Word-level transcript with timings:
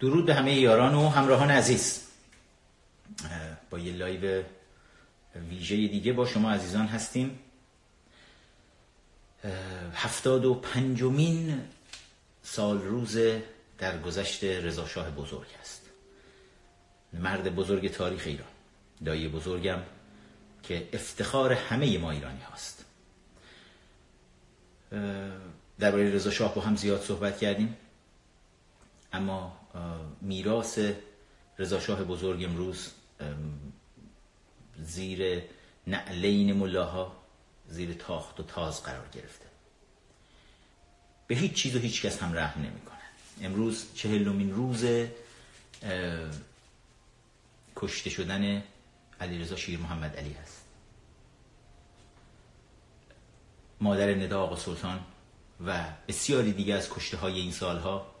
درود 0.00 0.26
به 0.26 0.34
همه 0.34 0.54
یاران 0.54 0.94
و 0.94 1.08
همراهان 1.08 1.50
عزیز. 1.50 2.00
با 3.70 3.78
یه 3.78 3.92
لایو 3.92 4.42
ویژه 5.50 5.76
دیگه 5.76 6.12
با 6.12 6.26
شما 6.26 6.50
عزیزان 6.50 6.86
هستیم. 6.86 7.38
هفتاد 9.94 10.44
و 10.44 10.54
پنجمین 10.54 11.62
سال 12.42 12.82
روز 12.82 13.18
در 13.78 13.98
گذشت 13.98 14.44
رضاشاه 14.44 15.10
بزرگ 15.10 15.48
است. 15.60 15.82
مرد 17.12 17.54
بزرگ 17.54 17.90
تاریخ 17.90 18.22
ایران. 18.26 18.48
دایی 19.04 19.28
بزرگم 19.28 19.82
که 20.62 20.88
افتخار 20.92 21.52
همه 21.52 21.98
ما 21.98 22.10
ایرانی 22.10 22.40
هاست. 22.40 22.84
درباره 25.78 26.10
رضا 26.14 26.30
شاه 26.30 26.54
با 26.54 26.60
هم 26.60 26.76
زیاد 26.76 27.02
صحبت 27.02 27.38
کردیم. 27.38 27.76
اما 29.12 29.60
میراث 30.20 30.78
رضا 31.58 31.80
شاه 31.80 32.04
بزرگ 32.04 32.44
امروز 32.44 32.90
زیر 34.78 35.42
نعلین 35.86 36.52
ملاها 36.52 37.16
زیر 37.68 37.94
تاخت 37.94 38.40
و 38.40 38.42
تاز 38.42 38.82
قرار 38.82 39.08
گرفته. 39.08 39.44
به 41.26 41.34
هیچ 41.34 41.52
چیز 41.52 41.76
و 41.76 41.78
هیچ 41.78 42.02
کس 42.02 42.22
هم 42.22 42.32
رحم 42.32 42.62
نمی‌کنه. 42.62 42.98
امروز 43.42 43.86
چهلمین 43.94 44.54
روز 44.54 44.84
کشته 47.76 48.10
شدن 48.10 48.64
علیرضا 49.20 49.56
شیر 49.56 49.78
محمد 49.78 50.16
علی 50.16 50.32
هست. 50.32 50.64
مادر 53.80 54.14
ندا 54.14 54.42
آقا 54.42 54.56
سلطان 54.56 55.00
و 55.66 55.84
بسیاری 56.08 56.52
دیگه 56.52 56.74
از 56.74 56.90
کشته 56.90 57.16
های 57.16 57.40
این 57.40 57.52
سالها 57.52 58.13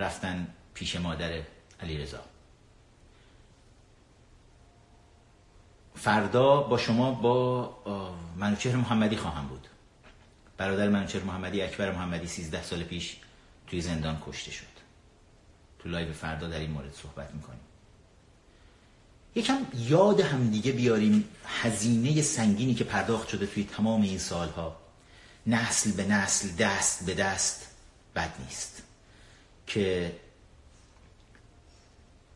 رفتن 0.00 0.46
پیش 0.74 0.96
مادر 0.96 1.42
علیرضا. 1.80 2.20
فردا 5.94 6.62
با 6.62 6.78
شما 6.78 7.12
با 7.12 8.14
منوچهر 8.36 8.76
محمدی 8.76 9.16
خواهم 9.16 9.46
بود. 9.46 9.68
برادر 10.56 10.88
منوچهر 10.88 11.22
محمدی 11.22 11.62
اکبر 11.62 11.92
محمدی 11.92 12.26
13 12.26 12.62
سال 12.62 12.82
پیش 12.82 13.16
توی 13.66 13.80
زندان 13.80 14.22
کشته 14.26 14.50
شد. 14.50 14.66
تو 15.78 15.88
لایو 15.88 16.12
فردا 16.12 16.48
در 16.48 16.58
این 16.58 16.70
مورد 16.70 16.94
صحبت 16.94 17.34
می‌کنیم. 17.34 17.60
یکم 19.34 19.66
یاد 19.74 20.20
هم 20.20 20.50
دیگه 20.50 20.72
بیاریم 20.72 21.28
هزینه 21.46 22.22
سنگینی 22.22 22.74
که 22.74 22.84
پرداخت 22.84 23.28
شده 23.28 23.46
توی 23.46 23.64
تمام 23.64 24.02
این 24.02 24.18
سالها. 24.18 24.76
نسل 25.46 25.92
به 25.92 26.06
نسل 26.06 26.48
دست 26.48 27.06
به 27.06 27.14
دست 27.14 27.66
بد 28.14 28.34
نیست. 28.44 28.82
که 29.74 30.12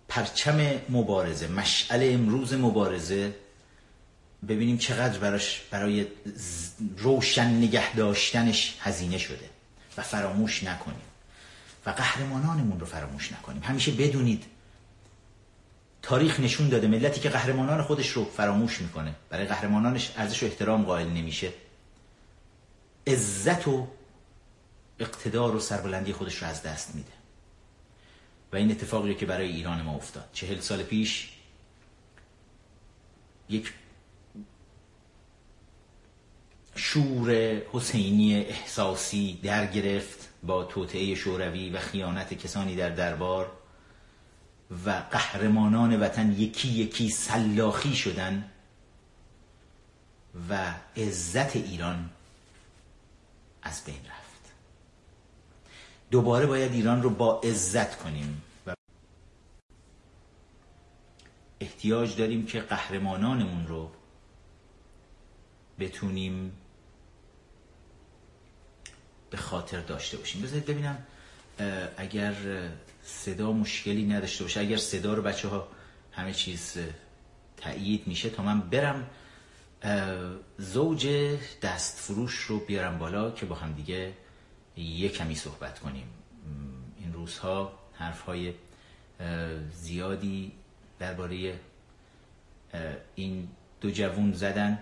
پرچم 0.09 0.81
مبارزه 0.89 1.49
مشعل 1.49 2.15
امروز 2.15 2.55
مبارزه 2.55 3.35
ببینیم 4.49 4.79
چقدر 4.79 5.19
براش 5.19 5.63
برای 5.71 6.07
روشن 6.99 7.47
نگه 7.47 7.97
داشتنش 7.97 8.77
هزینه 8.81 9.19
شده 9.19 9.51
و 9.97 10.03
فراموش 10.03 10.63
نکنیم 10.63 11.05
و 11.87 11.91
قهرمانانمون 11.91 12.81
رو 12.81 12.87
فراموش 12.87 13.33
نکنیم. 13.33 13.63
همیشه 13.63 13.93
بدونید 13.93 14.45
تاریخ 16.03 16.41
نشون 16.41 16.69
داده 16.69 16.87
ملتی 16.87 17.21
که 17.21 17.29
قهرمانان 17.29 17.83
خودش 17.83 18.09
رو 18.09 18.25
فراموش 18.25 18.81
می‌کنه 18.81 19.15
برای 19.31 19.47
قهرمانانش 19.47 20.13
ارزش 20.17 20.43
و 20.43 20.47
احترام 20.47 20.85
قائل 20.85 21.09
نمیشه. 21.09 21.53
عزت 23.07 23.69
و 23.69 23.87
اقتدار 24.99 25.57
و 25.57 25.61
سربلندی 25.61 26.13
خودش 26.13 26.43
رو 26.43 26.49
از 26.49 26.63
دست 26.63 26.95
میده. 26.95 27.24
و 28.55 28.57
این 28.57 28.71
اتفاقی 28.71 29.15
که 29.15 29.27
برای 29.27 29.49
ایران 29.49 29.83
ما 29.83 29.95
افتاد. 29.95 30.29
چهل 30.33 30.61
سال 30.61 30.83
پیش 30.83 31.29
یک 33.49 33.73
شور 36.75 37.33
حسینی 37.73 38.35
احساسی 38.35 39.41
در 39.43 39.67
گرفت 39.67 40.29
با 40.43 40.65
توطعه 40.65 41.15
شوروی 41.15 41.71
و 41.71 41.79
خیانت 41.79 42.35
کسانی 42.35 42.77
در 42.77 42.91
دربار 42.91 43.53
و 44.87 44.91
قهرمانان 45.11 46.01
وطن 46.01 46.33
یکی 46.33 46.69
یکی 46.69 47.09
سلاخی 47.09 47.95
شدن 47.95 48.51
و 50.51 50.75
عزت 50.97 51.57
ایران 51.57 52.11
از 53.63 53.85
بین 53.85 53.97
رفت. 53.97 54.14
دوباره 56.15 56.47
باید 56.47 56.73
ایران 56.73 57.03
رو 57.03 57.11
با 57.11 57.41
عزت 57.41 57.99
کنیم. 57.99 58.43
و 58.67 58.75
احتیاج 61.61 62.17
داریم 62.17 62.47
که 62.47 62.61
قهرمانانمون 62.61 63.67
رو 63.67 63.91
بتونیم 65.79 66.53
به 69.31 69.37
خاطر 69.37 69.81
داشته 69.81 70.17
باشیم. 70.17 70.43
بذارید 70.43 70.67
ببینم 70.67 70.99
اگر 71.97 72.35
صدا 73.03 73.53
مشکلی 73.53 74.07
نداشته 74.07 74.45
باشه 74.45 74.61
اگر 74.61 74.77
صدا 74.77 75.15
رو 75.15 75.23
بچه 75.23 75.49
ها 75.49 75.69
همه 76.13 76.33
چیز 76.33 76.77
تایید 77.57 78.07
میشه 78.07 78.31
تا 78.31 78.43
من 78.43 78.61
برم 78.61 79.11
زوج 80.59 81.09
دست 81.63 81.99
فروش 81.99 82.35
رو 82.35 82.59
بیارم 82.59 82.99
بالا 82.99 83.31
که 83.31 83.47
با 83.47 83.55
هم 83.55 83.73
دیگه 83.73 84.13
یه 84.77 85.09
کمی 85.09 85.35
صحبت 85.35 85.79
کنیم. 85.79 86.07
این 86.99 87.13
روزها 87.13 87.73
حرف 87.93 88.21
های 88.21 88.55
زیادی 89.73 90.53
درباره 90.99 91.61
این 93.15 93.49
دو 93.81 93.91
جوون 93.91 94.33
زدن 94.33 94.79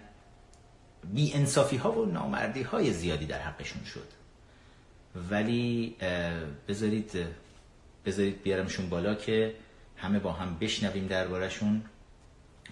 بی 1.15 1.35
انصافی 1.35 1.77
ها 1.77 1.93
و 1.93 2.07
نامردی 2.07 2.63
های 2.63 2.93
زیادی 2.93 3.27
در 3.27 3.43
حقشون 3.43 3.85
شد. 3.85 4.09
ولی 5.31 5.97
بذارید 6.69 7.27
بذارید 8.07 8.43
بیارمشون 8.43 8.89
بالا 8.89 9.15
که 9.15 9.55
همه 9.97 10.19
با 10.19 10.33
هم 10.33 10.59
بشنویم 10.59 11.07
دربارهشون 11.07 11.83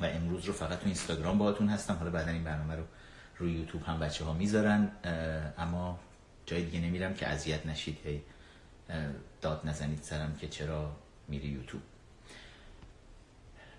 و 0.01 0.05
امروز 0.05 0.45
رو 0.45 0.53
فقط 0.53 0.79
تو 0.79 0.85
اینستاگرام 0.85 1.39
باهاتون 1.39 1.69
هستم. 1.69 1.95
حالا 1.95 2.11
بعدا 2.11 2.31
این 2.31 2.45
برنامه 2.45 2.75
رو 2.75 2.83
روی 3.39 3.53
یوتیوب 3.53 3.83
هم 3.83 4.01
بچه 4.01 4.25
ها 4.25 4.33
می‌ذارن 4.33 4.91
اما 5.59 5.99
جای 6.47 6.65
دیگه 6.65 6.81
نمیرم 6.81 7.15
که 7.15 7.27
اذیت 7.27 7.67
نشید. 7.67 7.99
هی 8.05 8.23
داد 9.41 9.67
نزنید 9.67 10.03
سرم 10.03 10.37
که 10.37 10.49
چرا 10.49 10.97
میری 11.29 11.49
یوتیوب. 11.49 11.83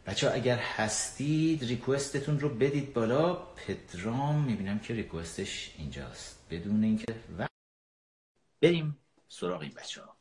بچه 0.06 0.32
اگر 0.32 0.58
هستید 0.58 1.64
ریکوستتون 1.64 2.40
رو 2.40 2.50
بدید 2.50 2.94
بالا. 2.94 3.34
پدرام 3.36 4.44
می‌بینم 4.44 4.80
که 4.80 4.94
ریکوستش 4.94 5.76
اینجاست. 5.78 6.40
بدون 6.50 6.84
اینکه 6.84 7.16
و 7.38 7.48
بریم 8.62 8.98
سراغ 9.30 9.62
این 9.62 9.72
بچه 9.72 10.02
ها 10.02 10.16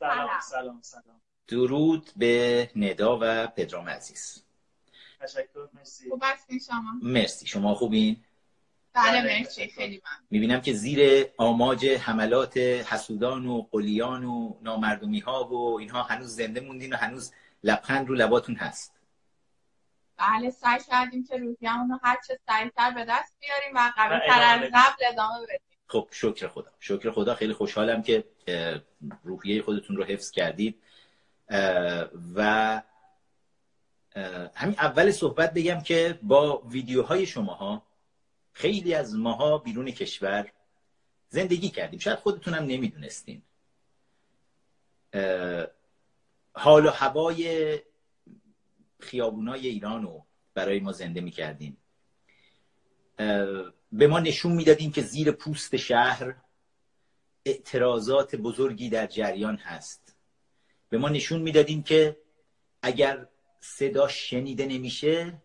سلام 0.00 0.40
سلام 0.40 0.80
سلام. 0.82 1.20
درود 1.48 2.10
به 2.16 2.70
ندا 2.76 3.18
و 3.22 3.46
پدرام 3.46 3.88
عزیز. 3.88 4.44
تشکر 5.24 5.68
مرسی. 5.74 6.10
خوب 6.10 6.22
هستین 6.24 6.58
شما. 6.58 6.92
مرسی. 7.02 7.46
شما 7.46 7.74
خوبین؟ 7.74 8.16
بله 8.92 9.22
مرسی. 9.22 9.68
خیلی 9.68 10.02
من 10.04 10.26
می‌بینم 10.30 10.60
که 10.60 10.72
زیر 10.72 11.26
آماج 11.36 11.86
حملات 11.86 12.56
حسودان 12.56 13.46
و 13.46 13.62
قلیان 13.72 14.24
و 14.24 14.56
نامردمی 14.62 15.20
ها 15.20 15.44
و 15.44 15.78
اینها 15.78 16.02
هنوز 16.02 16.36
زنده 16.36 16.60
موندین 16.60 16.92
و 16.92 16.96
هنوز 16.96 17.32
لبخند 17.64 18.08
رو 18.08 18.14
لباتون 18.14 18.54
هست. 18.54 18.94
بله 20.16 20.50
سعی 20.50 20.80
کردیم 20.90 21.24
که 21.24 21.36
روحیه‌مون 21.36 21.90
رو 21.90 21.98
هر 22.02 22.16
چه 22.28 22.38
سریعتر 22.46 22.90
به 22.90 23.04
دست 23.08 23.36
بیاریم 23.40 23.76
و 23.76 23.92
قوی 23.96 24.18
تر 24.28 24.42
از 24.42 24.60
قبل 24.60 25.04
ادامه 25.12 25.42
بدیم. 25.42 25.78
خب 25.86 26.08
شکر 26.10 26.48
خدا. 26.48 26.70
شکر 26.80 27.10
خدا. 27.10 27.34
خیلی 27.34 27.52
خوشحالم 27.52 28.02
که 28.02 28.24
روحیه 29.24 29.62
خودتون 29.62 29.96
رو 29.96 30.04
حفظ 30.04 30.30
کردید. 30.30 30.82
و 32.34 32.82
همین 34.54 34.76
اول 34.78 35.10
صحبت 35.10 35.54
بگم 35.54 35.80
که 35.80 36.18
با 36.22 36.58
ویدیوهای 36.58 37.26
شماها 37.26 37.86
خیلی 38.52 38.94
از 38.94 39.14
ماها 39.14 39.58
بیرون 39.58 39.90
کشور 39.90 40.52
زندگی 41.28 41.68
کردیم. 41.68 41.98
شاید 41.98 42.18
خودتونم 42.18 42.64
نمی‌دونستین. 42.64 43.42
حال 46.52 46.86
و 46.86 46.90
هوای 46.90 47.78
خیابونای 49.00 49.66
ایران 49.68 50.02
رو 50.02 50.26
برای 50.54 50.80
ما 50.80 50.92
زنده 50.92 51.20
می‌کردیم 51.20 51.76
به 53.92 54.06
ما 54.06 54.20
نشون 54.20 54.52
می‌دادیم 54.52 54.92
که 54.92 55.02
زیر 55.02 55.30
پوست 55.30 55.76
شهر 55.76 56.36
اعتراضات 57.44 58.36
بزرگی 58.36 58.88
در 58.88 59.06
جریان 59.06 59.56
هست. 59.56 60.16
به 60.88 60.98
ما 60.98 61.08
نشون 61.08 61.42
می‌دادیم 61.42 61.82
که 61.82 62.16
اگر 62.82 63.28
صدا 63.64 64.08
شنیده 64.08 64.66
نمیشه 64.66 65.42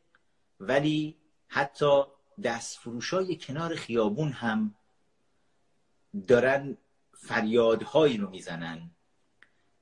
ولی 0.59 1.17
حتی 1.47 2.03
دست 2.43 2.79
فروشای 2.79 3.35
کنار 3.35 3.75
خیابون 3.75 4.31
هم 4.31 4.75
دارن 6.27 6.77
فریادهایی 7.13 8.17
رو 8.17 8.29
می‌زنن. 8.29 8.91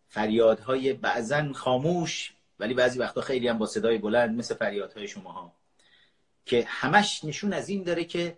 فریادهای 0.08 0.94
بعضا 0.94 1.54
خاموش 1.54 2.34
ولی 2.60 2.74
بعضی 2.74 3.00
وقتا 3.00 3.22
خیلی 3.22 3.48
هم 3.48 3.58
با 3.58 3.66
صدای 3.66 3.98
بلند 3.98 4.38
مثل 4.38 4.56
فریادهای 4.56 5.08
شماها 5.08 5.54
که 6.46 6.66
همش 6.68 7.24
نشون 7.24 7.54
از 7.54 7.70
این 7.70 7.84
داره 7.84 8.06
که 8.06 8.38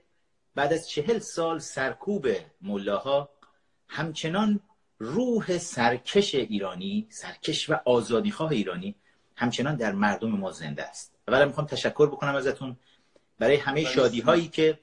بعد 0.56 0.74
از 0.74 0.90
چهل 0.90 1.20
سال 1.20 1.60
سرکوب 1.60 2.28
ملاها 2.62 3.30
همچنان 3.88 4.60
روح 5.00 5.58
سرکش 5.58 6.36
ایرانی 6.36 7.08
سرکش 7.10 7.70
و 7.70 7.74
آزادیخواه 7.86 8.52
ایرانی 8.52 8.96
همچنان 9.40 9.76
در 9.76 9.92
مردم 9.92 10.32
ما 10.32 10.52
زنده 10.52 10.84
است. 10.84 11.16
اولا 11.28 11.46
می‌خوام 11.46 11.68
تشکر 11.68 12.08
بکنم 12.08 12.36
ازتون. 12.36 12.78
برای 13.40 13.56
همه 13.56 13.84
شادی 13.86 14.20
هایی 14.20 14.48
که 14.48 14.80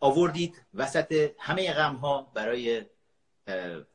آوردید 0.00 0.62
وسط 0.74 1.30
همه 1.38 1.72
غم 1.72 1.94
ها 1.94 2.22
برای 2.34 2.84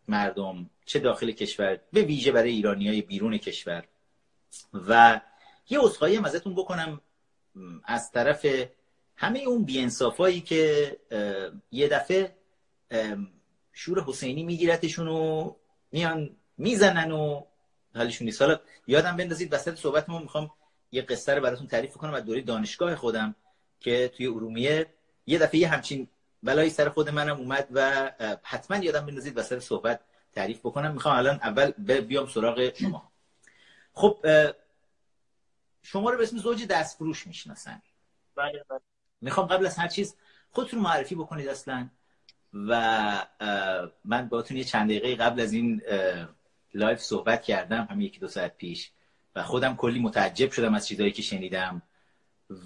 مردم 0.07 0.69
چه 0.85 0.99
داخل 0.99 1.31
کشور 1.31 1.79
به 1.93 2.01
ویژه 2.01 2.31
برای 2.31 2.51
ایرانی 2.51 2.87
های 2.87 3.01
بیرون 3.01 3.37
کشور. 3.37 3.83
و 4.73 5.21
یه 5.69 5.83
اصخایی 5.83 6.15
هم 6.15 6.25
ازتون 6.25 6.55
بکنم 6.55 7.01
از 7.83 8.11
طرف 8.11 8.45
همه 9.15 9.39
اون 9.39 9.63
بیانصافایی 9.63 10.41
که 10.41 10.97
یه 11.71 11.87
دفعه 11.87 12.35
شور 13.73 14.03
حسینی 14.03 14.43
میگیرتشون 14.43 15.07
و 15.07 15.53
میان 15.91 16.35
می‌زنن 16.57 17.11
و 17.11 17.43
حالشون 17.95 18.25
نیست. 18.25 18.41
حالا 18.41 18.59
یادم 18.87 19.17
بندازید 19.17 19.53
وسط 19.53 19.75
صحبتمون 19.75 20.21
می‌خوام 20.21 20.51
یه 20.91 21.01
قصه 21.01 21.35
رو 21.35 21.41
براتون 21.41 21.67
تعریف 21.67 21.97
کنم 21.97 22.13
از 22.13 22.25
دوره 22.25 22.41
دانشگاه 22.41 22.95
خودم 22.95 23.35
که 23.79 24.11
توی 24.17 24.27
ارومیه 24.27 24.93
یه 25.25 25.39
دفعه 25.39 25.59
یه 25.59 25.67
همچین 25.67 26.07
بلایی 26.43 26.69
سر 26.69 26.89
خود 26.89 27.09
منم 27.09 27.37
اومد 27.37 27.67
و 27.71 28.11
حتما 28.43 28.77
یادم 28.77 29.05
بندازید 29.05 29.37
وسط 29.37 29.59
صحبت 29.59 29.99
تعریف 30.33 30.59
بکنم. 30.59 30.93
می‌خوام 30.93 31.15
الان 31.15 31.39
اول 31.43 31.71
بیام 32.01 32.27
سراغ 32.27 32.73
شما. 32.73 33.11
خب 33.93 34.25
شما 35.83 36.09
رو 36.09 36.17
به 36.17 36.23
اسم 36.23 36.37
زوج 36.37 36.67
دستفروش 36.67 37.27
می‌شناسن. 37.27 37.81
بله 38.35 38.65
بله. 38.69 38.79
می‌خوام 39.21 39.47
قبل 39.47 39.65
از 39.65 39.77
هر 39.77 39.87
چیز 39.87 40.15
خودتون 40.51 40.79
معرفی 40.79 41.15
بکنید 41.15 41.47
اصلا 41.47 41.89
و 42.53 43.25
من 44.05 44.29
باتون 44.29 44.57
یه 44.57 44.63
چند 44.63 44.89
دقیقه 44.89 45.15
قبل 45.15 45.41
از 45.41 45.53
این 45.53 45.81
live 46.73 46.99
صحبت 46.99 47.43
کردم 47.43 47.87
هم 47.91 48.01
یکی 48.01 48.19
دو 48.19 48.27
ساعت 48.27 48.57
پیش 48.57 48.91
و 49.35 49.43
خودم 49.43 49.75
کلی 49.75 49.99
متعجب 49.99 50.51
شدم 50.51 50.73
از 50.73 50.87
چیزایی 50.87 51.11
که 51.11 51.21
شنیدم 51.21 51.81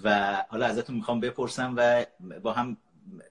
و 0.04 0.36
حالا 0.48 0.66
ازتون 0.66 0.96
می‌خوام 0.96 1.20
بپرسم 1.20 1.74
و 1.76 2.04
با 2.42 2.52
هم 2.52 2.76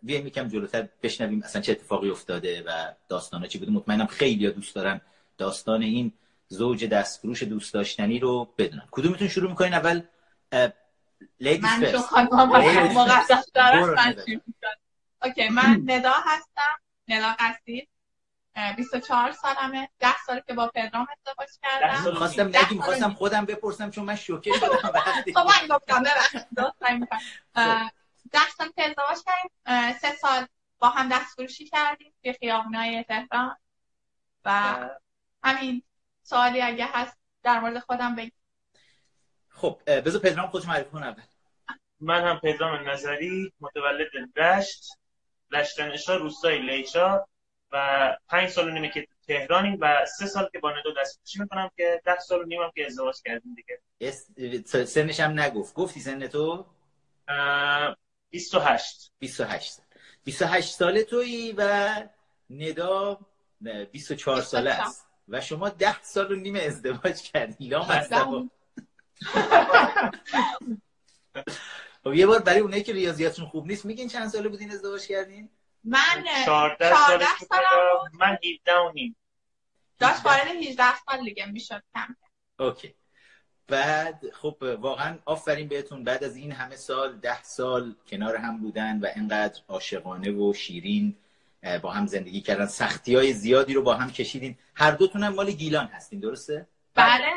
بیایم 0.01 0.27
یکم 0.27 0.47
جلوتر 0.47 0.87
بشنویم 1.03 1.43
اصلا 1.43 1.61
چه 1.61 1.71
اتفاقی 1.71 2.09
افتاده 2.09 2.63
و 2.67 2.93
داستانا 3.09 3.47
چی 3.47 3.57
بوده. 3.57 3.71
مطمئنم 3.71 4.05
خیلی 4.05 4.51
دوست 4.51 4.75
دارن 4.75 5.01
داستان 5.37 5.81
این 5.81 6.13
زوج 6.47 6.85
دستفروش 6.85 7.43
دوست 7.43 7.73
داشتنی 7.73 8.19
رو 8.19 8.53
بدونن. 8.57 8.87
کدومتون 8.91 9.27
شروع 9.27 9.49
می‌کنین؟ 9.49 9.73
اول 9.73 10.01
ladies 11.39 11.63
من 11.65 11.91
چون 11.91 12.01
خانم 12.01 12.51
اوکی 15.23 15.49
من 15.49 15.81
ندا 15.85 16.13
هستم. 16.25 16.79
ندا 17.07 17.35
قصیر 17.39 17.87
24 18.77 19.31
سالمه. 19.31 19.89
10 19.99 20.07
سال 20.27 20.41
که 20.47 20.53
با 20.53 20.67
پدرام 20.75 21.07
ازدواج 21.11 21.49
کردم. 21.63 22.13
خواستم 22.15 22.47
نگیم 22.47 22.81
خواستم 22.81 23.13
خودم 23.13 23.45
بپرسم 23.45 23.89
چون 23.91 24.05
من 24.05 24.15
شوکه 24.15 24.51
شدم 24.53 24.77
خب 25.35 25.47
من 25.47 25.67
گفتم 25.75 26.03
ببخشید 26.03 26.47
10 28.31 28.49
سال 28.57 28.69
که 28.75 28.83
ازدواج 28.83 29.17
کردیم. 29.25 29.99
سه 29.99 30.15
سال 30.15 30.47
با 30.79 30.89
هم 30.89 31.09
دست 31.09 31.35
فروشی 31.35 31.65
کردیم 31.65 32.13
توی 32.23 32.33
خیابونای 32.33 33.03
تهران. 33.03 33.57
و 34.45 34.75
همین 35.43 35.83
سوالی 36.23 36.61
اگه 36.61 36.85
هست 36.93 37.17
در 37.43 37.59
مورد 37.59 37.79
خودم 37.79 38.15
بگیم 38.15 38.31
خب 39.49 39.81
بذار 39.85 40.21
پدرام 40.21 40.47
خودش 40.47 40.65
معرفی 40.65 40.89
کن 40.89 41.03
اول. 41.03 41.23
من 41.99 42.27
هم 42.27 42.39
پدرام 42.39 42.89
نظری 42.89 43.53
متولد 43.59 44.07
رشت 44.35 44.85
رشتنشا 45.51 46.15
روستای 46.15 46.59
لیچا. 46.59 47.27
و 47.75 48.17
پنج 48.27 48.49
سال 48.49 48.67
و 48.67 48.71
نیمه 48.71 48.89
که 48.89 49.07
تهرانیم 49.27 49.77
و 49.81 50.05
سه 50.17 50.25
سال 50.25 50.49
که 50.51 50.59
با 50.59 50.71
ندو 50.71 50.93
دستپوشی 51.01 51.39
می‌کنم 51.39 51.71
که 51.77 52.01
ده 52.05 52.19
سال 52.19 52.41
و 52.41 52.45
نیمم 52.45 52.71
که 52.75 52.85
ازدواج 52.85 53.15
کردیم 53.25 53.55
دیگه. 53.55 53.79
سنش 54.85 55.19
هم 55.19 55.39
نگفت. 55.39 55.73
گفتی 55.73 55.99
سن 55.99 56.27
تو؟ 56.27 56.65
28 58.29 59.11
28 59.19 59.79
28 60.23 60.73
ساله 60.73 61.03
تویی 61.03 61.53
و 61.57 61.89
ندا 62.49 63.19
24 63.91 64.41
ساله 64.41 64.71
است. 64.71 65.07
و 65.27 65.41
شما 65.41 65.69
ده 65.69 66.03
سال 66.03 66.31
و 66.31 66.35
نیم 66.35 66.55
ازدواج 66.55 67.21
کردی. 67.21 67.67
لام 67.67 68.51
خب 72.03 72.13
یه 72.13 72.27
بار 72.27 72.39
برای 72.39 72.59
اونایی 72.59 72.83
که 72.83 72.93
ریاضیاتشون 72.93 73.45
خوب 73.45 73.67
نیست 73.67 73.85
میگین 73.85 74.07
چند 74.07 74.29
ساله 74.29 74.49
بودین 74.49 74.71
ازدواج 74.71 75.07
کردین؟ 75.07 75.49
من 75.85 76.25
14 76.45 76.95
سال 76.95 77.23
من 78.13 78.37
17 78.61 78.73
و 78.73 78.91
نیم. 78.91 79.15
داشت 79.99 80.25
وارد 80.25 80.47
18 80.47 80.83
سال 80.97 81.23
دیگه 81.23 81.45
می‌شد 81.45 81.83
کم. 81.93 82.15
اوکی. 82.59 82.95
بعد 83.67 84.21
خب 84.33 84.57
واقعا 84.79 85.19
آفرین 85.25 85.67
بهتون. 85.67 86.03
بعد 86.03 86.23
از 86.23 86.35
این 86.35 86.51
همه 86.51 86.75
سال 86.75 87.17
ده 87.17 87.43
سال 87.43 87.95
کنار 88.07 88.35
هم 88.35 88.57
بودن 88.57 88.99
و 88.99 89.07
اینقدر 89.15 89.61
عاشقانه 89.67 90.31
و 90.31 90.53
شیرین 90.53 91.17
با 91.81 91.91
هم 91.91 92.07
زندگی 92.07 92.41
کردن. 92.41 92.65
سختی 92.65 93.15
های 93.15 93.33
زیادی 93.33 93.73
رو 93.73 93.81
با 93.81 93.95
هم 93.95 94.11
کشیدین. 94.11 94.57
هر 94.75 94.91
دوتون 94.91 95.23
هم 95.23 95.33
مال 95.33 95.51
گیلان 95.51 95.87
هستین 95.87 96.19
درسته؟ 96.19 96.67
بله. 96.95 97.31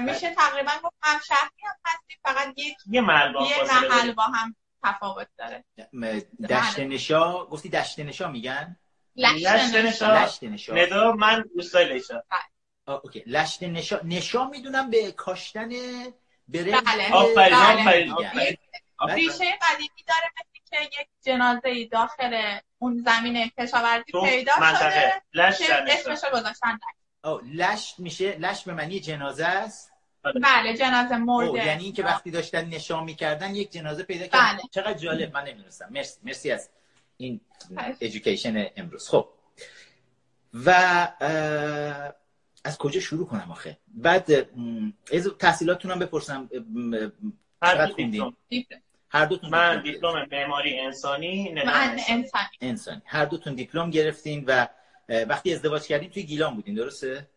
میشه 0.00 0.34
تقریبا 0.34 0.72
گفت 0.84 0.96
هم 1.02 1.20
شهری 1.28 1.62
هم 1.64 1.76
هستیم. 1.84 2.18
فقط 2.22 2.58
یک 2.58 2.76
یه 2.86 3.00
محل 3.00 3.32
با, 3.32 3.46
یه 3.46 3.62
محل 3.62 4.12
با 4.12 4.22
هم. 4.22 4.56
تفاوت 4.86 5.28
داره. 5.38 5.64
دشت 6.48 6.78
نشا 6.78 7.46
گفتی 7.46 7.68
دشت 7.68 7.98
نشا 8.00 8.28
میگن؟ 8.28 8.76
لشت 9.16 9.74
نشا. 9.74 10.24
لشت 10.24 10.42
نشا. 10.42 10.74
ندا 10.74 11.12
من 11.12 11.44
روستای 11.54 11.92
لیشا. 11.92 12.22
اوکی. 12.86 13.22
لشت 13.26 13.62
نشا 13.62 14.00
نشا 14.04 14.44
می‌دونم 14.44 14.90
به 14.90 15.12
کاشتن 15.12 15.68
برنج 16.48 16.74
بله. 16.86 17.12
آفرین 17.12 17.84
بله. 17.84 18.12
آفرین 18.12 18.56
ریشه 19.14 19.58
قدیمی 19.62 20.04
داره 20.08 20.30
مثل 20.36 20.60
که 20.70 21.00
یک 21.00 21.08
جنازه 21.22 21.68
ای 21.68 21.86
داخل 21.86 22.58
اون 22.78 23.04
زمین 23.06 23.50
کشاورزی 23.58 24.12
پیدا 24.24 24.52
شده 25.52 25.92
اسمش 25.92 26.24
رو 26.24 26.38
گذاشتن. 26.38 26.78
او 27.24 27.40
لشت 27.44 27.98
میشه 27.98 28.38
لشت 28.38 28.64
به 28.64 28.72
معنی 28.72 29.00
جنازه 29.00 29.46
است. 29.46 29.92
بله 30.42 30.76
جنازه 30.76 31.16
مرده. 31.16 31.66
یعنی 31.66 31.84
اینکه 31.84 32.04
وقتی 32.04 32.30
داشتن 32.30 32.64
نشان 32.64 33.04
می‌کردن 33.04 33.54
یک 33.54 33.72
جنازه 33.72 34.02
پیدا 34.02 34.26
کردن 34.26 34.52
بله. 34.52 34.62
چقدر 34.70 34.98
جالب 34.98 35.34
من 35.34 35.44
نمی‌دونستم. 35.44 35.88
مرسی 35.90 36.20
مرسی 36.24 36.50
از 36.50 36.70
این 37.16 37.40
ادویکیشن 37.78 38.66
امروز. 38.76 39.08
خب. 39.08 39.28
و 40.54 40.70
از 42.64 42.78
کجا 42.78 43.00
شروع 43.00 43.26
کنم 43.26 43.50
آخه؟ 43.50 43.78
بعد 43.88 44.30
از 45.12 45.28
تحصیلاتتون 45.38 45.90
هم 45.90 45.98
بپرسم. 45.98 46.50
هر 47.62 47.86
خوندین؟ 47.86 48.36
هر 49.08 49.24
دوتون 49.26 49.50
من 49.50 49.82
دیپلم 49.82 50.26
معماری 50.32 50.80
انسانی 50.80 51.52
من 51.52 51.96
انسانی. 52.08 52.46
انسانی. 52.60 53.02
هر 53.04 53.24
دوتون 53.24 53.54
دیپلم 53.54 53.90
گرفتین 53.90 54.44
و 54.46 54.66
وقتی 55.08 55.54
ازدواج 55.54 55.86
کردین 55.86 56.10
توی 56.10 56.22
گیلان 56.22 56.54
بودین 56.54 56.74
درسته؟ 56.74 57.28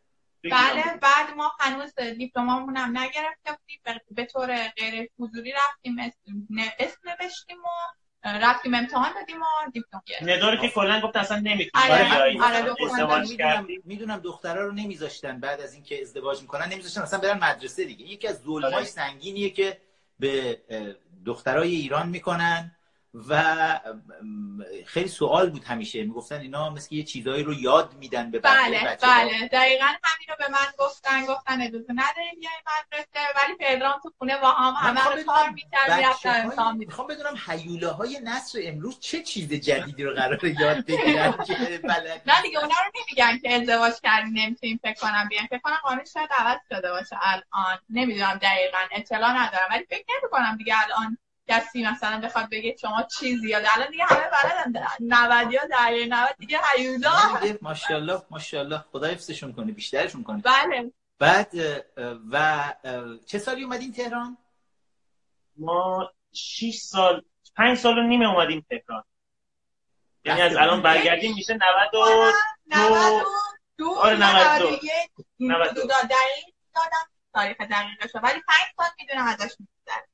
بله 0.43 0.83
بعد 1.01 1.35
ما 1.37 1.51
هنوز 1.59 1.95
دیپلممون 2.17 2.77
هم 2.77 2.97
نگرفته 2.97 3.51
بودیم 3.51 4.01
به 4.11 4.25
طور 4.25 4.67
غیر 4.67 5.09
حضوری 5.19 5.51
رفتیم 5.51 5.99
اسم 6.79 6.99
نوشتیم 7.03 7.57
و 7.57 7.67
رفتیم 8.25 8.73
امتحان 8.73 9.13
دادیم 9.13 9.41
و 9.41 9.71
دیپلم 9.73 10.01
گرفتیم. 10.05 10.29
نداره 10.29 10.57
که 10.61 10.69
کلا 10.69 11.01
گفت 11.01 11.15
اصلا 11.15 11.39
نمی‌تونی 11.39 11.83
آره 11.83 12.43
آره 12.43 12.75
ازدواج 12.85 13.37
کردی 13.37 13.81
می‌دونم. 13.85 14.19
دخترا 14.19 14.65
رو 14.65 14.71
نمیذاشتن 14.71 15.39
بعد 15.39 15.61
از 15.61 15.73
اینکه 15.73 16.01
ازدواج 16.01 16.41
می‌کنن 16.41 16.65
نمیذاشتن 16.65 17.01
اصلا 17.01 17.19
برن 17.19 17.43
مدرسه 17.43 17.85
دیگه. 17.85 18.05
یکی 18.05 18.27
از 18.27 18.41
ظلمای 18.41 18.85
سنگینیه 18.85 19.49
که 19.49 19.81
به 20.19 20.61
دخترای 21.25 21.75
ایران 21.75 22.09
می‌کنن 22.09 22.75
و 23.29 23.43
خیلی 24.85 25.07
سوال 25.07 25.49
بود 25.49 25.63
همیشه. 25.63 26.03
می‌گفتن 26.03 26.39
اینا 26.39 26.69
مثل 26.69 26.95
یه 26.95 27.03
چیزایی 27.03 27.43
رو 27.43 27.53
یاد 27.53 27.93
میدن 27.93 28.31
به 28.31 28.39
بله 28.39 28.97
بله. 29.01 29.47
دقیقا 29.47 29.87
همین 30.29 30.37
رو 30.39 30.45
به 30.45 30.51
من 30.51 30.85
گفتن 30.85 31.25
گفتن 31.25 31.61
اجازه 31.61 31.93
نداری 31.93 32.35
بیای 32.39 32.53
مدرسه. 32.67 33.27
ولی 33.35 33.55
پدرام 33.59 33.99
تو 34.03 34.13
خونه 34.17 34.37
با 34.37 34.51
هم 34.51 34.73
همه 34.73 35.03
رو 35.03 35.23
کار 35.23 35.49
می‌کرد 35.49 36.75
می‌خوام 36.75 37.07
بدونم 37.07 37.35
حیوله 37.47 37.87
های 37.87 38.19
نصر 38.23 38.59
امروز 38.63 38.99
چه 38.99 39.23
چیز 39.23 39.53
جدیدی 39.53 40.03
رو 40.03 40.13
قرار 40.13 40.45
یاد 40.45 40.85
بگیرن 40.85 41.31
که 41.47 41.79
بلد 41.83 42.21
نه 42.29 42.41
دیگه 42.41 42.57
اونا 42.57 42.75
رو 42.85 42.91
نمیگن 42.95 43.39
که 43.39 43.53
ازدواج 43.53 43.93
کردی 44.03 44.29
نمی‌تونیم 44.29 44.79
فکر 44.83 44.99
کنم 44.99 45.27
بیان. 45.29 45.47
فکر 45.47 45.59
کنم 45.59 45.79
قانون 45.83 46.05
شاید 46.05 46.29
عوض 46.37 46.59
شده 46.69 46.91
باشه 46.91 47.17
الان. 47.21 47.79
نمی‌دونم 47.89 48.39
دقیقا 48.41 48.77
اطلاع 48.91 49.31
ندارم 49.31 49.67
ولی 49.69 49.85
فکر 49.89 50.05
نمی‌کنم 50.19 50.57
دیگه 50.57 50.75
الان 50.83 51.17
کسی 51.49 51.83
مثلا 51.83 52.21
بخواد 52.21 52.49
بگه 52.51 52.75
شما 52.81 53.03
چی 53.03 53.37
زیاده 53.37 53.75
الان 53.75 53.91
دیگه 53.91 54.05
همه 54.05 54.29
بلدن. 54.29 54.85
90 54.99 55.51
یا 55.51 55.65
دهه 55.65 56.05
90 56.09 56.35
دیگه 56.37 56.59
هیولا. 56.75 57.11
ماشاءالله 57.61 58.21
ماشاءالله. 58.29 58.85
خدا 58.91 59.07
حفظشون 59.07 59.53
کنه 59.53 59.71
بیشترشون 59.71 60.23
کنه. 60.23 60.41
بله. 60.41 60.91
بعد 61.19 61.51
و 62.31 62.73
چه 63.25 63.39
سالی 63.39 63.63
اومدین 63.63 63.93
تهران؟ 63.93 64.37
ما 65.57 66.11
6 66.33 66.75
سال 66.75 67.21
5 67.55 67.77
سال 67.77 67.97
و 67.97 68.01
نیم 68.01 68.21
اومدیم 68.21 68.65
تهران. 68.69 69.03
یعنی 70.25 70.41
از 70.41 70.55
الان 70.55 70.81
برگردیم 70.81 71.33
میشه 71.33 71.53
92 71.53 73.23
دو. 73.77 73.95
آره 73.95 74.17
92 74.17 74.79
92 75.39 75.81
دقیق 75.87 76.53
دادم. 76.75 77.09
تاریخ 77.33 77.57
دقیقش 77.57 78.15
ولی 78.23 78.41
5 78.47 78.57
سال 78.77 78.87
می‌دونم 78.99 79.27
ازش 79.27 79.55
میگذره. 79.59 80.08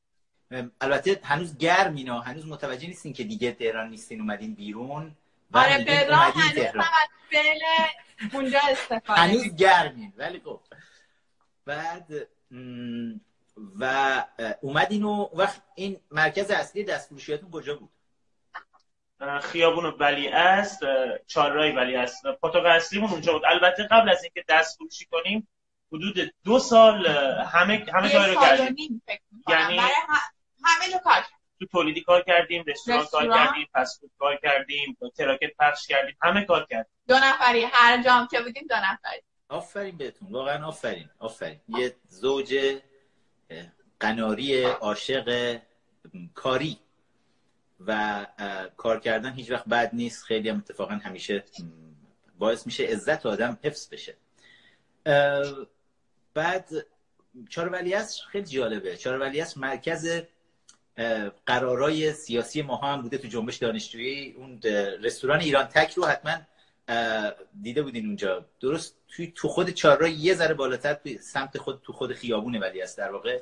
البته 0.81 1.19
هنوز 1.23 1.57
گرم 1.57 1.95
اینا 1.95 2.19
هنوز 2.19 2.47
متوجه 2.47 2.87
نیستین 2.87 3.13
که 3.13 3.23
دیگه 3.23 3.51
تهران 3.51 3.89
نیستین 3.89 4.21
اومدین 4.21 4.55
بیرون. 4.55 5.15
آره 5.53 5.85
بلا 5.85 6.17
هنوز 6.17 6.57
هم 6.57 6.79
از 6.79 7.09
فعل 7.31 7.61
اونجا 8.33 8.59
استفاده 8.71 9.21
هنوز 9.21 9.55
گرمین 9.55 10.13
ولی 10.17 10.41
خب. 10.45 10.61
بعد 11.65 12.27
و 13.79 14.23
اومدین 14.61 15.03
و 15.03 15.29
وقت 15.33 15.61
این 15.75 15.99
مرکز 16.11 16.51
اصلی 16.51 16.83
دستفروشیاتون 16.83 17.51
کجا 17.51 17.75
بود؟ 17.75 17.89
خیابون 19.41 19.85
ولی 19.85 20.27
است 20.27 20.79
چهارراه 21.27 21.71
ولی 21.71 21.95
است. 21.95 22.27
پاتوق 22.41 22.65
اصلیمون 22.65 23.09
اونجا 23.09 23.33
بود. 23.33 23.45
البته 23.45 23.83
قبل 23.83 24.09
از 24.09 24.23
اینکه 24.23 24.43
دست 24.49 24.77
فروشی 24.77 25.05
کنیم 25.05 25.47
حدود 25.91 26.33
دو 26.43 26.59
سال 26.59 27.07
همه 27.45 27.85
همه 27.93 28.09
جای 28.09 28.33
رو 28.33 28.41
کردیم 28.41 29.01
یعنی 29.49 29.79
همه 30.65 30.91
جا 30.91 30.97
کار 30.97 31.23
تو 31.59 31.65
تولیدی 31.65 32.01
کار 32.01 32.23
کردیم 32.23 32.63
رستوران 32.67 33.05
کار 33.05 33.27
کردیم 33.27 33.67
فست 33.73 34.01
کار 34.19 34.39
کردیم 34.43 34.97
تراکت 35.17 35.51
پخش 35.59 35.87
کردیم 35.87 36.17
همه 36.21 36.45
کار 36.45 36.67
کردیم. 36.69 36.91
دو 37.07 37.15
نفری 37.15 37.63
هر 37.63 38.03
جام 38.03 38.27
که 38.27 38.41
بودیم 38.41 38.67
دو 38.69 38.75
نفری. 38.75 39.21
آفرین 39.49 39.97
بهتون 39.97 40.31
واقعا 40.31 40.67
آفرین 40.67 41.09
آفرین. 41.19 41.59
یه 41.67 41.95
زوج 42.07 42.79
قناری 43.99 44.63
عاشق 44.63 45.59
کاری. 46.33 46.79
و 47.87 48.25
کار 48.77 48.99
کردن 48.99 49.33
هیچ 49.33 49.51
وقت 49.51 49.65
بد 49.65 49.89
نیست 49.93 50.23
خیلی 50.23 50.49
هم 50.49 50.57
اتفاقا 50.57 50.93
همیشه 50.93 51.43
باعث 52.37 52.65
میشه 52.65 52.83
عزت 52.83 53.25
آدم 53.25 53.59
حفظ 53.63 53.89
بشه. 53.89 54.17
بعد 56.33 56.69
چهار 57.49 57.69
ولی 57.69 57.95
خیلی 58.31 58.45
جالبه. 58.45 58.97
چهار 58.97 59.19
ولی 59.19 59.43
مرکز 59.55 60.21
قرارای 61.45 62.13
سیاسی 62.13 62.61
ما 62.61 62.75
هم 62.75 63.01
بوده 63.01 63.17
تو 63.17 63.27
جنبش 63.27 63.55
دانشجویی. 63.57 64.31
اون 64.31 64.61
رستوران 65.01 65.39
ایران 65.39 65.65
تک 65.65 65.93
رو 65.93 66.05
حتما 66.05 66.37
دیده 67.61 67.81
بودین 67.83 68.05
اونجا. 68.05 68.45
درست 68.59 68.95
توی 69.07 69.33
تو 69.35 69.47
خود 69.47 69.69
چهارراه 69.69 70.09
یه 70.09 70.33
ذره 70.33 70.53
بالاتر 70.53 70.93
توی 70.93 71.17
سمت 71.17 71.57
خود 71.57 71.81
تو 71.83 71.93
خود 71.93 72.13
خیابون 72.13 72.55
ولی 72.55 72.81
است 72.81 72.97
در 72.97 73.11
واقع 73.11 73.39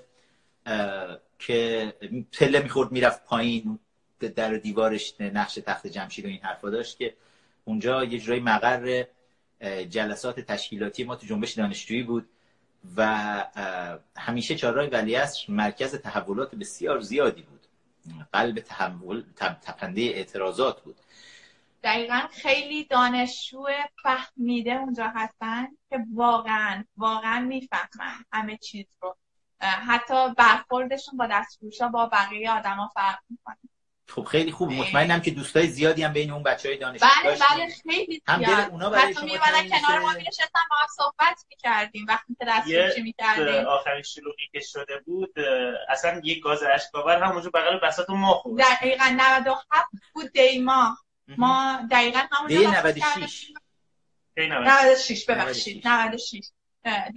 که 1.40 1.94
پله 2.32 2.64
می‌خورد 2.64 2.92
می‌رفت 2.92 3.26
پایین 3.26 3.80
در 4.36 4.58
دیوارش 4.58 5.22
نقش 5.22 5.54
تخت 5.54 5.88
جمشید 5.88 6.26
و 6.26 6.28
این 6.28 6.40
حرفا 6.42 6.70
داشت 6.70 6.98
که 6.98 7.14
اونجا 7.66 8.04
یه 8.04 8.20
جورایی 8.20 8.42
مقر 8.42 9.04
جلسات 9.90 10.40
تشکیلاتی 10.40 11.04
ما 11.04 11.16
تو 11.16 11.28
جنبش 11.28 11.54
دانشجویی 11.54 12.04
بود. 12.04 12.30
و 12.98 13.08
همیشه 14.18 14.56
چهارراه 14.56 14.86
ولیعصر 14.88 15.46
مرکز 15.50 15.96
تحولات 15.96 16.56
بسیار 16.56 17.00
زیادی 17.00 17.42
بود. 17.42 17.68
قلب 18.34 18.60
تحول 18.60 19.24
تپنده 19.38 20.02
اعتراضات 20.02 20.82
بود. 20.82 20.96
دقیقا 21.84 22.22
خیلی 22.32 22.84
دانشجو 22.84 23.66
فهمیده 24.04 24.72
اونجا 24.72 25.08
هستن 25.16 25.68
که 25.90 26.00
واقعا 26.14 26.84
واقعا 26.98 27.40
می‌فهمن 27.40 28.26
همه 28.32 28.58
چیز 28.58 28.86
رو. 29.02 29.18
حتی 29.60 30.34
برخوردشون 30.38 31.18
با 31.18 31.28
دستفروشا 31.32 31.88
با 31.88 32.06
بقیه 32.06 32.52
آدما 32.52 32.92
فرق 32.96 33.20
می‌کنه. 33.30 33.58
خب 34.08 34.24
خیلی 34.24 34.52
خوب. 34.52 34.72
مطمئنم 34.72 35.22
که 35.22 35.32
دوستای 35.32 35.68
زیادی 35.68 36.04
هم 36.04 36.14
بین 36.14 36.32
اون 36.32 36.44
بچه 36.44 36.70
های 36.70 36.78
دانشجو 36.78 37.06
بله 37.24 37.32
بله 37.32 37.68
خیلی 37.84 38.22
هم 38.28 38.42
دل 38.42 38.54
اونا 38.72 38.90
برای 38.90 39.14
شما 39.14 39.28
کنار 39.28 40.00
ما 40.00 40.14
می‌نشستن 40.14 40.60
با 40.70 40.76
هم 40.76 40.88
صحبت 40.98 41.46
می‌کردیم 41.50 42.06
وقتی 42.08 42.36
که 42.40 42.46
دستفروشی 42.48 43.02
می‌کردیم. 43.02 43.66
آخرین 43.68 44.02
شلوغی 44.02 44.50
که 44.52 44.60
شده 44.60 45.00
بود 45.06 45.40
اصلا 45.90 46.22
یک 46.24 46.44
گاز 46.44 46.64
اشکاور 46.64 47.24
همونجا 47.24 47.50
بغل 47.50 47.80
بساط 47.88 48.10
ما 48.10 48.34
خورد. 48.34 48.64
دقیقاً 48.64 49.16
97 49.18 49.88
بود 50.14 50.32
دیما 50.32 50.98
ما. 51.38 51.88
دقیقاً 51.92 52.20
همونجا 52.32 52.72
96 52.72 53.52
96 54.38 55.26
ببخشید. 55.26 55.88
96 55.88 56.52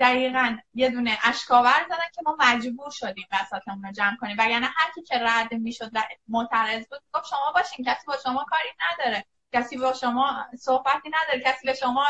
دقیقا 0.00 0.56
یه 0.74 0.90
دونه 0.90 1.18
اشکاور 1.22 1.86
زدن 1.88 2.08
که 2.14 2.22
ما 2.24 2.36
مجبور 2.38 2.90
شدیم 2.90 3.26
بساتمون 3.32 3.84
رو 3.84 3.92
جمع 3.92 4.16
کنیم. 4.16 4.36
وگرنه 4.38 4.66
هر 4.66 4.92
کی 4.94 5.02
که 5.02 5.18
رد 5.18 5.54
می‌شد 5.54 5.90
معترض 6.28 6.88
بود 6.88 7.00
گفت 7.12 7.26
شما 7.26 7.52
باشین 7.54 7.84
کسی 7.84 8.06
با 8.06 8.16
شما 8.24 8.44
کاری 8.50 8.68
نداره. 8.92 9.24
کسی 9.52 9.76
با 9.76 9.92
شما 9.92 10.46
صحبتی 10.58 11.10
نداره. 11.10 11.40
کسی 11.44 11.66
به 11.66 11.74
شما 11.74 12.06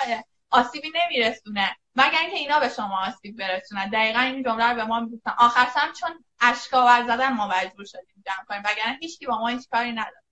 آسیبی 0.50 0.92
نمیرسونه. 0.94 1.76
مگر 1.96 2.18
اینکه 2.20 2.36
اینا 2.36 2.60
به 2.60 2.68
شما 2.68 3.06
آسیب 3.06 3.38
برسونن. 3.38 3.90
دقیقا 3.90 4.20
این 4.20 4.42
جمله 4.42 4.64
رو 4.64 4.74
به 4.74 4.84
ما 4.84 5.00
می‌گفتن. 5.00 5.32
آخر 5.38 5.66
هم 5.80 5.92
چون 5.92 6.24
اشکاور 6.40 7.02
زدن 7.06 7.32
ما 7.32 7.48
مجبور 7.48 7.84
شدیم 7.84 8.24
جمع 8.26 8.44
کنیم. 8.48 8.62
وگرنه 8.64 8.98
هیچکی 9.00 9.26
با 9.26 9.38
ما 9.38 9.48
هیچ 9.48 9.68
کاری 9.70 9.92
نداره. 9.92 10.22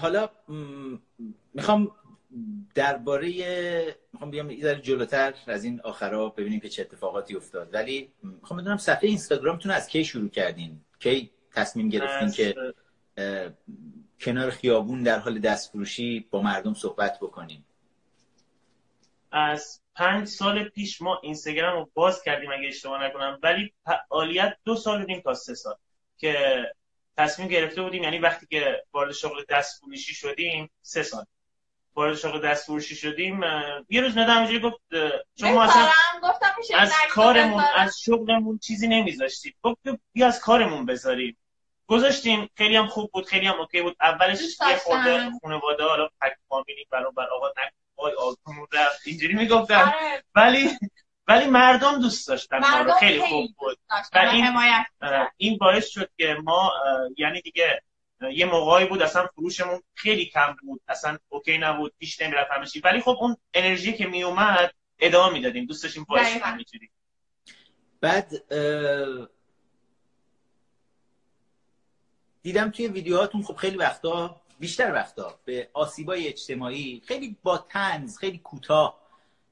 حالا 0.00 0.28
می‌خوام 1.54 1.92
درباره 2.74 3.28
می‌خوام 4.12 4.30
بیام 4.30 4.50
یه 4.50 4.62
ذره 4.62 4.80
جلوتر 4.80 5.34
از 5.46 5.64
این 5.64 5.80
آخرا 5.80 6.28
ببینیم 6.28 6.60
که 6.60 6.68
چه 6.68 6.82
اتفاقاتی 6.82 7.36
افتاد. 7.36 7.74
ولی 7.74 8.12
می‌خوام 8.22 8.60
بدونم 8.60 8.76
صفحه 8.76 9.08
اینستاگرامتون 9.08 9.72
از 9.72 9.88
کی 9.88 10.04
شروع 10.04 10.28
کردین؟ 10.28 10.80
کی 10.98 11.30
تصمیم 11.52 11.88
گرفتین 11.88 12.30
که 12.30 12.74
کنار 14.20 14.50
خیابون 14.50 15.02
در 15.02 15.18
حال 15.18 15.38
دستفروشی 15.38 16.28
با 16.30 16.42
مردم 16.42 16.74
صحبت 16.74 17.18
بکنیم 17.20 17.64
از 19.30 19.80
پنج 19.94 20.28
سال 20.28 20.68
پیش 20.68 21.02
ما 21.02 21.20
اینستاگرام 21.22 21.78
رو 21.78 21.90
باز 21.94 22.22
کردیم 22.22 22.50
اگه 22.50 22.68
اشتباه 22.68 23.04
نکنم 23.04 23.38
ولی 23.42 23.72
فعالیت 23.84 24.56
دو 24.64 24.76
سال 24.76 25.00
بودیم 25.00 25.20
تا 25.20 25.34
سه 25.34 25.54
سال 25.54 25.74
که 26.16 26.64
تصمیم 27.16 27.48
گرفته 27.48 27.82
بودیم 27.82 28.02
یعنی 28.02 28.18
وقتی 28.18 28.46
که 28.46 28.84
وارد 28.92 29.12
شغل 29.12 29.44
دستفروشی 29.48 30.14
شدیم 30.14 30.70
سه 30.82 31.02
سال. 31.02 31.24
وارد 31.94 32.16
شغل 32.16 32.40
دستفروشی 32.40 32.96
شدیم 32.96 33.40
یه 33.88 34.00
روز 34.00 34.18
ندام 34.18 34.36
اینجوری 34.36 34.60
گفت 34.60 34.80
شما 35.40 35.62
اصلا 35.64 35.88
از 36.74 36.92
کارمون 37.10 37.64
از 37.76 38.00
شغلمون 38.00 38.58
چیزی 38.58 38.88
نمیذاشتید 38.88 39.56
گفت 39.62 39.78
بیا 40.12 40.26
از 40.26 40.40
کارمون 40.40 40.86
بذاریم. 40.86 41.36
گذاشتیم 41.86 42.50
خیلی 42.56 42.76
هم 42.76 42.86
خوب 42.86 43.10
بود 43.12 43.26
خیلی 43.26 43.46
هم 43.46 43.60
اوکی 43.60 43.82
بود. 43.82 43.96
اولش 44.00 44.40
یه 44.40 44.76
خورده 44.76 45.30
خانواده 45.42 45.84
حالا 45.84 46.08
پک 46.20 46.32
فامیلی 46.48 46.86
برای 46.90 47.12
بر 47.16 47.26
آقا 47.36 47.48
نکن 47.48 48.10
آقا 48.18 48.34
رفت. 48.72 49.06
اینجوری 49.06 49.34
می‌گفتن. 49.34 49.74
آره. 49.74 50.24
ولی 50.34 50.70
ولی 51.28 51.46
مردم 51.46 52.00
دوست 52.00 52.28
داشتن 52.28 52.58
مردم 52.58 52.94
خیلی 52.94 53.20
خوب 53.20 53.50
بود. 53.58 53.78
این, 54.32 54.44
این 55.36 55.58
باعث 55.58 55.88
شد 55.88 56.10
که 56.18 56.36
ما 56.44 56.72
یعنی 57.18 57.40
دیگه 57.40 57.82
یه 58.32 58.46
موقعی 58.46 58.86
بود 58.86 59.02
اصلا 59.02 59.26
فروشمون 59.26 59.82
خیلی 59.94 60.26
کم 60.26 60.56
بود. 60.62 60.80
اصلا 60.88 61.18
OK 61.28 61.58
نبود 61.58 61.94
پیش 61.98 62.20
نمی‌رفت 62.22 62.50
همشی 62.50 62.80
ولی 62.80 63.00
خب 63.00 63.16
اون 63.20 63.36
انرژی 63.54 63.92
که 63.92 64.06
می 64.06 64.22
اومد 64.22 64.74
ادامه 64.98 65.32
می‌دادیم. 65.32 65.66
دوست 65.66 65.82
داشتیم 65.82 66.06
nice 66.08 66.42
بعد 68.00 68.30
دیدم 72.42 72.70
توی 72.70 72.88
ویدیوهاتون 72.88 73.42
خب 73.42 73.54
خیلی 73.54 73.76
وقتا 73.76 74.40
بیشتر 74.58 74.92
وقتا 74.92 75.38
به 75.44 75.70
آسیبای 75.72 76.28
اجتماعی 76.28 77.02
خیلی 77.06 77.36
با 77.42 77.58
طنز 77.58 78.18
خیلی 78.18 78.38
کوتاه. 78.38 79.00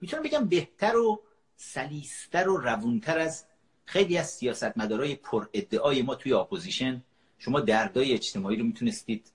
می‌تونم 0.00 0.22
بگم 0.22 0.48
بهتر 0.48 0.96
و 0.96 1.22
سلیس‌تر 1.56 2.48
و 2.48 2.56
روونتر 2.56 3.18
از 3.18 3.46
خیلی 3.84 4.18
از 4.18 4.30
سیاستمدارای 4.30 5.14
پر 5.14 5.46
ادعای 5.52 6.02
ما 6.02 6.14
توی 6.14 6.32
اپوزیشن. 6.32 7.04
شما 7.44 7.60
دردای 7.60 8.12
اجتماعی 8.12 8.56
رو 8.56 8.64
می‌تونستید 8.64 9.32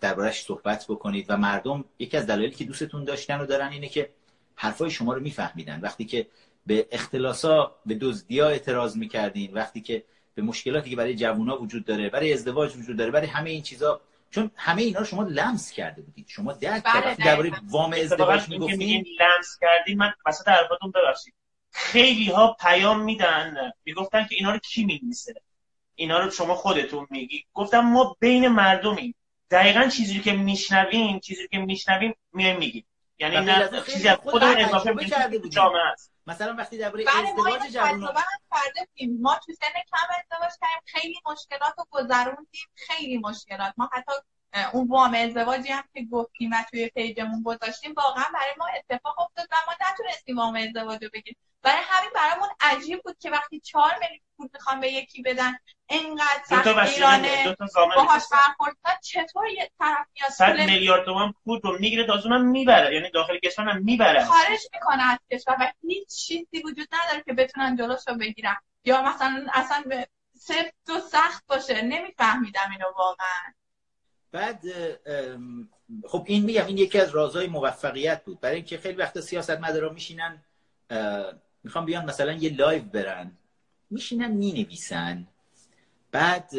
دربارش 0.00 0.42
صحبت 0.42 0.84
بکنید 0.88 1.26
و 1.28 1.36
مردم 1.36 1.84
یکی 1.98 2.16
از 2.16 2.26
دلایلی 2.26 2.54
که 2.54 2.64
دوستتون 2.64 3.04
داشتن 3.04 3.40
و 3.40 3.46
دارن 3.46 3.72
اینه 3.72 3.88
که 3.88 4.10
حرفای 4.54 4.90
شما 4.90 5.14
رو 5.14 5.20
میفهمیدن. 5.20 5.80
وقتی 5.80 6.04
که 6.04 6.26
به 6.66 6.86
اختلاسا 6.90 7.76
به 7.86 7.94
دزدیا 7.94 8.48
اعتراض 8.48 8.96
می‌کردین 8.96 9.54
وقتی 9.54 9.80
که 9.80 10.04
به 10.34 10.42
مشکلاتی 10.42 10.90
که 10.90 10.96
برای 10.96 11.14
جوونا 11.14 11.62
وجود 11.62 11.84
داره 11.84 12.10
برای 12.10 12.32
ازدواج 12.32 12.76
وجود 12.76 12.96
داره 12.96 13.10
برای 13.10 13.26
همه 13.26 13.50
این 13.50 13.62
چیزا 13.62 14.00
چون 14.30 14.50
همه 14.56 14.82
اینا 14.82 14.98
رو 14.98 15.04
شما 15.04 15.22
لمس 15.22 15.70
کرده 15.70 16.02
بودید. 16.02 16.26
شما 16.28 16.52
درک 16.52 16.82
بله 16.84 17.14
درباره 17.14 17.52
وام 17.70 17.92
ازدواج 17.92 18.48
می‌گفتین. 18.48 19.04
لمس 19.20 19.58
کردین 19.60 19.98
من 19.98 20.12
وسط 20.26 20.48
حرفاتون 20.48 20.90
ببخشید. 20.90 21.34
خیلی 21.70 22.30
ها 22.30 22.56
پیام 22.60 23.04
میدن 23.04 23.72
می‌گفتن 23.84 24.24
که 24.24 24.34
اینا 24.34 24.52
رو 24.52 24.58
کی 24.58 24.84
می‌نویسه 24.84 25.34
اینا 25.96 26.18
رو 26.18 26.30
شما 26.30 26.54
خودتون 26.54 27.06
میگی. 27.10 27.44
گفتم 27.54 27.80
ما 27.80 28.16
بین 28.20 28.48
مردمیم. 28.48 29.14
دقیقا 29.50 29.88
چیزی 29.88 30.20
که 30.20 30.32
میشنویم 30.32 31.20
چیزی 31.20 31.48
که 31.48 31.58
میشنویم 31.58 32.14
میایم 32.32 32.58
میگیم. 32.58 32.86
یعنی 33.18 33.36
نه 33.36 33.82
چیزی 33.86 34.08
از 34.08 34.18
خودمون 34.18 34.56
اضافه 34.56 34.94
کرده 34.94 35.48
جامعه 35.48 35.82
است. 35.92 36.12
مثلا 36.26 36.54
وقتی 36.54 36.78
درباره 36.78 37.04
ازدواج 37.08 37.78
بودیم. 37.78 39.20
ما 39.20 39.40
تو 39.46 39.52
سن 39.52 39.72
کم 39.90 40.06
ازدواج 40.18 40.52
کردیم. 40.60 40.82
خیلی 40.84 41.20
مشکلات 41.26 41.74
رو 41.78 41.84
گذروندیم. 41.90 42.68
خیلی 42.74 43.18
مشکلات. 43.18 43.74
ما 43.76 43.90
حتی 43.92 44.12
اون 44.72 44.88
وام 44.88 45.14
ازدواجی 45.14 45.68
هم 45.68 45.84
که 45.94 46.04
گفتیم 46.12 46.50
و 46.50 46.56
توی 46.70 46.88
پیجمون 46.88 47.42
گذاشتیم 47.42 47.94
واقعا 47.96 48.24
برای 48.34 48.54
ما 48.58 48.66
اتفاق 48.66 49.20
افتاد 49.20 49.48
و 49.52 49.56
ما 49.66 49.72
نتونستیم 49.90 50.38
وام 50.38 50.56
ازدواج 50.56 51.04
رو 51.04 51.10
بگیریم. 51.12 51.36
برای 51.62 51.82
همین 51.88 52.10
برامون 52.14 52.48
عجیب 52.60 53.02
بود 53.02 53.18
که 53.18 53.30
وقتی 53.30 53.60
چهار 53.60 53.92
میلیون 54.00 54.20
پول 54.36 54.48
می‌خوام 54.52 54.80
به 54.80 54.92
یکی 54.92 55.22
بدن 55.22 55.58
انقدر 55.88 56.42
سخت 56.46 56.66
ایرانه 56.66 57.56
باهاش 57.74 58.22
برخورد 58.32 58.76
چطور 59.02 59.48
یه 59.48 59.70
طرف 59.78 60.06
میاد 60.14 60.30
صد 60.30 60.56
میلیارد 60.56 61.04
تومان 61.04 61.34
پول 61.44 61.60
رو 61.62 61.78
می‌گیره 61.78 62.06
تا 62.06 62.20
اونم 62.24 62.44
می‌بره 62.44 62.94
یعنی 62.94 63.10
داخل 63.10 63.38
کشور 63.38 63.68
هم 63.68 63.82
می‌بره 63.82 64.24
خارج 64.24 64.60
می‌کنه 64.72 65.12
از 65.12 65.18
کشور 65.32 65.56
و 65.60 65.72
هیچ 65.88 66.08
چیزی 66.08 66.62
وجود 66.64 66.88
نداره 66.92 67.22
که 67.26 67.32
بتونن 67.32 67.76
جلوش 67.76 68.00
رو 68.08 68.14
بگیرن. 68.14 68.56
یا 68.84 69.02
مثلا 69.02 69.46
اصلا 69.54 69.84
سفت 70.38 70.90
و 70.90 71.00
سخت 71.00 71.46
باشه. 71.46 71.82
نمیفهمیدم 71.82 72.70
اینو 72.72 72.86
واقعا. 72.96 73.52
بعد 74.36 74.62
خب 76.06 76.24
این 76.26 76.44
میگم 76.44 76.66
این 76.66 76.78
یکی 76.78 76.98
از 76.98 77.10
رازهای 77.10 77.46
موفقیت 77.46 78.24
بود. 78.24 78.40
برای 78.40 78.56
اینکه 78.56 78.78
خیلی 78.78 78.96
وقتا 78.96 79.20
سیاست 79.20 79.50
مدارا 79.50 79.92
میشینن 79.92 80.42
می‌خوام 81.64 81.84
بیان 81.84 82.04
مثلا 82.04 82.32
یه 82.32 82.56
live 82.56 82.82
برن. 82.82 83.32
میشینن 83.90 84.30
می‌نویسن. 84.30 85.26
بعد 86.12 86.50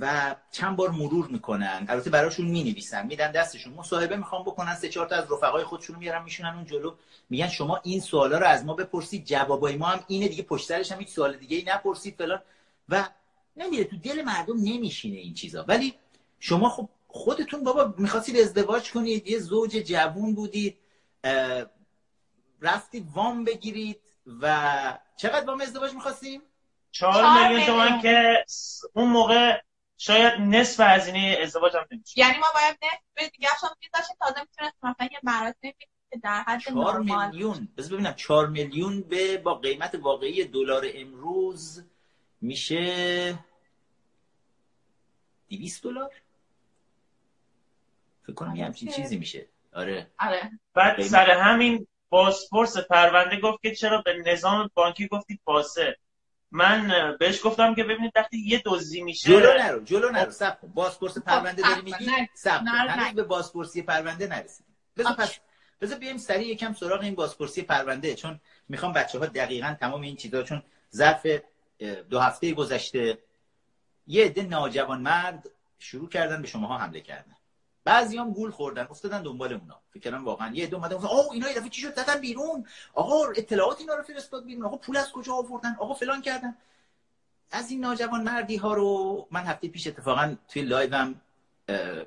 و 0.00 0.36
چند 0.50 0.76
بار 0.76 0.90
مرور 0.90 1.26
می‌کنن. 1.26 1.86
البته 1.88 2.10
براشون 2.10 2.46
می‌نویسن. 2.46 3.06
میدن 3.06 3.32
دستشون. 3.32 3.72
مصاحبه 3.72 4.16
می‌خوام 4.16 4.42
بکنن. 4.42 4.74
سه 4.74 4.88
چهار 4.88 5.06
تا 5.06 5.16
از 5.16 5.32
رفقای 5.32 5.64
خودشون 5.64 5.96
میارن 5.96 6.22
میشونن 6.22 6.54
اون 6.54 6.64
جلو. 6.64 6.94
میگن 7.30 7.48
شما 7.48 7.80
این 7.84 8.00
سوالا 8.00 8.38
رو 8.38 8.46
از 8.46 8.64
ما 8.64 8.74
بپرسید. 8.74 9.24
جوابای 9.24 9.76
ما 9.76 9.86
هم 9.86 10.04
اینه 10.08 10.28
دیگه. 10.28 10.42
پشت 10.42 10.68
سرش 10.68 10.92
هم 10.92 10.98
هیچ 10.98 11.08
سوال 11.08 11.36
دیگه 11.36 11.56
ای 11.56 11.64
نپرسید 11.66 12.14
فلان. 12.18 12.42
و 12.88 13.08
نمیره. 13.56 13.84
تو 13.84 13.96
دل 13.96 14.22
مردم 14.22 14.56
نمیشینه 14.56 15.16
این 15.16 15.34
چیزا. 15.34 15.64
ولی 15.68 15.94
شما 16.40 16.68
خب 16.68 16.88
خودتون 17.16 17.64
بابا 17.64 17.94
می‌خواستید 17.98 18.36
ازدواج 18.36 18.92
کنید 18.92 19.28
یه 19.28 19.38
زوج 19.38 19.70
جوون 19.70 20.34
بودید 20.34 20.78
رفتید 22.60 23.08
وام 23.14 23.44
بگیرید 23.44 24.00
و 24.40 24.98
چقدر 25.16 25.46
وام 25.46 25.60
ازدواج 25.60 25.94
می‌خواستیم؟ 25.94 26.42
چهار 26.90 27.48
میلیون 27.48 27.66
تومن 27.66 28.00
که 28.00 28.44
اون 28.94 29.08
موقع 29.08 29.60
شاید 29.96 30.40
نصف 30.40 30.80
هزینه 30.80 31.38
ازدواج 31.42 31.76
هم 31.76 31.86
نمیشه 31.90 32.18
یعنی 32.18 32.38
ما 32.38 32.46
باید 32.54 32.78
نصف 32.82 33.30
دیگه 33.32 33.48
هم 33.62 33.68
داشتیم 33.94 34.16
تازه 34.20 34.40
می‌تونست 34.40 34.74
مثلا 34.82 35.08
یه 35.12 35.18
مراسم 35.22 35.60
که 35.62 35.88
در 36.22 36.42
حد 36.42 36.60
4 36.60 37.00
میلیون. 37.00 37.68
بس 37.76 37.88
ببینم 37.88 38.14
4 38.14 38.46
میلیون 38.46 39.00
به 39.00 39.38
با 39.38 39.54
قیمت 39.54 39.94
واقعی 39.94 40.44
دلار 40.44 40.86
امروز 40.94 41.84
میشه 42.40 43.38
200 45.48 45.82
دلار؟ 45.82 46.10
فکر 48.24 48.34
کنم 48.34 48.56
یه 48.56 48.64
همچین 48.64 48.92
چیزی 48.92 49.16
میشه. 49.16 49.48
آره. 49.72 50.10
آره. 50.18 50.50
بعد 50.74 51.02
سر 51.02 51.30
همین 51.30 51.86
پاسپورت 52.10 52.78
پرونده 52.78 53.40
گفت 53.40 53.62
که 53.62 53.74
چرا 53.74 54.02
به 54.02 54.14
نظام 54.26 54.70
بانکی 54.74 55.08
گفتید 55.08 55.40
پاسه. 55.44 55.96
من 56.50 56.92
بهش 57.20 57.40
گفتم 57.44 57.74
که 57.74 57.84
ببینید 57.84 58.12
وقتی 58.16 58.38
یه 58.38 58.62
دزدی 58.64 59.02
میشه 59.02 59.28
جلو 59.28 59.58
نرو 59.58 59.84
جلو 59.84 60.10
نرو. 60.10 60.30
سب 60.30 60.60
کن. 60.60 60.68
بازپرس 60.68 61.18
پرونده 61.18 61.62
داری 61.62 61.82
میگی؟ 61.82 62.10
سب 62.34 62.60
کن. 62.60 63.14
به 63.14 63.22
بازپرسی 63.22 63.82
پرونده 63.82 64.26
نرسیدیم 64.26 64.76
بذار 64.96 65.12
پس 65.12 65.38
بذار 65.80 65.98
بیایم 65.98 66.16
سریع 66.16 66.48
یکم 66.48 66.72
سراغ 66.72 67.00
این 67.00 67.14
بازپرسی 67.14 67.62
پرونده 67.62 68.14
چون 68.14 68.40
می‌خوام 68.68 68.92
بچه 68.92 69.18
ها 69.18 69.26
دقیقا 69.26 69.76
تمام 69.80 70.02
این 70.02 70.16
چیزا 70.16 70.42
چون 70.42 70.62
ظرف 70.94 71.26
دو 72.10 72.20
هفته 72.20 72.52
گذشته 72.52 73.18
یه 74.06 74.24
عده 74.24 74.42
ناجوان 74.42 75.00
مرد 75.00 75.50
شروع 75.78 76.08
کردن 76.08 76.42
به 76.42 76.48
شماها 76.48 76.78
حمله 76.78 77.00
کردن. 77.00 77.36
بعضی 77.84 78.18
هم 78.18 78.32
گول 78.32 78.50
خوردن 78.50 78.86
افتادن 78.90 79.22
دنبال 79.22 79.52
اونا. 79.52 79.80
فکر 79.90 80.14
واقعا 80.14 80.54
یه 80.54 80.66
دو 80.66 80.76
اومدن 80.76 80.96
اوه 80.96 81.32
اینا 81.32 81.48
یه 81.48 81.54
دفعه 81.54 81.68
چی 81.68 81.80
شد؟ 81.80 81.96
زدن 81.96 82.20
بیرون. 82.20 82.66
آقا 82.94 83.28
اطلاعات 83.36 83.80
اینا 83.80 83.94
رو 83.94 84.02
فرستاد 84.02 84.44
بیرون. 84.44 84.64
آقا 84.64 84.76
پول 84.76 84.96
از 84.96 85.12
کجا 85.12 85.34
آوردن؟ 85.34 85.76
آقا 85.78 85.94
فلان 85.94 86.22
کردن. 86.22 86.56
از 87.50 87.70
این 87.70 87.80
ناجوان 87.80 88.22
مردی 88.22 88.56
ها 88.56 88.74
رو 88.74 89.28
من 89.30 89.44
هفته 89.44 89.68
پیش 89.68 89.86
اتفاقا 89.86 90.36
توی 90.48 90.62
لایوم 90.62 91.20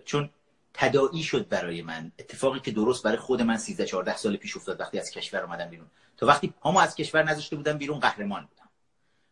چون 0.06 0.30
تداعی 0.74 1.24
شد 1.24 1.48
برای 1.48 1.82
من. 1.82 2.12
اتفاقی 2.20 2.60
که 2.60 2.72
درست 2.72 3.04
برای 3.04 3.18
خود 3.18 3.42
من 3.42 3.58
13 3.58 3.86
14 3.86 4.18
سال 4.18 4.38
پیش 4.38 4.58
افتاد 4.58 4.80
وقتی 4.80 5.00
از 5.00 5.12
کشور 5.12 5.44
اومدم 5.44 5.70
بیرون. 5.70 5.88
تا 6.18 6.26
وقتی 6.26 6.54
پامو 6.66 6.80
از 6.80 6.96
کشور 6.96 7.24
نذاشته 7.24 7.56
بودم 7.56 7.78
بیرون 7.78 8.00
قهرمان 8.00 8.42
بودم. 8.42 8.70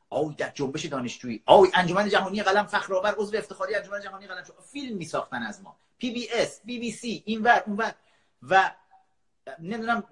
آی 0.10 0.36
در 0.36 0.52
جنبش 0.54 0.86
دانشجویی. 0.86 1.44
آی 1.46 1.70
انجمن 1.74 2.10
جهانی 2.10 2.44
قلم 2.44 2.66
فخرآور 2.66 3.16
عضو 3.18 3.38
افتخاری 3.38 3.76
انجمن 3.76 4.02
جهانی 4.02 4.28
قلم 4.28 4.44
فیلم 4.72 4.98
میساختن 4.98 5.44
از 5.44 5.62
ما. 5.62 5.78
پی 5.98 6.12
بی 6.12 6.30
اس 6.32 6.62
بی 6.64 6.80
بی 6.80 6.92
سی 6.92 7.24
اینور 7.26 7.64
اونور 7.66 7.96
و 8.50 8.72
نمی‌دونم 9.60 10.04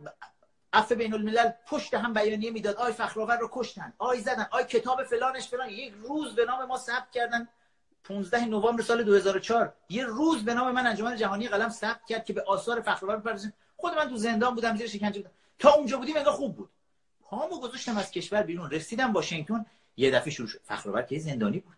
عفو 0.73 0.95
بین 0.95 1.13
الملل 1.13 1.51
پشت 1.67 1.93
هم 1.93 2.13
بیانیه 2.13 2.51
می‌داد. 2.51 2.75
آی 2.75 2.93
فخرآور 2.93 3.37
رو 3.37 3.49
کشتن. 3.51 3.93
آی 3.97 4.19
زدن. 4.19 4.47
آی 4.51 4.63
کتاب 4.63 5.03
فلانش 5.03 5.47
فلان. 5.47 5.69
یک 5.69 5.93
روز 6.03 6.35
به 6.35 6.45
نام 6.45 6.65
ما 6.65 6.77
ثبت 6.77 7.11
کردن. 7.11 7.47
15 8.03 8.45
نوامبر 8.45 8.83
سال 8.83 9.03
2004 9.03 9.73
یه 9.89 10.05
روز 10.05 10.45
به 10.45 10.53
نام 10.53 10.71
من 10.71 10.87
انجمن 10.87 11.15
جهانی 11.15 11.47
قلم 11.47 11.69
ثبت 11.69 12.05
کرد 12.05 12.25
که 12.25 12.33
به 12.33 12.43
آثار 12.43 12.81
فخرآور 12.81 13.17
بپردازیم 13.17 13.53
خود 13.77 13.93
من 13.93 14.09
تو 14.09 14.17
زندان 14.17 14.55
بودم 14.55 14.77
زیر 14.77 14.87
شکنجه 14.87 15.21
بودم. 15.21 15.33
تا 15.59 15.73
اونجا 15.73 15.97
بودیم 15.97 16.17
انگار 16.17 16.33
خوب 16.33 16.55
بود. 16.55 16.69
پامو 17.21 17.59
گذاشتم 17.59 17.97
از 17.97 18.11
کشور 18.11 18.43
بیرون. 18.43 18.69
رسیدم 18.69 19.13
واشنگتن. 19.13 19.65
یه 19.97 20.11
دفعه 20.11 20.29
شروع 20.29 20.47
شد. 20.47 20.61
فخرآور 20.63 21.01
که 21.01 21.19
زندانی 21.19 21.59
بود. 21.59 21.77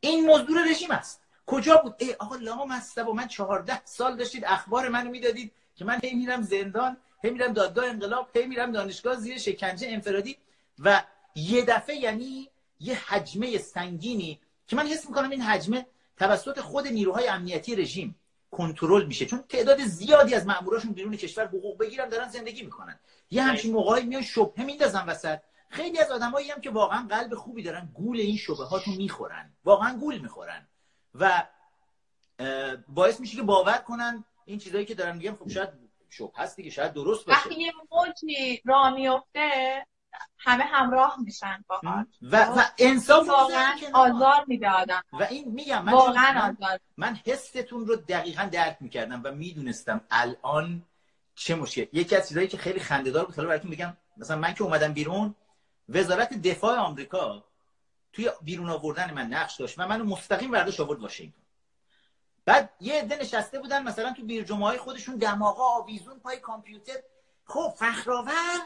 این 0.00 0.30
مزدور 0.30 0.70
رژیم 0.70 0.90
است. 0.90 1.21
کجا 1.46 1.76
بود؟ 1.76 1.94
ای 1.98 2.14
آقا 2.14 2.36
لام 2.36 2.70
هسته 2.72 3.02
و 3.02 3.12
من 3.12 3.28
چهارده 3.28 3.84
سال 3.84 4.16
داشتید 4.16 4.44
اخبار 4.44 4.88
منو 4.88 5.10
می‌دادید 5.10 5.52
که 5.74 5.84
من 5.84 6.00
هی 6.02 6.14
میرم 6.14 6.42
زندان 6.42 6.96
هی 7.24 7.30
میرم 7.30 7.52
دادگاه 7.52 7.86
انقلاب 7.86 8.36
هی 8.36 8.46
میرم 8.46 8.72
دانشگاه 8.72 9.16
زیر 9.16 9.38
شکنجه 9.38 9.88
انفرادی 9.90 10.36
و 10.78 11.02
یه 11.34 11.64
دفعه 11.64 11.96
یعنی 11.96 12.48
یه 12.80 12.94
حجمه 12.94 13.58
سنگینی 13.58 14.40
که 14.66 14.76
من 14.76 14.86
حس 14.86 15.08
می‌کنم 15.08 15.30
این 15.30 15.40
حجمه 15.40 15.86
توسط 16.16 16.60
خود 16.60 16.86
نیروهای 16.86 17.28
امنیتی 17.28 17.76
رژیم 17.76 18.16
کنترل 18.50 19.06
میشه. 19.06 19.26
چون 19.26 19.44
تعداد 19.48 19.84
زیادی 19.84 20.34
از 20.34 20.46
ماموراشون 20.46 20.92
بیرون 20.92 21.16
کشور 21.16 21.46
حقوق 21.46 21.78
بگیرن 21.78 22.08
دارن 22.08 22.28
زندگی 22.28 22.62
می‌کنن. 22.62 22.98
یه 23.30 23.42
همچین 23.42 23.72
موقعی 23.72 24.04
میان 24.04 24.22
شبهه 24.22 24.64
میندازن 24.64 25.06
وسط. 25.06 25.38
خیلی 25.68 25.98
از 25.98 26.10
آدمایی 26.10 26.50
هم 26.50 26.60
که 26.60 26.70
واقعا 26.70 27.06
قلب 27.06 27.34
خوبی 27.34 27.62
دارن 27.62 27.88
گول 27.94 28.20
این 28.20 28.36
شبهاتو 28.36 28.90
می‌خورن. 28.90 29.52
واقعا 29.64 29.98
گول 29.98 30.18
می‌خورن. 30.18 30.68
و 31.14 31.46
باعث 32.88 33.20
میشه 33.20 33.36
که 33.36 33.42
باور 33.42 33.78
کنن 33.78 34.24
این 34.44 34.58
چیزایی 34.58 34.84
که 34.84 34.94
دارن 34.94 35.16
میگم 35.16 35.36
خب 35.36 35.48
شاید 35.48 35.68
شب 36.10 36.30
هست 36.36 36.56
دیگه 36.56 36.70
شاید 36.70 36.92
درست 36.92 37.26
باشه. 37.26 37.38
وقتی 37.38 37.54
یه 37.54 37.72
موجی 37.90 38.62
را 38.64 38.90
میفته 38.90 39.86
همه 40.38 40.64
همراه 40.64 41.16
میشن 41.20 41.64
با 41.68 41.80
و, 42.22 42.44
و 42.44 42.62
انصاف 42.78 43.28
واقعا 43.28 43.74
آزار 43.94 44.44
میده 44.46 44.70
آدم. 44.70 45.02
و 45.12 45.22
این 45.22 45.52
میگم 45.52 45.84
من 45.84 45.92
واقعا 45.92 46.54
آزار. 46.60 46.80
من 46.96 47.18
حستون 47.26 47.86
رو 47.86 47.96
دقیقا 47.96 48.48
درک 48.52 48.76
می‌کردم 48.80 49.20
و 49.24 49.30
می‌دونستم 49.30 50.00
الان 50.10 50.82
چه 51.34 51.54
مشکل. 51.54 51.86
یکی 51.92 52.16
از 52.16 52.28
چیزایی 52.28 52.48
که 52.48 52.56
خیلی 52.56 52.80
خندهدار 52.80 53.24
بود 53.24 53.36
حالا 53.36 53.48
براتون 53.48 53.70
بگم 53.70 53.96
مثلا 54.16 54.36
من 54.36 54.54
که 54.54 54.62
اومدم 54.62 54.92
بیرون 54.92 55.34
وزارت 55.88 56.42
دفاع 56.42 56.78
آمریکا 56.78 57.44
توی 58.12 58.30
بیرون 58.42 58.70
آوردن 58.70 59.10
من 59.10 59.26
نقش 59.26 59.56
داشت 59.56 59.78
و 59.78 59.86
منو 59.86 60.04
مستقیم 60.04 60.50
برداشت 60.50 60.80
آورد 60.80 61.00
واشنگتن. 61.00 61.42
بعد 62.44 62.70
یه 62.80 62.94
عده 62.94 63.16
نشسته 63.16 63.58
بودن 63.58 63.82
مثلا 63.82 64.12
تو 64.12 64.22
بیر 64.22 64.52
های 64.52 64.78
خودشون 64.78 65.16
دماغا 65.16 65.64
آویزون 65.64 66.18
پای 66.18 66.36
کامپیوتر. 66.36 66.96
خب 67.44 67.74
فخرآور 67.76 68.60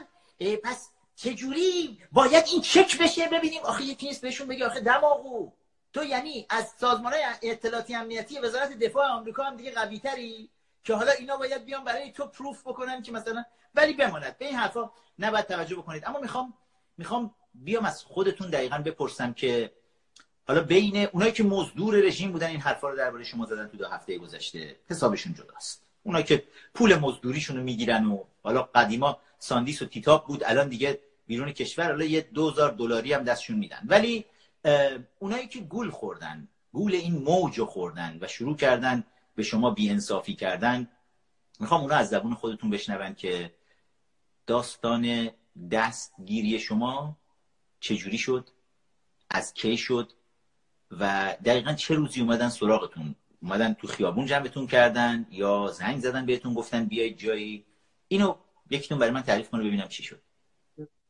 پس 0.65 0.91
چجوری؟ 1.17 1.99
باید 2.13 2.45
این 2.47 2.63
چک 2.63 2.99
بشه 2.99 3.29
ببینیم. 3.29 3.63
آخه 3.63 3.83
یکی 3.83 4.07
نیست 4.07 4.21
بهشون 4.21 4.49
بگه 4.49 4.67
آخه 4.67 4.81
دماغو 4.81 5.53
تو 5.93 6.05
یعنی 6.05 6.47
از 6.51 6.75
سازمان 6.81 7.13
های 7.13 7.25
اطلاعاتی 7.43 7.95
امنیتی 7.95 8.39
وزارت 8.39 8.73
دفاع 8.73 9.09
آمریکا 9.09 9.43
هم 9.43 9.57
دیگه 9.57 9.71
قوی 9.71 9.99
تری 9.99 10.51
که 10.85 10.95
حالا 10.95 11.13
اینا 11.13 11.37
باید 11.37 11.65
بیان 11.65 11.85
برای 11.85 12.13
تو 12.13 12.27
prove 12.27 12.62
بکنن 12.67 13.03
که 13.03 13.13
مثلا 13.13 13.45
ولی 13.75 13.93
بماند. 13.93 14.39
به 14.39 14.47
این 14.47 14.57
حرفا 14.57 14.91
نباید 15.19 15.47
توجه 15.47 15.77
بکنید. 15.77 16.05
اما 16.07 16.19
می‌خوام 16.21 16.55
می‌خوام 16.99 17.35
بیام 17.55 17.85
از 17.85 18.05
خودتون 18.05 18.51
دقیقا 18.51 18.79
بپرسم 18.79 19.33
که 19.33 19.73
حالا 20.49 20.63
بین 20.63 20.97
اونایی 20.97 21.33
که 21.33 21.43
مزدور 21.43 21.95
رژیم 21.95 22.33
بودن 22.33 22.47
این 22.47 22.61
حرفا 22.61 22.89
رو 22.89 22.97
درباره 22.97 23.25
شما 23.25 23.47
زدن 23.47 23.69
تو 23.69 23.77
دو 23.77 23.89
هفته 23.89 24.19
گذشته 24.19 24.77
حسابشون 24.91 25.35
جداست. 25.35 25.83
اونایی 26.03 26.25
که 26.25 26.45
پول 26.75 26.95
مزدوریشون 26.95 27.57
رو 27.57 27.63
می‌گیرن 27.63 28.07
و 28.07 28.25
حالا 28.43 28.63
قدیما 28.63 29.19
ساندیس 29.39 29.83
و 29.83 29.87
تیتاپ 29.87 30.27
بود 30.27 30.45
الان 30.45 30.69
دیگه 30.69 31.01
بیرون 31.27 31.53
کشور 31.53 31.87
حالا 31.87 32.05
یه 32.05 32.21
دوزار 32.21 32.71
دلاری 32.71 33.13
هم 33.13 33.23
دستشون 33.23 33.57
میدن. 33.59 33.81
ولی 33.85 34.25
اونایی 35.19 35.49
که 35.49 35.61
گول 35.61 35.91
خوردن 35.91 36.49
گول 36.73 36.95
این 36.95 37.15
موج 37.15 37.61
خوردن 37.61 38.19
و 38.21 38.29
شروع 38.29 38.57
کردن 38.57 39.05
به 39.35 39.43
شما 39.43 39.71
بیانصافی 39.71 40.35
کردن 40.35 40.89
می‌خوام 41.61 41.81
اونا 41.81 41.95
از 41.95 42.09
زبون 42.09 42.35
خودتون 42.35 42.71
بشنون 42.71 43.15
که 43.15 43.53
داستان 44.47 45.31
دستگیری 45.71 46.59
شما 46.59 47.16
چجوری 47.81 48.19
شد؟ 48.19 48.49
از 49.31 49.55
کی 49.55 49.77
شد؟ 49.77 50.12
و 50.90 51.37
دقیقا 51.45 51.73
چه 51.73 51.95
روزی 51.95 52.21
اومدن 52.21 52.49
سراغتون؟ 52.49 53.14
اومدن 53.42 53.75
تو 53.75 53.87
خیابون 53.87 54.27
جمعتون 54.27 54.66
کردن 54.66 55.27
یا 55.31 55.66
زنگ 55.66 55.99
زدن 55.99 56.27
بهتون 56.27 56.55
گفتن 56.55 56.85
بیایید 56.85 57.19
جایی؟ 57.19 57.64
اینو 58.09 58.37
یکیتون 58.71 58.99
برای 58.99 59.12
من 59.12 59.23
تعریف 59.23 59.51
کنه 59.51 59.64
ببینم 59.64 59.88
چی 59.88 60.03
شد. 60.03 60.23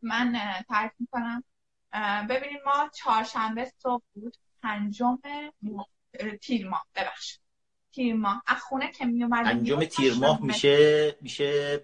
من 0.03 0.37
تعریف 0.69 0.93
می‌کنم. 0.99 1.45
ببینید 2.29 2.61
ما 2.67 2.91
چهارشنبه 2.95 3.73
صبح 3.83 4.05
بود 4.15 4.37
پنجم 4.63 5.19
تیر 6.41 6.69
ماه. 6.69 6.87
ببخش 6.95 7.39
تیر 7.93 8.15
ماه. 8.15 8.43
از 8.47 8.59
خونه 8.61 8.93
که 8.93 9.05
می 9.05 9.29
پنجم 9.29 9.85
تیر 9.85 10.15
ماه 10.15 10.43
میشه 10.43 11.17
میشه 11.21 11.81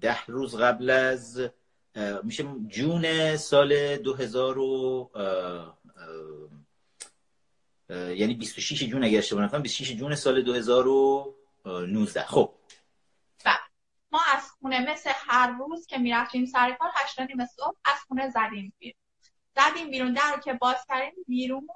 ده 0.00 0.24
روز 0.26 0.56
قبل 0.56 0.90
از 0.90 1.50
میشه 2.22 2.44
جون 2.66 3.36
سال 3.36 3.96
2000 3.96 4.58
و 4.58 5.10
یعنی 7.90 8.34
26 8.34 8.82
جون 8.82 9.04
اگر 9.04 9.18
اشتباه 9.18 9.44
نکنم 9.44 9.62
26 9.62 9.96
جون 9.96 10.14
سال 10.14 10.42
2019 10.42 12.22
خب. 12.24 12.54
بله. 13.44 13.54
ما 14.12 14.20
از 14.34 14.50
خونه 14.50 14.92
مثل 14.92 15.10
هر 15.14 15.50
روز 15.58 15.86
که 15.86 15.98
می‌رفتیم 15.98 16.46
سر 16.46 16.72
کار 16.72 16.90
هشت 16.94 17.16
صبح 17.56 17.76
از 17.84 17.98
خونه 18.08 18.30
زدیم 18.30 18.72
بیرون. 18.78 19.00
زدیم 19.56 19.90
بیرون 19.90 20.12
در 20.12 20.40
که 20.44 20.52
باز 20.52 20.76
کردیم 20.88 21.24
بیرون 21.26 21.68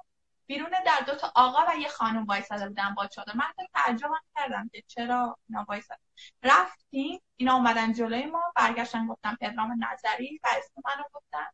بیرون 0.47 0.69
در 0.85 1.05
دو 1.07 1.15
تا 1.15 1.31
آقا 1.35 1.59
و 1.67 1.77
یه 1.77 1.87
خانم 1.87 2.25
وایساده 2.25 2.67
بودن 2.67 2.95
با 2.97 3.07
چادر. 3.07 3.33
من 3.35 3.45
تعجب 3.73 4.09
کردم 4.35 4.69
که 4.73 4.83
چرا 4.87 5.37
اینا 5.49 5.65
وایساده. 5.69 5.99
رفتیم 6.43 7.21
اینا 7.35 7.53
اومدن 7.53 7.93
جلوی 7.93 8.25
ما 8.25 8.41
برگشتن 8.55 9.07
گفتن 9.07 9.35
پدرام 9.41 9.71
نظری 9.91 10.39
و 10.43 10.47
اسم 10.57 10.73
منو 10.85 11.03
گفتن. 11.13 11.45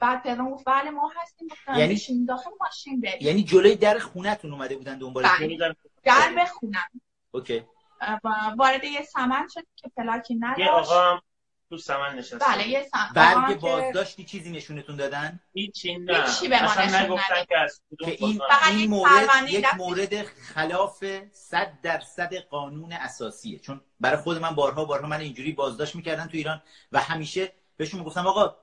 بعد 0.00 0.22
پدرام 0.22 0.50
گفت 0.50 0.64
بله 0.66 0.90
ما 0.90 1.12
هستیم 1.16 1.48
گفتن 1.48 1.78
یعنی 1.78 2.26
داخل 2.28 2.50
ماشین 2.60 3.00
بریم. 3.00 3.18
یعنی 3.20 3.44
جلوی 3.44 3.76
در 3.76 3.98
خونتون 3.98 4.52
اومده 4.52 4.76
بودن 4.76 4.98
دنبال 4.98 5.24
بله. 5.38 5.74
در 6.04 6.34
به 6.34 6.44
خونم. 6.44 7.00
اوکی. 7.30 7.64
وارد 8.56 8.84
یه 8.84 9.02
سمن 9.02 9.48
شد 9.54 9.66
که 9.76 9.90
پلاکی 9.96 10.34
نداشت. 10.34 10.60
یه 10.60 10.70
آقا 10.70 11.20
تو 11.76 11.80
سمن 11.80 12.14
نشسته 12.18 12.38
بله 12.38 12.68
یه 12.68 12.88
سمن. 12.92 13.12
برگ 13.14 13.60
بازداشتی 13.60 14.24
چیزی 14.24 14.50
نشونتون 14.50 14.96
دادن؟ 14.96 15.40
هیچی 15.52 15.98
نه. 15.98 16.24
هیچی 16.24 16.48
به 16.48 16.62
ما 16.62 16.74
نشون 16.74 17.18
که 17.48 17.58
از 17.58 17.80
که 17.98 18.16
این, 18.20 18.40
این 18.70 18.90
مورد 18.90 19.28
یک 19.48 19.74
مورد 19.76 20.24
خلاف 20.24 21.04
صد 21.32 21.78
درصد 21.82 22.34
قانون 22.34 22.92
اساسیه. 22.92 23.58
چون 23.58 23.80
برای 24.00 24.16
خود 24.16 24.38
من 24.38 24.54
بارها 24.54 24.84
بارها 24.84 25.08
من 25.08 25.20
اینجوری 25.20 25.52
بازداشت 25.52 25.94
می‌کردن 25.94 26.26
تو 26.26 26.36
ایران 26.36 26.62
و 26.92 27.00
همیشه 27.00 27.52
بهشون 27.76 28.02
گفتم 28.02 28.26
آقا 28.26 28.56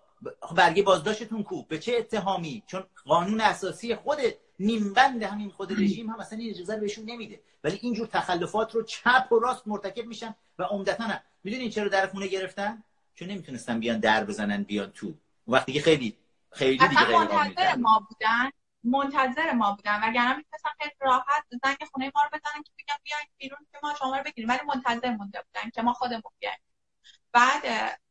برگه 0.56 0.84
بازداشتتون 0.84 1.44
کو؟ 1.44 1.64
به 1.64 1.80
چه 1.80 1.96
اتهامی؟ 1.98 2.64
چون 2.68 2.84
قانون 3.06 3.42
اساسی 3.42 3.96
خود 3.96 4.18
نیمبند 4.60 5.24
همین 5.24 5.50
خود 5.50 5.72
رژیم 5.72 6.10
هم 6.10 6.20
اصلا 6.20 6.40
این 6.40 6.50
اجازه 6.50 6.76
بهشون 6.78 7.06
نمیده. 7.06 7.42
ولی 7.64 7.80
اینجور 7.82 8.08
تخلفات 8.08 8.76
رو 8.76 8.84
چپ 8.84 9.32
و 9.32 9.40
راست 9.40 9.68
مرتکب 9.68 10.06
میشن 10.06 10.36
و 10.60 10.64
عمدتا 10.64 11.10
می‌دونین 11.44 11.70
چرا 11.70 11.88
در 11.88 12.08
خونه 12.08 12.28
گرفتن؟ 12.28 12.84
چون 13.16 13.28
نمی‌تونستن 13.28 13.80
بیان 13.80 14.00
در 14.00 14.24
بزنن 14.24 14.64
بیان 14.64 14.92
تو. 14.92 15.14
وقتی 15.48 15.74
که 15.74 15.82
خیلی 15.82 16.18
خیلی 16.52 16.78
دیگه 16.88 17.06
غیر 17.06 17.18
منتظر 17.18 17.76
ما 17.76 18.08
بودن 18.10 18.52
منتظر 18.84 19.52
ما 19.52 19.76
بودن. 19.76 20.00
وگرنه 20.04 20.38
می‌تونستن 20.38 20.70
خیلی 20.80 20.92
راحت 21.02 21.44
زنگ 21.64 21.78
خونه 21.92 22.12
ما 22.16 22.22
رو 22.24 22.40
بزنن 22.40 22.64
که 22.64 22.72
بگن 22.80 22.96
بیاین 23.04 23.28
بیرون 23.38 23.60
که 23.72 23.80
ما 23.84 23.94
شما 24.00 24.18
رو 24.18 24.24
بگیریم. 24.24 24.50
ولی 24.50 24.60
منتظر 24.68 25.12
مونده 25.12 25.42
بودن 25.42 25.70
که 25.70 25.82
ما 25.82 25.94
خودمون 25.94 26.32
بیایم. 26.40 26.60
بعد 27.32 27.62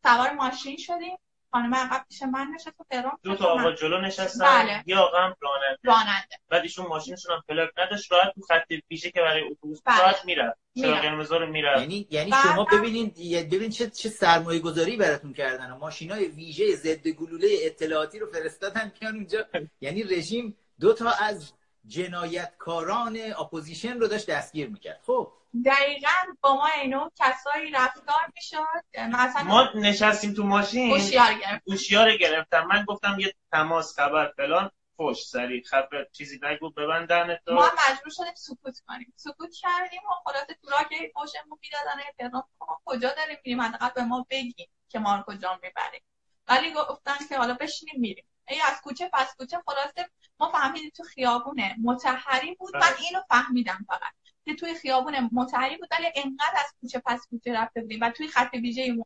سوار 0.02 0.32
ماشین 0.32 0.76
شدیم. 0.76 1.18
خانم 1.52 1.74
عقب 1.74 2.06
پیش 2.08 2.22
من 2.22 2.46
نشست 2.54 2.80
و 2.80 2.84
پرون 2.90 3.12
دو 3.22 3.36
تا 3.36 3.44
آقا 3.44 3.72
جلو 3.72 4.00
نشستن. 4.00 4.44
بله. 4.44 4.82
یه 4.86 4.98
آقا 4.98 5.18
هم 5.18 5.34
راننده. 5.40 5.78
راننده. 5.84 6.36
بعد 6.48 6.62
ایشون 6.62 6.86
ماشینشون 6.86 7.32
هم 7.34 7.42
پلاک 7.48 7.70
نداشت. 7.78 8.12
راحت 8.12 8.34
تو 8.34 8.40
خط 8.40 8.72
پیشه 8.88 9.10
که 9.10 9.20
برای 9.20 9.42
اتوبوس 9.50 9.80
بله. 9.84 10.00
راحت 10.02 10.24
میره 10.24 10.54
چراغ 10.80 10.94
قرمز 10.94 11.32
رو 11.32 11.46
میره 11.46 11.80
یعنی 11.80 12.06
یعنی 12.10 12.32
شما 12.42 12.64
ببینین 12.64 13.08
ببین 13.52 13.70
چه 13.70 13.90
چه 13.90 14.08
سرمایه 14.08 14.60
گذاری 14.60 14.96
براتون 14.96 15.32
کردن. 15.32 15.72
ماشینای 15.72 16.26
ویژه 16.26 16.76
ضد 16.76 17.08
گلوله 17.08 17.48
اطلاعاتی 17.60 18.18
رو 18.18 18.26
فرستادن 18.26 18.92
بیان 19.00 19.14
اونجا. 19.14 19.46
یعنی 19.80 20.02
رژیم 20.02 20.56
دو 20.80 20.92
تا 20.92 21.10
از 21.10 21.52
جنایتکاران 21.86 23.18
opposition 23.38 24.00
رو 24.00 24.06
داشت 24.08 24.30
دستگیر 24.30 24.68
می‌کرد. 24.68 25.00
خب. 25.06 25.32
دقیقا 25.64 26.10
با 26.40 26.56
ما 26.56 26.66
اینو 26.66 27.10
کسایی 27.16 27.70
رفتار 27.70 28.32
می‌شد 28.34 28.98
مثلا 28.98 29.42
ما 29.42 29.68
نشستیم 29.74 30.34
تو 30.34 30.44
ماشین. 30.44 30.90
گوشیا 30.90 31.22
رو 31.22 31.34
گرفتن. 31.34 31.62
گوشیا 31.66 32.02
رو 32.02 32.16
گرفتن. 32.16 32.66
من 32.66 32.84
گفتم 32.84 33.16
یه 33.18 33.34
تماس 33.52 33.98
خبر 33.98 34.32
فلان. 34.36 34.70
فوش 34.96 35.22
سری 35.22 35.62
خبر 35.64 36.06
چیزی 36.12 36.40
نگو 36.42 36.70
ببندن 36.70 37.36
تو 37.46 37.54
ما 37.54 37.70
مجبور 37.88 38.12
شدیم 38.16 38.34
سکوت 38.34 38.80
کنیم. 38.88 39.12
سکوت 39.16 39.54
کردیم 39.54 40.00
و 40.04 40.12
خلاصه 40.24 40.54
تو 40.62 40.70
راه 40.70 40.88
که 40.88 41.12
فوشمون 41.14 41.58
می‌دادن. 41.62 42.30
ما 42.60 42.80
کجا 42.84 43.14
داریم 43.16 43.38
میریم؟ 43.44 43.60
حداقل 43.60 43.90
به 43.94 44.02
ما 44.02 44.26
بگیم 44.30 44.68
که 44.88 44.98
ما 44.98 45.16
رو 45.16 45.22
کجا 45.26 45.60
می‌بریم. 45.62 46.02
ولی 46.48 46.72
گفتن 46.72 47.16
که 47.28 47.38
حالا 47.38 47.54
بشینیم 47.54 48.00
میریم. 48.00 48.24
ای 48.48 48.60
از 48.60 48.80
کوچه 48.80 49.10
پس 49.12 49.36
کوچه 49.36 49.62
خلاصه 49.66 50.10
ما 50.40 50.52
فهمیدیم 50.52 50.90
تو 50.96 51.02
خیابونه. 51.02 51.76
متحری 51.82 52.54
بود. 52.54 52.76
من 52.76 52.80
بله. 52.80 52.96
اینو 53.00 53.20
فهمیدم 53.28 53.86
فقط. 53.88 54.12
که 54.50 54.56
توی 54.56 54.74
خیابون 54.74 55.28
متحری 55.32 55.76
بود 55.76 55.88
ولی 55.90 56.06
انقدر 56.14 56.54
از 56.54 56.74
کوچه 56.80 57.02
پس 57.06 57.26
کوچه 57.30 57.52
رفته 57.52 57.80
بودیم 57.80 58.00
و 58.00 58.10
توی 58.10 58.28
خط 58.28 58.54
ویژه 58.54 58.96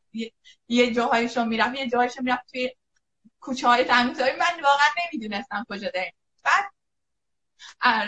یه 0.68 0.94
جاهایشو 0.94 1.44
می‌رفت. 1.44 1.74
یه 1.74 1.88
جاهایشو 1.88 2.22
می‌رفت 2.22 2.52
توی 2.52 2.70
کوچه 3.40 3.68
های 3.68 3.84
تمیزهایی 3.84 4.32
من 4.32 4.62
واقعا 4.62 4.86
نمی‌دونستم 5.04 5.64
کجا 5.68 5.90
داریم 5.94 6.12
بعد 6.44 6.64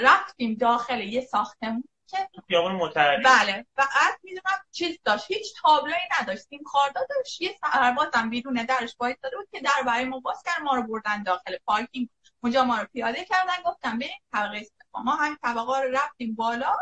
رفتیم 0.02 0.54
داخل 0.54 1.00
یه 1.00 1.20
ساختمون 1.20 1.84
که 2.06 2.28
خیابون 2.48 2.72
متحری 2.72 3.22
بله. 3.22 3.66
فقط 3.76 4.18
می‌دونم 4.22 4.64
چیز 4.70 4.98
داشت. 5.04 5.24
هیچ 5.28 5.54
تابلوی 5.62 5.94
نداشت. 6.20 6.46
این 6.48 6.64
خاردا 6.66 7.00
داشت. 7.10 7.40
یه 7.40 7.56
سرباز 7.60 8.08
هم 8.14 8.30
بیرون 8.30 8.54
درش 8.54 8.96
باید 8.96 9.20
داده 9.22 9.36
بود 9.36 9.48
که 9.52 9.60
در 9.60 9.82
برای 9.86 10.04
ما 10.04 10.20
باز 10.20 10.42
کرد. 10.42 10.62
ما 10.62 10.74
رو 10.74 10.82
بردن 10.82 11.22
داخل 11.22 11.56
پارکینگ. 11.66 12.08
اونجا 12.40 12.64
ما 12.64 12.78
رو 12.78 12.86
پیاده 12.92 13.24
کردن. 13.24 13.62
گفتم 13.64 13.98
بریم 13.98 14.20
طبقه 14.32 14.66
ما 15.04 15.16
همین 15.16 15.38
طبقه 15.42 15.80
رو 15.80 15.90
رفتیم 15.90 16.34
بالا. 16.34 16.76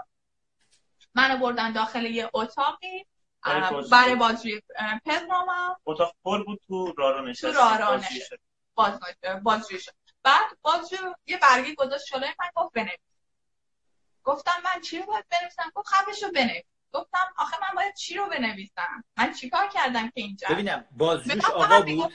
منو 1.14 1.38
بردن 1.38 1.72
داخل 1.72 2.05
یه 2.05 2.31
اتاقی. 2.35 3.07
برای 3.90 4.14
بازجوی 4.14 4.61
پدرامم 5.05 5.77
اتاق 5.85 6.14
پر 6.24 6.44
بود 6.44 6.61
تو 6.66 6.94
رارو 6.98 7.27
نشست. 7.27 7.46
تو 7.46 7.53
رارو 7.53 7.96
نشست. 7.96 8.33
بازجوی 9.42 9.81
شد. 9.81 9.92
بعد 10.22 10.59
بازجو 10.62 10.96
یه 11.27 11.38
برگی 11.38 11.74
گذاشت 11.74 12.07
شلوی 12.07 12.29
من 12.40 12.50
گفت 12.57 12.72
بنویس. 12.74 12.98
گفتم 14.24 14.62
من 14.64 14.81
چی 14.81 14.98
رو 14.98 15.07
باید 15.07 15.24
بنویسم؟ 15.29 15.70
گفت 15.74 15.88
خفش 15.88 16.22
رو 16.22 16.31
بنویس. 16.31 16.64
گفتم 16.92 17.35
آخه 17.38 17.57
من 17.61 17.77
باید 17.77 17.94
چی 17.94 18.14
رو 18.14 18.27
بنویسم؟ 18.27 19.05
من 19.16 19.33
چیکار 19.33 19.68
کردم 19.68 20.07
که 20.07 20.20
اینجا؟ 20.20 20.48
ببینم 20.50 20.85
بازجوش 20.92 21.44
آقا 21.44 21.81
بود؟ 21.81 22.12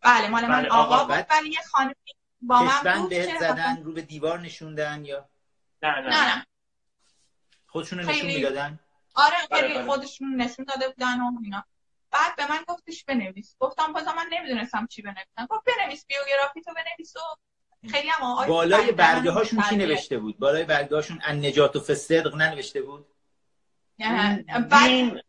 بله 0.00 0.28
مال 0.28 0.46
من 0.46 0.62
بله، 0.62 0.68
آقا 0.68 1.04
بود 1.04 1.26
ولی 1.30 1.50
یه 1.50 1.60
خانمی 1.72 1.94
با 2.40 2.62
من 2.62 2.98
بود 3.00 3.12
که 3.12 3.36
زدن 3.40 3.82
رو 3.82 3.92
به 3.92 4.02
دیوار 4.02 4.40
نشوندن 4.40 5.04
یا؟ 5.04 5.28
نه 5.82 6.00
نه, 6.00 6.08
نه. 6.08 6.36
نه. 6.36 6.46
خودشون 7.74 8.00
نشون 8.00 8.26
می‌دادن؟ 8.26 8.78
آره 9.14 9.36
خیلی 9.52 9.82
خودشون 9.82 10.36
نشون 10.36 10.64
داده 10.64 10.88
بودن 10.88 11.20
و 11.20 11.32
اینا. 11.44 11.64
بعد 12.10 12.36
به 12.36 12.50
من 12.50 12.64
گفتش 12.68 13.04
بنویس. 13.04 13.56
گفتم 13.60 13.92
بازم 13.92 14.14
من 14.16 14.26
نمی‌دونستم 14.32 14.86
چی 14.86 15.02
بنویسم. 15.02 15.46
گفت 15.50 15.62
بنویس 15.64 16.06
بیوگرافی 16.06 16.60
تو 16.60 16.74
بنویس 16.74 17.16
و 17.16 17.20
خیلی 17.90 18.08
هم 18.08 18.26
آقای 18.26 18.48
بالای 18.48 18.92
برگه 18.92 19.30
هاشون 19.30 19.62
چی 19.68 19.76
نوشته 19.76 20.18
بود؟ 20.18 20.38
بالای 20.38 20.64
برگه 20.64 20.96
هاشون 20.96 21.20
ان 21.24 21.44
نجات 21.44 21.76
و 21.76 21.80
فصدق 21.80 22.34
ننوشته 22.34 22.82
بود؟ 22.82 23.06
دین 24.70 25.20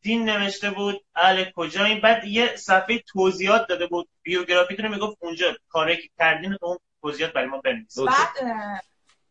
دین 0.00 0.28
نوشته 0.28 0.70
بود. 0.70 1.04
اهل 1.16 1.44
کجاییم 1.56 2.00
بعد 2.00 2.24
یه 2.24 2.56
صفحه 2.56 2.98
توضیحات 2.98 3.66
داده 3.68 3.86
بود. 3.86 4.08
بیوگرافیتون 4.22 4.84
رو 4.84 4.92
می‌گفت 4.94 5.16
اونجا. 5.20 5.56
کاری 5.68 5.96
که 5.96 6.08
کردین 6.18 6.56
اون 6.62 6.78
توضیحات 7.02 7.32
برای 7.32 7.48
ما 7.48 7.58
بنویس. 7.58 7.98
بعد 7.98 8.82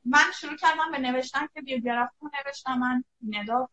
من 0.09 0.31
شروع 0.39 0.57
کردم 0.57 0.91
به 0.91 0.97
نوشتن 0.97 1.47
که 1.53 1.61
بیوگرافیمو 1.61 2.31
نوشتم. 2.45 2.77
من 2.77 3.03
ندا 3.27 3.69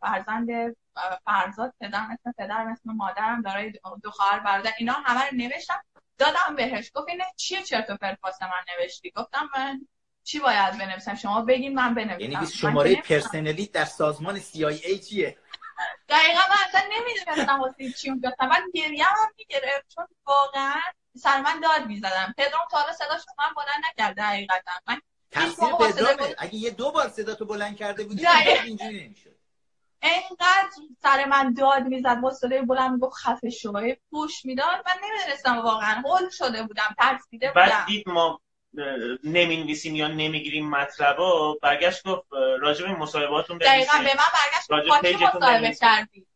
فرزند 0.00 0.76
فرزاد 1.24 1.74
پدر 1.80 2.06
مثل 2.06 2.32
پدر 2.38 2.64
مثل 2.64 2.92
مادرم 2.92 3.42
دارای 3.42 3.72
دو 4.02 4.10
خواهر 4.10 4.38
برادر 4.38 4.72
اینا 4.78 4.92
همه 4.92 5.20
رو 5.20 5.36
نوشتم. 5.36 5.84
دادم 6.18 6.56
بهش. 6.56 6.90
گفت 6.94 7.08
اینه 7.08 7.24
چیه 7.36 7.62
چرت 7.62 7.90
و 7.90 7.96
پرت 7.96 8.18
من 8.42 8.48
نوشتی؟ 8.78 9.10
گفتم 9.10 9.50
من 9.56 9.80
چی 10.24 10.40
باید 10.40 10.78
بنویسم؟ 10.78 11.14
شما 11.14 11.42
بگین 11.42 11.74
من 11.74 11.94
بنویسم. 11.94 12.32
یعنی 12.32 12.46
شماره 12.46 12.94
پرسنلی 12.94 13.66
در 13.66 13.84
سازمان 13.84 14.40
CIA 14.40 15.08
چیه؟ 15.08 15.38
دقیقا 16.08 16.40
من 16.50 16.56
اصلا 16.68 16.80
نمی‌دونستم 16.98 17.60
واسه 17.60 17.92
چی 17.92 18.10
اون 18.10 18.22
گفتم 18.24 18.48
من 18.48 18.62
گریه 18.74 19.04
هم 19.04 19.32
می‌گرفت. 19.38 19.88
چون 19.94 20.06
واقعا 20.26 20.80
سر 21.16 21.40
من 21.40 21.60
داد 21.60 21.86
می‌زدم 21.86 22.34
پدرام 22.38 22.62
تا 22.70 22.78
حالا 22.78 22.92
صداش 22.92 23.24
رو 23.28 23.34
من 23.38 23.54
بلند 23.56 23.84
نکرده 23.90 24.22
حقیقتا 24.22 24.72
من 24.86 25.00
تقصیر 25.30 25.68
پدرامه 25.80 26.34
اگه 26.38 26.54
یه 26.54 26.70
دو 26.70 26.90
بار 26.90 27.08
صدا 27.08 27.34
تو 27.34 27.44
بلند 27.44 27.76
کرده 27.76 28.04
بودی. 28.04 28.26
اینجوری 28.26 29.04
نمی‌شد. 29.04 29.36
انقدر 30.02 30.70
سر 31.02 31.24
من 31.24 31.52
داد 31.52 31.82
می‌زد. 31.82 32.20
با 32.20 32.30
صدای 32.30 32.62
بلند 32.62 32.90
می‌گفت 32.90 33.16
خفه 33.16 33.50
شو. 33.50 33.78
هی 33.78 33.96
پوش 34.10 34.44
می‌داد. 34.44 34.84
من 34.86 34.92
نمی‌دونستم 35.08 35.58
واقعا. 35.58 36.02
هول 36.06 36.30
شده 36.30 36.62
بودم. 36.62 36.94
ترسیده 36.98 37.52
بعد 37.52 37.70
بودم. 37.72 37.84
دید 37.86 38.08
ما 38.08 38.40
نمی‌نویسیم 39.24 39.94
یا 39.94 40.08
نمی‌گیریم 40.08 40.70
مطلبا 40.70 41.54
برگشت 41.62 42.08
گفت 42.08 42.28
به 42.28 42.92
مصاحبهاتون 42.98 43.58
دقیقا 43.58 43.92
به 43.92 44.14
من 44.14 44.24
برگشت 44.32 45.00
پیجتون 45.00 45.42
مصاحبه. 45.42 45.74
کردی؟ 45.74 46.26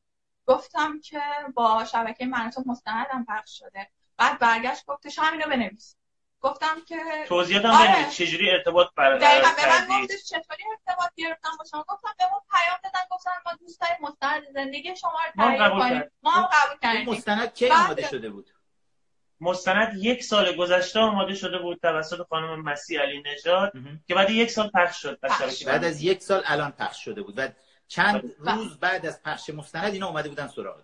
گفتم 0.47 1.01
که 1.01 1.21
با 1.55 1.85
شبکه 1.85 2.27
من 2.27 2.51
تو 2.51 2.63
مستندم 2.67 3.27
پخش 3.29 3.59
شده. 3.59 3.91
بعد 4.17 4.39
برگشت 4.39 4.87
گفتش 4.87 5.19
همینو 5.19 5.45
بنویس. 5.47 5.97
گفتم 6.41 6.81
که 6.87 6.97
توضیحاتم 7.29 7.71
آره. 7.71 7.87
بنویسید 7.87 8.27
چجوری 8.27 8.51
ارتباط 8.51 8.89
برقرار 8.97 9.19
دقیقا 9.19 9.49
به 9.57 9.89
من 9.89 10.03
گفتش 10.03 10.25
چطوری 10.25 10.65
ارتباط 10.71 11.11
گرفتم 11.17 11.51
با 11.59 11.65
شما 11.71 11.85
گفتم 11.89 12.15
به 12.19 12.25
ما 12.33 12.43
پیام 12.51 12.79
دادن 12.85 13.01
گفتن 13.11 13.31
ما 13.47 13.53
دوست 13.61 13.81
داریم 13.81 13.97
مستند 14.01 14.43
زندگی 14.55 14.97
شما 14.97 15.13
رو 15.35 15.65
قبول 15.65 15.81
کنیم. 15.81 16.03
ما 16.23 16.31
هم 16.31 16.43
قبول 16.43 16.79
کردیم 16.83 17.15
مستند 17.15 17.55
کی 17.55 17.69
آماده 17.71 18.09
شده 18.09 18.31
بود 18.31 18.51
مستند 19.41 19.97
یک 19.97 20.25
سال 20.25 20.57
گذشته 20.57 21.01
آماده 21.01 21.35
شده 21.35 21.59
بود 21.59 21.81
توسط 21.83 22.27
خانم 22.29 22.63
مسیح 22.63 23.01
علی 23.01 23.23
نژاد. 23.23 23.73
که 24.09 24.15
بعد 24.15 24.31
یک 24.31 24.51
سال 24.51 24.71
پخش 24.75 25.03
شد 25.03 25.19
از 25.23 25.31
پخش 25.31 25.65
بعد 25.65 25.83
من. 25.83 25.89
از 25.89 26.03
یک 26.03 26.23
سال 26.23 26.43
الان 26.47 26.71
پخش 26.71 27.05
شده 27.05 27.23
بود 27.23 27.35
و 27.39 27.49
چند 27.89 28.23
بله. 28.45 28.55
روز 28.55 28.79
بعد 28.81 29.07
از 29.07 29.23
پخش 29.23 29.51
مستند 29.51 29.93
اینا 29.93 30.09
اومده 30.09 30.29
بودن 30.29 30.47
سراغ 30.49 30.77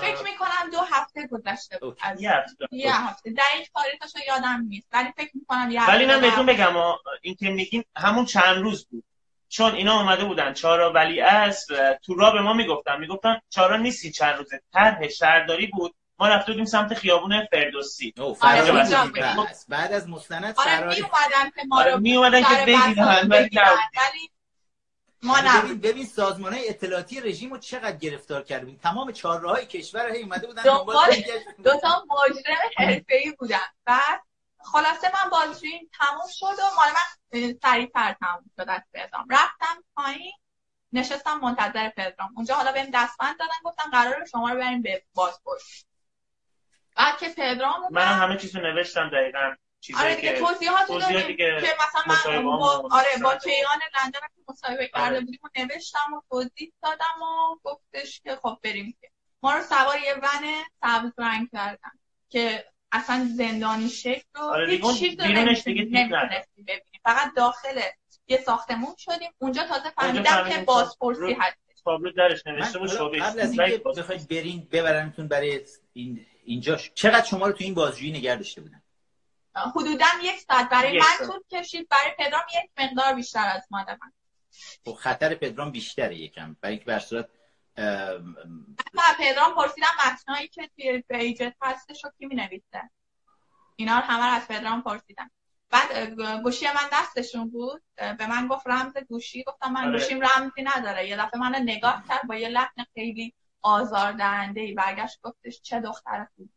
فکر 0.00 0.22
می‌کنم 0.22 0.70
دو 0.72 0.78
هفته 0.78 1.26
گذشته 1.26 1.78
بود. 1.78 1.98
از 2.02 2.22
یه 2.22 2.30
هفته. 2.30 2.66
هفته. 2.90 3.30
دقیق 3.30 3.68
تاریخش 3.74 4.16
رو 4.16 4.22
یادم 4.28 4.64
نیست. 4.68 4.88
ولی 4.92 5.12
فکر 5.16 5.30
می‌کنم 5.34 5.70
یه 5.70 5.86
ولی 5.88 6.06
من 6.06 6.20
بهتون. 6.20 6.46
بگم 6.46 6.74
این 7.22 7.34
که 7.34 7.50
میگین 7.50 7.84
همون 7.96 8.24
چند 8.24 8.56
روز 8.56 8.86
بود. 8.86 9.04
چون 9.48 9.74
اینا 9.74 10.00
اومده 10.00 10.24
بودن 10.24 10.52
چارا 10.52 10.92
ولی 10.92 11.20
اصر 11.20 11.98
تو 12.02 12.14
را 12.14 12.30
به 12.30 12.40
ما 12.40 12.52
می‌گفتن. 12.52 13.00
می‌گفتن 13.00 13.40
چارا 13.50 13.76
نیستی 13.76 14.12
چند 14.12 14.34
روزه. 14.34 14.60
طرح 14.72 15.08
شهرداری 15.08 15.66
بود. 15.66 15.94
ما 16.18 16.28
رفته 16.28 16.52
بودیم 16.52 16.64
سمت 16.64 16.94
خیابون 16.94 17.46
فردوسی. 17.52 18.14
آره،. 18.18 18.72
بعد 19.68 19.92
از 19.92 20.08
مستند 20.08 20.54
آره 20.58 20.86
می 20.86 21.00
اومدن 21.00 21.50
که 21.54 21.62
ما 21.68 21.80
آره، 21.80 21.92
رو 21.92 22.00
می 22.00 22.16
اومدن 22.16 22.42
که 22.42 22.54
بگیرن، 22.66 23.08
نبود. 23.08 23.32
ولی 23.32 24.30
ما 25.24 25.38
یعنی 25.38 25.60
ببین 25.60 25.80
ببین 25.80 26.06
سازمان 26.06 26.52
های 26.52 26.68
اطلاعاتی 26.68 27.20
رژیم 27.20 27.50
رو 27.50 27.58
چقدر 27.58 27.96
گرفتار 27.96 28.42
کرده 28.42 28.66
بود 28.66 28.80
تمام 28.80 29.12
چهارراهای 29.12 29.66
کشور 29.66 30.10
هی 30.10 30.22
اومده 30.22 30.46
بودن 30.46 30.62
دنبال. 30.62 30.96
دو 31.64 31.70
تا 31.80 32.04
مجرم 32.10 32.70
حرفه‌ای 32.76 33.32
بودن. 33.38 33.58
بعد 33.84 34.22
خلاصه 34.58 35.10
من 35.14 35.30
بازجویی 35.30 35.90
تموم 35.98 36.28
شد 36.32 36.44
و 36.46 36.62
مال 36.76 36.88
من 36.88 37.58
سریعتر 37.62 38.16
تموم 38.20 38.50
شد 38.56 38.68
از 38.68 38.82
پدرام. 38.94 39.26
رفتم 39.30 39.84
پایین 39.96 40.32
نشستم 40.92 41.40
منتظر 41.40 41.88
پدرام. 41.88 42.30
اونجا 42.36 42.54
حالا 42.54 42.72
بهم 42.72 42.90
دستبند 42.94 43.38
دادن 43.38 43.54
گفتم 43.64 43.90
قرار 43.90 44.24
شما 44.24 44.50
رو 44.50 44.60
بریم 44.60 44.82
به 44.82 45.02
بازپرس 45.14 45.84
بعد 46.96 47.18
که 47.18 47.28
پدرام 47.28 47.88
منم 47.90 48.22
همه 48.22 48.36
چیزو 48.36 48.60
نوشتم 48.60 49.10
دقیقا. 49.10 49.54
آره 49.96 50.14
دیگه 50.14 50.32
که 50.32 50.38
توضیحات 50.38 50.86
توضیحاتی 50.86 51.14
دادیم 51.14 51.36
که 51.36 51.66
که 51.66 51.74
مثلا 51.84 52.02
من 52.36 52.42
با 52.42 52.88
آره 52.90 53.22
با. 53.22 53.34
کیهان 53.36 53.78
لندن 53.96 54.20
که 54.20 54.42
مصاحبه 54.48 54.88
کرده 54.88 55.06
آره. 55.06 55.20
بودیم 55.20 55.40
و 55.42 55.48
نوشتم 55.60 56.14
و 56.14 56.20
توضیح 56.30 56.72
دادم 56.82 57.22
و 57.22 57.56
گفتش 57.64 58.20
که 58.20 58.36
خب 58.36 58.58
بریم 58.64 58.96
که 59.00 59.10
ما 59.42 59.52
رو 59.52 59.62
سوار 59.62 59.98
یه 59.98 60.14
ون 60.14 60.64
سبز 60.82 61.12
رنگ 61.18 61.48
کردن 61.52 61.90
که 62.28 62.64
اصلا 62.92 63.28
زندانی 63.36 63.88
شکل 63.88 64.24
رو 64.34 64.42
آره 64.42 64.70
هیچ 64.70 64.98
چیز 64.98 65.20
رو 65.20 65.26
بیرونش 65.26 65.62
دیگه 65.62 65.82
نمیتونی- 65.82 66.04
دید 66.04 66.14
نداره. 66.14 66.22
نمی‌تونستی 66.22 66.62
ببینی 66.62 67.00
فقط 67.04 67.34
داخل 67.36 67.80
یه 68.28 68.36
ساختمون 68.36 68.94
شدیم 68.98 69.30
اونجا 69.38 69.64
تازه 69.66 69.90
فهمیدم 69.90 70.48
که 70.50 70.58
بازپرسی 70.58 71.36
هست 71.40 71.56
تابلو 71.84 72.10
درش 72.12 72.46
نوشته 72.46 72.78
بود 72.78 72.88
شعبه 72.88 73.18
قبل 73.18 73.40
از 73.40 73.48
16 73.48 73.64
اینکه 73.64 74.00
بخواید 74.00 74.28
برین 74.28 74.68
ببرنتون 74.72 75.28
برای 75.28 75.60
این 75.92 76.26
اینجا 76.44 76.76
چقدر 76.76 77.24
شما 77.26 77.46
رو 77.46 77.52
تو 77.52 77.64
این 77.64 77.74
بازجویی 77.74 78.12
نگه 78.12 78.36
داشته 78.36 78.60
بودن 78.60 78.82
حدودا 79.54 80.06
یک 80.22 80.40
ساعت. 80.40 80.68
برای 80.68 80.94
یک 80.94 81.02
من. 81.20 81.26
طول 81.26 81.40
کشید. 81.50 81.88
برای 81.88 82.10
پدرام 82.18 82.42
یک 82.64 82.70
مقدار 82.78 83.14
بیشتر 83.14 83.52
از 83.54 83.66
مال 83.70 83.84
من 83.86 84.12
خب 84.84 84.92
خطر 84.92 85.34
پدرام 85.34 85.70
بیشتره 85.70 86.16
یکم. 86.16 86.56
برای 86.60 86.72
اینکه 86.72 86.84
به 86.84 86.92
هر 86.92 86.98
صورت 86.98 87.28
پدرام 89.18 89.54
پرسیدم 89.56 89.86
متنایی 90.06 90.48
که 90.48 90.70
توی 90.76 91.02
پیجت 91.08 91.54
هستش 91.62 92.04
رو 92.04 92.10
کی 92.18 92.26
می‌نویسه. 92.26 92.90
اینا 93.76 93.98
رو 93.98 94.04
همه 94.04 94.26
رو 94.26 94.32
از 94.32 94.48
پدرام 94.48 94.82
پرسیدم. 94.82 95.30
بعد 95.70 96.10
گوشی 96.42 96.66
من 96.66 96.88
دستشون 96.92 97.50
بود. 97.50 97.82
به 97.96 98.26
من 98.26 98.48
گفت 98.48 98.66
رمز 98.66 98.96
گوشی. 99.08 99.44
گفتم 99.44 99.72
من 99.72 99.88
آره. 99.88 99.98
گوشیم 99.98 100.20
رمزی 100.20 100.62
نداره. 100.62 101.08
یه 101.08 101.16
دفعه 101.16 101.40
من 101.40 101.54
نگاه 101.54 102.04
کرد 102.08 102.22
با 102.28 102.36
یه 102.36 102.48
لحن 102.48 102.86
خیلی 102.94 103.34
آزاردهنده 103.62 104.60
ای 104.60 104.72
برگشت 104.72 105.20
گفتش 105.22 105.60
چه 105.62 105.80
دختر 105.80 106.26
خوبی. 106.36 106.53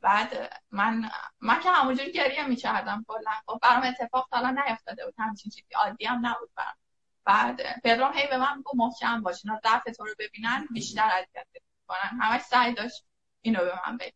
بعد 0.00 0.62
من 0.70 1.10
من 1.40 1.60
که 1.60 1.70
همونجوری 1.70 2.12
گریه 2.12 2.46
می‌کردم 2.46 3.04
کلا. 3.08 3.30
خب 3.46 3.58
برام 3.62 3.82
اتفاق 3.82 4.28
تا 4.30 4.36
الان 4.38 4.58
نیفتاده 4.68 5.04
بود. 5.04 5.14
همچین 5.18 5.50
چیزی 5.50 5.74
عادی 5.74 6.04
هم 6.04 6.26
نبود 6.26 6.50
برام. 6.56 6.74
بعد 7.24 7.80
پدرام 7.84 8.12
هی 8.12 8.26
به 8.26 8.38
من 8.38 8.62
گفت 8.64 8.74
محکم 8.74 9.22
باش 9.22 9.40
اینا 9.44 9.60
ضعف 9.64 9.96
تو 9.96 10.04
رو 10.04 10.14
ببینن 10.18 10.66
بیشتر 10.72 11.10
اذیت 11.14 11.46
کنن 11.88 12.20
همش 12.20 12.40
سعی 12.40 12.74
داشت 12.74 13.04
اینو 13.42 13.58
به 13.60 13.72
من 13.86 13.96
بگه 13.96 14.12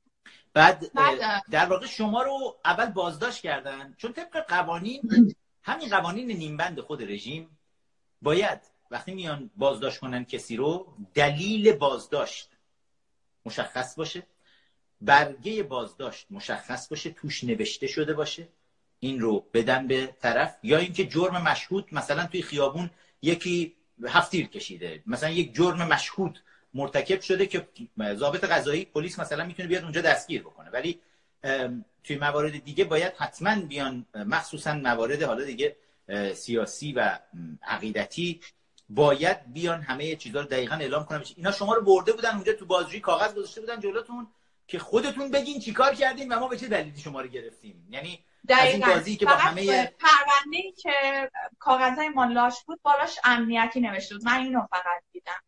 بعد 0.53 0.92
بعد- 0.94 1.42
در 1.51 1.66
واقع 1.66 1.87
شما 1.87 2.23
رو 2.23 2.61
اول 2.64 2.87
بازداشت 2.87 3.42
کردن. 3.42 3.94
چون 3.99 4.12
طبق 4.12 4.47
قوانین 4.49 5.03
همین 5.62 5.88
قوانین 5.88 6.31
نیمبند 6.31 6.81
خود 6.81 7.03
رژیم 7.03 7.59
باید 8.23 8.61
وقتی 8.90 9.14
میان 9.14 9.51
بازداشت 9.57 10.01
کنن 10.01 10.25
کسی 10.25 10.57
رو 10.57 10.97
دلیل 11.14 11.73
بازداشت 11.73 12.51
مشخص 13.47 13.94
باشه. 13.97 14.27
برگه 15.05 15.62
بازداشت 15.62 16.27
مشخص 16.31 16.88
باشه 16.88 17.11
توش 17.11 17.45
نوشته 17.45 17.87
شده 17.87 18.14
باشه. 18.14 18.49
این 19.01 19.21
رو 19.21 19.47
بدن 19.55 19.87
به 19.87 20.14
طرف. 20.23 20.57
یا 20.62 20.79
اینکه 20.79 21.07
جرم 21.07 21.43
مشهود 21.43 21.88
مثلا 21.93 22.27
توی 22.27 22.43
خیابون 22.43 22.90
یکی 23.23 23.75
هفتیر 24.07 24.47
کشیده. 24.47 25.03
مثلا 25.07 25.31
یک 25.31 25.55
جرم 25.55 25.88
مشهود 25.88 26.38
مرتکب 26.75 27.21
شده 27.21 27.47
که 27.47 27.69
ضابط 28.14 28.45
قضایی 28.45 28.85
پلیس 28.85 29.19
مثلا 29.19 29.45
می‌تونه 29.45 29.69
بیاد 29.69 29.83
اونجا 29.83 30.01
دستگیر 30.01 30.43
بکنه. 30.43 30.71
ولی 30.71 31.01
توی 32.05 32.17
موارد 32.17 32.64
دیگه 32.64 32.85
باید 32.85 33.12
حتما 33.19 33.61
بیان 33.61 34.07
مخصوصا 34.14 34.75
موارد 34.75 35.23
حالا 35.23 35.45
دیگه 35.45 35.77
سیاسی 36.35 36.93
و 36.93 37.19
عقیدتی 37.62 38.40
باید 38.88 39.53
بیان 39.53 39.83
همه 39.83 40.17
چیزها 40.17 40.40
رو 40.40 40.47
دقیقا 40.47 40.75
اعلام 40.75 41.05
کنن. 41.05 41.25
اینا 41.37 41.53
شما 41.53 41.75
رو 41.75 41.83
برده 41.83 42.12
بودن 42.12 42.35
اونجا 42.35 42.53
تو 42.53 42.67
بازجویی 42.67 43.01
کاغذ 43.01 43.35
گذاشته 43.35 43.61
بودن 43.61 43.81
جلوتون. 43.81 44.27
که 44.66 44.79
خودتون 44.79 45.31
بگین 45.31 45.61
چیکار 45.61 45.94
کردین 45.94 46.33
و 46.33 46.40
ما 46.40 46.48
به 46.48 46.57
چه 46.57 46.68
دلیلی 46.68 47.00
شما 47.00 47.20
رو 47.20 47.29
گرفتیم. 47.29 47.87
یعنی 47.90 48.24
از 48.83 49.07
این 49.07 49.16
که 49.16 49.27
با 49.27 49.33
همه 49.33 49.87
پرونده 49.87 50.57
ای 50.57 50.72
که 50.72 51.31
کاغذهای 51.59 52.09
مالاش 52.09 52.64
بود 52.64 52.83
بالاش 52.83 53.18
امنیتی 53.24 53.81
نوشته 53.81 54.14
بود. 54.14 54.24
من 54.24 54.40
اینو 54.40 54.66
فقط 54.70 55.03
دیدم. 55.12 55.42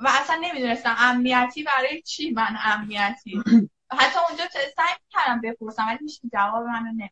و 0.00 0.08
اصلا 0.08 0.36
نمی‌دونستم 0.36 0.96
امنیتی 0.98 1.62
برای 1.62 2.02
چی 2.02 2.30
من 2.30 2.56
امنیتی. 2.64 3.42
حتی 3.90 4.18
اونجا 4.28 4.44
سعی 4.52 4.94
کردم 5.10 5.40
بپرسم 5.40 5.86
ولی 5.86 5.98
هیچ 6.00 6.20
جواب 6.32 6.64
منو 6.64 6.86
نمی‌داد. 6.86 7.10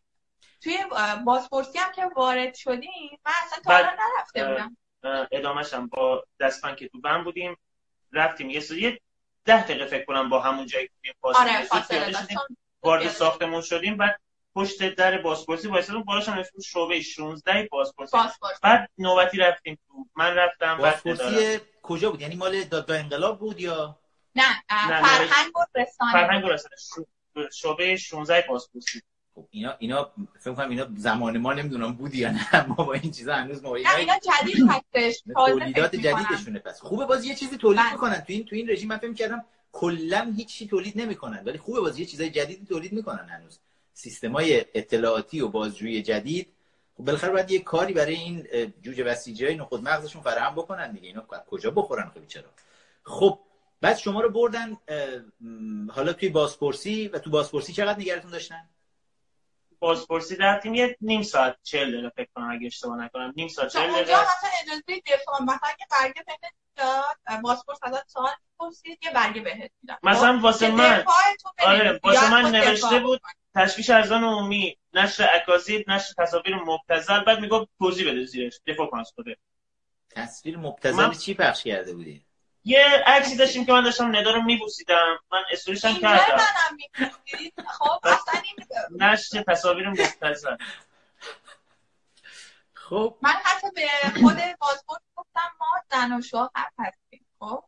توی 0.61 0.79
بازپرسی 1.25 1.79
هم 1.79 1.93
که 1.93 2.07
وارد 2.17 2.55
شدیم 2.55 3.21
من 3.27 3.33
اصلا 3.47 3.59
تا 3.65 3.73
حالا 3.73 3.91
نرفته 3.91 4.49
بودم. 4.49 4.77
اه، 5.05 5.29
ادامهش 5.33 5.75
هم 5.75 5.87
با 5.87 6.25
دستبند 6.41 6.77
که 6.77 6.89
تو 6.89 7.01
بند 7.01 7.25
بودیم 7.25 7.57
رفتیم. 8.13 8.51
یه 8.51 8.61
سری 8.61 9.01
ده 9.45 9.65
دقیقه 9.65 9.87
فکر 9.87 10.05
کنم 10.05 10.29
با 10.29 10.41
همون 10.41 10.67
جایی 10.67 10.87
که 10.87 10.93
بودیم 10.97 11.15
فاصله 11.21 11.59
آره 11.59 12.39
وارد 12.83 13.09
ساختمون 13.09 13.61
شدیم 13.61 13.97
بعد 13.97 14.21
پشت 14.55 14.95
در 14.95 15.19
بازپرسی 15.19 15.69
وایسادیم 15.69 16.03
بالاش 16.03 16.29
هم 16.29 16.43
بود 16.53 16.63
شعبه 16.65 17.01
16 17.01 17.69
بازپرسی. 17.73 18.17
بازپرس 18.17 18.61
بعد 18.63 18.91
نوبتی 18.99 19.37
رفتیم 19.37 19.79
تو 19.87 20.07
من 20.17 20.35
رفتم. 20.35 20.77
بازپرسی 20.77 21.61
کجا 21.83 22.11
بود؟ 22.11 22.21
یعنی 22.21 22.35
مال 22.37 22.65
دادگاه 22.65 22.99
انقلاب 22.99 23.39
بود 23.39 23.61
یا؟ 23.61 23.99
نه 24.35 24.63
نه، 24.71 25.03
فرهنگ 25.03 25.57
و 25.57 25.65
رسانه. 25.75 26.13
فرهنگ 26.13 26.45
و 26.45 26.49
رسانه. 26.49 26.77
شو- 26.95 27.49
شعبه 27.53 27.97
16 27.97 28.45
بازپرسی. 28.49 29.03
خب 29.35 29.47
اینا 29.51 29.75
اینا 29.79 30.11
فکر 30.41 30.55
کنم 30.55 30.71
اینا 30.71 30.87
زمان 30.97 31.39
ما 31.39 31.53
نمی‌دونم 31.53 31.93
بود 31.93 32.15
یا 32.15 32.31
نه 32.31 32.67
ما 32.67 32.75
با 32.75 32.93
این 32.93 33.13
چیزا 33.13 33.35
هنوز 33.35 33.63
ما 33.63 33.75
اینا 33.75 33.91
اینا 33.91 34.15
جدید 34.19 34.67
هستش. 34.69 35.23
تولیدات. 35.35 35.97
جدیدشونه 35.97 36.59
پس. 36.59 36.81
خوبه 36.81 37.07
باز 37.07 37.25
یه 37.25 37.35
چیزی 37.35 37.57
تولید 37.57 37.81
بله. 37.81 37.93
می‌کنن. 37.93 38.21
تو 38.21 38.33
این 38.33 38.45
تو 38.45 38.57
این 38.57 38.71
رژیم 38.71 38.89
من 38.89 38.97
فکر 38.97 39.13
کردم 39.13 39.45
کلا 39.73 40.33
هیچ 40.37 40.49
چی 40.49 40.67
تولید 40.67 41.01
نمی‌کنن 41.01 41.43
ولی 41.47 41.59
خوبه 41.59 41.81
باز 41.81 41.99
یه 41.99 42.07
چیزای 42.07 42.31
جدیدی 42.31 42.67
تولید 42.67 42.93
می‌کنن 42.93 43.29
هنوز. 43.29 43.59
سیستمای 43.95 44.65
اطلاعاتی 44.75 45.41
و 45.41 45.49
بازجویی 45.49 46.03
جدید. 46.03 46.49
خب 46.97 47.05
بالاخره 47.05 47.33
باید 47.33 47.51
یه 47.51 47.59
کاری 47.59 47.93
برای 47.95 48.15
این 48.15 48.47
جوجه 48.83 49.05
بسیجی 49.05 49.47
های 49.47 49.57
نخود 49.57 49.83
مغزشون 49.83 50.23
فراهم 50.23 50.55
بکنن 50.55 50.93
دیگه. 50.93 51.07
اینا 51.07 51.27
کجا 51.47 51.71
بخورن 51.71 52.11
خب 52.15 52.27
چرا 52.27 52.51
خب 53.03 53.39
بعد 53.81 53.97
شما 53.97 54.21
رو 54.21 54.31
بردن 54.31 54.77
حالا 55.91 56.13
توی 56.13 56.29
بازپرسی 56.29 57.09
و 57.09 57.19
تو 57.19 57.31
بازپرسی 57.31 57.73
چقدر 57.73 57.99
نگرتون 57.99 58.31
داشتن؟ 58.31 58.69
بازپرسی 59.83 60.37
رفتیم 60.37 60.75
یه 60.75 60.97
نیم 61.01 61.23
ساعت 61.23 61.57
چهل 61.63 61.93
دقیقه 61.93 62.09
فکر 62.17 62.29
کنم 62.35 62.51
اگه 62.51 62.67
اشتباه 62.67 62.97
نکنم 62.97 63.33
نیم 63.37 63.49
ساعت 63.49 63.73
چهل 63.73 63.93
دقیقه 63.93 64.13
مثلا 64.13 64.51
اجازه 64.63 65.03
دفاع 65.07 65.43
مثلا 65.43 65.59
اگه 65.63 65.87
برگه 65.91 66.25
بهت 66.27 66.53
داد 66.77 67.41
بازپرس 67.43 67.79
ازت 67.83 68.09
سوال 68.09 68.33
پرسید 68.59 68.99
یه 69.05 69.11
برگه 69.11 69.41
بهت 69.41 69.71
میدن 69.83 69.97
مثلا 70.03 70.39
خب؟ 70.39 70.45
واسه 70.45 70.71
من. 70.71 71.05
آره 71.59 72.01
واسه 72.05 72.31
من 72.31 72.51
نوشته 72.51 73.01
بود 73.01 73.21
تشویش 73.55 73.91
ارزان 73.91 74.25
عمومی 74.25 74.79
نشر 74.95 75.29
اکاسید 75.35 75.91
نشر 75.91 76.15
تصاویر 76.19 76.57
مبتذل. 76.57 77.25
بعد 77.25 77.41
می‌گفت 77.41 77.69
توضیح 77.79 78.11
بده 78.11 78.25
زیرش. 78.25 78.61
دفاع 78.67 78.87
کن 78.87 78.99
از 78.99 79.13
خوده 79.15 79.37
تصویر 80.11 80.57
مبتذل 80.57 81.07
من... 81.07 81.13
چی 81.13 81.35
پخش 81.35 81.65
کرده 81.65 81.95
بودی؟ 81.95 82.25
یه 82.65 83.03
عکسی 83.07 83.37
داشتیم 83.37 83.67
که 83.67 83.73
من 83.73 83.85
داشتم 83.85 84.17
ندا 84.17 84.31
رو 84.35 84.43
میبوسیدم. 84.43 85.19
من 85.33 85.43
استوریش 85.53 85.85
هم 85.85 85.95
کردم. 85.95 86.39
خب 87.69 88.01
نشر 88.91 89.43
تصاویر 89.43 89.89
مبتذل 89.89 90.57
خب. 92.75 93.19
من 93.23 93.35
حتی 93.45 93.67
به 93.75 93.89
خود 94.21 94.37
بازپورت 94.61 95.03
گفتم 95.17 95.51
ما 95.61 95.67
زن 95.91 96.13
و 96.19 96.23
شوهر 96.23 96.71
هستیم. 96.79 97.27
خب؟ 97.41 97.65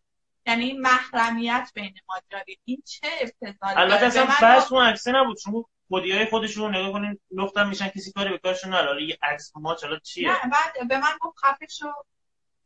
یعنی 0.47 0.73
محرمیت 0.73 1.71
بین 1.75 1.95
ما 2.09 2.15
جاری 2.31 2.59
این 2.65 2.83
چه 2.87 3.09
ابتزالی 3.21 3.81
البته 3.81 4.07
اصلا 4.07 4.25
بحث 4.25 4.73
اون 4.73 4.87
عکسه 4.87 5.13
نبود. 5.13 5.39
شما 5.39 5.69
های 5.91 6.27
خودشون 6.31 6.65
رو 6.65 6.81
نگاه 6.81 6.93
کنین 6.93 7.21
لختم 7.31 7.69
میشن 7.69 7.89
کسی 7.89 8.13
کاری 8.13 8.31
به 8.31 8.39
کارشون 8.39 8.75
نداره. 8.75 9.03
یه 9.03 9.19
عکس 9.23 9.53
ما 9.57 9.75
چرا 9.75 9.99
چیه؟ 9.99 10.29
نه 10.29 10.51
بعد 10.51 10.89
به 10.89 10.99
من 10.99 11.13
گفت 11.21 11.39
خفه 11.39 11.67
شو. 11.67 11.87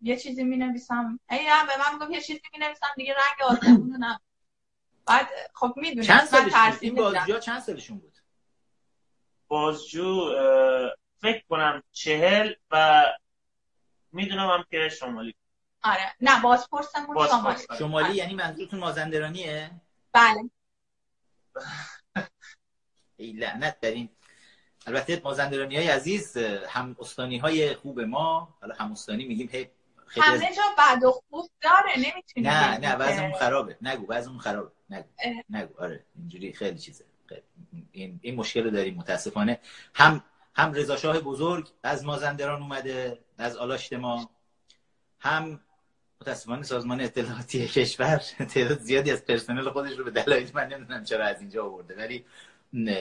یه 0.01 0.17
چیزی 0.17 0.45
می 0.45 0.57
نویسم 0.57 1.21
ای 1.31 1.39
به 1.39 1.79
من 1.79 1.99
گفت 1.99 2.11
یه 2.11 2.21
چیزی 2.21 2.41
می 2.53 2.59
نویسم 2.59 2.87
دیگه 2.97 3.15
رنگ 3.15 3.51
آسمون 3.51 3.97
نه. 3.97 4.21
بعد 5.07 5.29
خب 5.55 5.75
می‌دونی 5.77 6.07
چند 6.07 6.25
سالشون 6.25 6.79
این 6.81 6.95
بازجو 6.95 7.39
چند 7.39 7.63
سالشون 7.63 7.99
بود؟ 7.99 8.19
بازجو 9.49 10.35
فکر 11.21 11.45
کنم 11.49 11.83
چهل 11.93 12.53
و 12.71 13.05
می‌دونم 14.13 14.51
هم 14.51 14.65
که 14.71 14.89
شمالی. 14.89 15.35
آره. 15.83 16.15
نه 16.21 16.43
بازپرسمون 16.43 17.29
شمالی. 17.29 17.63
شمالی 17.79 18.15
یعنی 18.15 18.35
منظورتون 18.35 18.81
مازندرانیه؟ 18.81 19.71
بله. 20.13 20.51
ای 23.17 23.33
لعنت 23.33 23.81
در 23.81 23.91
این. 23.91 24.09
البته 24.87 25.21
مازندرانی 25.25 25.77
های 25.77 25.89
عزیز 25.89 26.37
هم 26.69 26.97
استانی 26.99 27.39
های 27.39 27.75
خوب 27.75 28.01
ما 28.01 28.57
حالا 28.61 28.75
هم 28.75 28.93
استانی 28.93 29.25
میگیم 29.25 29.49
هی 29.53 29.71
همه 30.11 30.55
جا 30.57 30.63
بد 30.79 31.05
و 31.05 31.11
خوب 31.31 31.51
داره 31.61 31.97
نمی‌تونی 31.97 32.47
نه 32.47 32.79
نه 32.79 32.97
وضعمون 32.97 33.39
خرابه. 33.39 33.77
نگو 33.83 34.07
وضعمون 34.09 34.39
خرابه. 34.39 34.71
نگو 34.91 35.07
نگو. 35.51 35.83
آره 35.83 36.05
اینجوری 36.17 36.53
خیلی 36.53 36.79
چیزه. 36.79 37.05
این 37.93 38.21
این 38.23 38.35
مشکل 38.35 38.65
رو 38.65 38.71
داریم 38.71 38.95
متاسفانه. 38.95 39.61
هم 39.95 40.25
هم 40.55 40.73
رضا 40.73 40.97
شاه 40.97 41.21
بزرگ 41.21 41.69
از 41.83 42.05
مازندران 42.05 42.63
اومده 42.63 43.19
از 43.39 43.57
آلاشت 43.57 43.93
ما. 43.93 44.31
هم 45.21 45.61
متاسفانه 46.21 46.63
سازمان 46.63 47.01
اطلاعاتی 47.01 47.69
کشور 47.69 48.17
تعداد 48.55 48.79
زیادی 48.79 49.11
از 49.11 49.25
پرسنل 49.25 49.71
خودش 49.71 49.99
رو 49.99 50.05
به 50.05 50.11
دلایل 50.11 50.51
من 50.55 50.69
نمی‌دونم 50.69 51.05
چرا 51.05 51.27
از 51.27 51.41
اینجا 51.41 51.65
آورده 51.65 51.97
ولی 51.97 52.25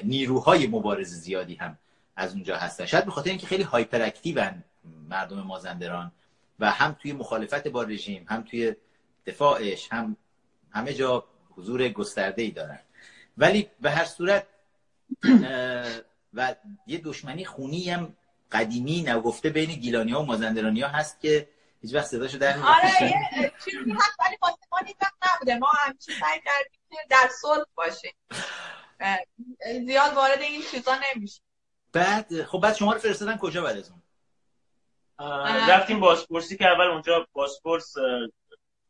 نیروهای 0.04 0.68
مبارز 0.68 1.08
زیادی 1.14 1.56
هم 1.56 1.78
از 2.16 2.34
اونجا 2.34 2.58
هستن. 2.58 2.86
شاید 2.86 3.06
به 3.06 3.12
خاطر 3.12 3.30
اینکه 3.30 3.48
خیلی 3.48 3.64
هایپر 3.64 4.02
اکتیون 4.02 4.64
مردم 5.10 5.42
مازندران 5.42 6.12
و 6.60 6.72
هم 6.72 6.94
توی 7.02 7.14
مخالفت 7.14 7.68
با 7.68 7.84
رژیم 7.84 8.26
هم 8.30 8.42
توی 8.42 8.76
دفاعش 9.26 9.88
هم 9.92 10.18
همه 10.72 10.94
جا 10.94 11.28
حضور 11.50 11.90
گسترده 11.90 12.42
ای 12.42 12.52
دارن. 12.52 12.80
ولی 13.38 13.70
به 13.82 13.92
هر 13.92 14.06
صورت 14.06 14.48
و 16.34 16.56
یه 16.88 16.98
دشمنی 16.98 17.46
خونی 17.46 17.90
هم 17.90 18.16
قدیمی 18.52 19.02
نگفته 19.02 19.50
بین 19.50 19.70
گیلانی 19.70 20.12
ها 20.12 20.22
و 20.22 20.26
مازندرانی 20.26 20.82
ها 20.82 20.88
هست 20.88 21.20
که 21.22 21.50
هیچ 21.82 21.96
وقت 21.96 22.06
صداشو 22.06 22.38
در 22.38 22.60
آره 22.60 23.04
یه 23.04 23.52
چیزی 23.66 23.92
هست 23.92 24.18
ولی 24.20 24.38
ما 24.72 24.78
هیچ 24.86 24.96
نبوده 25.36 25.58
ما 25.58 25.68
همیشه 25.80 26.12
سعی 26.12 26.40
کردیم 26.46 26.80
که 26.90 26.98
در 27.10 27.30
صلح 27.42 27.66
باشیم. 27.76 28.14
زیاد 29.86 30.14
وارد 30.14 30.40
این 30.40 30.62
چیزا 30.72 30.98
نمیشه 31.16 31.42
بعد 31.94 32.44
خب 32.44 32.60
بعد 32.60 32.76
شما 32.76 32.94
رو 32.94 33.00
فرستادن 33.00 33.38
کجا 33.38 33.62
بعد 33.62 33.78
از 33.78 33.90
اون؟ 33.90 34.02
رفتیم 35.70 36.00
بازپرسی 36.00 36.58
که 36.58 36.68
اول 36.68 36.86
اونجا 36.88 37.28
بازپرس 37.34 37.94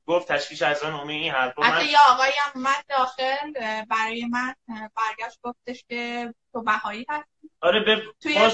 گفت 0.08 0.32
تشکیش 0.32 0.62
از 0.62 0.84
آن 0.84 0.94
عمومی 0.94 1.16
این 1.16 1.32
حرفا 1.32 1.62
من 1.62 1.86
یا 1.86 2.00
آقایی 2.10 2.34
هم 2.38 2.52
اومد 2.56 2.86
داخل 2.90 3.52
برای 3.90 4.26
من 4.26 4.56
برگشت 4.70 5.40
گفتش 5.44 5.84
که 5.90 6.34
تو 6.54 6.62
بهایی 6.62 7.06
هستی. 7.10 7.50
آره 7.62 7.80
به 7.80 8.04
توی 8.22 8.50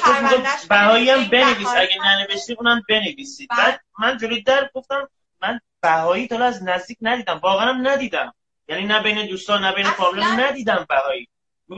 بهایی 0.70 1.10
هم 1.10 1.30
بنویس 1.30 1.68
اگه 1.68 1.98
ننوشتی 2.04 2.54
اونم 2.54 2.82
بنویسید. 2.90 3.50
بعد 3.50 3.82
من 4.00 4.18
جلوی 4.18 4.44
در 4.44 4.70
گفتم 4.74 5.10
من 5.42 5.60
بهایی 5.82 6.28
تا 6.28 6.46
از 6.46 6.64
نزدیک 6.64 6.98
ندیدم. 7.02 7.38
واقعا 7.38 7.74
هم 7.74 7.88
ندیدم. 7.88 8.34
یعنی 8.68 8.86
نه 8.86 9.04
بین 9.04 9.28
دوستان 9.28 9.64
نه 9.64 9.72
بین 9.72 9.86
فامیل 9.86 10.24
ندیدم 10.24 10.86
بهایی. 10.90 11.28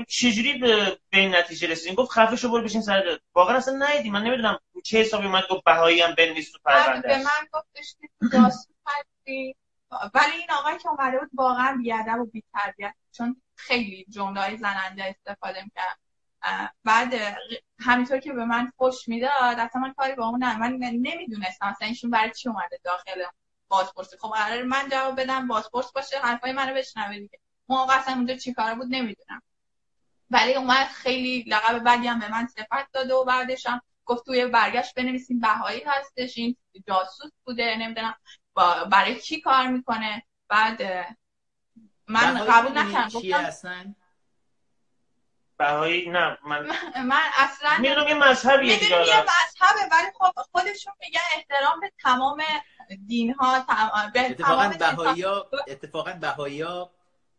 چجوری 0.03 0.53
به 0.53 0.97
به 1.09 1.17
این 1.17 1.35
نتیجه 1.35 1.67
رسیدین؟ 1.67 1.95
گفت 1.95 2.11
خفه 2.11 2.35
شو 2.35 2.51
برو 2.51 2.63
بشین 2.63 2.81
سر 2.81 3.19
واقعا 3.33 3.57
اصلا 3.57 3.77
ندیدیم 3.77 4.11
من 4.11 4.23
نمی‌دونم 4.23 4.59
چه 4.83 4.99
حسابی 4.99 5.25
اومد 5.25 5.43
گفت 5.49 5.63
بهایی 5.63 6.01
هم 6.01 6.15
بنویس 6.15 6.51
تو 6.51 6.57
پرونده 6.65 7.07
به 7.07 7.17
من 7.17 7.47
گفتش 7.53 7.95
که 9.25 9.55
ولی 10.13 10.31
این 10.39 10.51
آقای 10.59 10.77
که 10.77 10.89
اومده 10.89 11.19
بود 11.19 11.29
واقعا 11.33 11.77
بیادب 11.83 12.19
و 12.19 12.25
بی‌تربیت 12.25 12.93
چون 13.11 13.41
خیلی 13.55 14.05
جمله 14.09 14.57
زننده 14.57 15.03
استفاده 15.03 15.63
می‌کرد. 15.63 15.99
بعد 16.83 17.13
همینطور 17.79 18.19
که 18.19 18.33
به 18.33 18.45
من 18.45 18.71
خوش 18.77 19.07
می‌داد 19.07 19.59
اصلا 19.59 19.81
من 19.81 19.93
کاری 19.93 20.15
با 20.15 20.27
اون 20.27 20.43
نه 20.43 20.59
من 20.59 20.73
نمی‌دونستم 20.81 21.67
اصلا 21.67 21.87
ایشون 21.87 22.09
برای 22.09 22.31
چی 22.31 22.49
اومده 22.49 22.79
داخل 22.83 23.23
بازپرسی. 23.67 24.17
خب 24.17 24.29
قرار 24.29 24.63
من 24.63 24.89
جواب 24.91 25.21
بدم 25.21 25.47
بازپرس 25.47 25.91
باشه 25.91 26.19
حرفای 26.19 26.51
منو 26.51 26.73
بشنوه 26.73 27.19
دیگه. 27.19 27.39
موقع 27.69 27.97
اصلا 27.97 28.13
اونجا 28.13 28.35
چی 28.35 28.53
کار 28.53 28.75
بود 28.75 28.87
نمی‌دونم. 28.89 29.41
ولی 30.29 30.53
اومد 30.53 30.87
خیلی 30.87 31.43
لقب 31.47 31.79
بعدی 31.79 32.07
هم 32.07 32.19
به 32.19 32.31
من 32.31 32.47
صفت 32.47 32.91
داده 32.91 33.13
و 33.13 33.25
بعدش 33.25 33.65
هم 33.65 33.81
گفت 34.05 34.25
توی 34.25 34.45
برگشت 34.45 34.93
بنویسیم 34.95 35.39
بهایی 35.39 35.83
هستش 35.85 36.37
این 36.37 36.57
جاسوس 36.87 37.31
بوده 37.43 37.75
نمی‌دونم 37.75 38.15
برای 38.91 39.21
چی 39.21 39.41
کار 39.41 39.67
می‌کنه؟ 39.67 40.23
بعد 40.47 40.81
من 42.07 42.45
قبول 42.45 42.77
نکردم 42.77 43.09
گفتم 43.09 43.95
بهایی 45.57 46.09
نه 46.09 46.37
من 46.45 46.67
من 47.05 47.23
اصلا 47.37 47.77
می‌دونم 47.79 48.07
یه 48.07 48.13
مذهبیه 48.13 48.83
یه 48.83 49.21
مذهبه 49.21 49.81
ولی 49.91 50.07
خب 50.19 50.31
خودشون 50.51 50.93
میگن 50.99 51.19
احترام 51.35 51.79
به 51.79 51.91
تمام 51.99 52.43
دین 53.07 53.33
ها 53.33 53.65
به 54.13 54.25
اتفاقا 54.25 54.73
بهایی 54.79 55.21
ها 55.21 55.49
اتفاقا 55.67 56.13
بهایی 56.13 56.61
ها 56.61 56.94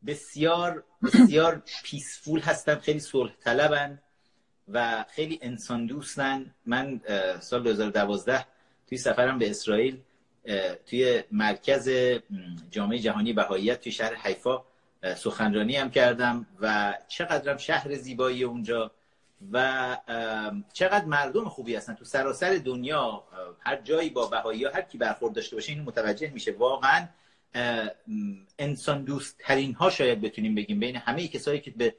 بسیار 0.07 0.85
بسیار 1.03 1.62
پیسفول 1.85 2.40
هستن 2.40 2.75
خیلی 2.75 3.01
صلح 3.01 3.33
طلبن 3.45 4.03
و 4.69 5.05
خیلی 5.09 5.38
انسان 5.42 5.87
دوستن. 5.87 6.55
من 6.66 7.01
سال 7.40 7.62
2012 7.62 8.47
توی 8.88 8.99
سفرم 8.99 9.38
به 9.38 9.51
اسرائیل 9.51 10.01
توی 10.87 11.23
مرکز 11.31 11.90
جامعه 12.71 12.99
جهانی 12.99 13.33
بهاییت 13.33 13.81
توی 13.81 13.92
شهر 13.92 14.14
حیفا 14.14 14.64
سخنرانی 15.16 15.77
هم 15.77 15.90
کردم 15.90 16.47
و 16.61 16.95
چقدرم 17.09 17.57
شهر 17.57 17.95
زیبایی 17.95 18.45
اونجا 18.45 18.90
و 19.53 19.97
چقدر 20.73 21.05
مردم 21.05 21.49
خوبی 21.49 21.77
هستن. 21.77 21.95
تو 21.95 22.05
سراسر 22.05 22.55
دنیا 22.55 23.25
هر 23.61 23.77
جایی 23.77 24.11
با 24.11 24.27
بهایی 24.27 24.65
ها 24.65 24.71
هر 24.71 24.83
کی 24.83 24.98
برخورد 24.98 25.35
داشته 25.35 25.57
باشه 25.57 25.73
اینو 25.73 25.85
متوجه 25.85 26.31
میشه. 26.31 26.52
واقعا 26.52 27.07
انسان 28.59 29.05
دوست 29.05 29.37
ترین 29.38 29.75
ها 29.75 29.90
شاید 29.90 30.21
بتونیم 30.21 30.55
بگیم. 30.55 30.81
بین 30.81 30.97
همه 30.97 31.29
کسایی 31.29 31.61
که 31.61 31.71
به 31.71 31.94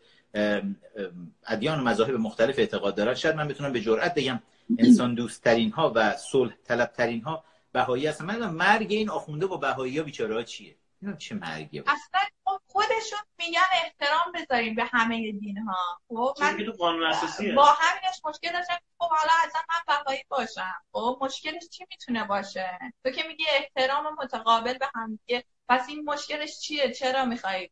ادیان 1.48 1.80
و 1.80 1.84
مذاهب 1.84 2.16
مختلف 2.16 2.60
اعتقاد 2.60 2.96
دارن 2.96 3.14
شاید 3.14 3.36
من 3.36 3.48
بتونم 3.48 3.74
به 3.74 3.82
جرئت 3.82 4.16
بگم 4.16 4.40
انسان 4.78 5.16
دوست 5.16 5.44
ترین 5.44 5.72
ها 5.72 5.92
و 5.96 6.18
صلح 6.18 6.54
طلب 6.64 6.92
ترین 6.94 7.22
ها 7.22 7.44
بهایی 7.74 8.08
هستن. 8.08 8.26
من 8.26 8.50
مرگ 8.50 8.92
این 8.92 9.10
آخونده 9.10 9.46
با 9.46 9.58
بهایی 9.58 9.98
ها 9.98 10.04
بیچاره 10.04 10.44
چیه؟ 10.44 10.76
اینا 11.02 11.16
چه 11.16 11.36
مرگی 11.36 11.80
اصلا 11.80 12.20
خودشون 12.66 13.20
میگن 13.38 13.62
احترام 13.74 14.32
بذاریم 14.36 14.76
به 14.76 14.86
همه 14.94 15.32
دین 15.32 15.58
ها 15.58 16.02
خب 16.08 16.34
من 16.42 16.66
تو 16.66 16.72
قانون 16.72 17.04
اساسیه 17.04 17.54
با 17.54 17.66
همینش 17.66 18.22
مشکل 18.26 18.52
داشتم 18.54 18.80
خب 18.98 19.10
حالا 19.10 19.32
اصلا 19.46 19.62
من 19.70 20.04
بهایی 20.04 20.24
باشم. 20.30 20.74
خب 20.92 21.18
مشکلش 21.22 21.70
چی 21.70 21.86
می‌تونه 21.90 22.24
باشه؟ 22.24 22.80
تو 23.04 23.12
که 23.12 23.24
میگی 23.28 23.44
احترام 23.50 24.16
متقابل 24.20 24.78
به 24.78 24.90
هم 24.96 25.20
دیگه 25.26 25.44
پس 25.70 25.90
این 25.90 26.10
مشکلش 26.10 26.60
چیه؟ 26.60 26.92
چرا 26.92 27.26
می‌خوای 27.26 27.70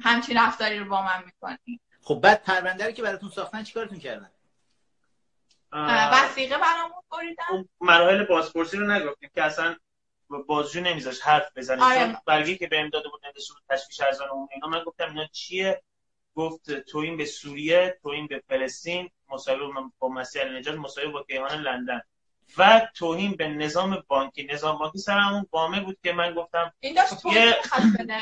همچین 0.00 0.38
رفتاری 0.38 0.78
رو 0.78 0.84
با 0.84 1.02
من 1.02 1.24
می‌کنی؟ 1.24 1.80
خب 2.02 2.14
بعد 2.14 2.42
پرونده 2.42 2.92
که 2.92 3.02
براتون 3.02 3.30
ساختن 3.30 3.62
چیکارتون 3.62 3.98
کردن؟ 3.98 4.30
وسیقه 6.12 6.58
برامون 6.58 7.02
بریدن. 7.10 7.68
مراحل 7.80 8.24
بازپرسی 8.24 8.76
رو 8.76 8.92
نگفتیم 8.92 9.30
که 9.34 9.42
اصلا 9.42 9.76
بازجو 10.46 10.80
نمیذاش 10.80 11.20
حرف 11.20 11.50
بزنه. 11.56 11.84
آره. 11.84 11.98
چون 11.98 12.16
برگی 12.26 12.56
که 12.56 12.66
بهم 12.66 12.88
داده 12.88 13.08
بود 13.08 13.20
نوشته 13.26 13.54
تشویش 13.70 14.00
ارزان 14.00 14.28
اون 14.28 14.48
اینا 14.52 14.66
من 14.66 14.84
گفتم 14.84 15.08
اینا 15.08 15.26
چیه؟ 15.26 15.82
گفت 16.34 16.80
توین 16.80 17.16
به 17.16 17.24
سوریه 17.24 17.98
توین 18.02 18.26
به 18.26 18.42
فلسطین 18.48 19.10
مصاحبه 19.28 19.62
با 19.98 20.08
مسیح 20.08 20.44
نجات 20.44 20.74
مصاحبه 20.74 21.12
با 21.12 21.22
کیهان 21.22 21.60
لندن. 21.60 22.00
و 22.58 22.88
توهین 22.94 23.32
به 23.32 23.48
نظام 23.48 24.04
بانکی. 24.08 24.44
نظام 24.44 24.78
بانکی 24.78 24.98
سر 24.98 25.18
همون 25.18 25.46
وامه 25.52 25.80
بود 25.80 25.98
که 26.02 26.12
من 26.12 26.34
گفتم 26.34 26.72
این 26.80 26.94
داشت 26.94 27.26
یه. 27.26 27.56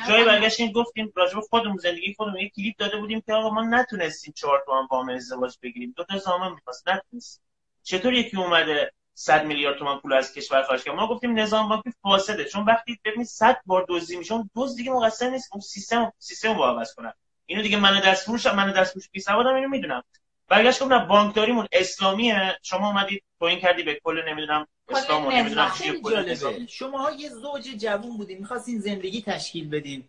جایی 0.09 0.25
برگشتیم 0.25 0.73
گفتیم 0.73 1.13
راجب 1.17 1.41
خودمون 1.41 1.77
زندگی 1.77 2.15
خودمون. 2.15 2.41
یه 2.41 2.49
کلیپ 2.49 2.77
داده 2.77 2.97
بودیم 2.97 3.21
که 3.21 3.33
آقا 3.33 3.51
ما 3.51 3.63
نتونستیم 3.63 4.35
چهار 4.37 4.63
تومن 4.67 4.87
وام 4.91 5.09
ازدواج 5.09 5.57
بگیریم. 5.63 5.95
دو 5.97 6.05
تا 6.05 6.19
زامن 6.19 6.53
می‌خواست 6.53 6.89
نتونستیم 6.89 7.45
چطور 7.83 8.13
یکی 8.13 8.37
اومده 8.37 8.93
100 9.15 9.45
میلیارد 9.45 9.79
تومان 9.79 10.01
پول 10.01 10.13
از 10.13 10.35
کشور 10.35 10.63
خارج 10.63 10.85
کرد. 10.85 10.95
ما 10.95 11.09
گفتیم 11.09 11.39
نظام 11.39 11.69
بانکی 11.69 11.93
فاسده. 12.03 12.45
چون 12.45 12.65
وقتی 12.65 12.99
ببینید 13.05 13.27
100 13.27 13.61
بار 13.67 13.87
دزدی 13.89 14.17
میشه 14.17 14.35
اون 14.35 14.51
دزد 14.57 14.77
دیگه 14.77 14.93
مقصر 14.93 15.31
نیست. 15.31 15.49
اون 15.53 15.61
سیستم 15.61 16.13
سیستم 16.19 16.59
رو 16.59 16.65
عوض 16.65 16.95
کنن. 16.95 17.13
اینو 17.47 17.63
دیگه 17.63 17.77
من 17.77 18.01
دستفروش 18.01 18.47
من 18.47 18.73
دستفروش 18.73 19.09
بی 19.11 19.21
سوادم 19.21 19.55
اینو 19.55 19.69
می‌دونم. 19.69 20.03
برگشت 20.49 20.81
گفت 20.83 20.93
نه 20.93 21.07
بانکداریمون 21.07 21.67
اسلامیه. 21.73 22.59
شما 22.63 22.89
اومدید 22.89 23.23
توین 23.41 23.61
کردی 23.61 23.83
به 23.83 24.01
کل 24.05 24.23
نمی‌دونم 24.29 24.67
کل 24.89 24.97
اسلام 24.97 25.27
و 25.27 25.31
نمی‌دونم. 25.31 25.73
جالبه. 26.11 26.67
شما 26.67 27.11
یه 27.11 27.29
زوج 27.29 27.69
جوون 27.79 28.17
بودین 28.17 28.39
می‌خواستین 28.39 28.79
زندگی 28.79 29.23
تشکیل 29.23 29.69
بدین. 29.71 30.09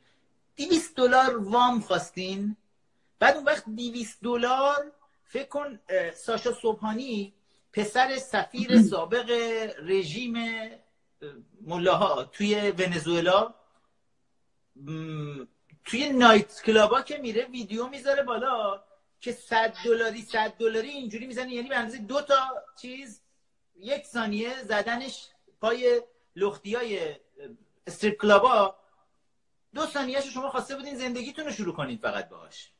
200 0.57 0.95
دلار 0.95 1.37
وام 1.37 1.81
خواستین. 1.81 2.55
بعد 3.19 3.35
اون 3.35 3.45
وقت 3.45 3.63
200 3.69 4.23
دلار 4.23 4.91
فکر 5.23 5.47
کن 5.47 5.79
ساشا 6.15 6.53
صبحانی 6.53 7.33
پسر 7.75 8.17
سفیر 8.17 8.81
سابق 8.91 9.31
رژیم 9.79 10.35
اه، 10.35 10.69
ملاها 11.61 12.23
توی 12.23 12.71
ونزوئلا. 12.71 13.53
توی 15.85 16.09
نایت 16.09 16.61
کلابا 16.65 17.01
که 17.01 17.17
میره 17.17 17.45
ویدیو 17.45 17.87
می‌ذاره 17.87 18.23
بالا 18.23 18.83
که 19.19 19.31
100 19.31 19.73
دلاری 19.85 20.21
100 20.21 20.53
دلاری 20.59 20.89
اینجوری 20.89 21.27
می‌زنه. 21.27 21.53
یعنی 21.53 21.69
به 21.69 21.77
اندازه 21.77 21.97
دو 21.97 22.21
تا 22.21 22.35
چیز 22.81 23.21
یک 23.75 24.05
ثانیه 24.05 24.63
زدنش 24.63 25.29
پای 25.61 26.01
لختی 26.35 26.75
های 26.75 27.15
استریپ 27.87 28.21
کلابا. 28.21 28.75
دو 29.73 29.85
ثانیهش 29.85 30.33
شما 30.33 30.49
خواسته 30.49 30.75
بودین 30.75 30.95
زندگیتون 30.95 31.45
رو 31.45 31.51
شروع 31.51 31.75
کنید 31.75 32.01
فقط 32.01 32.29
باهاش. 32.29 32.71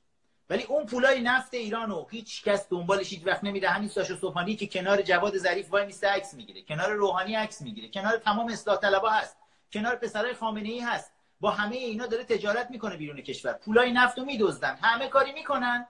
ولی 0.49 0.63
اون 0.63 0.85
پولای 0.85 1.21
نفت 1.21 1.53
ایران 1.53 1.89
رو 1.89 2.07
هیچ 2.11 2.43
کس 2.43 2.69
دنبالش 2.69 3.09
هیچ 3.09 3.21
وقت 3.25 3.43
نمیره 3.43 3.69
همین 3.69 3.89
ساشا 3.89 4.15
صبحانی 4.15 4.55
که 4.55 4.67
کنار 4.67 5.01
جواد 5.01 5.37
ظریف 5.37 5.71
وای 5.71 5.85
میسته 5.85 6.07
عکس 6.07 6.33
می‌گیره. 6.33 6.61
کنار 6.61 6.91
روحانی 6.91 7.35
عکس 7.35 7.61
می‌گیره. 7.61 7.89
کنار 7.89 8.17
تمام 8.17 8.51
اصلاح 8.51 8.77
طلبا 8.77 9.09
هست. 9.09 9.37
کنار 9.73 9.95
پسرای 9.95 10.33
خامنه 10.33 10.69
ای 10.69 10.79
هست. 10.79 11.11
با 11.39 11.51
همه 11.51 11.75
اینا 11.75 12.05
داره 12.05 12.23
تجارت 12.23 12.71
می‌کنه 12.71 12.97
بیرون 12.97 13.21
کشور. 13.21 13.53
پولای 13.53 13.91
نفت 13.91 14.19
رو 14.19 14.25
میدزدن. 14.25 14.77
همه 14.81 15.07
کاری 15.07 15.33
می‌کنن. 15.33 15.87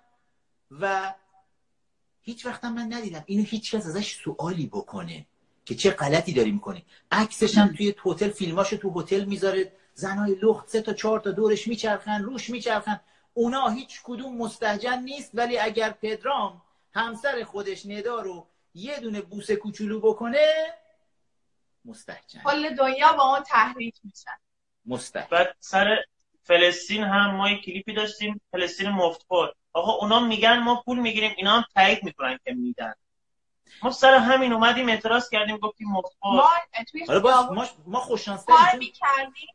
و 0.72 1.14
هیچ 2.22 2.46
وقت 2.46 2.66
من 2.66 2.94
ندیدم 2.94 3.24
اینو 3.26 3.44
هیچ 3.44 3.76
کس 3.76 3.86
ازش 3.86 4.16
سوالی 4.24 4.68
بکنه 4.68 5.26
که 5.66 5.76
چه 5.76 5.92
غلطی 5.92 6.34
داری 6.34 6.52
می‌کنی. 6.52 6.86
عکسش 7.12 7.58
هم 7.58 7.74
توی 7.78 7.96
هتل 8.06 8.30
فیلماشو 8.30 8.78
تو 8.78 9.00
هتل 9.00 9.26
می‌ذاره. 9.26 9.72
زنای 9.94 10.36
لخت 10.42 10.70
سه 10.70 10.82
تا 10.82 10.94
چهار 10.94 11.20
تا 11.20 11.32
دورش 11.32 11.68
میچرخن 11.68 12.24
روش 12.24 12.50
میچرخن. 12.50 13.00
اونا 13.38 13.70
هیچ 13.70 14.02
کدوم 14.04 14.38
مستهجن 14.38 15.00
نیست 15.00 15.32
ولی 15.34 15.60
اگر 15.60 15.92
پدرام 15.92 16.62
همسر 16.94 17.44
خودش 17.44 17.86
ندا 17.86 18.22
رو 18.22 18.48
یه 18.74 19.00
دونه 19.00 19.22
بوسه 19.22 19.56
کوچولو 19.56 20.00
بکنه 20.00 20.74
مستهجن 21.86 22.42
کل 22.44 22.76
دنیا 22.76 23.14
با 23.14 23.24
اون 23.24 23.44
تحریک 23.44 23.96
میشن 24.04 24.38
مستهجن 24.86 25.28
بعد 25.32 25.56
سر 25.60 25.98
فلسطین 26.44 27.04
هم 27.04 27.36
ما 27.36 27.50
یه 27.50 27.62
کلیپی 27.62 27.94
داشتیم 27.94 28.42
فلسطین 28.52 28.90
مفتخور 28.90 29.54
آقا 29.74 29.92
اونا 29.92 30.20
میگن 30.20 30.60
ما 30.60 30.84
پول 30.86 31.00
می‌گیریم 31.00 31.34
اینا 31.38 31.58
هم 31.58 31.66
تایید 31.76 32.04
می‌کنن 32.04 32.40
که 32.46 32.54
میدن. 32.54 32.94
ما 33.84 33.92
سر 33.92 34.14
همین 34.14 34.54
اومدیم 34.54 34.90
اعتراض 34.90 35.30
کردیم 35.30 35.58
گفتیم 35.58 35.88
مفتخور 35.88 36.36
ما 36.36 36.50
توی 36.92 37.06
ما 37.52 37.68
ما 37.86 38.00
خوششانس 38.00 38.46
کار 38.46 38.76
می‌کردیم. 38.80 39.55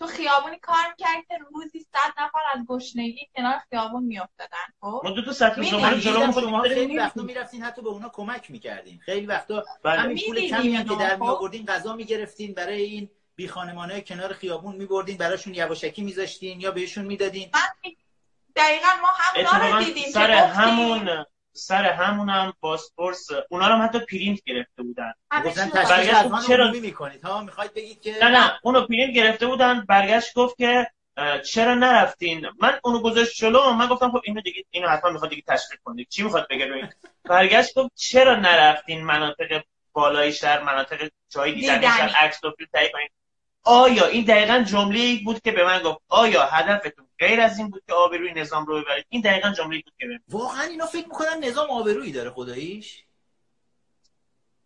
تو 0.00 0.06
خیابونی 0.06 0.58
کار 0.58 0.76
می‌کردیم 0.88 1.24
که 1.28 1.38
روزی 1.50 1.80
صد 1.80 2.22
نفر 2.22 2.38
از 2.54 2.66
گشنگی 2.66 3.28
کنار 3.36 3.58
خیابون 3.70 4.04
میافتادن 4.04 4.66
خب 4.80 5.00
ما 5.04 5.10
دو 5.10 5.24
تا 5.24 5.32
سطل 5.32 5.62
شما 5.62 5.88
رو 5.88 5.98
جلو 5.98 6.32
داریم 6.32 6.62
خیلی 6.62 6.98
وقتا. 6.98 7.22
می‌رفتین 7.22 7.62
حتی 7.62 7.82
به 7.82 7.88
اونا 7.88 8.08
کمک 8.08 8.50
می‌کردین 8.50 8.98
خیلی 8.98 9.26
وقتا 9.26 9.64
بله. 9.82 10.00
همین 10.00 10.18
پول 10.26 10.40
کمی 10.48 10.76
هم 10.76 10.84
که 10.84 10.94
در 10.94 11.16
خب. 11.16 11.22
می 11.22 11.28
آوردین 11.28 11.66
غذا 11.66 11.96
می‌گرفتین 11.96 12.54
برای 12.54 12.82
این 12.82 13.10
بی 13.36 13.48
خانمانه 13.48 14.00
کنار 14.00 14.32
خیابون 14.32 14.76
میبردین 14.76 15.16
براشون 15.16 15.54
یواشکی 15.54 16.02
میذاشتین 16.02 16.60
یا 16.60 16.70
بهشون 16.70 17.04
می‌دادین 17.04 17.50
دقیقا 18.56 18.88
ما 19.02 19.08
هم 19.14 19.46
اونا 19.46 19.78
رو 19.78 19.84
دیدیم 19.84 20.10
سر 20.10 20.30
همون 20.30 21.26
سر 21.52 21.84
همون 21.84 22.28
هم 22.28 22.52
باسپورس 22.60 23.26
اونا 23.50 23.68
رو 23.68 23.74
هم 23.74 23.82
حتی 23.84 23.98
پرینت 23.98 24.44
گرفته 24.44 24.82
بودن. 24.82 25.12
گفتن 25.44 25.70
برگشت 25.70 26.46
چرا- 26.46 26.70
می‌کنید 26.80 27.22
ها 27.22 27.42
می‌خواید 27.42 27.74
بگید 27.74 28.00
که 28.00 28.18
نه 28.22 28.28
نه 28.28 28.58
اونو 28.62 28.86
پرینت 28.86 29.14
گرفته 29.14 29.46
بودن. 29.46 29.80
برگشت 29.80 30.34
گفت 30.34 30.56
که 30.58 30.90
چرا 31.44 31.74
نرفتین؟ 31.74 32.46
من 32.60 32.80
اونو 32.84 33.00
گذاشت 33.00 33.36
جلو. 33.36 33.72
من 33.72 33.86
گفتم 33.86 34.10
خب 34.10 34.20
اینو 34.24 34.40
دیگه 34.40 34.64
اینو 34.70 34.88
حتما 34.88 35.10
می‌خواد 35.10 35.30
دیگه 35.30 35.42
تشویق 35.48 35.80
کنید 35.84 36.08
چی 36.08 36.22
می‌خواد 36.22 36.46
بگه 36.50 36.66
روی؟ 36.66 36.84
برگشت 37.24 37.74
گفت 37.78 37.90
چرا 37.94 38.34
نرفتین 38.36 39.04
مناطق 39.04 39.62
بالای 39.92 40.32
شهر 40.32 40.62
مناطق 40.62 41.10
جای 41.28 41.52
دیدنی. 41.52 41.82
شهر 41.82 42.16
عکس 42.16 42.44
و 42.44 42.50
فیلم 42.50 42.68
تهیه 42.72 42.90
کنین. 42.92 43.08
آیا 43.64 44.06
این 44.06 44.24
دقیقا 44.24 44.58
جمله 44.58 44.98
ای 45.00 45.18
بود 45.24 45.40
که 45.40 45.52
به 45.52 45.64
من 45.64 45.82
گفت؟ 45.82 45.98
آیا 46.08 46.46
هدفتون 46.46 47.08
غیر 47.18 47.40
از 47.40 47.58
این 47.58 47.70
بود 47.70 47.82
که 47.86 47.92
آبروی 47.94 48.32
نظام 48.32 48.66
رو 48.66 48.82
ببرید؟ 48.82 49.06
این 49.08 49.22
دقیقا 49.22 49.50
جمله 49.50 49.76
ای 49.76 49.82
بود 49.82 49.94
که 49.98 50.06
به 50.06 50.12
من 50.12 50.20
واقعا 50.28 50.62
اینا 50.62 50.86
فکر 50.86 51.06
می‌کنن 51.08 51.44
نظام 51.44 51.70
آبرویی 51.70 52.12
داره 52.12 52.30
خداییش. 52.30 53.04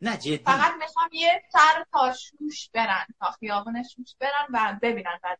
نه 0.00 0.16
جدی. 0.16 0.36
فقط 0.38 0.72
می‌خوام 0.80 1.08
یه 1.12 1.42
سر 1.52 1.84
تا 1.92 2.12
شوش 2.12 2.70
برن 2.74 3.06
تا 3.20 3.30
خیابون 3.30 3.82
شوش 3.82 4.14
برن 4.20 4.46
و 4.52 4.78
ببینن 4.82 5.18
بعد 5.22 5.38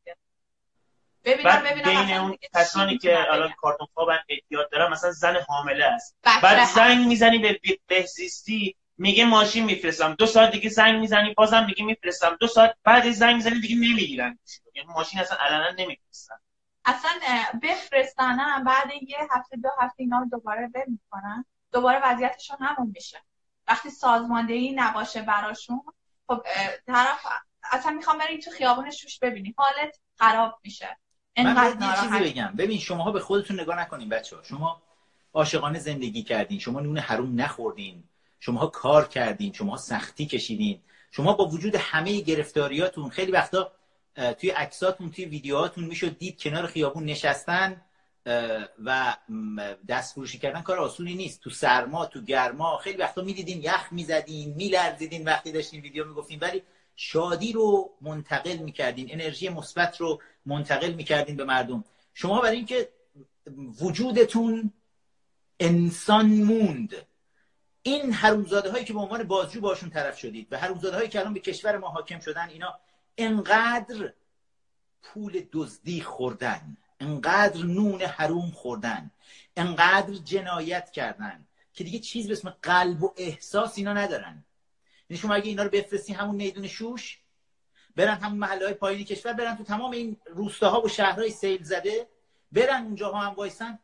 ببینن 1.24 1.60
بین 1.84 1.96
اصلا 1.96 2.22
اون 2.22 2.36
کسانی 2.54 2.98
که 2.98 3.32
الان. 3.32 3.52
کارتون 3.52 3.86
خوابن 3.94 4.18
احتیاط 4.28 4.70
دارن 4.72 4.92
مثلا 4.92 5.10
زن 5.12 5.36
حامله 5.48 5.84
است. 5.84 6.16
بعد. 6.22 6.64
زنگ 6.64 7.06
می‌زنی 7.06 7.38
به- 7.38 7.60
بهزیستی 7.86 8.76
میگه 8.98 9.24
ماشین 9.24 9.64
میفرستم. 9.64 10.14
دو 10.14 10.26
ساعت 10.26 10.50
دیگه 10.50 10.68
زنگ 10.68 11.00
می‌زنی 11.00 11.34
بازم 11.34 11.66
میگه 11.66 11.84
میفرستم. 11.84 12.36
دو 12.40 12.46
ساعت 12.46 12.76
بعد 12.84 13.10
زنگ 13.10 13.34
می‌زنی 13.34 13.60
دیگه 13.60 13.76
نمی‌گیرن. 13.76 14.38
یعنی 14.74 14.88
ماشین 14.88 15.20
اصلا 15.20 15.38
علنا 15.38 15.70
نمیفرستن. 15.70 16.34
اصلا 16.84 17.10
بفرستنم 17.62 18.64
بعد 18.64 18.90
یه 19.02 19.18
هفته 19.30 19.56
دو 19.56 19.68
هفته 19.78 20.02
اینا 20.02 20.18
رو 20.18 20.28
دوباره 20.30 20.68
بر 20.68 20.84
می‌کنن. 20.86 21.44
دوباره 21.72 22.00
وضعیتشون 22.04 22.56
همون 22.60 22.92
میشه. 22.94 23.22
وقتی 23.68 23.90
سازماندهی 23.90 24.72
نباشه 24.72 25.22
براشون 25.22 25.82
خب 26.28 26.42
طرف 26.86 27.26
اصلا 27.72 27.92
می‌خوام 27.92 28.18
بریم 28.18 28.40
تو 28.40 28.50
خیابون 28.50 28.90
شوش 28.90 29.18
ببینی 29.18 29.54
حالت 29.56 30.00
خراب 30.18 30.60
میشه. 30.64 30.98
من 31.38 31.46
انقدر 31.46 31.86
یه 31.86 32.02
چیزی 32.02 32.32
بگم. 32.32 32.54
ببین 32.58 32.78
شماها 32.78 33.12
به 33.12 33.20
خودتون 33.20 33.60
نگاه 33.60 33.80
نکنین 33.80 34.08
بچه 34.08 34.36
ها 34.36 34.42
شما 34.42 34.82
عاشقانه 35.32 35.78
زندگی 35.78 36.22
کردین. 36.22 36.58
شما 36.58 36.80
نون 36.80 36.98
حروم 36.98 37.40
نخوردین. 37.40 38.08
شماها 38.46 38.66
کار 38.66 39.08
کردین 39.08 39.52
شما 39.52 39.76
سختی 39.76 40.26
کشیدین. 40.26 40.80
شما 41.10 41.32
با 41.32 41.46
وجود 41.46 41.74
همه 41.74 42.20
گرفتاریاتون 42.20 43.08
خیلی 43.10 43.32
وقتا 43.32 43.72
توی 44.38 44.50
عکساتون 44.50 45.10
توی 45.10 45.24
ویدیوهاتون 45.24 45.84
می‌شد 45.84 46.18
دید 46.18 46.42
کنار 46.42 46.66
خیابون 46.66 47.04
نشستن 47.04 47.80
و 48.84 49.16
دست 49.88 50.14
فروشی 50.14 50.38
کردن 50.38 50.62
کار 50.62 50.78
آسونی 50.78 51.14
نیست. 51.14 51.40
تو 51.40 51.50
سرما 51.50 52.06
تو 52.06 52.20
گرما 52.20 52.78
خیلی 52.78 52.96
وقتا 52.96 53.22
می‌دیدین 53.22 53.62
یخ 53.62 53.92
می‌زدین 53.92 54.54
میلرزیدین 54.54 55.24
وقتی 55.24 55.52
داشتین 55.52 55.80
ویدیو 55.80 56.04
می‌گفتین. 56.04 56.38
ولی 56.38 56.62
شادی 56.96 57.52
رو 57.52 57.90
منتقل 58.00 58.56
می‌کردین 58.56 59.12
انرژی 59.12 59.48
مثبت 59.48 60.00
رو 60.00 60.20
منتقل 60.46 60.92
می‌کردین 60.92 61.36
به 61.36 61.44
مردم. 61.44 61.84
شما 62.14 62.40
برای 62.40 62.56
اینکه 62.56 62.88
وجودتون 63.80 64.72
انسان 65.60 66.26
موند. 66.26 66.94
این 67.86 68.12
حرومزاده 68.12 68.70
هایی 68.70 68.84
که 68.84 68.92
به 68.92 68.98
عنوان 68.98 69.24
بازجو 69.24 69.60
باشون 69.60 69.90
طرف 69.90 70.18
شدید 70.18 70.48
و 70.50 70.58
حرومزاده 70.58 70.96
هایی 70.96 71.08
که 71.08 71.20
الان 71.20 71.34
به 71.34 71.40
کشور 71.40 71.78
ما 71.78 71.88
حاکم 71.88 72.20
شدن 72.20 72.48
اینا 72.48 72.78
انقدر 73.18 74.12
پول 75.02 75.42
دزدی 75.52 76.00
خوردن 76.00 76.76
انقدر 77.00 77.62
نون 77.62 78.02
حروم 78.02 78.50
خوردن 78.50 79.10
انقدر 79.56 80.14
جنایت 80.14 80.90
کردن 80.90 81.46
که 81.74 81.84
دیگه 81.84 81.98
چیز 81.98 82.26
به 82.26 82.32
اسم 82.32 82.56
قلب 82.62 83.02
و 83.02 83.14
احساس 83.16 83.78
اینا 83.78 83.92
ندارن. 83.92 84.44
یعنی 85.10 85.20
شما 85.20 85.34
اگه 85.34 85.48
اینا 85.48 85.62
رو 85.62 85.70
بفرستین 85.70 86.16
همون 86.16 86.36
میدون 86.36 86.66
شوش 86.66 87.18
برن 87.96 88.14
همون 88.14 88.38
محله 88.38 88.64
های 88.64 88.74
پایین 88.74 89.04
کشور 89.04 89.32
برن 89.32 89.56
تو 89.56 89.64
تمام 89.64 89.90
این 89.90 90.16
روستاها 90.26 90.82
و 90.82 90.88
شهرهای 90.88 91.30
سیل 91.30 91.62
زده 91.62 92.08
برن 92.52 92.82
اونجاها 92.84 93.20
هم 93.20 93.34
وایسن 93.34 93.78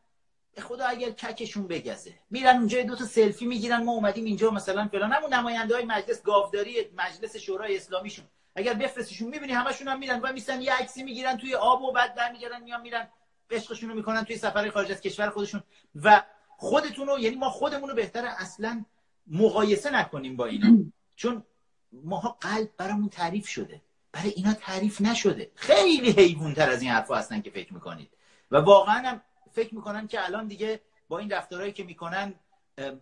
به 0.55 0.63
خدا 0.63 0.85
اگر 0.85 1.11
ککشون 1.11 1.67
بگزه. 1.67 2.15
میرن 2.31 2.57
اونجا 2.57 2.83
دو 2.83 2.97
تا 2.97 3.05
سلفی 3.05 3.47
می‌گیرن 3.47 3.85
ما 3.85 3.93
اومدیم 3.93 4.25
اینجا 4.25 4.51
مثلا 4.51 4.89
فلان. 4.89 5.13
همون 5.13 5.35
نماینده 5.35 5.75
های 5.75 5.85
مجلس 5.85 6.23
گاوداری 6.23 6.77
مجلس 6.97 7.37
شورای 7.37 7.77
اسلامیشون. 7.77 8.25
اگر 8.55 8.75
بفرستیشون 8.75 9.29
می‌بینی 9.29 9.53
همشون 9.53 9.89
هم 9.89 9.99
میرن. 9.99 10.21
و 10.21 10.33
میسن 10.33 10.61
یه 10.61 10.73
عکسی 10.73 11.03
می‌گیرن 11.03 11.37
توی 11.37 11.55
آب 11.55 11.83
و 11.83 11.93
بعد 11.93 12.15
برمیگردن 12.15 12.63
میان 12.63 12.81
میرن 12.81 13.09
عشقشون 13.51 13.89
رو 13.89 13.95
می‌کنن 13.95 14.25
توی 14.25 14.37
سفر 14.37 14.71
خارج 14.71 14.93
از 14.93 15.01
کشور 15.01 15.31
خودشون. 15.31 15.63
و 15.95 16.23
خودتون 16.57 17.07
رو 17.07 17.19
یعنی 17.19 17.37
ما 17.37 17.51
خودمون 17.51 17.89
رو 17.89 17.95
بهتره 17.95 18.43
اصلا 18.43 18.85
مقایسه 19.27 19.91
نکنیم 19.91 20.37
با 20.37 20.47
اینا. 20.47 20.79
چون 21.17 21.45
ماها 21.93 22.37
قلب 22.41 22.69
برامون 22.77 23.09
تعریف 23.09 23.49
شده. 23.49 23.81
برای 24.13 24.31
اینا 24.31 24.55
تعریف 24.55 25.01
نشده. 25.01 25.51
خیلی 25.55 26.11
حیوان 26.11 26.55
تر 26.55 26.71
از 26.71 26.83
این 26.83 26.91
حرفا 26.91 27.15
هستن 27.15 27.41
که 27.41 27.51
فکر 27.51 27.75
می‌کنید. 27.75 28.11
و 28.51 28.57
واقعا 28.57 29.09
هم 29.09 29.23
فکر 29.53 29.75
می‌کنن 29.75 30.07
که 30.07 30.25
الان 30.25 30.47
دیگه 30.47 30.81
با 31.09 31.19
این 31.19 31.31
رفتارهایی 31.31 31.73
که 31.73 31.85
می‌کنن 31.85 32.35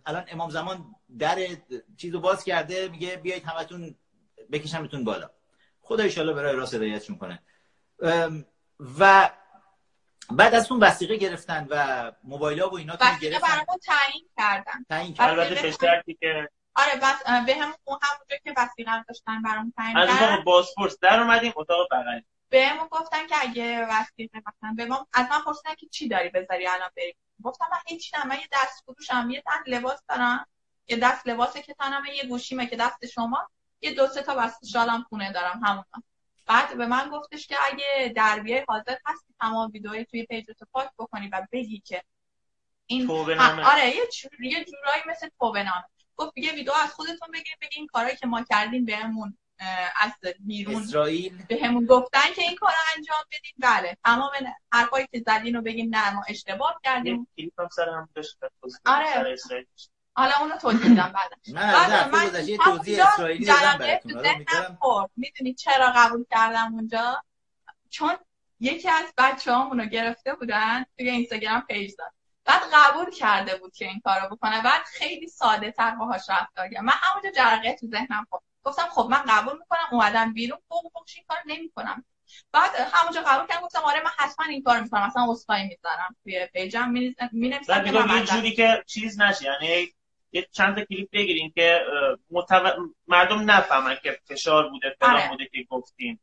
الان 0.05 0.25
امام 0.27 0.49
زمان 0.49 0.95
در 1.19 1.37
چیزو 1.97 2.19
باز 2.19 2.43
کرده 2.43 2.87
میگه 2.87 3.15
بیایید 3.15 3.43
همتون 3.43 3.95
بکشمتون 4.51 5.03
بالا. 5.03 5.29
خدا 5.81 6.03
ایشالله 6.03 6.33
برای 6.33 6.55
راست 6.55 6.73
هدایتشون 6.73 7.17
کنه. 7.17 7.39
و 8.99 9.29
بعد 10.31 10.55
از 10.55 10.71
اون 10.71 10.79
وسیقه 10.79 11.17
گرفتن 11.17 11.67
و 11.69 12.11
موبایل 12.23 12.59
ها 12.61 12.69
و 12.69 12.77
اینا 12.77 12.95
که 12.95 13.05
گرفتن. 13.21 13.47
برامون 13.47 13.77
تعیین 13.83 14.29
کردن. 14.37 14.85
تعیین 14.89 15.13
کردن 15.13 15.39
البته 15.39 15.71
که 16.19 16.49
آره 16.75 16.95
بس 17.01 17.23
به 17.45 17.55
هم 17.55 17.73
همونجا 17.87 18.37
که 18.43 18.53
وسیقه 18.57 19.03
داشتن 19.07 19.41
برام 19.41 19.73
تعیین 19.77 19.93
کردن 19.93 20.11
از 20.11 20.21
اتاق 20.21 20.43
بازپرس 20.43 20.99
در 21.01 21.19
اومدیم 21.19 21.53
اتاق 21.55 21.87
بغل 21.91 22.21
بهمون 22.49 22.87
گفتن 22.87 23.27
که 23.27 23.35
اگه 23.41 23.85
وسیقه 23.85 24.37
مثلا 24.37 24.73
به 24.77 24.85
ما 24.85 25.07
از 25.13 25.25
من 25.31 25.41
پرسیدن 25.45 25.75
که 25.75 25.87
چی 25.87 26.07
داری 26.07 26.29
بذاری 26.29 26.67
الان 26.67 26.89
بریم 26.97 27.15
گفتم 27.43 27.65
من 27.71 27.77
هیچ 27.87 28.15
نه 28.15 28.25
من 28.25 28.35
یه 28.35 28.47
دست 28.51 28.83
فروشم 28.85 29.29
یه 29.29 29.41
تن 29.41 29.63
لباس 29.67 29.99
دارم. 30.09 30.47
یه 30.87 30.97
دست 30.97 31.27
لباسه 31.27 31.61
که 31.61 31.73
تنمه 31.73 32.15
یه 32.15 32.23
گوشیمه 32.27 32.67
که 32.67 32.75
دست 32.75 33.05
شما. 33.05 33.49
یه 33.81 33.93
دو 33.93 34.07
سه 34.07 34.21
تا 34.21 34.35
بس 34.35 34.65
شالم 34.65 35.05
خونه 35.09 35.31
دارم 35.31 35.61
همون. 35.63 35.83
بعد 36.45 36.77
به 36.77 36.85
من 36.85 37.09
گفتش 37.09 37.47
که 37.47 37.55
اگه 37.71 38.13
در 38.15 38.39
بیای 38.39 38.65
حاضر 38.67 38.97
هستی 39.05 39.33
تمام 39.39 39.71
ویدئوی 39.73 40.05
توی 40.05 40.25
پیجت 40.25 40.63
پاک 40.71 40.89
بکنی 40.99 41.27
و 41.27 41.47
بگی 41.51 41.79
که 41.79 42.03
این 42.85 43.11
آره 43.11 43.87
یه, 43.87 44.03
یه 44.39 44.65
جورایی 44.65 45.03
مثل 45.09 45.29
توبه 45.39 45.63
نامه. 45.63 45.83
گفت 46.15 46.37
یه 46.37 46.51
ویدیو 46.51 46.73
از 46.83 46.93
خودتون 46.93 47.31
بگین 47.33 47.55
بگین 47.61 47.87
کارهایی 47.87 48.17
که 48.17 48.27
ما 48.27 48.43
کردیم 48.43 48.85
بهمون 48.85 49.37
از 49.95 50.11
بیرون 50.39 50.75
اسرائیل. 50.75 51.43
بهمون 51.47 51.85
گفتن 51.85 52.33
که 52.35 52.41
این 52.41 52.55
کار 52.55 52.73
انجام 52.97 53.17
بدین 53.31 53.53
بله 53.57 53.97
تمام 54.05 54.31
حرفایی 54.71 55.07
که 55.11 55.23
زدین 55.25 55.55
رو 55.55 55.61
بگیم 55.61 55.95
نه 55.95 56.13
ما 56.13 56.23
اشتباه 56.27 56.81
کردیم. 56.83 57.27
آره. 58.85 59.35
حالا 60.13 60.31
اونو 60.39 60.57
توضیح 60.57 60.89
میدم 60.89 61.13
بعد 61.15 61.31
من 61.53 62.09
من 62.09 62.57
توضیح 62.57 63.07
اسرائیلی 63.07 63.45
دادم 63.45 63.77
براتون. 63.77 65.09
می‌دونی 65.15 65.53
چرا 65.53 65.93
قبول 65.95 66.25
کردم 66.31 66.73
اونجا؟ 66.73 67.23
چون 67.89 68.17
یکی 68.59 68.89
از 68.89 69.13
بچه 69.17 69.51
رو 69.51 69.85
گرفته 69.85 70.35
بودن 70.35 70.85
توی 70.97 71.09
اینستاگرام 71.09 71.61
پیج 71.61 71.91
داد. 71.97 72.11
بعد 72.45 72.61
قبول 72.73 73.11
کرده 73.11 73.55
بود 73.55 73.73
که 73.75 73.85
این 73.85 74.01
کارو 74.03 74.35
بکنه. 74.35 74.63
بعد 74.63 74.81
خیلی 74.85 75.27
ساده 75.27 75.71
تر 75.71 75.91
باهاش 75.91 76.29
رفتار 76.29 76.69
کرد 76.69 76.83
من 76.83 76.93
همونجا 76.95 77.31
جرقه 77.31 77.75
تو 77.75 77.87
ذهنم 77.87 78.27
خب 78.31 78.41
گفتم 78.63 78.87
خب 78.91 79.07
من 79.11 79.23
قبول 79.27 79.53
می‌کنم 79.53 79.87
اومدم 79.91 80.33
بیرون 80.33 80.59
فوق 80.69 80.91
فوقش 80.93 81.15
این 81.15 81.25
کار 81.27 81.37
نمی‌کنم. 81.45 82.05
بعد 82.51 82.71
همونجا 82.93 83.21
قبول 83.21 83.47
کردم 83.47 83.61
گفتم 83.61 83.79
آره 83.79 84.03
من 84.03 84.11
حتما 84.17 84.45
این 84.45 84.63
کار 84.63 84.79
می‌کنم 84.79 85.07
مثلا 85.07 85.31
اسکای 85.31 85.63
می‌ذارم. 85.63 86.15
توی 86.23 86.47
پیجم 86.53 86.89
می‌نویسم 87.31 87.85
یه 87.85 88.25
جوری 88.25 88.55
که 88.55 88.83
چیز 88.87 89.21
نشه 89.21 89.45
یعنی 89.45 89.93
یه 90.31 90.47
چند 90.51 90.75
تا 90.75 90.85
کلیپ 90.85 91.09
بگیریم 91.11 91.51
که 91.55 91.81
مردم 93.07 93.51
نفهمن 93.51 93.97
که 94.03 94.19
فشار 94.25 94.69
بوده 94.69 94.95
فلان 94.99 95.15
آره. 95.15 95.29
بوده 95.29 95.45
که 95.45 95.67
گفتیم 95.69 96.21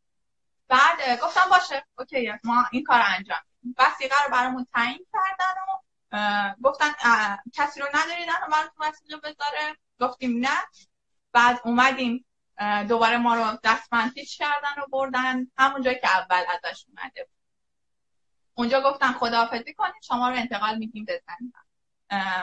بعد 0.69 1.21
گفتم 1.23 1.51
باشه 1.51 1.87
اوکی 1.99 2.33
ما 2.45 2.65
این 2.71 2.85
کار 2.85 3.03
انجام 3.17 3.39
وسیقه 3.79 4.15
رو 4.27 4.33
برامون 4.33 4.67
تعیین 4.75 5.07
کردن 5.13 5.55
و 5.69 6.55
گفتن 6.63 6.93
کسی 7.55 7.81
رو 7.81 7.87
ندارید 7.95 8.27
براتون 8.53 8.89
وسیقه 8.89 9.17
بذاره. 9.17 9.77
گفتیم 10.01 10.39
نه. 10.39 10.59
بعد 11.37 11.61
اومدیم 11.65 12.25
دوباره 12.89 13.17
ما 13.17 13.35
رو 13.35 13.59
دستمندیش 13.65 14.39
کردن 14.39 14.83
و 14.83 14.87
بردن. 14.93 15.51
همون 15.59 15.83
جایی 15.83 15.99
که 16.01 16.09
اول 16.09 16.43
ازش 16.49 16.87
اومده 16.89 17.25
بود. 17.25 17.37
اونجا 18.55 18.81
گفتن 18.81 19.13
خداحافظی 19.13 19.75
کنید 19.75 20.03
شما 20.03 20.29
رو 20.29 20.37
انتقال 20.37 20.79
میدیم 20.79 21.05
بزنید 21.05 21.55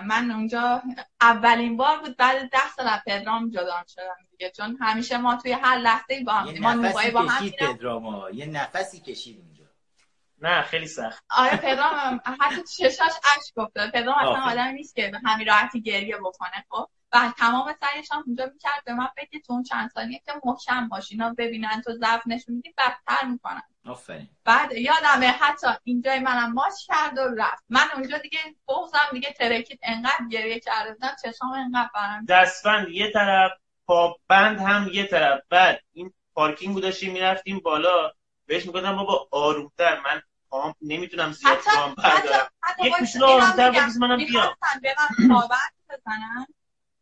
من 0.04 0.32
اونجا 0.32 0.82
اولین 1.22 1.78
بار 1.78 2.00
بود 2.00 2.18
بعد 2.18 2.50
ده 2.50 2.70
سال 2.76 2.88
از 2.88 3.02
پدرام 3.06 3.50
جدا 3.50 3.84
شدم 3.88 4.18
دیگه. 4.32 4.50
چون 4.50 4.78
همیشه 4.82 5.18
ما 5.18 5.36
توی 5.36 5.52
هر 5.52 5.78
لحظه 5.78 6.24
با 6.24 6.34
هم 6.34 6.60
ما 6.60 6.74
نفسی 6.74 7.12
با 7.12 7.22
هم 7.22 7.46
کشید 7.46 7.56
پدرام 7.60 8.34
یه 8.34 8.46
نفسی 8.46 9.00
کشید. 9.00 9.53
نه 10.44 10.62
خیلی 10.62 10.88
سخت. 10.88 11.24
آره 11.30 11.58
پدرام 11.58 12.22
حتی 12.40 12.64
چشاش 12.78 13.12
اشک 13.38 13.58
افتاد 13.58 13.92
پدرام 13.92 14.16
اصلا 14.16 14.52
آدم 14.52 14.68
نیست 14.68 14.96
که 14.96 15.08
به 15.12 15.20
همین 15.26 15.48
راحتی 15.48 15.82
گریه 15.82 16.18
بکنه 16.18 16.66
خب؟ 16.70 16.90
و 17.14 17.34
تمام 17.38 17.76
سعیش 17.82 18.12
هم 18.12 18.24
اونجا 18.28 18.46
می‌کرد 18.54 18.84
به 18.86 18.94
من 18.94 19.08
بگه 19.18 19.40
تو 19.40 19.54
اون 19.54 19.64
چند 19.64 19.90
سالیه 19.90 20.22
که 20.26 20.32
محکم 20.46 20.90
باشی 20.90 21.16
اینا 21.16 21.36
ببینن 21.38 21.82
تو 21.86 21.94
ضعف 21.94 22.22
نشون 22.26 22.56
میدی 22.56 22.74
بدتر 22.78 23.26
می‌کنن. 23.28 23.62
آفرین. 23.86 24.30
بعد 24.46 24.72
یادمه 24.72 25.28
حتی 25.28 25.68
اینجای 25.84 26.20
منم 26.20 26.54
ماش 26.54 26.74
کرد 26.88 27.18
و 27.18 27.22
رفت. 27.38 27.64
من 27.70 27.86
اونجا 27.96 28.18
دیگه 28.18 28.40
بغزم 28.68 29.10
دیگه 29.12 29.32
ترکید 29.32 29.80
انقدر 29.84 30.28
گریه 30.32 30.60
کرده 30.60 30.94
بودم 30.94 31.16
چشام 31.24 31.52
انقدر 31.52 31.90
برم 31.96 32.26
دستبند 32.26 32.90
یه 32.90 33.12
طرف 33.12 33.52
پابند 33.86 34.60
هم 34.60 34.90
یه 34.94 35.08
طرف. 35.08 35.42
بعد 35.50 35.80
این 35.94 36.14
پارکینگ 36.34 36.74
بوداشیم 36.74 37.14
می‌رفتیم 37.14 37.60
بالا. 37.60 38.12
بهش 38.46 38.66
می‌گفتم 38.66 38.96
بابا 38.96 39.28
آرومتر 39.32 40.00
من 40.00 40.22
پام 40.54 40.76
نمی‌تونم 40.82 41.32
زیاد 41.32 41.58
پام 41.58 41.96
بردارم. 41.96 42.50
یه 42.84 42.92
کوچولو 42.92 43.26
آرومتر 43.26 43.72
بگیز 43.72 43.98
منم 43.98 44.18
بیام. 44.18 44.56
به 44.82 44.96
من 44.98 45.30
پابند 45.30 45.74
بزنن. 45.90 46.48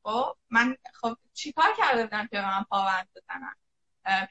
خب 0.04 0.36
من 0.50 0.78
خب 0.94 1.18
چیکار 1.34 1.74
کرده 1.78 2.04
بودم 2.04 2.28
که 2.28 2.42
من 2.42 2.64
پاوند 2.64 3.08
بزنم 3.16 3.56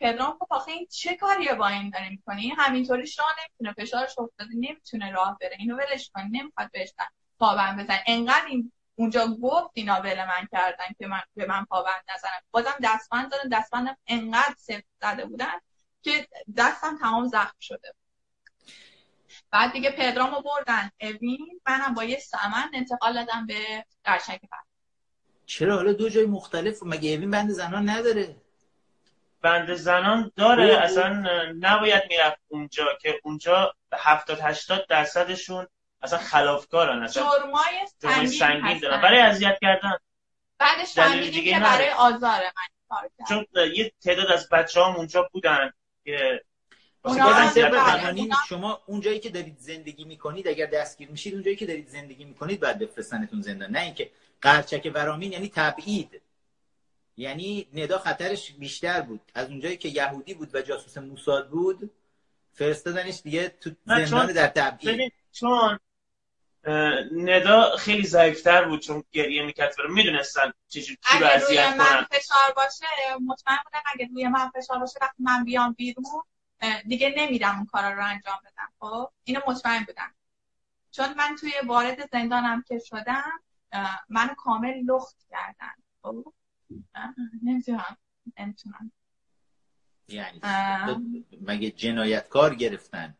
پدرام 0.01 0.37
خب 0.39 0.47
آخه 0.51 0.73
این 0.73 0.87
چه 0.91 1.17
کاریه 1.17 1.55
با 1.55 1.69
این 1.69 1.91
داره 1.91 2.09
می‌کنی؟ 2.09 2.43
این 2.43 2.55
همینطوری 2.59 3.11
راه 3.19 3.35
نمی‌تونه 3.41 3.85
فشارش 3.85 4.19
افتاده 4.19 4.51
نمی‌تونه 4.55 5.13
راه 5.13 5.39
بره. 5.41 5.57
اینو 5.59 5.77
ولش 5.77 6.11
کنی 6.15 6.39
نمی‌خواد 6.39 6.71
بهش 6.71 6.93
پاوند 7.39 7.83
بزن 7.83 7.99
انقدر 8.07 8.47
این 8.47 8.73
اونجا 8.95 9.27
گفت 9.27 9.71
اینا 9.75 10.01
ول 10.01 10.25
من 10.25 10.49
کردن 10.53 10.87
که 10.99 11.07
من 11.07 11.23
به 11.35 11.47
من 11.47 11.65
پاوند 11.65 12.05
نزنم 12.15 12.41
بازم 12.51 12.75
دستبند 12.83 13.31
دادن 13.31 13.49
دستبندم 13.49 13.97
انقدر 14.07 14.55
سفت 14.59 14.87
زده 15.01 15.27
بودن 15.27 15.53
که 16.03 16.29
دستم 16.57 16.99
تمام 16.99 17.27
زخم 17.29 17.57
شده 17.61 17.95
بعد 19.51 19.73
دیگه 19.73 19.91
پدرامو 19.91 20.41
بردن. 20.41 20.91
اوین 21.01 21.61
منم 21.67 21.95
با 21.95 22.05
یه 22.05 22.19
سمن 22.19 22.71
انتقال 22.75 23.15
دادم 23.15 23.47
به 23.47 23.85
قرشک 24.05 24.41
چرا؟ 25.47 25.77
حالا 25.77 25.93
دو 25.93 26.09
جای 26.09 26.27
مختلف 26.27 26.83
مگه 26.83 27.11
اوین 27.11 27.31
بند 27.31 27.51
زنان 27.51 27.91
نداره؟ 27.91 28.37
بند 29.43 29.75
زنان 29.75 30.33
داره. 30.37 30.65
او 30.65 30.79
اصلا 30.79 31.25
نباید 31.61 32.03
می‌رفت 32.11 32.41
اونجا 32.49 32.87
که 33.03 33.21
اونجا 33.25 33.75
70 33.93 34.41
80 34.41 34.87
درصدشون 34.89 35.67
اصلا 36.03 36.19
خلافکارن. 36.19 37.03
اصلا 37.03 37.23
جرمای 37.23 37.87
سنگین, 37.99 38.27
سنگین 38.27 38.79
دارن. 38.79 39.03
برای 39.03 39.21
اذیت 39.21 39.59
کردن. 39.63 39.97
بعدش 40.59 40.95
فهمیدیم 40.95 41.45
که 41.45 41.61
برای 41.61 41.91
آزاره 41.91 42.53
من 42.57 43.27
چون 43.29 43.47
یه 43.75 43.93
تعداد 44.05 44.27
از 44.27 44.49
بچه 44.49 44.85
هم 44.85 44.97
اونجا 44.97 45.29
بودن 45.33 45.73
که 46.05 46.45
شما 48.49 48.83
اونجایی 48.87 49.21
که 49.21 49.31
دارید 49.31 49.59
زندگی 49.59 50.05
می‌کنید 50.05 50.49
اگر 50.49 50.67
دستگیر 50.67 51.11
میشید 51.11 51.35
اونجایی 51.35 51.57
که 51.57 51.67
دارید 51.67 51.89
زندگی 51.89 52.25
می‌کنید 52.25 52.61
بعد 52.61 52.79
بفرستنتون 52.79 53.43
زندان. 53.43 53.71
نه 53.71 53.81
اینکه 53.81 54.11
قرچک 54.43 54.93
ورامین 54.95 55.33
یعنی 55.33 55.53
تبعید. 55.55 56.23
یعنی 57.17 57.69
ندا 57.75 57.99
خطرش 57.99 58.53
بیشتر 58.53 59.01
بود. 59.01 59.21
از 59.35 59.49
اونجایی 59.49 59.77
که 59.77 59.89
یهودی 59.89 60.35
بود 60.35 60.55
و 60.55 60.63
جاسوس 60.63 60.99
موساد 60.99 61.49
بود 61.49 61.91
فرستادنش 62.53 63.21
دیگه 63.25 63.49
تو 63.49 63.71
زندان 63.87 64.33
در 64.33 64.47
تبعید. 64.47 65.13
چون 65.33 65.79
ندا 67.13 67.77
خیلی 67.77 68.07
ضعیفتر 68.07 68.65
بود 68.65 68.81
چون 68.81 69.05
گریه 69.13 69.43
می‌کرد. 69.43 69.75
و 69.79 69.89
می‌دونستن 69.89 70.53
چجوری 70.69 70.99
رو 71.21 71.27
اذیت 71.27 71.75
من 71.77 72.07
فشار 72.11 72.55
باشه 72.57 72.87
مطمئن 73.27 73.59
بودم 73.65 73.83
اگه 73.95 74.09
روی 74.13 74.29
من 74.29 74.51
فشار 74.51 74.79
باشه 74.79 74.99
وقتی 75.03 75.23
من 75.23 75.45
بیام 75.45 75.73
بیرون 75.73 76.23
دیگه 76.87 77.15
نمیرم 77.17 77.57
اون 77.57 77.67
کارا 77.67 77.95
رو 77.95 78.07
انجام 78.07 78.39
بدم. 78.45 78.73
خب؟ 78.81 79.11
اینو 79.25 79.41
مطمئن 79.47 79.85
بودم. 79.85 80.15
چون 80.91 81.15
من 81.15 81.37
توی 81.41 81.53
وارد 81.67 82.11
زندانم 82.13 82.63
که 82.69 82.79
شدم 82.79 83.41
منو 84.09 84.35
کامل 84.35 84.75
لخت 84.87 85.17
کردن. 85.31 85.75
خب؟ 86.03 86.33
نمی‌تونم 87.43 87.97
نمی‌تونم. 88.39 88.93
یعنی 90.09 90.41
مگه 91.41 91.71
جنایتکار 91.71 92.55
گرفتن؟ 92.55 93.17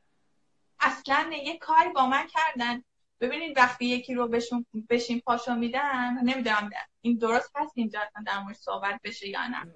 اصلا 0.81 1.31
یه 1.45 1.59
کاری 1.59 1.89
با 1.89 2.07
من 2.07 2.27
کردن. 2.27 2.83
ببینید 3.21 3.57
وقتی 3.57 3.87
یکی 3.87 4.15
رو 4.15 4.29
بشون 4.29 4.67
بشین 4.89 5.21
پاشو 5.21 5.55
میدن 5.55 6.25
نمی‌دونم 6.25 6.71
این 7.01 7.19
درست 7.19 7.53
هست 7.55 7.73
اینجا 7.75 8.01
در 8.27 8.39
مورد 8.39 8.57
صحبت 8.57 9.01
بشه 9.05 9.29
یا 9.29 9.47
نه. 9.47 9.73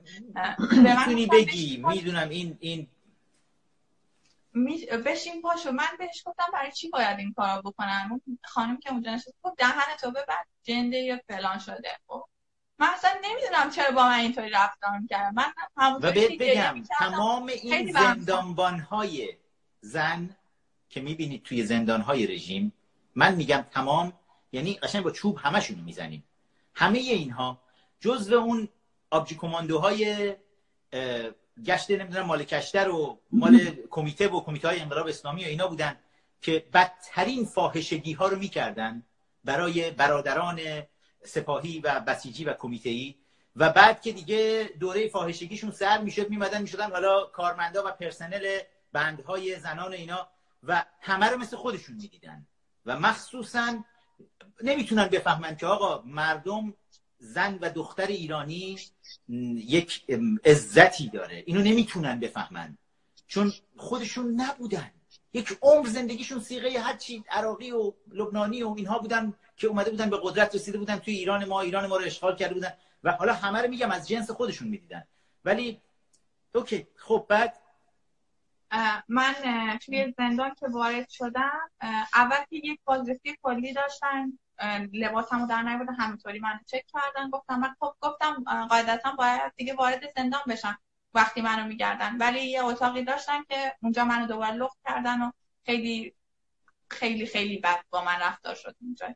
می‌تونی 0.83 1.27
بگی؟ 1.27 1.77
می‌دونم 1.77 2.29
این 2.29 2.57
این 2.61 2.89
بشین 5.05 5.43
پاشو. 5.43 5.73
من 5.73 5.85
بهش 5.99 6.23
گفتم 6.27 6.47
برای 6.53 6.73
چی 6.73 6.89
باید 6.89 7.19
این 7.19 7.33
کارو 7.33 7.63
بکنم؟ 7.63 8.09
اون 8.11 8.39
خانم 8.45 8.77
که 8.81 8.93
اونجا 8.93 9.15
نشست 9.15 9.35
گفت 9.43 9.57
دهن 9.59 9.97
تو 10.01 10.11
ببر 10.11 10.45
جنده 10.63 10.97
یا 10.97 11.21
فلان 11.29 11.59
شده. 11.59 11.99
خب. 12.07 12.25
من 12.79 12.89
اصلا 12.95 13.11
نمی‌دونم 13.23 13.71
چرا 13.71 13.91
با 13.91 14.05
من 14.05 14.19
اینطوری 14.19 14.51
رفتار 14.51 14.91
کردم 15.11 15.35
من 15.35 15.93
و 16.03 16.13
بهت 16.13 16.31
بگم 16.39 16.83
تمام 16.99 17.47
این 17.47 17.93
زندانبان 17.93 18.81
های 18.81 19.37
زن 19.81 20.37
که 20.89 21.01
می‌بینید 21.01 21.43
توی 21.43 21.65
زندان 21.65 22.01
های 22.01 22.27
رژیم 22.27 22.73
من 23.15 23.35
میگم 23.35 23.65
تمام 23.71 24.13
یعنی 24.53 24.75
قشنگ 24.75 25.03
با 25.03 25.11
چوب 25.11 25.39
همشون 25.39 25.81
می‌زنیم. 25.81 26.25
همه 26.75 26.99
اینها 26.99 27.61
جزو 28.01 28.35
اون 28.35 28.69
آبجی 29.11 29.35
کماندوهای 29.35 30.35
گشت 31.67 31.91
نمی‌دونم 31.91 32.27
مال 32.27 32.45
کشتر 32.45 32.89
و 32.89 33.19
مال 33.33 33.77
کمیته 33.91 34.29
و 34.29 34.41
کمیته 34.41 34.69
های 34.69 34.81
انقلاب 34.81 35.07
اسلامی 35.07 35.45
و 35.45 35.49
اینا 35.49 35.69
بودن 35.69 35.97
که 36.41 36.67
بدترین 36.73 37.45
فاحشگی 37.45 38.13
ها 38.13 38.29
رو 38.29 38.39
می‌کردن 38.39 39.03
برای 39.45 39.91
برادران 39.91 40.61
سپاهی 41.25 41.81
و 41.81 42.01
بسیجی 42.01 42.45
و 42.45 42.53
کمیته 42.53 42.91
ای 42.91 43.15
و 43.57 43.71
بعد 43.71 44.03
که 44.03 44.13
دیگه 44.13 44.71
دوره 44.81 45.09
فاحشگیشون 45.09 45.71
سر 45.71 46.01
می‌شد 46.01 46.31
میمدن 46.31 46.63
می‌شدن 46.63 46.91
حالا 46.91 47.25
کارمندا 47.25 47.85
و 47.87 47.91
پرسنل 47.91 48.59
بندهای 48.93 49.59
زنان 49.59 49.91
و 49.91 49.95
اینا 49.95 50.29
و 50.63 50.85
همه 51.01 51.27
رو 51.27 51.39
مثل 51.39 51.57
خودشون 51.57 51.97
می‌دیدن. 51.97 52.47
و 52.87 52.99
مخصوصا 53.01 53.85
نمی‌تونن 54.63 55.09
بفهمن 55.09 55.57
که 55.57 55.67
آقا 55.67 56.03
مردم 56.07 56.75
زن 57.25 57.59
و 57.61 57.71
دختر 57.71 58.07
ایرانی 58.07 58.79
یک 59.55 60.05
عزتی 60.45 61.09
داره. 61.09 61.43
اینو 61.47 61.63
نمی‌تونن 61.63 62.21
بفهمن. 62.21 62.79
چون 63.27 63.53
خودشون 63.77 64.41
نبودن. 64.41 64.91
یک 65.33 65.59
عمر 65.63 65.89
زندگیشون 65.89 66.41
سیغه 66.41 66.81
هرچی 66.81 67.25
عراقی 67.31 67.71
و 67.71 67.93
لبنانی 68.09 68.63
و 68.63 68.75
اینها 68.77 68.99
بودن 68.99 69.35
که 69.57 69.67
اومده 69.67 69.91
بودن 69.91 70.11
به 70.11 70.21
قدرت 70.23 70.55
رسیده 70.55 70.79
بودن 70.79 70.97
توی 70.97 71.15
ایران 71.15 71.45
ما 71.45 71.61
ایران 71.61 71.87
ما 71.87 71.97
رو 71.97 72.05
اشغال 72.05 72.37
کرده 72.37 72.55
بودن. 72.55 72.73
و 73.05 73.13
حالا 73.13 73.33
همه 73.33 73.63
رو 73.63 73.71
میگم 73.71 73.91
از 73.91 74.09
جنس 74.09 74.31
خودشون 74.31 74.69
می‌دیدن. 74.69 75.05
ولی 75.45 75.81
اوکی 76.55 76.87
خب 76.97 77.27
بعد؟ 77.29 77.55
من 79.09 79.35
توی 79.85 80.15
زندان 80.19 80.55
که 80.55 80.67
وارد 80.67 81.09
شدم 81.09 81.71
اول 82.15 82.45
که 82.51 82.57
یک 82.57 82.81
بازرسی 82.85 83.37
کلی 83.43 83.73
داشتن. 83.73 84.39
لباسمو 84.93 85.47
در 85.47 85.63
نیاوردن 85.63 85.95
همینطوری 85.95 86.39
من 86.39 86.61
چک 86.67 86.85
کردن 86.87 87.31
گفتم 87.31 87.61
من 87.61 87.77
خب 87.81 87.95
گفتم 88.01 88.45
قاعدتا 88.71 89.13
باید 89.13 89.53
دیگه 89.57 89.75
وارد 89.75 90.13
زندان 90.17 90.43
بشم 90.49 90.79
وقتی 91.15 91.41
منو 91.41 91.69
میگردن. 91.69 92.17
ولی 92.17 92.41
یه 92.41 92.65
اتاقی 92.65 93.05
داشتن 93.05 93.43
که 93.43 93.77
اونجا 93.83 94.05
منو 94.05 94.27
دوباره 94.27 94.55
لخت 94.55 94.79
کردن 94.85 95.23
و 95.23 95.31
خیلی 95.67 96.15
خیلی 96.91 97.27
خیلی 97.27 97.59
بد 97.59 97.85
با 97.91 98.05
من 98.05 98.21
رفتار 98.21 98.55
شد 98.55 98.77
اونجا. 98.81 99.15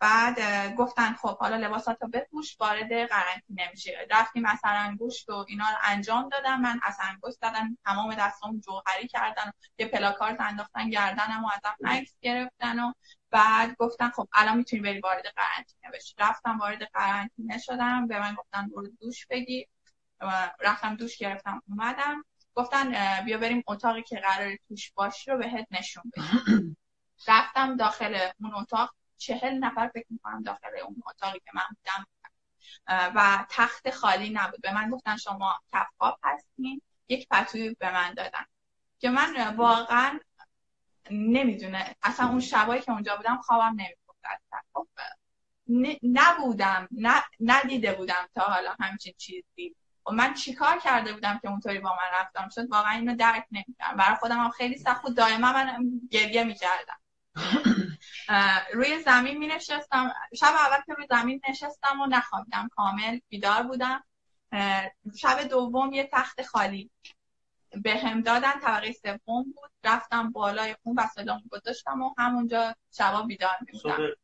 بعد 0.00 0.38
گفتن 0.74 1.12
خب 1.12 1.38
حالا 1.38 1.56
لباساتو 1.56 2.08
بپوش 2.08 2.56
وارد 2.60 2.92
قرنطینه 2.92 3.70
میشه. 3.70 4.06
رفتیم 4.10 4.46
اثر 4.46 4.76
انگشت 4.76 5.28
و 5.28 5.44
اینا 5.48 5.64
رو 5.64 5.76
انجام 5.82 6.28
دادم 6.28 6.60
من 6.60 6.80
اثر 6.82 7.02
انگشت 7.02 7.40
دادم 7.40 7.78
تمام 7.84 8.14
دستام 8.14 8.60
جوهری 8.60 9.08
کردن 9.08 9.52
یه 9.78 9.86
پلاکارت 9.86 10.40
انداختن 10.40 10.90
گردنم 10.90 11.44
و 11.44 11.48
ازم 11.56 11.76
عکس 11.84 12.14
گرفتن 12.20 12.78
و 12.80 12.92
بعد 13.30 13.76
گفتن 13.76 14.10
خب 14.10 14.28
الان 14.32 14.56
می‌تونی 14.56 14.82
بری 14.82 15.00
وارد 15.00 15.24
قرنطینه 15.36 15.90
بشی. 15.94 16.14
رفتم 16.18 16.58
وارد 16.58 16.82
قرنطینه 16.82 17.58
شدم. 17.58 18.06
به 18.06 18.20
من 18.20 18.34
گفتن 18.34 18.68
برو 18.68 18.88
دوش 19.00 19.26
بگی. 19.26 19.66
رفتم 20.60 20.96
دوش 20.96 21.16
گرفتم 21.18 21.62
اومدم. 21.68 22.24
گفتن 22.54 22.92
بیا 23.24 23.38
بریم 23.38 23.62
اتاقی 23.66 24.02
که 24.02 24.16
قرار 24.20 24.56
توش 24.68 24.92
باشی 24.92 25.30
رو 25.30 25.38
بهت 25.38 25.66
نشون 25.70 26.02
بدم 26.14 26.76
رفتم 27.28 27.76
داخل 27.76 28.28
اون 28.40 28.54
اتاق. 28.54 28.94
چهل 29.20 29.58
نفر 29.58 29.88
فکر 29.88 30.06
می‌کنم 30.10 30.42
داخل 30.42 30.68
اون 30.84 31.02
اتاقی 31.06 31.38
که 31.38 31.50
من 31.54 31.62
بودم. 31.68 32.06
و 33.14 33.46
تخت 33.50 33.90
خالی 33.90 34.30
نبود. 34.30 34.60
به 34.60 34.74
من 34.74 34.90
گفتن 34.90 35.16
شما 35.16 35.60
کفاب 35.72 36.18
هستین. 36.22 36.82
یک 37.08 37.28
پتوی 37.30 37.74
به 37.78 37.92
من 37.92 38.14
دادن. 38.14 38.44
که 38.98 39.10
من 39.10 39.56
واقعا 39.56 40.20
نمی‌دونه. 41.10 41.96
اصلا 42.02 42.28
اون 42.28 42.40
شبایی 42.40 42.82
که 42.82 42.92
اونجا 42.92 43.16
بودم 43.16 43.36
خوابم 43.36 43.76
نمیبود 43.76 44.16
خب، 44.72 44.88
نبودم. 46.02 46.88
ندیده 47.40 47.92
بودم 47.92 48.28
تا 48.34 48.42
حالا 48.42 48.76
همچین 48.80 49.14
چیزی. 49.18 49.76
و 50.06 50.12
من 50.12 50.34
چیکار 50.34 50.78
کرده 50.78 51.12
بودم 51.12 51.38
که 51.38 51.48
اونطوری 51.48 51.78
با 51.78 51.90
من 51.90 52.20
رفتم 52.20 52.48
شد 52.48 52.70
واقعا 52.70 52.92
اینو 52.92 53.16
درک 53.16 53.46
نمی‌کردم. 53.50 53.96
برای 53.96 54.16
خودم 54.16 54.38
هم 54.38 54.50
خیلی 54.50 54.78
سخت 54.78 55.04
و 55.04 55.08
دائما 55.08 55.52
من 55.52 55.90
گریه 56.10 56.44
می‌کردم. 56.44 57.00
روی 58.72 59.02
زمین 59.02 59.38
می 59.38 59.46
نشستم. 59.46 60.12
شب 60.36 60.52
اول 60.58 60.82
که 60.86 60.94
روی 60.94 61.06
زمین 61.10 61.40
نشستم 61.48 62.00
و 62.00 62.06
نخوابیدم. 62.06 62.68
کامل 62.68 63.18
بیدار 63.28 63.62
بودم. 63.62 64.04
شب 65.16 65.42
دوم 65.42 65.92
یه 65.92 66.08
تخت 66.12 66.42
خالی 66.42 66.90
به 67.82 67.96
هم 67.96 68.20
دادن. 68.20 68.60
طبقه 68.60 68.92
سوم 68.92 69.42
بود. 69.42 69.70
رفتم 69.84 70.32
بالای 70.32 70.76
اون 70.82 70.98
وسایلمو 70.98 71.40
گذاشتم 71.50 72.02
و 72.02 72.14
همونجا 72.18 72.74
شبا 72.96 73.22
بیدار 73.22 73.56
میبودم 73.60 74.16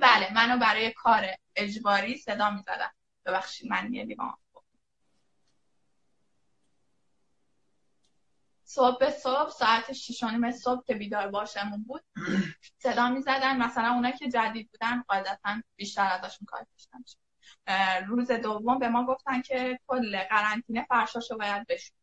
بله 0.00 0.32
منو 0.34 0.58
برای 0.58 0.92
کار 0.92 1.26
اجباری 1.56 2.16
صدا 2.16 2.50
می‌زدن 2.50 2.90
ببخشید 3.26 3.70
من 3.70 3.94
یه 3.94 4.04
لیوان 4.04 4.34
صبح 8.72 8.98
به 8.98 9.10
صبح 9.10 9.50
ساعت 9.50 9.92
شیشانیم 9.92 10.50
صبح 10.50 10.84
که 10.86 10.94
بیدار 10.94 11.28
باشمون 11.28 11.82
بود 11.82 12.04
صدا 12.78 13.08
می 13.08 13.22
زدن 13.22 13.56
مثلا 13.56 13.92
اونا 13.92 14.10
که 14.10 14.28
جدید 14.28 14.70
بودن 14.70 15.02
قاعدتا 15.02 15.62
بیشتر 15.76 16.10
ازشون 16.12 16.46
کار 16.46 16.66
داشتن. 16.72 17.04
روز 18.06 18.30
دوم 18.30 18.78
به 18.78 18.88
ما 18.88 19.06
گفتن 19.06 19.42
که 19.42 19.80
کل 19.86 20.18
قرنطینه 20.18 20.86
فرشاشو 20.88 21.36
باید 21.36 21.66
بشون 21.66 21.96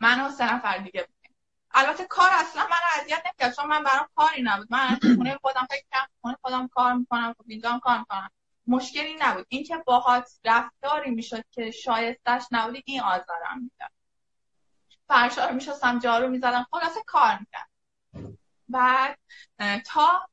من 0.00 0.26
و 0.26 0.30
سه 0.30 0.54
نفر 0.54 0.78
دیگه 0.78 1.00
بودیم. 1.00 1.36
البته 1.70 2.04
کار 2.04 2.28
اصلا 2.32 2.62
من 2.62 3.02
اذیت 3.02 3.22
نکرد 3.26 3.54
چون 3.54 3.66
من 3.66 3.84
برام 3.84 4.08
کاری 4.14 4.42
نبود. 4.42 4.68
من 4.70 4.98
خونه 5.16 5.38
خودم 5.42 5.66
فکر 5.70 5.84
کردم 5.92 6.10
خونه 6.20 6.36
خودم 6.42 6.68
کار 6.68 6.94
می‌کنم 6.94 7.34
خب 7.38 7.44
اینجا 7.46 7.80
کار 7.82 7.98
می‌کنم. 7.98 8.30
مشکلی 8.66 9.16
نبود. 9.20 9.46
اینکه 9.48 9.76
باهات 9.86 10.40
رفتاری 10.44 11.10
می‌شد 11.10 11.44
که 11.50 11.70
شایستش 11.70 12.42
نبودی 12.50 12.82
این 12.86 13.00
آزارم 13.00 13.58
می‌داد. 13.62 13.99
فرشا 15.10 15.46
رو 15.46 15.54
میشستم 15.54 15.98
جارو 15.98 16.28
می‌زدم. 16.28 16.66
خلاصه 16.70 17.00
کار 17.06 17.38
می‌کرد 17.40 17.68
بعد 18.68 19.18
تا 19.86 20.28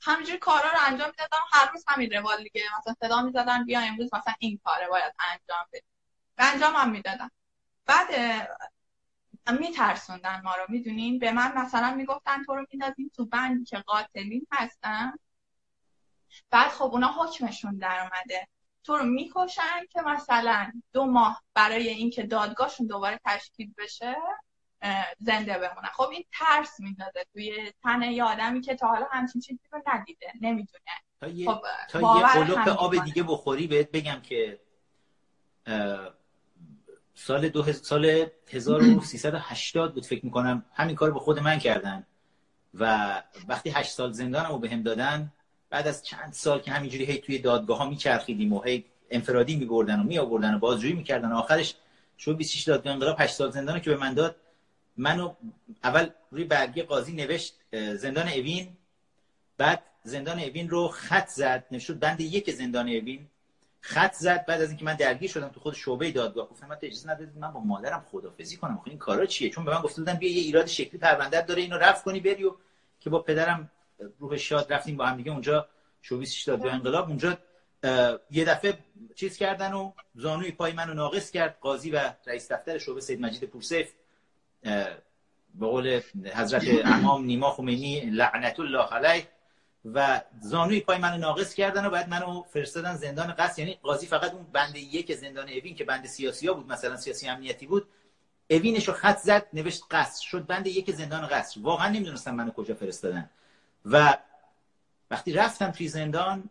همینجور 0.00 0.36
کارا 0.36 0.70
رو 0.70 0.78
انجام 0.86 1.08
می‌دادم 1.08 1.44
هر 1.52 1.70
روز 1.72 1.84
همین 1.88 2.12
روال 2.12 2.42
دیگه. 2.42 2.62
مثلا 2.78 2.94
صدا 3.00 3.22
می‌زدن 3.22 3.64
بیا 3.64 3.80
امروز 3.80 4.14
مثلا 4.14 4.34
این 4.38 4.60
کاره 4.64 4.88
باید 4.88 5.14
انجام 5.18 5.66
بدی 5.72 5.86
و 6.38 6.50
انجام 6.52 6.74
هم 6.76 6.90
می‌دادم. 6.90 7.30
بعد 7.86 8.08
میترسوندن 9.60 10.40
ما 10.44 10.54
رو 10.54 10.66
می‌دونین؟ 10.68 11.18
به 11.18 11.32
من 11.32 11.52
مثلا 11.58 11.94
می‌گفتن 11.94 12.44
تو 12.44 12.54
رو 12.54 12.66
می‌دادیم 12.72 13.10
تو 13.16 13.26
بندی 13.26 13.64
که 13.64 13.78
قاتلین 13.78 14.46
هستن. 14.52 15.12
بعد 16.50 16.70
خب 16.70 16.84
اونا 16.84 17.08
حکمشون 17.08 17.78
در 17.78 18.00
اومده. 18.00 18.48
تو 18.84 18.96
رو 18.96 19.04
می‌کشن 19.04 19.86
که 19.90 20.00
مثلا 20.00 20.72
دو 20.92 21.04
ماه 21.04 21.42
برای 21.54 21.88
اینکه 21.88 22.22
دادگاهشون 22.22 22.86
دوباره 22.86 23.20
تشکیل 23.24 23.72
بشه 23.78 24.16
زنده 25.18 25.58
بمونن. 25.58 25.88
خب 25.94 26.08
این 26.08 26.24
ترس 26.32 26.80
میندازه 26.80 27.24
توی 27.32 27.72
تن 27.82 28.02
یه 28.02 28.24
آدمی 28.24 28.60
که 28.60 28.74
تا 28.74 28.86
حالا 28.86 29.06
همچین 29.10 29.40
چیزی 29.40 29.60
رو 29.72 29.82
ندیده 29.86 30.32
نمی‌دونه. 30.40 30.84
تا 31.20 31.28
یه, 31.28 31.50
خب 31.50 31.60
تا 31.88 32.00
یه 32.00 32.26
قلوب 32.26 32.68
آب 32.68 33.04
دیگه 33.04 33.22
بخوری 33.22 33.66
بهت 33.66 33.90
بگم 33.90 34.20
که 34.22 34.60
سال 37.14 37.48
دو 37.48 37.72
سال 37.72 38.26
1380 38.50 39.94
بود 39.94 40.06
فکر 40.06 40.24
می‌کنم 40.24 40.64
همین 40.74 40.96
کار 40.96 41.10
به 41.10 41.20
خود 41.20 41.38
من 41.38 41.58
کردن 41.58 42.06
و 42.74 43.22
وقتی 43.48 43.70
هشت 43.70 43.92
سال 43.92 44.12
زندانم 44.12 44.48
رو 44.48 44.58
بهم 44.58 44.82
دادن 44.82 45.32
بعد 45.72 45.88
از 45.88 46.02
چند 46.02 46.32
سال 46.32 46.60
که 46.60 46.70
همینجوری 46.70 47.04
هی 47.04 47.18
توی 47.18 47.38
دادگاه 47.38 47.78
ها 47.78 47.88
میچرخیدیم 47.88 48.52
و 48.52 48.62
هی 48.62 48.84
انفرادی 49.10 49.56
میبردن 49.56 50.00
و 50.00 50.02
میآوردن 50.02 50.54
و 50.54 50.58
بازجویی 50.58 50.92
می‌کردن. 50.92 51.32
آخرش 51.32 51.74
شو 52.16 52.34
26 52.34 52.62
دادگاه 52.62 52.92
انقلاب 52.92 53.16
8 53.18 53.34
سال 53.34 53.50
زندان 53.50 53.80
که 53.80 53.90
به 53.90 53.96
من 53.96 54.14
داد. 54.14 54.36
منو 54.96 55.34
اول 55.84 56.10
روی 56.30 56.44
برگی 56.44 56.82
قاضی 56.82 57.12
نوشت 57.12 57.54
زندان 57.96 58.28
اوین. 58.28 58.68
بعد 59.58 59.82
زندان 60.04 60.38
اوین 60.38 60.70
رو 60.70 60.88
خط 60.88 61.28
زد 61.28 61.64
نشد 61.70 61.98
بند 61.98 62.20
یک 62.20 62.50
زندان 62.50 62.88
اوین. 62.88 63.26
خط 63.80 64.14
زد 64.14 64.46
بعد 64.46 64.60
از 64.60 64.68
اینکه 64.68 64.84
من 64.84 64.94
درگیر 64.94 65.30
شدم 65.30 65.48
تو 65.48 65.60
خود 65.60 65.74
شعبه 65.74 66.10
دادگاه 66.10 66.48
گفتم 66.48 66.66
من 66.66 66.76
اجازه 66.82 67.10
ندادید 67.10 67.38
من 67.38 67.52
با 67.52 67.60
مادرم 67.60 68.04
خدافظی 68.12 68.56
کنم. 68.56 68.76
خب 68.76 68.88
این 68.88 68.98
کارا 68.98 69.26
چیه؟ 69.26 69.50
چون 69.50 69.64
به 69.64 69.70
من 69.74 69.82
گفته 69.82 70.00
بودن 70.00 70.14
بیا 70.14 70.32
یه 70.32 70.40
ایراد 70.40 70.66
شکلی 70.66 70.98
پرونده 70.98 71.40
داره 71.40 71.62
اینو 71.62 71.76
رفع 71.76 72.04
کنی 72.04 72.20
بری 72.20 72.44
و 72.44 72.54
که 73.00 73.10
با 73.10 73.18
پدرم 73.18 73.70
روح 74.18 74.36
شاد 74.36 74.72
رفتیم 74.72 74.96
با 74.96 75.06
هم 75.06 75.16
دیگه. 75.16 75.30
اونجا 75.32 75.68
شو 76.00 76.24
داد 76.46 76.66
انقلاب. 76.66 77.08
اونجا 77.08 77.38
یه 78.30 78.44
دفعه 78.44 78.78
چیز 79.14 79.36
کردن 79.36 79.72
و 79.72 79.92
زانوی 80.14 80.50
پای 80.50 80.72
منو 80.72 80.94
ناقص 80.94 81.30
کرد. 81.30 81.58
قاضی 81.60 81.90
و 81.90 82.12
رئیس 82.26 82.52
دفتر 82.52 82.78
شعبه 82.78 83.00
سید 83.00 83.20
مجید 83.20 83.44
پورسیف 83.44 83.92
به 85.54 85.66
قول 85.66 86.00
حضرت 86.34 86.62
امام 86.84 87.24
نیما 87.24 87.50
خمینی 87.50 88.00
لعنت 88.00 88.60
الله 88.60 88.86
علیه. 88.86 89.26
و 89.84 90.20
زانوی 90.40 90.80
پای 90.80 90.98
منو 90.98 91.18
ناقص 91.18 91.54
کردن 91.54 91.86
و 91.86 91.90
بعد 91.90 92.08
منو 92.08 92.42
فرستادن 92.42 92.94
زندان 92.94 93.32
قصر. 93.32 93.62
یعنی 93.62 93.78
قاضی 93.82 94.06
فقط 94.06 94.34
اون 94.34 94.46
بند 94.52 94.76
یک 94.76 95.14
زندان 95.14 95.48
اوین 95.48 95.74
که 95.74 95.84
بند 95.84 96.06
سیاسی 96.06 96.46
ها 96.46 96.54
بود 96.54 96.72
مثلا 96.72 96.96
سیاسی 96.96 97.28
امنیتی 97.28 97.66
بود 97.66 97.88
اوینش 98.50 98.88
رو 98.88 98.94
خط 98.94 99.18
زد 99.18 99.46
نوشت 99.52 99.82
قصر. 99.90 100.22
شد 100.22 100.46
بند 100.46 100.66
یک 100.66 100.90
زندان 100.90 101.26
قصر. 101.26 101.60
واقعا 101.60 101.88
نمی‌دونستم 101.88 102.34
منو 102.34 102.50
کجا 102.50 102.74
فرستادن. 102.74 103.30
و 103.84 104.18
وقتی 105.10 105.32
رفتم 105.32 105.70
توی 105.70 105.88
زندان 105.88 106.50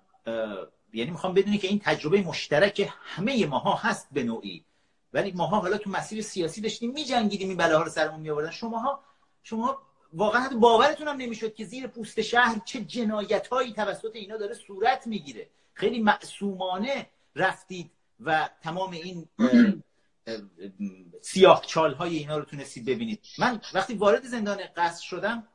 یعنی 0.93 1.11
می‌خوام 1.11 1.33
بدونی 1.33 1.57
که 1.57 1.67
این 1.67 1.79
تجربه 1.79 2.21
مشترک 2.21 2.89
همه 3.03 3.45
ماها 3.45 3.73
هست 3.73 4.07
به 4.11 4.23
نوعی. 4.23 4.65
ولی 5.13 5.31
ماها 5.31 5.59
حالا 5.59 5.77
تو 5.77 5.89
مسیر 5.89 6.21
سیاسی 6.21 6.61
داشتیم 6.61 6.91
میجنگیدیم 6.91 7.47
این 7.47 7.57
بلاها 7.57 7.83
رو 7.83 7.89
سرمون 7.89 8.19
میآوردن. 8.19 8.51
شماها 8.51 9.03
شما 9.43 9.81
واقعا 10.13 10.49
باورتون 10.59 11.07
هم 11.07 11.17
نمی‌شد 11.17 11.53
که 11.53 11.65
زیر 11.65 11.87
پوست 11.87 12.21
شهر 12.21 12.61
چه 12.65 12.81
جنایت 12.81 13.47
هایی 13.47 13.73
توسط 13.73 14.11
اینا 14.15 14.37
داره 14.37 14.53
صورت 14.53 15.07
می‌گیره. 15.07 15.49
خیلی 15.73 15.99
معصومانه 15.99 17.09
رفتید 17.35 17.91
و 18.19 18.49
تمام 18.61 18.91
این 18.91 19.27
سیاه 21.21 21.61
چال 21.67 21.93
های 21.93 22.17
اینا 22.17 22.37
رو 22.37 22.45
تونستید 22.45 22.85
ببینید. 22.85 23.19
من 23.37 23.61
وقتی 23.73 23.93
وارد 23.93 24.25
زندان 24.25 24.59
قصر 24.75 25.03
شدم 25.03 25.47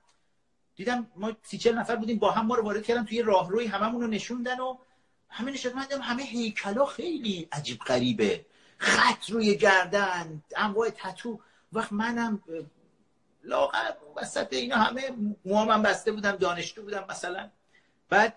دیدم 0.76 1.10
ما 1.16 1.32
سی 1.42 1.58
چل 1.58 1.74
نفر 1.74 1.96
بودیم 1.96 2.18
با 2.18 2.30
هم 2.30 2.46
ما 2.46 2.54
رو 2.54 2.62
وارد 2.62 2.82
کردن 2.82 3.04
توی 3.04 3.22
راهروی 3.22 3.66
هممون 3.66 4.00
رو 4.00 4.06
نشوندن 4.06 4.60
و 4.60 4.78
همه 5.28 5.52
نشد 5.52 5.74
من 5.74 5.86
همه 6.02 6.22
هیکلا 6.22 6.86
خیلی 6.86 7.48
عجیب 7.52 7.78
غریبه. 7.78 8.46
خط 8.78 9.30
روی 9.30 9.56
گردن 9.56 10.42
انواع 10.56 10.88
تتو. 10.90 11.40
وقت 11.72 11.92
منم 11.92 12.42
لاغر 13.44 13.92
وسط 14.16 14.52
اینا 14.52 14.76
همه 14.76 15.02
موامم 15.44 15.82
بسته 15.82 16.12
بودم 16.12 16.36
دانشجو 16.36 16.82
بودم 16.82 17.06
مثلا. 17.08 17.50
بعد 18.08 18.36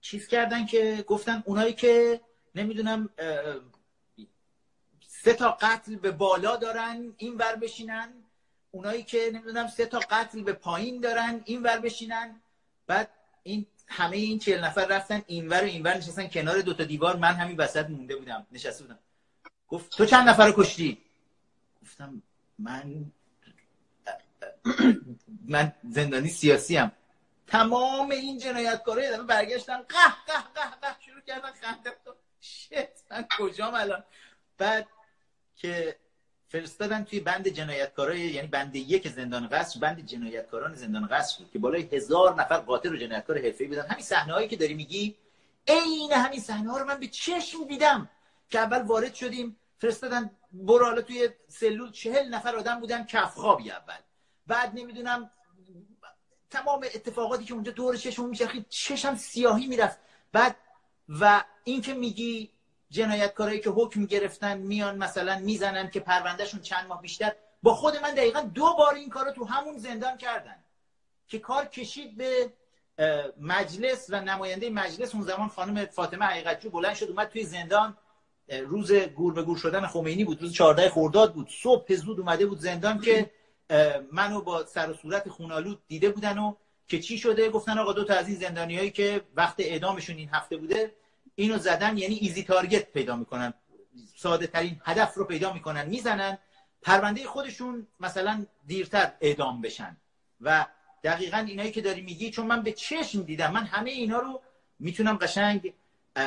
چیز 0.00 0.26
کردن 0.26 0.66
که 0.66 1.04
گفتن 1.06 1.42
اونایی 1.46 1.72
که 1.72 2.20
نمی‌دونم 2.54 3.08
سه 5.08 5.32
تا 5.32 5.50
قتل 5.60 5.96
به 5.96 6.10
بالا 6.10 6.56
دارن 6.56 7.14
این 7.16 7.36
ور 7.36 7.56
بشینن. 7.56 8.23
اونایی 8.74 9.02
که 9.02 9.30
نمی‌دونم 9.34 9.66
سه 9.66 9.86
تا 9.86 9.98
قتل 10.10 10.42
به 10.42 10.52
پایین 10.52 11.00
دارن 11.00 11.40
این 11.44 11.62
ور 11.62 11.78
بشینن. 11.78 12.40
بعد 12.86 13.10
این 13.42 13.66
همه 13.88 14.16
این 14.16 14.38
چهل 14.38 14.64
نفر 14.64 14.86
رفتن 14.86 15.22
اینور 15.26 15.62
و 15.62 15.64
اینور 15.64 15.96
نشستن 15.96 16.28
کنار 16.28 16.60
دوتا 16.60 16.84
دیوار. 16.84 17.16
من 17.16 17.34
همین 17.34 17.56
وسط 17.56 17.90
مونده 17.90 18.16
بودم 18.16 18.46
نشسته 18.52 18.84
بودم. 18.84 18.98
گفت 19.68 19.96
تو 19.96 20.06
چند 20.06 20.28
نفر 20.28 20.46
رو 20.46 20.52
کشتی؟ 20.56 20.98
گفتم 21.82 22.22
من 22.58 23.04
من 25.48 25.72
زندانی 25.90 26.28
سیاسی 26.28 26.76
هم 26.76 26.92
تمام 27.46 28.10
این 28.10 28.38
جنایتکارا 28.38 29.02
یه 29.02 29.16
برگشتن 29.16 29.76
قه 29.76 30.10
قه 30.26 30.40
قه 30.54 30.70
قه 30.82 30.96
شروع 31.06 31.20
کردن 31.20 31.52
خنده. 31.62 31.92
شت 32.40 33.10
من 33.10 33.26
کجام 33.38 33.74
الان؟ 33.74 34.04
بعد 34.58 34.86
که 35.56 35.96
فرستادن 36.54 37.04
توی 37.04 37.20
بند 37.20 37.48
جنایتکارای 37.48 38.20
یعنی 38.20 38.48
بند 38.48 38.76
یک 38.76 39.08
زندان 39.08 39.48
قصر 39.48 39.80
بند 39.80 40.06
جنایتکاران 40.06 40.74
زندان 40.74 41.06
قصر 41.06 41.38
بود 41.38 41.50
که 41.52 41.58
بالای 41.58 41.82
هزار 41.92 42.34
نفر 42.34 42.56
قاتل 42.56 42.92
و 42.92 42.96
جنایتکار 42.96 43.38
حرفه‌ای 43.38 43.68
بودن. 43.68 43.86
همین 43.86 44.04
صحنه‌هایی 44.04 44.48
که 44.48 44.56
داری 44.56 44.74
میگی 44.74 45.16
عین 45.68 46.12
همین 46.12 46.40
صحنه 46.40 46.70
ها 46.70 46.78
رو 46.78 46.84
من 46.84 47.00
به 47.00 47.06
چشم 47.06 47.64
دیدم 47.64 48.10
که 48.50 48.58
اول 48.58 48.82
وارد 48.82 49.14
شدیم 49.14 49.56
فرستادن 49.78 50.30
برو 50.52 50.84
حالا 50.84 51.02
توی 51.02 51.28
سلول 51.48 51.90
چهل 51.90 52.28
نفر 52.28 52.56
آدم 52.56 52.80
بودن 52.80 53.04
کف 53.04 53.34
خوابی 53.34 53.70
اول. 53.70 53.98
بعد 54.46 54.74
نمی‌دونم 54.74 55.30
تمام 56.50 56.84
اتفاقاتی 56.94 57.44
که 57.44 57.54
اونجا 57.54 57.72
دور 57.72 57.96
چشم 57.96 58.28
میشه 58.28 58.48
چشم 58.68 59.16
سیاهی 59.16 59.66
می‌رفت. 59.66 59.98
بعد 60.32 60.56
و 61.08 61.44
این 61.64 61.80
که 61.80 61.94
میگی 61.94 62.50
جنایتکارایی 62.94 63.60
که 63.60 63.70
حکم 63.70 64.04
گرفتن 64.04 64.58
میان 64.58 64.98
مثلا 64.98 65.38
می‌زنن 65.38 65.90
که 65.90 66.00
پروندهشون 66.00 66.60
چند 66.60 66.86
ماه 66.88 67.02
بیشتر. 67.02 67.32
با 67.62 67.74
خود 67.74 67.96
من 67.96 68.14
دقیقا 68.14 68.40
دو 68.40 68.74
بار 68.78 68.94
این 68.94 69.10
کار 69.10 69.24
رو 69.24 69.30
تو 69.30 69.44
همون 69.44 69.78
زندان 69.78 70.16
کردن 70.16 70.56
که 71.28 71.38
کار 71.38 71.64
کشید 71.64 72.16
به 72.16 72.52
مجلس 73.40 74.06
و 74.10 74.20
نماینده 74.20 74.70
مجلس. 74.70 75.14
اون 75.14 75.24
زمان 75.24 75.48
خانم 75.48 75.86
فاطمه 75.86 76.24
حقیقتجو 76.24 76.70
بلند 76.70 76.94
شد 76.94 77.08
اومد 77.10 77.28
توی 77.28 77.44
زندان. 77.44 77.96
روز 78.48 78.92
گور 78.92 79.32
به 79.34 79.42
گور 79.42 79.58
شدن 79.58 79.86
خمینی 79.86 80.24
بود 80.24 80.42
روز 80.42 80.52
14 80.52 80.90
خرداد 80.90 81.34
بود. 81.34 81.48
صبح 81.62 81.94
زود 81.94 82.20
اومده 82.20 82.46
بود 82.46 82.58
زندان 82.58 83.00
که 83.00 83.30
منو 84.12 84.40
با 84.40 84.64
سر 84.64 84.90
و 84.90 84.94
صورت 84.94 85.28
خونالود 85.28 85.82
دیده 85.88 86.10
بودن 86.10 86.38
و 86.38 86.54
که 86.88 87.00
چی 87.00 87.18
شده؟ 87.18 87.50
گفتن 87.50 87.78
آقا 87.78 87.92
دو 87.92 88.04
تا 88.04 88.14
از 88.14 88.28
این 88.28 88.36
زندانیایی 88.36 88.90
که 88.90 89.20
وقت 89.34 89.54
اعدامشون 89.58 90.16
این 90.16 90.28
هفته 90.28 90.56
بوده 90.56 90.94
اینو 91.34 91.58
زدن 91.58 91.98
یعنی 91.98 92.14
ایزی 92.14 92.42
تارگت 92.42 92.92
پیدا 92.92 93.16
می‌کنن. 93.16 93.54
ساده 94.16 94.46
ترین 94.46 94.80
هدف 94.84 95.14
رو 95.14 95.24
پیدا 95.24 95.52
می‌کنن 95.52 95.86
می‌زنن. 95.86 96.38
پرونده 96.82 97.26
خودشون 97.26 97.86
مثلا 98.00 98.46
دیرتر 98.66 99.12
اعدام 99.20 99.62
بشن. 99.62 99.96
و 100.40 100.66
دقیقا 101.04 101.38
اینایی 101.38 101.70
که 101.70 101.80
داری 101.80 102.00
میگی 102.00 102.30
چون 102.30 102.46
من 102.46 102.62
به 102.62 102.72
چشم 102.72 103.22
دیدم 103.22 103.52
من 103.52 103.64
همه 103.64 103.90
اینا 103.90 104.18
رو 104.18 104.42
می‌تونم 104.78 105.16
قشنگ 105.16 105.72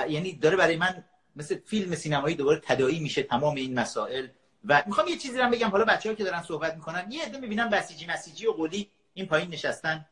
یعنی 0.10 0.34
داره 0.34 0.58
برای 0.58 0.78
من 0.78 1.04
مثل 1.36 1.60
فیلم 1.66 1.96
سینمایی 1.96 2.36
دوباره 2.36 2.60
تدایی 2.60 3.00
میشه 3.00 3.24
تمام 3.24 3.56
این 3.56 3.80
مسائل. 3.80 4.28
و 4.66 4.84
می‌خوام 4.86 5.08
یه 5.08 5.18
چیزی 5.18 5.38
رو 5.38 5.50
بگم. 5.50 5.70
حالا 5.70 5.86
بچه‌ها 5.86 6.16
که 6.16 6.24
دارن 6.24 6.42
صحبت 6.42 6.76
می‌کنن 6.76 7.12
یه 7.12 7.26
عده 7.26 7.38
می‌بینم 7.38 7.70
بسیجی 7.70 8.06
مسیجی 8.06 8.48
و 8.48 8.52
قولی 8.52 8.90
این 9.14 9.26
پایین 9.26 9.50
نشستن 9.50 10.06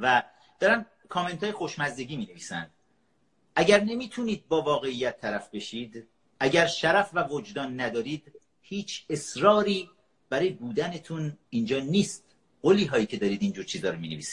و 0.00 0.22
دارن 0.60 0.86
کامنت 1.08 1.42
های 1.42 1.52
خوشمزدگی 1.52 2.16
می 2.16 2.26
اگر 3.56 3.84
نمی‌تونید 3.84 4.48
با 4.48 4.62
واقعیت 4.62 5.20
طرف 5.20 5.50
بشید 5.50 6.08
اگر 6.40 6.66
شرف 6.66 7.10
و 7.14 7.28
وجدان 7.28 7.80
ندارید 7.80 8.32
هیچ 8.62 9.04
اصراری 9.10 9.90
برای 10.30 10.50
بودنتون 10.50 11.38
اینجا 11.50 11.80
نیست. 11.80 12.24
قولی 12.62 12.84
هایی 12.84 13.06
که 13.06 13.16
دارید 13.16 13.42
اینجور 13.42 13.64
چیزا 13.64 13.90
رو 13.90 13.98
می 13.98 14.24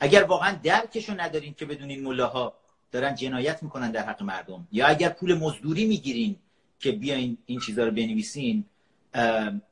اگر 0.00 0.22
واقعا 0.22 0.58
درکشو 0.62 1.20
ندارین 1.20 1.54
که 1.54 1.66
بدونین 1.66 2.04
ملاها 2.04 2.54
دارن 2.92 3.14
جنایت 3.14 3.62
می‌کنن 3.62 3.90
در 3.90 4.02
حق 4.02 4.22
مردم 4.22 4.68
یا 4.72 4.86
اگر 4.86 5.08
پول 5.08 5.34
مزدوری 5.34 5.86
می‌گیرین 5.86 6.36
که 6.78 6.92
بیاین 6.92 7.38
این 7.46 7.60
چیزها 7.60 7.84
رو 7.84 7.90
بنویسین 7.90 8.64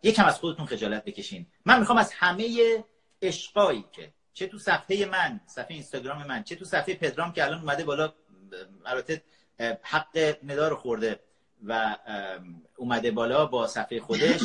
یکم 0.03 0.25
از 0.25 0.39
خودتون 0.39 0.67
خجالت 0.67 1.05
بکشین. 1.05 1.47
من 1.64 1.79
می‌خوام 1.79 1.99
از 1.99 2.12
همه 2.12 2.85
عشقایی 3.23 3.85
که 3.93 4.12
چه 4.35 4.47
تو 4.47 4.59
صفحه 4.59 5.07
من 5.07 5.41
صفحه 5.47 5.71
اینستاگرام 5.71 6.27
من 6.27 6.43
چه 6.43 6.57
تو 6.57 6.64
صفحه 6.64 6.95
پدرام 6.95 7.33
که 7.33 7.45
الان 7.45 7.61
اومده 7.61 7.85
بالا 7.85 8.14
البته 8.87 9.23
حق 9.83 10.37
ندار 10.45 10.75
خورده 10.75 11.21
و 11.65 11.97
اومده 12.77 13.11
بالا 13.11 13.47
با 13.47 13.67
صفحه 13.67 14.01
خودش. 14.01 14.41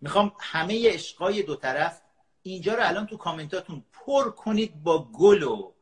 می‌خوام 0.00 0.32
همه 0.40 0.94
عشقای 0.94 1.42
دو 1.42 1.56
طرف 1.56 2.00
اینجا 2.42 2.74
رو 2.74 2.88
الان 2.88 3.06
تو 3.06 3.16
کامنتاتون 3.16 3.84
پر 3.92 4.30
کنید 4.30 4.82
با 4.82 5.08
گل 5.12 5.42
و 5.42 5.72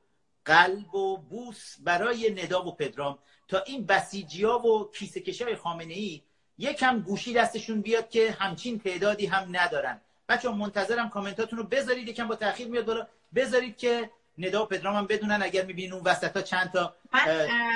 قلب 0.44 0.94
و 0.94 1.16
بوس 1.16 1.76
برای 1.80 2.30
ندا 2.30 2.66
و 2.66 2.74
پدرام. 2.74 3.18
تا 3.48 3.62
این 3.66 3.86
بسیجی 3.86 4.44
ها 4.44 4.58
و 4.58 4.90
کیسه 4.90 5.20
کشای 5.20 5.56
خامنه 5.56 5.94
ای 5.94 6.22
یکم 6.58 7.00
گوشی 7.00 7.32
دستشون 7.32 7.80
بیاد 7.80 8.08
که 8.08 8.30
همچین 8.30 8.78
تعدادی 8.78 9.26
هم 9.26 9.48
ندارن. 9.52 10.00
بچه 10.28 10.48
منتظرم 10.48 11.08
کامنتاتون 11.08 11.58
رو 11.58 11.64
بذارید 11.64 12.08
یکم 12.08 12.28
با 12.28 12.34
تاخیر 12.36 12.68
میاد 12.68 12.84
بالا. 12.84 13.06
بذارید 13.34 13.76
که 13.76 14.10
ندا 14.38 14.62
و 14.62 14.66
پدرام 14.66 14.96
هم 14.96 15.06
بدونن 15.06 15.42
اگر 15.42 15.64
می‌بینین 15.64 15.92
اون 15.92 16.02
وسط 16.04 16.36
ها 16.36 16.42
چند 16.42 16.70
تا 16.72 16.94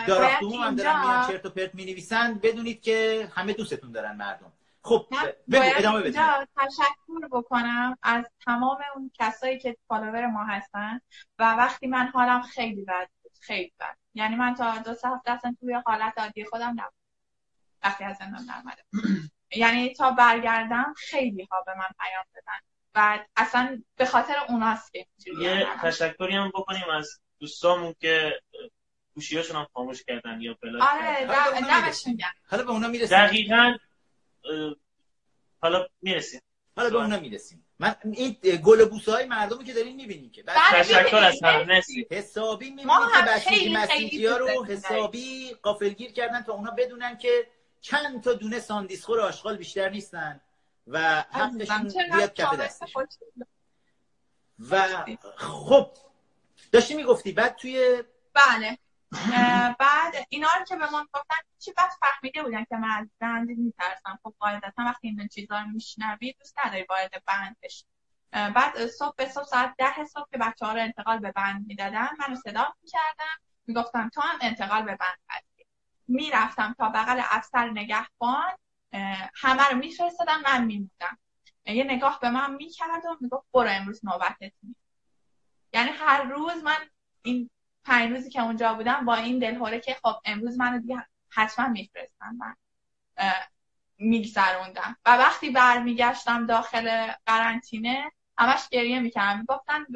داراختوم 0.07 0.53
هم 0.53 0.75
دارن 0.75 1.01
میان 1.01 1.27
چرت 1.27 1.47
و 1.47 1.51
پرت 1.51 1.75
می‌نویسن. 1.75 2.35
بدونید 2.35 2.83
که 2.83 3.29
همه 3.35 3.53
دوستتون 3.53 3.93
دارن 3.93 4.17
مردم. 4.17 4.53
خب 4.83 5.07
بگو 5.51 5.63
ادامه 5.77 6.01
بده 6.01 6.21
تشکر 6.57 7.29
بکنم 7.31 7.99
از 8.03 8.25
تمام 8.45 8.79
اون 8.95 9.11
کسایی 9.15 9.59
که 9.59 9.77
فالوور 9.89 10.27
ما 10.27 10.45
هستن 10.45 11.01
و 11.39 11.55
وقتی 11.55 11.87
من 11.87 12.07
حالم 12.07 12.43
خیلی 12.43 12.85
بد 12.85 13.09
بود 13.23 13.33
خیلی 13.41 13.73
بد. 13.81 13.97
یعنی 14.15 14.37
من 14.37 14.55
تا 14.55 14.79
دو 14.79 14.95
سه 14.95 15.09
هفته 15.09 15.31
اصلا 15.31 15.57
توی 15.61 15.83
حالت 15.87 16.19
عادی 16.19 16.45
خودم 16.45 16.71
نبود 16.71 16.93
وقتی 17.83 18.05
از 18.05 18.17
زندان 18.17 18.47
یعنی 19.57 19.95
تا 19.95 20.11
برگردم 20.11 20.95
خیلی 20.97 21.49
ها 21.51 21.63
به 21.67 21.75
من 21.75 21.89
پیام 22.01 22.25
دادن. 22.35 22.59
و 22.95 23.24
اصلا 23.36 23.82
به 23.97 24.07
خاطر 24.07 24.34
اوناست 24.49 24.93
که 24.93 25.07
یه 25.41 25.66
تشکری 25.82 26.34
هم 26.34 26.49
بکنیم 26.55 26.91
از 26.95 27.20
دوستامون 27.41 27.95
که 28.01 28.41
گوشیاشون 29.14 29.57
هم 29.57 29.66
خاموش 29.74 30.05
کردن 30.05 30.41
یا 30.41 30.57
بلاک 30.62 30.82
آره 30.82 31.26
دمش 31.61 32.07
میگم. 32.07 32.26
حالا 32.51 32.62
به 32.62 32.70
اونا 32.70 32.89
می‌رسیم. 32.89 33.18
دقیقا 33.18 33.76
حالا 35.62 35.86
می‌رسیم. 36.03 36.41
حالا 36.76 36.91
به 36.91 36.97
اونا 36.97 37.20
می‌رسیم. 37.20 37.64
من 37.78 37.95
این 38.03 38.32
گل 38.64 38.84
بوسه 38.84 39.12
های 39.12 39.24
مردمی 39.26 39.64
که 39.64 39.72
دارین 39.72 39.97
می‌بینین 39.97 40.30
که 40.30 40.45
تشکر 40.72 41.16
از 41.16 41.43
همه 41.43 41.82
حسابی 42.11 42.70
می‌بینین 42.70 42.86
ما 42.86 43.11
که 43.11 43.32
بچگی 43.32 43.76
مسیحی 43.76 44.26
ها 44.26 44.36
رو. 44.36 44.64
حسابی 44.64 45.57
قافلگیر 45.62 46.12
کردن 46.12 46.43
تا 46.43 46.53
اونا 46.53 46.70
بدونن 46.70 47.18
که 47.18 47.47
چند 47.80 48.22
تا 48.22 48.32
دونه 48.32 48.61
ساندیسخور 48.61 49.20
آشغال 49.20 49.57
بیشتر 49.57 49.89
نیستن. 49.89 50.41
و 50.89 51.24
چقدر 51.66 52.16
بیاد 52.16 52.34
کف 52.34 52.82
خوشگل. 52.93 53.45
و 54.70 55.05
خب 55.36 55.91
داشتی 56.72 56.95
می‌گفتی 56.95 57.32
بعد 57.32 57.57
توی 57.57 58.05
بله. 58.34 58.78
بعد 59.78 60.26
اینا 60.28 60.49
رو 60.59 60.64
که 60.64 60.76
به 60.76 60.93
من 60.93 61.07
گفتن 61.14 61.36
چی 61.59 61.72
بعد 61.72 61.91
فهمیده 62.01 62.43
بودن 62.43 62.64
که 62.64 62.76
من 62.76 62.89
از 62.89 63.07
بند 63.20 63.49
میترسم. 63.49 64.18
خب 64.22 64.34
قاعدتا 64.39 64.82
وقتی 64.82 65.09
این 65.09 65.28
چیزا 65.28 65.61
رو 65.61 65.66
میشنوی 65.66 66.32
دوست 66.32 66.59
نداری 66.64 66.86
وارد 66.91 67.22
بند 67.26 67.57
بشی. 67.62 67.84
بعد 68.32 68.86
صبح 68.86 69.14
به 69.16 69.28
صبح 69.28 69.45
ساعت 69.45 69.74
ده 69.78 70.05
صبح 70.05 70.28
که 70.30 70.39
بچه 70.39 70.66
ها 70.66 70.72
رو 70.72 70.80
انتقال 70.80 71.18
به 71.18 71.32
بند 71.32 71.66
می‌دادن 71.66 72.09
منو 72.18 72.36
صدا 72.36 72.74
می‌کردن. 72.82 73.34
می‌گفتم 73.66 74.11
تو 74.14 74.20
هم 74.20 74.39
انتقال 74.41 74.82
به 74.82 74.97
بند 74.97 75.18
هستی 75.28 75.66
می‌رفتم 76.09 76.74
تا 76.78 76.89
بغل 76.89 77.20
افسر 77.24 77.70
نگهبان. 77.70 78.53
همه 79.34 79.62
رو 79.70 79.78
میفرستادن 79.78 80.41
من 80.45 80.64
میموندم. 80.64 81.18
یه 81.66 81.84
نگاه 81.84 82.18
به 82.20 82.30
من 82.30 82.55
می‌کرد 82.55 83.05
و 83.05 83.16
می‌گفت 83.20 83.47
برو 83.53 83.70
امروز 83.70 84.01
نوبتت 84.05 84.53
یعنی 85.72 85.91
هر 85.91 86.22
روز 86.22 86.62
من 86.64 86.78
این 87.22 87.51
پنج 87.84 88.11
روزی 88.11 88.30
که 88.30 88.43
اونجا 88.43 88.74
بودم 88.74 89.05
با 89.05 89.14
این 89.14 89.39
دلهوره 89.39 89.80
که 89.80 89.97
خب 90.03 90.14
امروز 90.24 90.59
منو 90.59 90.78
دیگه 90.78 91.07
حتما 91.30 91.68
میفرستن 91.68 92.36
من 92.39 92.55
میگذروندم. 93.99 94.97
و 95.05 95.16
وقتی 95.16 95.51
برمیگشتم 95.51 96.47
داخل 96.47 97.12
قرنطینه 97.26 98.12
همش 98.39 98.68
گریه 98.68 99.01
می‌کردم. 99.01 99.39
می‌گفتن 99.39 99.86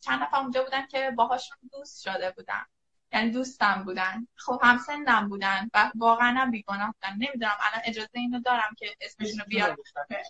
چند 0.00 0.22
نفر 0.22 0.36
اونجا 0.36 0.64
بودن 0.64 0.86
که 0.86 1.10
باهاشون 1.16 1.58
دوست 1.72 2.02
شده 2.02 2.30
بودن. 2.30 2.66
یعنی 3.12 3.30
دوستم 3.30 3.82
بودن. 3.84 4.26
خب 4.36 4.60
همسنم 4.62 5.28
بودن 5.28 5.70
و 5.74 5.90
واقعا 5.94 6.34
هم 6.38 6.50
بیگناه 6.50 6.94
بودن. 6.94 7.14
نمی‌دونم 7.14 7.56
الان 7.60 7.82
اجازه 7.84 8.10
اینو 8.12 8.40
دارم 8.40 8.74
که 8.78 8.96
اسمشون 9.00 9.38
رو 9.38 9.44
بیارم. 9.48 9.76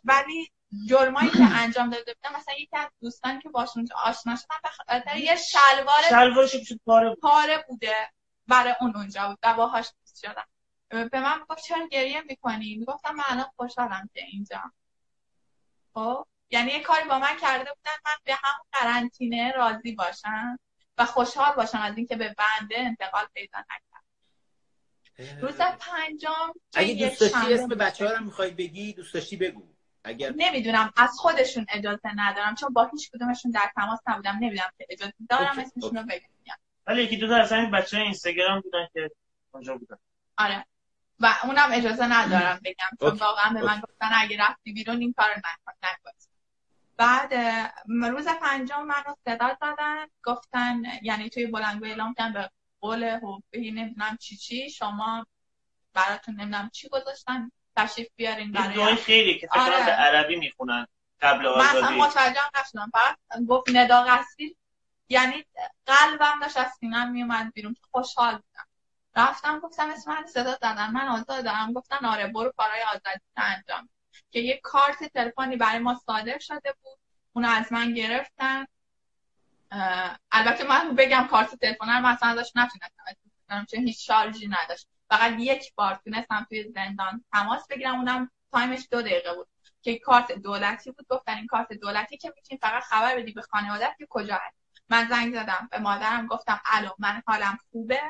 ولی 0.05 0.51
جرمایی 0.89 1.31
که 1.31 1.45
انجام 1.45 1.91
داده 1.91 2.14
بودم 2.14 2.37
مثلا 2.37 2.55
یکی 2.55 2.76
از 2.76 2.89
دوستان 3.01 3.41
که 3.41 3.49
باشون 3.49 3.89
آشنا 4.05 4.37
شدم 4.37 4.57
به 4.62 4.68
خاطر 4.68 5.16
یه 5.16 5.37
شلوار 5.37 6.03
شلوارش 6.09 6.72
پاره 6.87 7.09
بود. 7.09 7.20
پاره 7.20 7.64
بوده 7.68 7.95
برای 8.49 8.74
اون 8.81 8.97
اونجا 8.97 9.28
بود 9.28 9.39
و 9.43 9.55
باهاش 9.55 9.93
دوست 10.01 10.20
شدم. 10.26 10.47
به 11.09 11.20
من 11.20 11.45
گفت 11.49 11.62
چرا 11.64 11.87
گریه 11.87 12.20
می‌کنی؟ 12.20 12.76
می‌گفتم 12.76 13.14
من 13.14 13.24
الان 13.26 13.47
خوشحالم 13.57 14.11
که 14.14 14.24
اینجا. 14.24 14.72
خب؟ 15.95 16.26
یعنی 16.51 16.70
یه 16.70 16.81
کاری 16.81 17.09
با 17.09 17.18
من 17.18 17.37
کرده 17.37 17.70
بودن 17.70 17.97
من 18.07 18.12
به 18.24 18.35
همون 18.35 18.66
قرنطینه 18.72 19.53
راضی 19.53 19.93
باشم. 19.93 20.59
و 21.01 21.05
خوشحال 21.05 21.55
باشم 21.55 21.78
از 21.78 21.96
اینکه 21.96 22.16
به 22.16 22.34
بنده 22.38 22.78
انتقال 22.78 23.26
پیدا 23.34 23.59
نکردم. 23.59 24.05
روز 25.40 25.57
پنجم 25.57 26.53
اگه 26.74 27.09
دوست 27.09 27.20
داشتی 27.20 27.55
اسم. 27.55 27.68
بچه 27.68 28.07
ها 28.09 28.12
رو 28.12 28.24
می‌خوای 28.24 28.51
بگی 28.51 28.92
دوست 28.92 29.14
داشتی 29.14 29.36
بگو. 29.36 29.74
اگر 30.05 30.32
نمی‌دونم 30.36 30.92
از 30.96 31.11
خودشون 31.18 31.66
اجازه 31.68 32.11
ندارم 32.16 32.55
چون 32.55 32.72
با 32.72 32.90
هیچ 32.92 33.11
کدومشون 33.11 33.51
در 33.51 33.70
تماس 33.76 34.01
نبودم 34.09 34.36
نمی‌دونم 34.40 34.70
که 34.78 34.86
اجازه 34.90 35.12
دارم 35.28 35.59
اسمشون 35.59 35.96
رو 35.96 36.03
بگم. 36.03 36.57
ولی 36.86 37.03
یکی 37.03 37.16
دو 37.16 37.28
تا 37.28 37.36
از 37.36 37.53
همین 37.53 37.70
بچه 37.70 37.96
اینستاگرام 37.96 38.61
بودن 38.61 38.88
که 38.92 39.11
اونجا 39.51 39.76
بودن. 39.76 39.96
آره. 40.38 40.66
و 41.20 41.34
اونم 41.42 41.68
اجازه 41.72 42.07
ندارم 42.07 42.61
بگم 42.64 42.96
چون 43.01 43.18
واقعا 43.18 43.51
به 43.55 43.62
من. 43.62 43.80
گفتن 43.80 44.11
اگه 44.14 44.36
رفتی 44.40 44.72
بیرون 44.72 45.01
این 45.01 45.12
کار 45.12 45.30
نکن 45.30 45.72
نکن. 45.82 46.11
بعد 47.01 47.34
روز 47.86 48.28
پنجم 48.28 48.82
منو 48.82 49.14
صدا 49.24 49.57
زدن 49.61 50.07
گفتن 50.24 50.82
یعنی 51.03 51.30
توی 51.30 51.46
بلندگو 51.46 51.84
اعلام 51.84 52.14
کردن 52.14 52.32
به 52.32 52.51
قول 52.80 53.05
حبی 53.05 53.70
نمی‌دونم 53.70 54.16
چی 54.16 54.36
چی 54.36 54.70
شما 54.70 55.26
براتون 55.94 56.34
نمی‌دونم 56.34 56.70
چی 56.72 56.88
گذاشتن 56.88 57.51
تشریف 57.76 58.09
بیارین 58.16 58.53
برای 58.53 58.96
خیلی 58.96 59.38
که 59.38 59.46
فکر 59.46 59.61
آره. 59.61 59.86
به 59.86 59.92
عربی 59.92 60.36
می‌خونن 60.36 60.86
قبل 61.20 61.48
من 61.48 61.76
آزادی. 61.76 61.94
متوجه 61.94 62.40
هم 62.40 62.61
نشدم. 62.61 62.90
فقط 62.92 63.16
گفت 63.48 63.70
ندا 63.74 64.24
یعنی 65.09 65.44
قلبم 65.86 66.40
داشت 66.40 66.57
از 66.57 66.72
سینم 66.80 67.11
میومد 67.11 67.53
بیرون. 67.53 67.76
خوشحال 67.90 68.32
بودم. 68.32 68.66
رفتم 69.16 69.61
گفتم 69.61 69.90
اسم 69.90 70.11
من 70.11 70.26
صدا 70.26 70.55
زدن 70.55 70.90
من 70.90 71.09
آزادم. 71.09 71.72
گفتن 71.72 72.07
آره 72.07 72.26
برو 72.26 72.53
کارهای 72.57 72.82
آزادی 72.82 73.20
انجام 73.36 73.88
که 74.31 74.41
یه 74.41 74.61
کارت 74.62 75.05
تلفنی 75.05 75.57
برای 75.57 75.78
ما 75.78 76.01
صادر 76.07 76.39
شده 76.39 76.74
بود. 76.83 76.99
اونو 77.33 77.49
از 77.49 77.72
من 77.72 77.95
گرفتن. 77.95 78.66
البته 80.33 80.64
من 80.68 80.95
بگم 80.95 81.28
کارت 81.31 81.55
تلفن 81.55 81.87
من 81.87 82.11
اصلا 82.11 82.28
ازش 82.28 82.53
نتونستم. 82.57 83.64
چون 83.70 83.87
هیچ 83.87 84.07
شارژی 84.07 84.49
نداشت. 84.49 84.89
فقط 85.11 85.33
یک 85.39 85.74
بار 85.74 86.01
تونستم 86.05 86.47
توی 86.49 86.72
زندان 86.72 87.24
تماس 87.33 87.66
بگیرم. 87.68 87.95
اونم 87.95 88.31
time 88.53 88.76
ش 88.76 88.88
دو 88.91 89.03
دقیقه 89.03 89.35
بود. 89.35 89.49
که 89.83 89.99
کارت 89.99 90.33
دولتی 90.33 90.91
بود. 90.91 91.07
گفتن 91.09 91.37
این 91.37 91.47
کارت 91.47 91.72
دولتی 91.72 92.16
که 92.16 92.33
می‌تونی 92.37 92.59
فقط 92.59 92.83
خبر 92.83 93.16
بدی 93.16 93.33
به 93.33 93.43
خانوادت 93.43 93.95
که 93.99 94.07
کجا 94.11 94.35
هست. 94.35 94.57
من 94.89 95.09
زنگ 95.09 95.35
زدم 95.35 95.68
به 95.70 95.78
مادرم. 95.78 96.26
گفتم 96.26 96.61
الو 96.64 96.91
من 96.99 97.22
حالم 97.26 97.59
خوبه؟ 97.72 98.03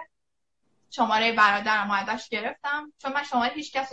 شماره 0.91 1.33
برادرم 1.33 1.91
ازش 1.91 2.29
گرفتم. 2.29 2.93
چون 2.99 3.13
من 3.13 3.25
شماره 3.25 3.53
هیچ 3.53 3.73
کس 3.73 3.93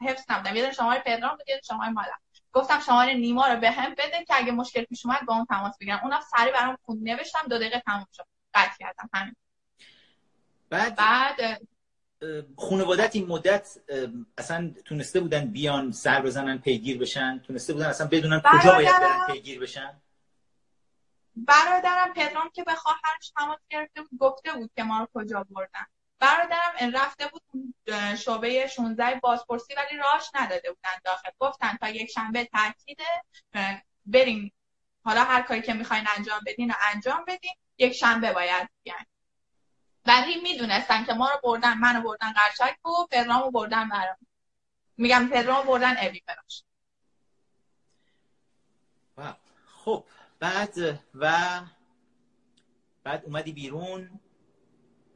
حفظ 0.00 0.24
نبودم. 0.30 0.56
یه 0.56 0.62
دونه 0.62 0.74
شماره 0.74 1.00
پدرام 1.00 1.36
بود 1.36 1.48
یه 1.48 1.60
شماره 1.68 1.90
مادرم. 1.90 2.20
گفتم 2.52 2.80
شماره 2.80 3.14
نیما 3.14 3.46
رو 3.46 3.60
به 3.60 3.70
هم 3.70 3.90
بده 3.90 4.24
که 4.24 4.34
اگه 4.36 4.52
مشکل 4.52 4.84
پیش 4.84 5.06
اومد 5.06 5.26
با 5.26 5.34
اون 5.34 5.44
تماس 5.46 5.78
بگیرم. 5.78 6.00
اونم 6.02 6.20
سری 6.36 6.52
برام 6.52 6.78
خون 6.82 6.98
نوشتم 7.02 7.48
دو 7.50 7.58
دقیقه 7.58 7.82
تموم 7.86 8.06
شد. 8.12 8.26
قطع 8.54 8.76
کردم. 8.78 9.10
همین. 9.14 9.36
بعد 10.70 10.94
بعد 10.96 11.60
خانوادت 12.58 13.16
این 13.16 13.26
مدت 13.26 13.78
اصلا 14.38 14.74
تونسته 14.84 15.20
بودن 15.20 15.46
بیان 15.46 15.92
سر 15.92 16.22
بزنن 16.22 16.58
پیگیر 16.58 16.98
بشن؟ 16.98 17.38
تونسته 17.38 17.72
بودن 17.72 17.86
اصلا 17.86 18.06
بدونن 18.06 18.40
کجا 18.40 18.72
باید 18.72 18.88
برادرم- 18.88 19.18
برن 19.18 19.26
پیگیر 19.26 19.60
بشن؟ 19.60 20.00
برادرم 21.36 22.12
پدرام 22.12 22.50
که 22.50 22.64
به 22.64 22.74
خواهرش 22.74 23.32
تماس 23.36 23.58
گرفته 23.70 24.02
بود 24.02 24.18
گفته 24.18 24.52
بود 24.52 24.70
که 24.76 24.82
ما 24.82 24.98
رو 25.00 25.08
کجا 25.14 25.46
بردن. 25.50 25.86
برادرم 26.18 26.94
رفته 26.94 27.26
بود 27.26 27.42
شعبه 28.16 28.66
16 28.66 29.20
بازپرسی 29.22 29.74
ولی 29.74 29.98
راش 29.98 30.30
نداده 30.34 30.68
بودن 30.72 31.00
داخل. 31.04 31.30
گفتن 31.38 31.76
تا 31.76 31.88
یک 31.88 32.10
شنبه 32.10 32.48
اه، 33.54 33.82
بریم. 34.06 34.52
حالا 35.04 35.24
هر 35.24 35.42
کاری 35.42 35.62
که 35.62 35.72
می‌خواین 35.72 36.04
انجام 36.16 36.40
بدین 36.46 36.68
رو 36.68 36.76
انجام 36.94 37.24
بدین. 37.28 37.54
یک 37.78 37.92
شنبه 37.92 38.32
باید 38.32 38.68
بیاین. 38.82 39.04
ولی 40.06 40.40
می‌دونستن 40.40 41.04
که 41.04 41.12
ما 41.12 41.30
رو 41.30 41.40
بردن 41.42 41.74
منو 41.78 42.02
بردن 42.02 42.32
قرچک 42.32 42.86
و 42.86 43.06
پدرامو 43.10 43.50
بردن 43.50 43.88
برام. 43.88 44.16
میگم 44.96 45.28
پدرامو 45.32 45.62
بردن 45.62 45.94
ابی 45.98 46.22
براش. 46.26 46.62
خب 49.84 50.04
بعد 50.38 50.74
و 51.14 51.60
بعد 53.04 53.24
اومدی 53.24 53.52
بیرون. 53.52 54.00
و- 54.04 54.25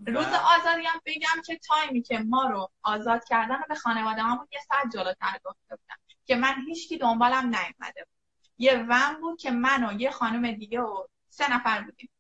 روز 0.07 0.27
آزادی 0.27 0.87
هم 0.87 1.01
بگم 1.07 1.43
که 1.47 1.59
تایمی 1.59 2.03
که 2.03 2.19
ما 2.19 2.45
رو 2.45 2.71
آزاد 2.83 3.25
کردن 3.25 3.55
رو 3.55 3.65
به 3.69 3.75
خانواده 3.75 4.23
همون 4.23 4.49
یه 4.53 4.61
ساعت 4.69 4.93
جلوتر 4.93 5.41
گفته 5.45 5.77
بودم 5.77 5.97
که 6.27 6.37
من 6.37 6.55
هیچکی 6.67 6.99
دنبالم 6.99 7.45
نیومده 7.45 8.05
بود. 8.05 8.21
یه 8.59 8.87
ون 8.89 9.21
بود 9.21 9.41
که 9.41 9.51
من 9.51 9.85
و 9.85 10.01
یه 10.01 10.11
خانم 10.11 10.53
دیگه 10.53 10.81
و 10.81 11.07
سه 11.29 11.53
نفر 11.53 11.83
بودیم. 11.83 12.11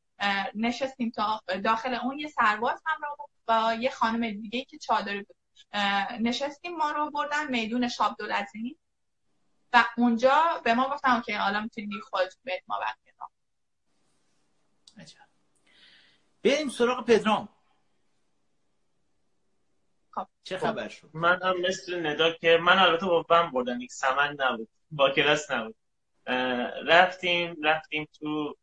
نشستیم 0.54 1.10
تا 1.10 1.40
داخل 1.64 1.94
اون 1.94 2.18
یه 2.18 2.28
سرباز 2.28 2.82
همراه 2.86 3.16
بود 3.16 3.30
با 3.46 3.74
یه 3.74 3.90
خانم 3.90 4.30
دیگه 4.30 4.64
که 4.64 4.78
چادری 4.78 5.22
بود. 5.22 5.36
نشستیم 6.20 6.76
ما 6.76 6.90
رو 6.90 7.10
بردن 7.10 7.50
میدون 7.50 7.88
شاب 7.88 8.16
دولتینی 8.18 8.76
و 9.72 9.84
اونجا 9.96 10.60
به 10.64 10.74
ما 10.74 10.94
گفتن 10.94 11.20
که 11.20 11.38
حالا 11.38 11.60
می‌تونی 11.60 12.00
خودتون 12.10 12.42
برید 12.46 12.64
ما. 12.68 12.76
عجب. 14.98 15.18
بریم 16.42 16.68
سراغ 16.68 17.06
پدرام. 17.06 17.48
خب. 20.24 20.30
چه 20.42 20.58
خبر 20.58 20.88
شد 20.88 21.10
من 21.14 21.42
هم 21.42 21.60
مثل 21.60 22.06
ندا 22.06 22.32
که 22.32 22.58
من 22.62 22.78
البته 22.78 23.06
با 23.06 23.22
بم 23.22 23.50
بردم 23.50 23.80
یک 23.80 23.92
سمن 23.92 24.36
نبود 24.38 24.68
با 24.90 25.10
کلاس 25.10 25.50
نبود. 25.50 25.74
رفتیم 26.86 27.56
رفتیم 27.62 28.08
تو 28.18 28.56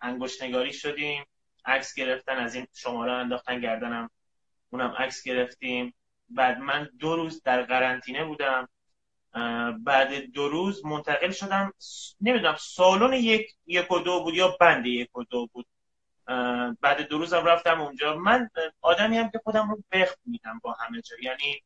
انگشت 0.00 0.42
نگاری 0.42 0.72
شدیم 0.72 1.24
عکس 1.64 1.94
گرفتن 1.94 2.36
از 2.36 2.54
این 2.54 2.66
شماره 2.74 3.12
انداختن 3.12 3.60
گردنم 3.60 4.10
اونم 4.70 4.94
عکس 4.98 5.22
گرفتیم. 5.22 5.94
بعد 6.28 6.58
من 6.58 6.88
دو 6.98 7.16
روز 7.16 7.42
در 7.42 7.62
قرنطینه 7.62 8.24
بودم. 8.24 8.68
بعد 9.84 10.24
دو 10.32 10.48
روز 10.48 10.84
منتقل 10.84 11.30
شدم 11.30 11.72
نمی‌دونم 12.20 12.56
سالن 12.58 13.12
یک 13.12 13.54
یک 13.66 13.90
و 13.90 13.98
دو 13.98 14.22
بود 14.22 14.34
یا 14.34 14.56
بند 14.60 14.86
یک 14.86 15.16
و 15.16 15.24
دو 15.24 15.46
بود. 15.52 15.66
بعد 16.80 17.00
دو 17.08 17.18
روزم 17.18 17.44
رفتم 17.44 17.80
اونجا. 17.80 18.16
من 18.16 18.50
آدمی 18.80 19.18
هم 19.18 19.30
که 19.30 19.40
خودم 19.44 19.70
رو 19.70 19.82
بخت 19.92 20.18
میدم 20.24 20.60
با 20.62 20.72
همه 20.72 21.00
جا. 21.00 21.16
یعنی 21.22 21.62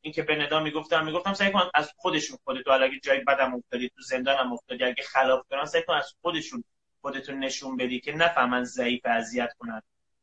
اینکه 0.00 0.22
به 0.22 0.36
ندا 0.36 0.60
می‌گفتم 0.60 1.04
می‌گفتم 1.04 1.34
سعی 1.34 1.52
کن 1.52 1.70
از 1.74 1.92
خودشون 1.96 2.38
خودتو 2.44 2.70
اگه 2.70 3.00
جای 3.00 3.20
بدم 3.20 3.54
افتادی 3.54 3.88
تو 3.88 4.02
زندانم 4.02 4.52
افتادی 4.52 4.84
اگه 4.84 5.02
خلاف 5.02 5.46
کنن 5.50 5.64
سعی 5.64 5.82
کن 5.82 5.94
از 5.94 6.14
خودشون 6.22 6.64
خودتون 7.00 7.38
نشون 7.38 7.76
بدی 7.76 8.00
که 8.00 8.12
نفهمن 8.12 8.64
ضعیف 8.64 9.00
اذیت 9.04 9.52
کنن. 9.58 9.82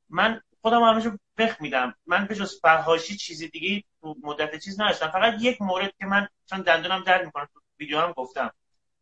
من 0.09 0.41
خودم 0.61 0.83
همیشه 0.83 1.19
بخ 1.37 1.61
میدم. 1.61 1.95
من 2.05 2.25
به 2.25 2.35
جز 2.35 2.59
فرهاشی 2.61 3.17
چیزی 3.17 3.47
دیگه 3.47 3.83
تو 4.01 4.15
مدت 4.23 4.63
چیز 4.63 4.81
نداشتم. 4.81 5.07
فقط 5.07 5.33
یک 5.39 5.61
مورد 5.61 5.93
که 5.99 6.05
من 6.05 6.27
چون 6.45 6.61
دندونم 6.61 7.03
درد 7.03 7.25
می‌کنه. 7.25 7.45
تو 7.53 7.61
ویدیو 7.79 7.99
هم 7.99 8.11
گفتم 8.11 8.51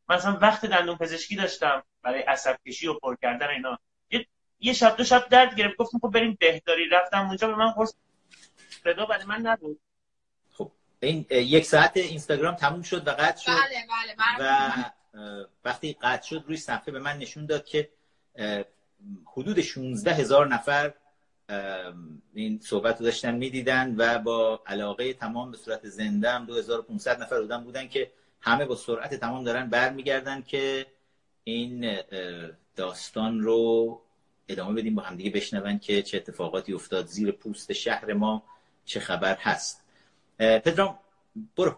مثلا 0.09 0.37
وقت 0.41 0.65
دندون 0.65 0.97
پزشکی 0.97 1.35
داشتم 1.35 1.83
برای 2.01 2.21
عصب 2.21 2.57
کشی 2.67 2.87
و 2.87 2.93
پر 2.93 3.15
کردن 3.21 3.49
اینا. 3.49 3.79
یه, 4.61 4.73
شب 4.73 4.97
دو 4.97 5.03
شب 5.03 5.29
درد 5.29 5.55
گرفت. 5.55 5.77
گفتم 5.77 5.99
خب 5.99 6.07
بریم 6.07 6.37
بهداری. 6.39 6.89
رفتم 6.89 7.27
اونجا 7.27 7.47
به 7.47 7.55
من 7.55 7.71
قرص 7.71 7.93
صدا 8.83 9.05
برای 9.05 9.25
من 9.25 9.41
نبود. 9.41 9.79
خب 10.53 10.71
این 10.99 11.25
یک 11.29 11.65
ساعت 11.65 11.97
اینستاگرام 11.97 12.55
تموم 12.55 12.81
شد 12.81 13.07
و 13.07 13.11
قطع 13.11 13.41
شد. 13.41 13.51
بله 13.51 14.15
بله 14.17 14.35
و 14.39 14.71
وقتی 15.65 15.97
قطع 16.01 16.27
شد 16.27 16.43
روی 16.47 16.57
صفحه 16.57 16.91
به 16.91 16.99
من 16.99 17.17
نشون 17.17 17.45
داد 17.45 17.65
که 17.65 17.89
حدود 19.25 19.61
16 19.61 20.13
هزار 20.13 20.47
نفر 20.47 20.93
این 22.33 22.59
صحبت 22.59 22.99
رو 22.99 23.05
داشتن 23.05 23.35
می‌دیدن 23.35 23.95
و 23.97 24.19
با 24.19 24.63
علاقه 24.65 25.13
تمام 25.13 25.51
به 25.51 25.57
صورت 25.57 25.87
زنده 25.87 26.31
هم 26.31 26.45
2500 26.45 27.21
نفر 27.21 27.41
بودن 27.41 27.63
بودن 27.63 27.87
که 27.87 28.11
همه 28.41 28.65
با 28.65 28.75
سرعت 28.75 29.13
تمام 29.13 29.43
دارن 29.43 29.69
برمیگردن 29.69 30.41
که 30.41 30.85
این 31.43 31.99
داستان 32.75 33.39
رو 33.39 34.01
ادامه 34.47 34.81
بدیم 34.81 34.95
با 34.95 35.01
همدیگه 35.01 35.29
بشنون 35.29 35.79
که 35.79 36.01
چه 36.01 36.17
اتفاقاتی 36.17 36.73
افتاد 36.73 37.05
زیر 37.05 37.31
پوست 37.31 37.73
شهر 37.73 38.13
ما 38.13 38.43
چه 38.85 38.99
خبر 38.99 39.35
هست. 39.35 39.83
پدرام 40.39 40.99
برو. 41.57 41.77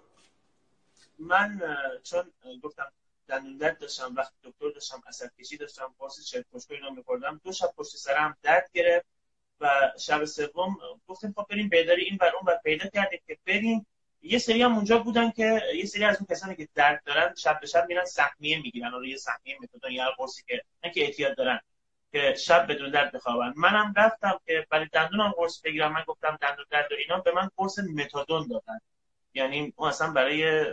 من 1.20 1.62
چون 2.04 2.32
گفتم 2.62 2.92
دندون 3.28 3.58
درد 3.58 3.80
داشتم 3.80 4.16
وقتی 4.16 4.36
دکتر 4.44 4.70
داشتم 4.70 5.04
اثر 5.08 5.30
کشی 5.40 5.58
داشتم 5.58 5.96
قرص 6.00 6.26
چرک 6.26 6.46
پشت 6.54 6.72
اینا 6.72 6.90
میخوردم. 6.90 7.42
دو 7.44 7.52
شب 7.52 7.74
پشت 7.78 7.96
سرم 7.96 8.38
درد 8.42 8.70
گرفت 8.74 9.06
و 9.60 9.92
شب 10.00 10.26
سوم 10.26 10.78
گفتیم 11.08 11.34
خب 11.38 11.46
بریم 11.50 11.70
بیداری 11.70 12.04
این 12.04 12.18
بر 12.18 12.32
اون 12.36 12.54
و 12.54 12.58
پیدا 12.64 12.90
کردیم 12.90 13.20
که 13.28 13.38
بریم. 13.46 13.86
یه 14.22 14.40
سری 14.40 14.62
هم 14.62 14.76
اونجا 14.76 14.98
بودن 14.98 15.32
که 15.32 15.62
یه 15.76 15.86
سری 15.86 16.04
از 16.04 16.18
اون 16.18 16.28
کسانی 16.30 16.56
که 16.56 16.68
درد 16.76 17.04
دارن 17.06 17.36
شب 17.36 17.60
به 17.60 17.68
شب 17.68 17.86
میرن 17.88 18.06
سهمیه 18.06 18.62
می‌گیرن. 18.62 18.92
رو 18.92 19.06
یه 19.06 19.18
سهمیه 19.18 19.58
متدون 19.62 19.92
یا 19.92 20.12
قرصی 20.18 20.44
که 20.48 20.64
نه 20.84 20.92
که 20.92 21.04
احتیاط 21.04 21.38
دارن. 21.38 21.60
که 22.14 22.36
شب 22.36 22.68
بدون 22.72 22.92
درد 22.92 23.12
بخوابن. 23.12 23.54
منم 23.56 23.94
رفتم 23.98 24.40
که 24.46 24.68
برای 24.70 24.88
دندونم 24.94 25.32
قرص 25.38 25.62
بگیرم. 25.62 25.94
من 25.94 26.04
گفتم 26.08 26.38
دندون 26.42 26.66
درد 26.72 26.92
و 26.92 26.96
اینا 26.96 27.18
به 27.22 27.32
من 27.32 27.50
قرص 27.58 27.80
متادون 27.80 28.48
دادن. 28.48 28.80
یعنی 29.34 29.74
اون 29.76 29.90
اصلا 29.90 30.12
برای 30.12 30.66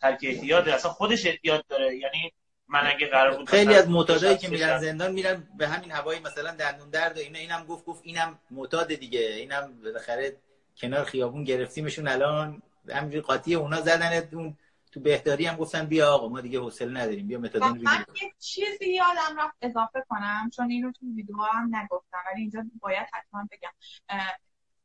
ترک 0.00 0.18
احتیاط 0.22 0.68
اصلا 0.68 0.90
خودش 0.90 1.26
احتیاط 1.26 1.64
داره. 1.68 1.96
یعنی 1.96 2.32
من 2.68 2.86
اگه 2.86 3.06
قرار 3.06 3.36
بود 3.36 3.48
خیلی 3.48 3.74
از 3.74 3.88
معتادایی 3.88 4.36
که 4.36 4.48
میرن 4.48 4.78
زندان 4.78 5.12
میرن 5.12 5.48
به 5.58 5.68
همین 5.68 5.90
هوایی 5.90 6.20
مثلا 6.20 6.50
دندون 6.50 6.90
درد 6.90 7.16
و 7.16 7.20
اینا. 7.20 7.38
اینم 7.38 7.64
گفت 7.64 7.84
گفت 7.84 8.00
اینم 8.04 8.38
معتاد 8.50 8.94
دیگه. 8.94 9.20
اینم 9.20 9.80
بالاخره 9.84 10.36
کنار 10.76 11.04
خیابون 11.04 11.44
گرفتیمشون 11.44 12.08
الان. 12.08 12.62
همینجوری 12.88 13.20
قاطی 13.20 13.54
اونا 13.54 13.80
زدن. 13.80 14.28
اون 14.32 14.56
تو 14.92 15.00
بهداری 15.00 15.46
هم 15.46 15.56
گفتن 15.56 15.86
بیا 15.86 16.14
آقا 16.14 16.28
ما 16.28 16.40
دیگه 16.40 16.60
حوصله 16.60 17.00
نداریم 17.00 17.26
بیا 17.26 17.38
متادون 17.38 17.82
من 17.82 18.04
یه 18.22 18.32
چیزی 18.38 18.94
یادم 18.94 19.36
رفت 19.38 19.56
اضافه 19.62 20.04
کنم 20.08 20.50
چون 20.56 20.70
اینو 20.70 20.92
تو 20.92 21.06
ویدیو 21.14 21.36
هم 21.36 21.76
نگفتم 21.76 22.18
ولی 22.32 22.40
اینجا 22.40 22.64
باید 22.80 23.06
حتما 23.12 23.48
بگم. 23.50 23.72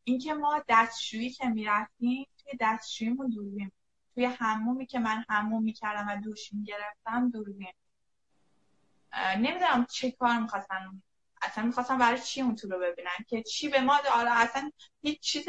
اینکه 0.04 0.34
ما 0.34 0.64
دستشویی 0.70 1.30
که 1.30 1.46
می‌رفتیم 1.46 2.28
توی 2.38 2.52
دستشوییمون 2.60 3.30
دوربین 3.30 3.72
توی 4.16 4.26
همومی 4.26 4.86
که 4.86 5.00
من 5.00 5.26
هموم 5.30 5.64
می‌کردم 5.64 6.08
و 6.10 6.22
دوش 6.22 6.54
می‌گرفتم 6.54 7.30
دوربین 7.30 7.74
نمی‌دونم 9.38 9.86
چه 9.90 10.12
کار 10.12 10.40
می‌خواستن 10.40 11.02
اصلا 11.42 11.64
می‌خواستم 11.64 11.98
برای 11.98 12.20
چی 12.22 12.42
اون 12.42 12.56
تو 12.56 12.70
رو 12.70 12.80
ببینن؟ 12.80 13.26
که 13.28 13.44
چی 13.44 13.70
به 13.70 13.82
ما 13.82 13.98
حالا 14.10 14.32
اصلا 14.34 14.72
هیچ 15.02 15.20
چیز 15.20 15.46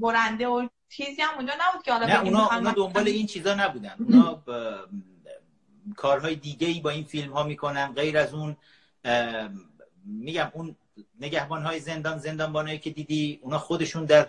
برنده 0.00 0.46
و 0.46 0.68
تیزی 0.90 1.22
هم 1.22 1.34
اونجا 1.34 1.52
نبود 1.60 1.82
که 1.82 1.92
حالا 1.92 2.06
نه 2.06 2.20
اونا, 2.20 2.48
اونا 2.54 2.72
دنبال 2.72 3.08
این 3.08 3.26
چیزا 3.26 3.54
نبودن. 3.54 3.96
اونا 4.08 4.42
کارهای 5.96 6.34
دیگه 6.34 6.66
ای 6.66 6.80
با 6.80 6.90
این 6.90 7.04
فیلم 7.04 7.32
ها 7.32 7.42
می‌کنن. 7.42 7.92
غیر 7.92 8.18
از 8.18 8.34
اون 8.34 8.56
میگم 10.04 10.50
اون 10.54 10.76
نگهبان 11.20 11.62
های 11.62 11.80
زندان 11.80 12.18
زندانبانایی 12.18 12.78
که 12.78 12.90
دیدی 12.90 13.40
اونا 13.42 13.58
خودشون 13.58 14.04
در 14.04 14.28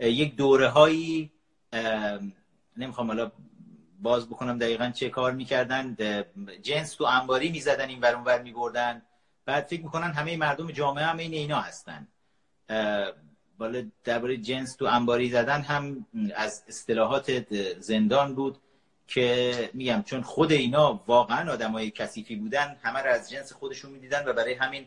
یک 0.00 0.36
دوره 0.36 0.68
هایی 0.68 1.32
نمی‌خوام 2.76 3.06
حالا 3.06 3.32
باز 4.02 4.28
بکنم 4.28 4.58
دقیقا 4.58 4.90
چه 4.90 5.10
کار 5.10 5.32
می‌کردن. 5.32 5.96
جنس 6.62 6.94
تو 6.94 7.04
انباری 7.04 7.50
می‌زدن 7.50 7.88
این 7.88 8.00
ور 8.00 8.14
ور 8.14 8.42
میبردن. 8.42 9.02
بعد 9.44 9.64
فکر 9.64 9.82
می‌کنن 9.82 10.12
همه 10.12 10.36
مردم 10.36 10.70
جامعه 10.70 11.04
هم 11.04 11.18
این 11.18 11.32
اینا 11.32 11.60
هستن. 11.60 12.08
بالا 13.58 13.82
درباره 14.04 14.36
جنس 14.36 14.76
تو 14.76 14.84
انباری 14.84 15.30
زدن 15.30 15.60
هم 15.60 16.06
از 16.36 16.64
اصطلاحات 16.68 17.54
زندان 17.78 18.34
بود 18.34 18.58
که 19.06 19.70
میگم 19.74 20.02
چون 20.06 20.22
خود 20.22 20.52
اینا 20.52 21.00
واقعا 21.06 21.52
آدمای 21.52 21.90
کثیفی 21.90 22.36
بودن 22.36 22.76
همه 22.82 22.98
رو 22.98 23.10
از 23.10 23.30
جنس 23.30 23.52
خودشون 23.52 23.90
می‌دیدن 23.90 24.28
و 24.28 24.32
برای 24.32 24.54
همین 24.54 24.86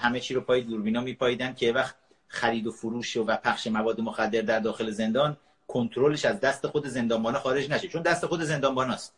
همه 0.00 0.20
چی 0.20 0.34
رو 0.34 0.40
پای 0.40 0.60
دوربینا 0.60 1.00
میپاییدن 1.00 1.54
که 1.54 1.72
وقت 1.72 1.94
خرید 2.28 2.66
و 2.66 2.72
فروش 2.72 3.16
و 3.16 3.36
پخش 3.36 3.66
مواد 3.66 4.00
مخدر 4.00 4.40
در 4.40 4.58
داخل 4.58 4.90
زندان 4.90 5.36
کنترلش 5.68 6.24
از 6.24 6.40
دست 6.40 6.66
خود 6.66 6.86
زندانبانا 6.86 7.38
خارج 7.38 7.70
نشه 7.70 7.88
چون 7.88 8.02
دست 8.02 8.26
خود 8.26 8.42
زندانباناست 8.42 9.14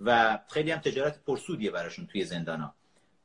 و 0.00 0.38
خیلی 0.48 0.70
هم 0.70 0.78
تجارت 0.78 1.18
پرسودیه 1.26 1.70
براشون 1.70 2.06
توی 2.06 2.24
زندانا 2.24 2.74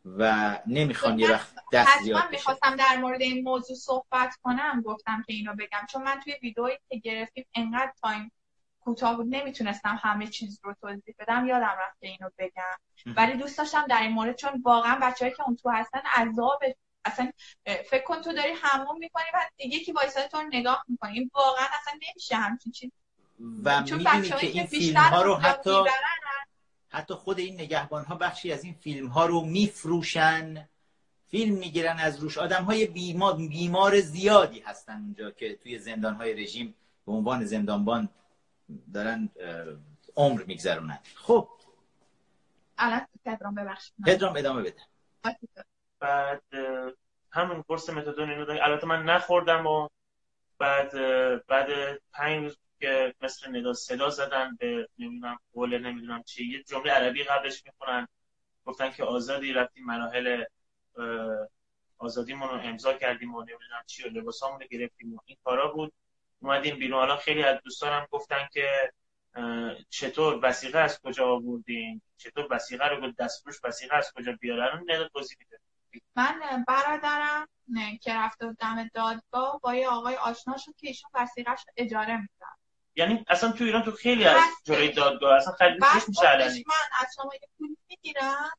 و 0.06 0.56
نمی‌خوان 0.68 1.20
یه 1.20 1.32
وقت 1.32 1.56
دست 1.74 2.04
زیاد 2.04 2.24
من 2.24 2.32
می‌خواستم 2.32 2.76
در 2.76 2.98
مورد 2.98 3.22
این 3.22 3.44
موضوع 3.44 3.76
صحبت 3.76 4.36
کنم 4.44 4.82
گفتم 4.82 5.24
که 5.28 5.34
اینو 5.34 5.54
بگم. 5.54 5.86
چون 5.90 6.04
من 6.04 6.20
توی 6.20 6.34
ویدئویی 6.42 6.78
که 6.90 6.98
گرفتیم 6.98 7.46
انقدر 7.56 7.92
تایم 8.02 8.32
کوتاه 8.80 9.16
بود 9.16 9.28
نمی‌تونستم 9.30 10.00
همه 10.04 10.28
چیز 10.28 10.60
رو 10.64 10.76
توضیح 10.82 11.16
بدم. 11.20 11.46
یادم 11.46 11.76
رفت 11.80 12.00
که 12.00 12.08
اینو 12.08 12.30
بگم. 12.38 12.78
ولی 13.18 13.34
دوست 13.34 13.58
داشتم 13.58 13.86
در 13.88 14.02
این 14.02 14.12
مورد 14.12 14.36
چون 14.36 14.62
واقعا 14.66 15.00
بچه‌ای 15.02 15.32
که 15.32 15.44
اون 15.44 15.56
تو 15.56 15.70
هستن 15.70 16.00
عذاب 16.00 16.64
اصلا 17.06 17.32
فکر 17.66 18.04
کن 18.04 18.22
تو 18.22 18.34
داری 18.34 18.52
همون 18.62 18.98
می‌کنی 18.98 19.26
و 19.34 19.38
دیگه 19.58 19.80
که 19.80 19.94
وایساده 19.94 20.28
تو 20.28 20.42
نگاه 20.42 20.86
می‌کنی. 20.88 21.32
واقعا 21.34 21.66
اصلا 21.82 21.94
نمیشه 22.10 22.36
همچین 22.36 22.72
چیز 22.72 22.92
و 23.64 23.82
می‌دونی 23.82 24.30
که 24.30 24.48
این 24.48 24.66
فیلم 24.66 24.98
ها 24.98 25.22
رو 25.22 25.36
حتی 25.36 25.84
حتی 26.94 27.14
خود 27.14 27.40
این 27.40 27.54
نگهبان 27.54 28.06
ها 28.06 28.16
بخشی 28.16 28.52
از 28.52 28.64
این 28.64 28.74
فیلم 28.74 29.08
ها 29.08 29.26
رو 29.26 29.42
میفروشن. 29.42 30.70
فیلم 31.28 31.56
می‌گیرن 31.56 31.98
از 32.00 32.20
روش. 32.20 32.38
آدم 32.38 32.64
های 32.64 32.88
بیمار, 32.88 33.36
بیمار 33.36 34.00
زیادی 34.00 34.60
هستن 34.60 34.94
اونجا 34.94 35.32
که 35.32 35.56
توی 35.56 35.80
زندان 35.80 36.14
های 36.14 36.34
رژیم 36.34 36.76
به 37.06 37.12
عنوان 37.12 37.46
زندانبان 37.46 38.10
دارن 38.94 39.30
عمر 40.16 40.44
میگذرونن. 40.44 41.00
خب. 41.16 41.50
الان 42.78 43.08
پدرام 43.26 43.56
ببخشید. 43.56 43.94
پدرام 44.06 44.36
ادامه 44.38 44.62
بده. 44.62 44.82
بعد 46.00 46.44
همون 47.32 47.62
قرص 47.68 47.90
متادون 47.90 48.30
اینو 48.30 48.52
البته 48.64 48.88
من 48.88 49.04
نخوردم 49.04 49.68
و 49.68 49.90
بعد 50.60 50.92
بعد 51.48 52.00
پنج 52.14 52.44
روز 52.44 52.58
که 52.84 53.16
مثل 53.22 53.56
ندا 53.56 53.74
صدا 53.74 54.10
زدن 54.10 54.56
به 54.60 54.90
نمی‌دونم 54.98 55.40
قول 55.54 55.78
نمی‌دونم 55.78 56.24
چی. 56.24 56.46
یه 56.46 56.64
جمله 56.64 56.92
عربی 56.92 57.24
قبلش 57.24 57.64
می‌خونن. 57.66 58.08
گفتن 58.66 58.92
که 58.92 59.04
آزادی 59.04 59.54
رفتیم 59.54 59.86
مراحل 59.86 60.44
آزادیمون 61.98 62.50
رو 62.50 62.56
امضا 62.56 62.94
کردیم 62.94 63.36
و 63.36 63.40
نمی‌دونم 63.40 63.84
چی 63.86 64.04
و 64.04 64.08
لباسامون 64.08 64.62
رو 64.62 64.68
گرفتیم 64.68 65.14
و 65.14 65.20
این 65.26 65.38
کارا 65.44 65.68
بود. 65.72 65.94
اومدیم 66.40 66.80
بیرون. 66.80 67.00
حالا 67.00 67.18
خیلی 67.18 67.44
از 67.44 67.60
دوستانم 67.64 68.08
گفتن 68.12 68.48
که 68.54 68.92
چطور 69.90 70.40
وسیقه 70.44 70.80
از 70.80 71.02
کجا 71.02 71.28
آوردین؟ 71.28 72.02
چطور 72.18 72.48
وسیقه 72.50 72.88
رو 72.88 73.12
دستفروش 73.12 73.56
وسیقه 73.64 73.96
از 73.96 74.12
کجا 74.16 74.32
بیارن 74.42 74.86
توضیح 75.14 75.38
میده. 75.40 75.60
من 76.16 76.64
برادرم 76.68 77.48
نه 77.68 77.98
که 77.98 78.14
رفته 78.14 78.54
دم 78.60 78.90
دادگاه 78.94 79.60
با 79.64 79.76
یه 79.76 79.90
آقای 79.90 80.16
آشنا 80.16 80.58
شد 80.58 80.76
که 80.78 80.88
ایشون 80.88 81.10
وسیقش 81.14 81.66
اجاره 81.78 82.18
میدن 82.18 82.56
یعنی 82.96 83.26
اصلا 83.28 83.52
تو 83.52 83.64
ایران 83.64 83.84
تو 83.84 83.92
خیلی 83.92 84.26
از 84.26 84.42
جلوی 84.64 84.92
دادگاه 84.92 85.38
اصلا 85.38 85.54
خیلی 85.54 85.80
میشه 86.08 86.28
علنی. 86.28 86.64
من 86.68 86.98
از 87.02 87.08
شما 87.16 87.32
یه 87.34 87.50
پول 87.58 87.76
می‌گیرم. 87.90 88.52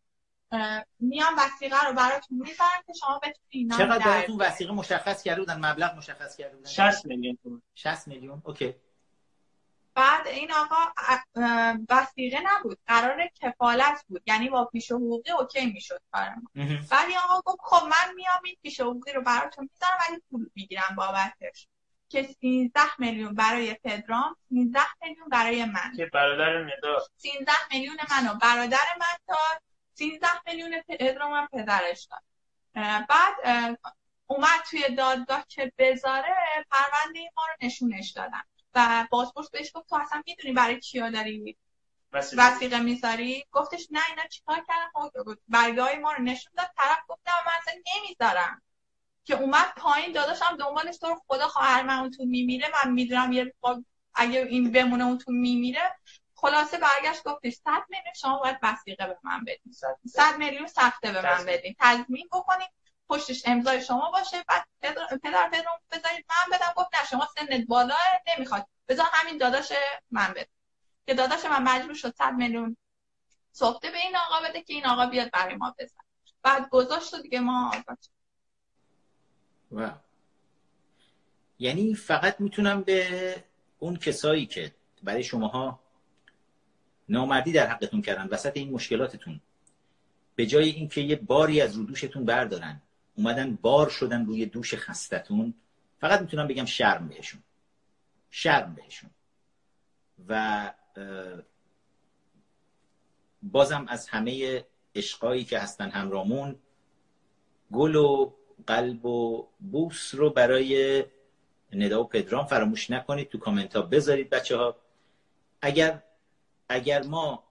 میام 1.01 1.35
وسیقه 1.39 1.87
رو 1.87 1.93
براتون 1.93 2.39
می‌ذارم 2.39 2.83
که 2.87 2.93
شما 2.93 3.19
بتونید 3.23 3.73
چقدر 3.73 4.07
براتون 4.07 4.37
وسیقه 4.37 4.73
مشخص 4.73 5.23
کرده 5.23 5.41
بودن؟ 5.41 5.65
مبلغ 5.65 5.97
مشخص 5.97 6.37
کرده 6.37 6.57
بودن؟ 6.57 6.71
60 6.71 7.07
میلیون 7.07 7.39
تومان. 7.43 7.63
60 7.75 8.09
میلیون؟ 8.09 8.43
اوکی. 8.45 8.75
بعد 9.95 10.27
این 10.27 10.53
آقا 10.53 10.77
وسیقه 11.89 12.41
نبود. 12.45 12.79
قرار 12.87 13.29
کفالت 13.35 14.05
بود. 14.09 14.23
یعنی 14.27 14.49
با 14.49 14.65
پیش 14.65 14.93
حقوقی 14.93 15.31
اوکی 15.31 15.67
می‌شد 15.67 16.01
ما 16.15 16.21
بعد 16.91 17.09
این 17.09 17.19
آقا 17.25 17.41
گفت 17.45 17.61
خب 17.63 17.87
من 17.87 18.15
میام 18.15 18.41
این 18.45 18.57
پیش 18.63 18.81
حقوقی 18.81 19.13
رو 19.13 19.23
براتون 19.23 19.69
می‌ذارم 19.73 19.99
ولی 20.09 20.23
پول 20.31 20.51
می‌گیرم 20.55 20.95
بابتش. 20.97 21.69
که 22.15 22.23
13 22.23 22.81
میلیون 22.99 23.35
برای 23.35 23.75
پدرام 23.75 24.37
13 24.49 24.81
میلیون 25.03 25.29
برای 25.29 25.65
من. 25.65 25.93
که 25.97 26.07
برادر 26.07 26.65
ندا 26.65 26.99
13 27.17 27.53
میلیون 27.71 27.97
منو. 28.11 28.35
برادر 28.35 28.87
من 29.01 29.17
داد 29.29 29.63
13 29.95 30.27
میلیون 30.47 30.83
پدرام 30.89 31.33
هم 31.33 31.49
پدرش 31.53 32.09
داد. 32.11 32.23
بعد 33.09 33.35
اومد 34.27 34.61
توی 34.71 34.95
دادگاه 34.95 35.45
که 35.49 35.73
بذاره 35.79 36.35
پرونده 36.71 37.21
ما 37.37 37.43
رو 37.47 37.67
نشونش 37.67 38.11
دادن. 38.11 38.43
و 38.75 39.07
بازپرس 39.11 39.51
بهش 39.51 39.71
گفت 39.75 39.89
تو 39.89 39.97
اصلا 39.97 40.23
می‌دونی 40.27 40.55
برای 40.55 40.81
کیا 40.81 41.11
داری 41.11 41.57
وسیقه 42.13 42.81
می‌ذاری؟ 42.81 43.45
گفتش 43.53 43.89
نه 43.91 44.01
اینا 44.11 44.27
چیکار 44.27 44.57
کردن؟ 44.69 44.91
خب 44.93 45.39
برگاه 45.49 45.95
ما 45.95 46.13
رو 46.13 46.23
نشون 46.23 46.53
داد. 46.57 46.71
طرف 46.77 46.99
گفت 47.09 47.21
نه 47.27 47.33
من 47.47 47.53
اصلا 47.63 47.75
نمی‌ذارم. 47.97 48.63
که 49.25 49.35
اومد 49.35 49.75
پایین 49.77 50.13
داداشم 50.13 50.57
دنبالش 50.57 50.99
تو 50.99 51.23
خدا 51.29 51.49
خواهر 51.49 51.83
من 51.83 51.99
اون 51.99 52.11
تو 52.11 52.25
میمیره 52.25 52.69
من 52.85 52.93
می‌دونم 52.93 53.33
یه 53.33 53.55
با- 53.61 53.85
اگه 54.15 54.41
این 54.41 54.73
بمونه 54.73 55.05
اون 55.05 55.19
تو 55.19 55.33
میمیره. 55.33 55.97
خلاصه 56.35 56.79
برگشت 56.79 57.23
گفتش 57.25 57.53
100 57.55 57.83
میلیون 57.89 58.15
شما 58.15 58.39
باید 58.39 58.59
وسیقه 58.63 59.07
به 59.07 59.19
من 59.23 59.41
بدین. 59.45 59.73
100 60.07 60.37
میلیون. 60.39 60.67
سخته 60.67 61.13
به 61.13 61.23
من. 61.23 61.45
بدین. 61.47 61.75
تضمین 61.81 62.29
بکنید 62.33 62.69
پشتش 63.09 63.43
امضای 63.47 63.81
شما 63.83 64.11
باشه. 64.11 64.45
بعد 64.49 64.65
پدر 64.83 65.07
پدر 65.23 65.49
پدرم 65.49 65.81
بذارید 65.93 66.27
من 66.29 66.57
بدم. 66.59 66.73
گفت 66.77 66.89
نه 66.97 67.07
شما 67.11 67.29
سنت 67.39 67.67
بالاه 67.67 67.99
نمی‌خواد. 68.37 68.67
بذار 68.89 69.07
همین 69.13 69.39
داداش 69.39 69.73
من 70.11 70.31
بده. 70.31 70.49
که 71.07 71.15
داداش 71.15 71.45
من 71.45 71.63
مجبور 71.63 71.95
شد 71.95 72.15
100 72.19 72.33
میلیون 72.33 72.77
سفته 73.53 73.91
به 73.91 73.99
این 73.99 74.17
آقا 74.17 74.49
بده 74.49 74.63
که 74.63 74.75
این 74.75 74.87
آقا 74.87 75.07
بیاد 75.07 75.31
برای 75.31 75.55
ما 75.55 75.75
بزن 75.79 75.97
بعد 76.43 76.69
گذاشت 76.69 77.23
دیگه 77.23 77.41
ما. 77.41 77.73
و 79.75 79.91
یعنی 81.59 81.95
فقط 81.95 82.41
می‌تونم 82.41 82.83
به 82.83 83.35
اون 83.79 83.97
کسایی 83.97 84.47
که 84.47 84.75
برای 85.03 85.25
شماها 85.25 85.81
نامردی 87.09 87.53
در 87.53 87.67
حقتون 87.67 88.03
کردن 88.03 88.29
وسط 88.31 88.57
این 88.57 88.71
مشکلاتتون 88.71 89.41
به 90.37 90.47
جای 90.47 90.71
اینکه 90.71 91.01
یه 91.01 91.17
باری 91.17 91.61
از 91.61 91.77
رو 91.77 91.85
دوشتون 91.85 92.25
بردارن 92.25 92.83
اومدن 93.17 93.59
بار 93.63 93.89
شدن 93.89 94.27
روی 94.27 94.47
دوش 94.47 94.75
خستتون 94.75 95.55
فقط 96.01 96.21
می‌تونم 96.21 96.49
بگم 96.49 96.65
شرم 96.65 97.09
بهشون. 97.09 97.43
شرم 98.31 98.75
بهشون. 98.75 99.11
و 100.29 100.73
بازم 103.43 103.87
از 103.89 104.09
همه 104.09 104.65
عشقایی 104.95 105.45
که 105.45 105.59
هستن 105.59 105.91
همرامون 105.91 106.57
گل 107.73 107.97
و 107.97 108.33
قلب 108.67 109.07
و 109.07 109.49
بوس 109.73 110.15
رو 110.15 110.31
برای 110.31 111.05
ندا 111.73 112.01
و 112.01 112.09
پدرام 112.09 112.47
فراموش 112.47 112.91
نکنید 112.91 113.29
تو 113.29 113.39
کامنت 113.39 113.77
ها 113.77 113.83
بذارید 113.83 114.31
بچه 114.31 114.57
ها 114.57 114.77
اگر 115.63 116.03
اگر 116.69 117.03
ما 117.03 117.43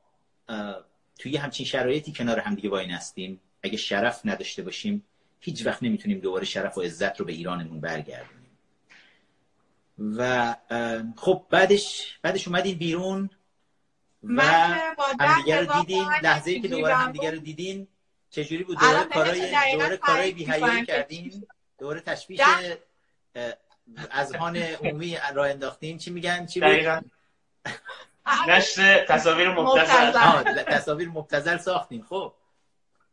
توی 1.20 1.38
همچین 1.38 1.66
شرایطی 1.66 2.14
کنار 2.14 2.40
همدیگه 2.40 2.70
وای 2.70 2.88
نستیم 2.88 3.42
اگه 3.64 3.78
شرف 3.78 4.22
نداشته 4.26 4.64
باشیم 4.64 5.04
هیچ 5.40 5.66
وقت 5.66 5.84
نمی‌تونیم 5.84 6.20
دوباره 6.20 6.46
شرف 6.46 6.78
و 6.78 6.82
عزت 6.82 7.20
رو 7.20 7.26
به 7.26 7.34
ایرانمون 7.34 7.80
برگردونیم. 7.80 8.44
و 9.98 10.56
خب 11.16 11.46
بعدش 11.50 12.18
بعدش 12.22 12.48
اومدین 12.48 12.78
بیرون 12.78 13.30
و 14.24 14.42
همدیگه 15.20 15.60
رو 15.60 15.82
دیدین 15.82 16.06
لحظه 16.24 16.52
ای 16.52 16.62
که 16.62 16.68
دوباره 16.68 16.96
همدیگه 16.96 17.32
رو 17.32 17.38
دیدین 17.38 17.88
چجوری 18.34 18.64
بود؟ 18.64 18.78
کارهای 18.78 19.98
تعریف 19.98 20.36
بی‌حیایی 20.36 20.64
می‌کنم 20.64 20.86
که 20.86 20.86
کردین 20.86 21.48
دوباره 21.80 22.00
تشویش 22.02 22.40
اه، 23.36 23.54
اذهان 24.12 24.58
عمومی 24.58 25.18
راه 25.34 25.50
انداختین 25.50 25.98
چی 25.98 26.12
میگن؟ 26.12 26.46
چی 26.46 26.60
بود؟ 26.60 26.70
دقیقا. 26.70 27.02
نشر 28.48 29.06
تصاویر. 29.06 29.50
آه، 29.50 30.44
تصاویر 30.44 31.10
مبتذل 31.10 31.58
ساختین 31.58 32.04
خب. 32.04 32.34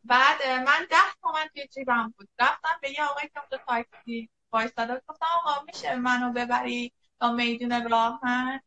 بعد 0.04 0.46
من 0.46 0.86
ده 0.90 0.96
تومن 1.22 1.48
توی 1.54 1.66
جیبم 1.66 2.14
بود. 2.18 2.28
رفتم 2.38 2.78
به 2.82 2.90
یه 2.90 3.04
آقایی 3.04 3.28
که 3.28 3.40
اونجا 3.40 3.64
تاکسی 3.68 4.30
وایستاده. 4.52 5.02
گفتم 5.08 5.26
آقا 5.44 5.62
میشه 5.62 5.94
منو 5.94 6.32
ببری 6.32 6.92
تا 7.20 7.32
میدون 7.32 7.90
راهن 7.90 8.20
اه، 8.22 8.60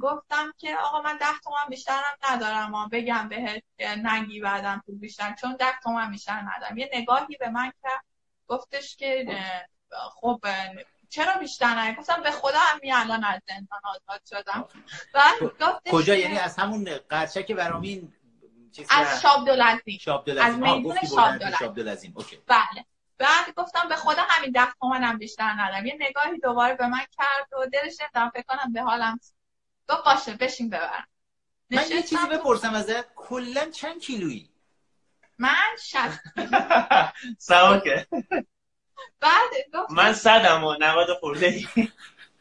گفتم 0.00 0.52
که 0.58 0.76
آقا 0.76 1.02
من 1.02 1.16
ده 1.16 1.38
تومن 1.44 1.68
بیشترم 1.70 2.16
ندارم 2.30 2.74
آه. 2.74 2.88
بگم 2.88 3.28
بهت 3.28 3.62
که 3.78 3.88
نگی 3.88 4.40
بعدم 4.40 4.82
پول 4.86 4.98
بیشتر 4.98 5.34
چون 5.34 5.56
ده 5.56 5.80
تومن 5.82 6.10
بیشتر 6.10 6.40
ندارم. 6.40 6.78
یه 6.78 6.90
نگاهی 6.94 7.36
به 7.40 7.48
من 7.48 7.72
کرد 7.82 8.04
گفتش 8.48 8.96
که 8.96 9.26
خب 10.20 10.40
چرا 11.08 11.34
بیشتر 11.40 11.78
نگی؟ 11.78 11.96
گفتم 11.96 12.22
به 12.22 12.30
خدا 12.30 12.58
همین 12.58 12.94
الان 12.94 13.24
از 13.24 13.40
زندان 13.48 13.80
آزاد 13.84 14.20
شدم. 14.30 14.68
بعد 15.14 15.42
گفتش 15.42 15.92
کجا؟ 15.92 16.14
یعنی 16.14 16.38
از 16.38 16.56
همون 16.56 16.90
قرچک 17.08 17.52
برامین 17.52 18.12
چیز 18.72 18.86
از 18.90 19.22
شاب 19.22 19.46
دولتی 19.46 19.98
شاب 19.98 20.28
از 20.40 20.58
میدون 20.58 20.96
شاب 21.58 21.78
اوکی. 22.14 22.36
بله. 22.46 22.84
بعد 23.18 23.54
گفتم 23.56 23.88
به 23.88 23.96
خدا 23.96 24.22
همین 24.28 24.50
ده 24.50 24.72
تومنم 24.80 25.18
بیشتر 25.18 25.52
ندارم. 25.52 25.86
یه 25.86 25.96
نگاهی 26.00 26.38
دوباره 26.38 26.74
به 26.74 26.86
من 26.86 26.98
کرد 26.98 27.52
و 27.52 27.66
دلش 27.66 28.00
نمی‌دونم 28.00 28.30
فکر 28.30 28.44
کنم 28.48 28.72
به 28.72 28.82
حالم 28.82 29.20
گفت 29.88 30.04
باشه 30.04 30.34
بشین 30.36 30.70
ببرم 30.70 31.08
من 31.70 31.82
یه 31.90 32.02
چیزی 32.02 32.26
بپرسم 32.32 32.74
ازت 32.74 33.14
کلا 33.14 33.70
چند 33.70 34.00
کیلویی؟ 34.00 34.50
من 35.38 35.76
شست 35.82 36.20
سواکه. 37.38 38.06
بعد 39.20 39.50
گفت 39.74 39.90
من 39.90 40.12
صدم 40.12 40.64
و 40.64 40.76
نود 40.80 41.06
خورده. 41.20 41.46
ای 41.46 41.66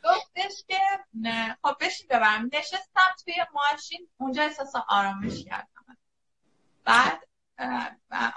گفتش 0.03 0.63
که 0.67 0.79
نه. 1.13 1.57
خب 1.63 1.75
بشین 1.79 2.07
ببرم. 2.09 2.49
نشستم 2.53 3.15
توی 3.25 3.33
ماشین. 3.53 4.09
اونجا 4.17 4.43
احساس 4.43 4.73
آرامش 4.87 5.43
کردم. 5.43 5.97
بعد 6.83 7.27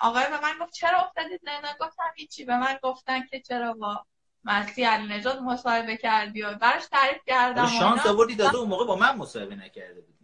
آقای 0.03 0.25
به 0.31 0.41
من 0.41 0.59
گفت 0.61 0.73
چرا 0.73 0.99
افتادید؟ 0.99 1.41
زندان 1.45 1.75
گفتم 1.81 2.13
هیچی. 2.17 2.45
به 2.45 2.57
من 2.59 2.79
گفتن 2.83 3.27
که 3.27 3.41
چرا 3.41 3.73
با 3.73 4.07
مسیح 4.45 4.89
علی 4.89 5.15
نجات 5.19 5.39
مصاحبه 5.39 5.97
کردی 5.97 6.43
و 6.43 6.55
براش 6.55 6.87
تعریف 6.87 7.23
کردم 7.27 7.67
شانس. 7.67 8.07
آوردی 8.07 8.35
داده 8.35 8.57
اون 8.57 8.69
موقع 8.69 8.85
با 8.87 8.97
من 8.97 9.17
مصاحبه 9.17 9.57
نکرده 9.57 10.01
بودی. 10.01 10.19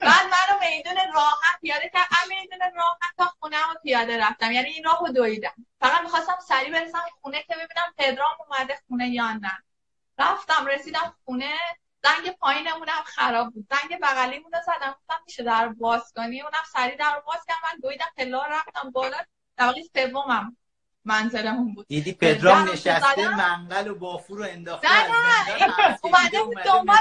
بعد 0.00 0.26
منو 0.26 0.60
میدون 0.60 0.96
راحت 1.14 1.60
پیاده 1.60 1.90
کرد. 1.94 2.08
میدون 2.28 2.58
راحت 2.60 3.16
تا 3.18 3.24
خونه 3.40 3.56
رو 3.56 3.74
پیاده 3.82 4.20
رفتم. 4.20 4.52
یعنی 4.52 4.68
این 4.68 4.84
راهو 4.84 5.08
دویدم. 5.08 5.54
فقط 5.80 6.02
می‌خواستم 6.02 6.38
سریع 6.48 6.72
برسم 6.72 7.02
خونه 7.20 7.42
که 7.42 7.54
ببینم 7.54 7.94
پدرام 7.98 8.36
اومده 8.48 8.78
خونه 8.88 9.08
یا 9.08 9.32
نه. 9.32 9.58
رفتم 10.18 10.66
رسیدم 10.66 11.14
خونه. 11.24 11.54
زنگ 12.04 12.36
پایینمونم 12.36 13.02
خراب 13.04 13.52
بود. 13.52 13.66
زنگ 13.70 14.00
بغلیمون 14.02 14.52
رو 14.52 14.58
زدم. 14.66 14.96
گفتم 15.00 15.22
میشه 15.26 15.42
در 15.42 15.64
رو 15.64 15.74
باز 15.74 16.12
کنی 16.16 16.42
اونم 16.42 16.64
سریع 16.72 16.96
در 16.96 17.14
رو 17.14 17.22
باز 17.26 17.44
کرد. 17.48 17.56
من 17.62 17.80
دویدم 17.82 18.06
پلا 18.16 18.44
رو 18.44 18.52
رفتم 18.52 18.90
بالا. 18.90 19.16
طبقه 19.58 19.82
سومم. 19.82 20.56
منزلمون 21.06 21.74
بود. 21.74 21.86
دیدی 21.86 22.12
پدرام 22.12 22.68
نشسته. 22.68 23.28
منقل 23.28 23.88
و 23.88 23.94
بافور 23.94 24.38
رو 24.38 24.44
انداخته 24.44 24.88
نه، 24.92 25.66
نه، 25.66 25.98
اومده 26.02 26.42
بود 26.42 26.62
دنبال. 26.62 26.96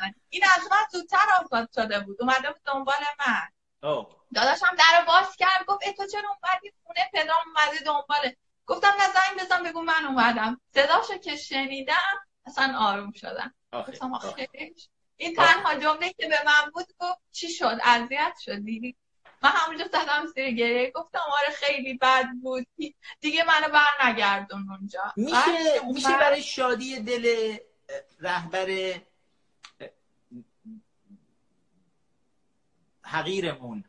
من. 0.00 0.14
این 0.28 0.42
از 0.56 0.68
من 0.70 0.86
زودتر 0.92 1.26
آزاد 1.44 1.68
شده 1.74 2.00
بود. 2.00 2.22
اومده 2.22 2.50
بود 2.50 2.62
دنبال 2.64 2.94
من. 3.26 3.48
آه. 3.82 4.08
داداشم 4.34 4.76
در 4.78 5.00
رو 5.00 5.06
باز 5.06 5.36
کرد. 5.36 5.66
گفت 5.66 5.86
ای 5.86 5.92
تو 5.92 6.06
چرا 6.06 6.28
اومدی 6.28 6.72
خونه؟ 6.84 7.10
پدرام 7.12 7.38
اومده 7.46 7.78
دنباله. 7.84 8.36
گفتم 8.66 8.88
نه 8.88 9.04
زنگ 9.04 9.46
بزن 9.46 9.62
بگو 9.62 9.82
من 9.82 10.04
اومدم. 10.04 10.60
صداشو 10.74 11.18
که 11.18 11.36
شنیدم 11.36 11.94
اصلا 12.46 12.78
آروم 12.78 13.12
شدم. 13.12 13.54
گفتم. 13.72 14.14
آخه 14.14 14.48
این 15.16 15.34
تنها 15.34 15.74
جمله 15.74 16.12
که 16.12 16.28
به 16.28 16.38
من 16.46 16.70
بود 16.74 16.86
گفت 16.98 17.20
چی 17.32 17.48
شد؟ 17.48 17.78
اذیت 17.84 18.34
شدی؟ 18.44 18.96
من 19.42 19.50
همونجا 19.54 19.84
زدم 19.88 20.26
زیر 20.34 20.50
گریه 20.50 20.90
گفتم 20.90 21.18
آره 21.18 21.54
خیلی 21.54 21.94
بد 21.94 22.26
بود. 22.42 22.66
دیگه 23.20 23.44
منو 23.44 23.72
بر 23.72 24.06
نگردون 24.08 24.70
اونجا. 24.70 25.12
میشه 25.16 25.86
میشه 25.94 26.18
برای 26.18 26.42
شادی 26.42 27.00
دل 27.00 27.56
رهبر 28.20 28.94
حقیرمون. 33.02 33.84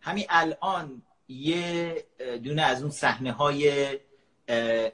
همین 0.00 0.26
الان 0.28 1.02
یه 1.28 2.04
دونه 2.44 2.62
از 2.62 2.82
اون 2.82 2.90
صحنه 2.90 3.32
های 3.32 3.98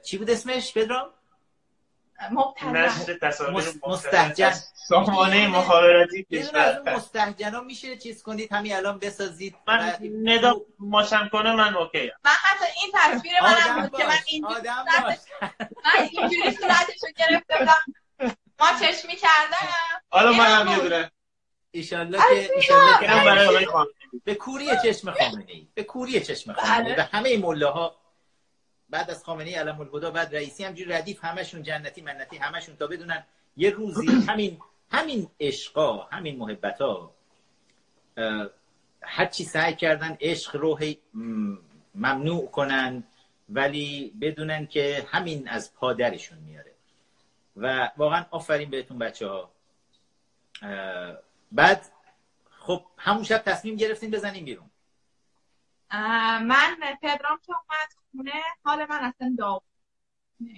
چی 0.03 0.17
بود 0.17 0.29
اسمش؟ 0.29 0.73
پدرام؟ 0.73 1.09
مبتذل 1.09 1.20
نشر 2.73 3.17
تصاویر 3.21 3.57
مس- 3.57 3.67
مبتذل 3.67 3.91
مستهجن. 3.91 4.45
از 4.45 4.71
سامانه 4.87 5.47
مخابراتی 5.47 6.23
کشور 6.31 7.61
میشه 7.65 7.97
چیز 7.97 8.23
کنید 8.23 8.53
همین 8.53 8.75
الان 8.75 8.99
بسازید. 8.99 9.55
من 9.67 9.97
ندا 10.23 10.61
ماشم 10.79 11.29
کنه 11.31 11.55
من 11.55 11.75
اوکی 11.75 12.11
من 12.25 12.31
حتی 12.31 12.65
این 12.81 12.91
تصویر 12.93 13.33
منم 13.41 13.81
بود 13.81 13.99
که 13.99 14.05
من 14.05 14.17
اینجوری 14.27 14.69
من 14.69 16.07
اینجوری 16.11 16.51
صورتشو 16.51 17.07
گرفته 17.17 17.57
بودم 17.59 17.95
ما 18.59 18.67
چشمی 18.81 19.15
کردم. 19.15 19.67
حالا 20.09 20.31
منم 20.31 20.67
هم 20.67 20.77
یه. 20.77 20.83
دونه. 20.83 21.11
ایشالله 21.71 22.17
که 22.17 22.51
ایشالله 22.55 22.99
که 22.99 23.07
برای 23.07 23.47
آقای 23.47 23.65
خامنه‌ای. 23.65 24.21
به 24.23 24.35
کوری 24.35 24.67
چشم 24.83 25.11
خامنه 25.11 25.45
ای 25.47 25.67
به 25.73 25.83
کوری 25.83 26.21
چشم 26.21 26.53
خامنه 26.53 26.77
ای 26.77 26.83
بله. 26.83 26.95
به 26.95 27.03
همه 27.03 27.37
مله 27.37 27.67
ها 27.67 28.00
بعد 28.91 29.11
از 29.11 29.23
خامنه 29.23 29.57
علم 29.57 29.81
الهدا 29.81 30.11
بعد 30.11 30.35
رئیسی 30.35 30.63
همجوری 30.63 30.91
ردیف 30.91 31.25
همشون 31.25 31.63
جنتی 31.63 32.01
منتی 32.01 32.37
همشون 32.37 32.75
تا 32.75 32.87
بدونن 32.87 33.23
یه 33.57 33.69
روزی 33.69 34.07
همین 34.29 34.59
همین 34.91 35.27
عشقا 35.39 35.97
همین 35.97 36.37
محبت 36.37 36.81
ها 36.81 37.15
هرچی 39.01 39.43
سعی 39.43 39.75
کردن 39.75 40.17
عشق 40.21 40.55
رو 40.55 40.79
ممنوع 41.95 42.47
کنن 42.47 43.03
ولی 43.49 44.13
بدونن 44.21 44.67
که 44.67 45.07
همین 45.11 45.47
از 45.47 45.73
پادرشون 45.73 46.37
میاره. 46.37 46.71
و 47.57 47.91
واقعا 47.97 48.25
آفرین 48.31 48.69
بهتون 48.69 48.99
بچه 48.99 49.27
ها 49.27 49.51
بعد 51.51 51.85
خب 52.49 52.85
همون 52.97 53.23
شب 53.23 53.37
تصمیم 53.37 53.75
گرفتین 53.75 54.11
بزنیم 54.11 54.45
بیرون. 54.45 54.70
من 56.41 56.77
پدرام 57.01 57.39
که 57.45 57.53
اومد 57.53 57.89
خونه 58.11 58.43
حال 58.63 58.85
من 58.89 58.99
اصلا 59.03 59.35
داغ. 59.37 59.63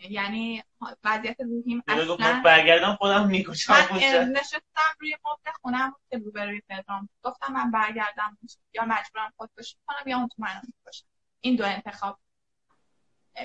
یعنی 0.10 0.64
وضعیت 1.03 1.41
روحیم 1.41 1.84
اصلا 1.88 2.41
برگردم 2.45 2.95
خودم 2.95 3.27
می‌کشم 3.27 3.73
من 3.73 4.30
نشستم 4.31 4.95
روی 4.99 5.18
مبل 5.26 5.51
خونم 5.61 5.95
که 6.10 6.18
روبروی 6.18 6.61
پدرام 6.69 7.10
گفتم 7.23 7.53
من 7.53 7.72
برگردم 7.72 8.38
یا 8.73 8.85
مجبورم 8.85 9.34
خودکشی 9.38 9.77
کنم 9.88 10.07
یا 10.07 10.18
اون 10.18 10.27
تو 10.27 10.35
منو 10.38 10.61
می‌کشم 10.64 11.05
این 11.41 11.55
دو 11.55 11.65
انتخاب. 11.65 12.19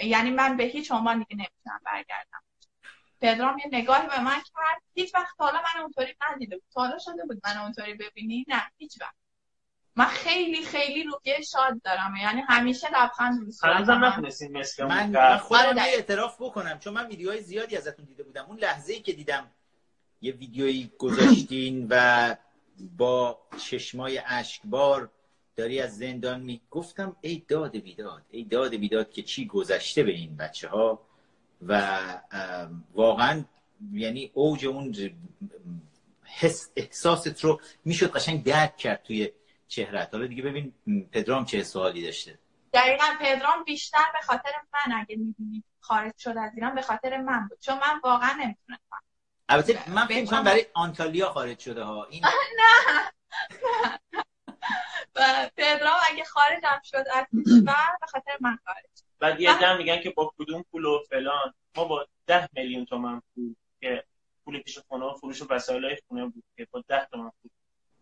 یعنی 0.03 0.31
من 0.31 0.57
به 0.57 0.65
هیچ 0.65 0.93
عنوان 0.93 1.19
دیگه 1.19 1.37
نمی‌تونم 1.37 1.81
برگردم. 1.85 2.43
پدرام 3.21 3.59
یه 3.59 3.69
نگاهی 3.73 4.07
به 4.07 4.21
من 4.21 4.41
کرد. 4.41 4.83
هیچ 4.95 5.15
وقت 5.15 5.35
حالا 5.39 5.59
من 5.59 5.83
اونطوری 5.83 6.15
ندیده 6.31 6.57
بود. 6.57 6.73
حالا 6.75 6.99
شده 6.99 7.25
بود 7.27 7.41
من 7.45 7.57
اونطوری 7.57 7.95
ببینی. 7.95 8.45
نه 8.49 8.73
هیچ 8.79 9.01
وقت. 9.01 9.15
من 9.99 10.05
خیلی 10.05 10.65
خیلی 10.65 11.03
روحیه 11.03 11.41
شاد 11.43 11.83
دارم. 11.83 12.17
یعنی 12.23 12.41
همیشه 12.49 12.87
لبخند 12.89 13.41
رو 13.41 13.69
هنوزم 13.69 14.23
مثل 14.53 14.87
من, 14.87 15.11
من 15.11 15.37
خودم 15.37 15.61
آره، 15.61 15.77
یه 15.77 15.83
اعتراف 15.83 16.37
بکنم. 16.43 16.79
چون 16.79 16.95
من 16.95 17.07
ویدیوهای 17.07 17.41
زیادی 17.41 17.77
ازتون 17.77 18.05
دیده 18.05 18.23
بودم. 18.23 18.45
اون 18.49 18.59
لحظه 18.59 18.93
ای 18.93 19.01
که 19.01 19.13
دیدم 19.13 19.51
یه 20.21 20.33
ویدیویی 20.33 20.93
گذاشتین 20.99 21.87
و 21.91 22.37
با 22.97 23.39
چشمای 23.71 24.21
اشکبار 24.27 25.11
داری 25.57 25.81
از 25.81 25.99
زندان 25.99 26.41
می 26.41 26.61
گفتم 26.71 27.17
ای 27.21 27.43
داد 27.49 27.77
بیداد 27.77 28.23
ای 28.31 28.45
داد 28.45 28.75
بیداد 28.75 29.11
که 29.11 29.23
چی 29.23 29.47
گذشته 29.47 30.03
به 30.03 30.13
این 30.13 30.37
بچه 30.37 30.69
ها 30.69 31.01
و 31.67 31.99
واقعا 32.95 33.45
یعنی 33.93 34.31
اوج 34.35 34.67
اون 34.67 34.95
حس 36.25 36.71
احساست 36.77 37.45
رو 37.45 37.61
می‌شد 37.85 38.13
قشنگ 38.13 38.45
درک 38.45 38.77
کرد 38.77 39.03
توی 39.03 39.31
چهرت. 39.69 40.15
حالا 40.15 40.27
دیگه 40.27 40.43
ببین 40.43 40.73
پدرام 41.13 41.45
چه 41.45 41.63
سوالی 41.63 42.05
داشته؟ 42.05 42.39
دقیقا 42.73 43.05
پدرام 43.21 43.65
بیشتر 43.65 44.05
به 44.13 44.27
خاطر 44.27 44.51
من 44.73 44.93
اگه 44.97 45.17
می‌بینید 45.17 45.65
خارج 45.81 46.13
شد 46.19 46.35
از 46.39 46.53
ایران 46.55 46.75
به 46.75 46.83
خاطر 46.83 47.17
من 47.17 47.49
بود. 47.49 47.61
چون 47.61 47.75
من 47.79 48.01
واقعا 48.05 48.33
نمی‌تونستم 48.33 49.03
البته 49.49 49.91
من 49.91 50.07
فکر 50.07 50.27
کنم 50.27 50.45
برای 50.45 50.67
آنتالیا 50.75 51.33
خارج 51.33 51.59
شده 51.59 51.83
ها. 51.83 52.05
این 52.05 52.25
نه. 52.59 53.11
پدرام 55.57 55.99
اگه 56.11 56.25
خارجم 56.25 56.81
شد 56.85 57.05
از 57.13 57.27
کشور 57.47 57.97
به 58.01 58.07
خاطر 58.07 58.33
من 58.41 58.59
خارج 58.67 58.85
بعد 59.19 59.41
یه 59.41 59.77
میگن 59.77 60.01
که 60.01 60.11
با 60.11 60.35
کدوم 60.39 60.65
پول 60.71 60.85
و 60.85 61.03
فلان. 61.11 61.55
ما 61.77 61.85
با 61.85 62.07
ده 62.27 62.49
میلیون 62.53 62.85
تومن 62.85 63.23
پول 63.35 63.55
که 63.81 64.05
پول 64.45 64.61
پیش 64.61 64.79
خونه 64.79 65.05
و 65.05 65.15
فروش 65.15 65.43
وسایل 65.51 65.97
خونه 66.09 66.25
بود 66.27 66.45
که 66.57 66.69
با 66.71 66.85
ده 66.89 67.09
تومن 67.11 67.31
پول 67.43 67.51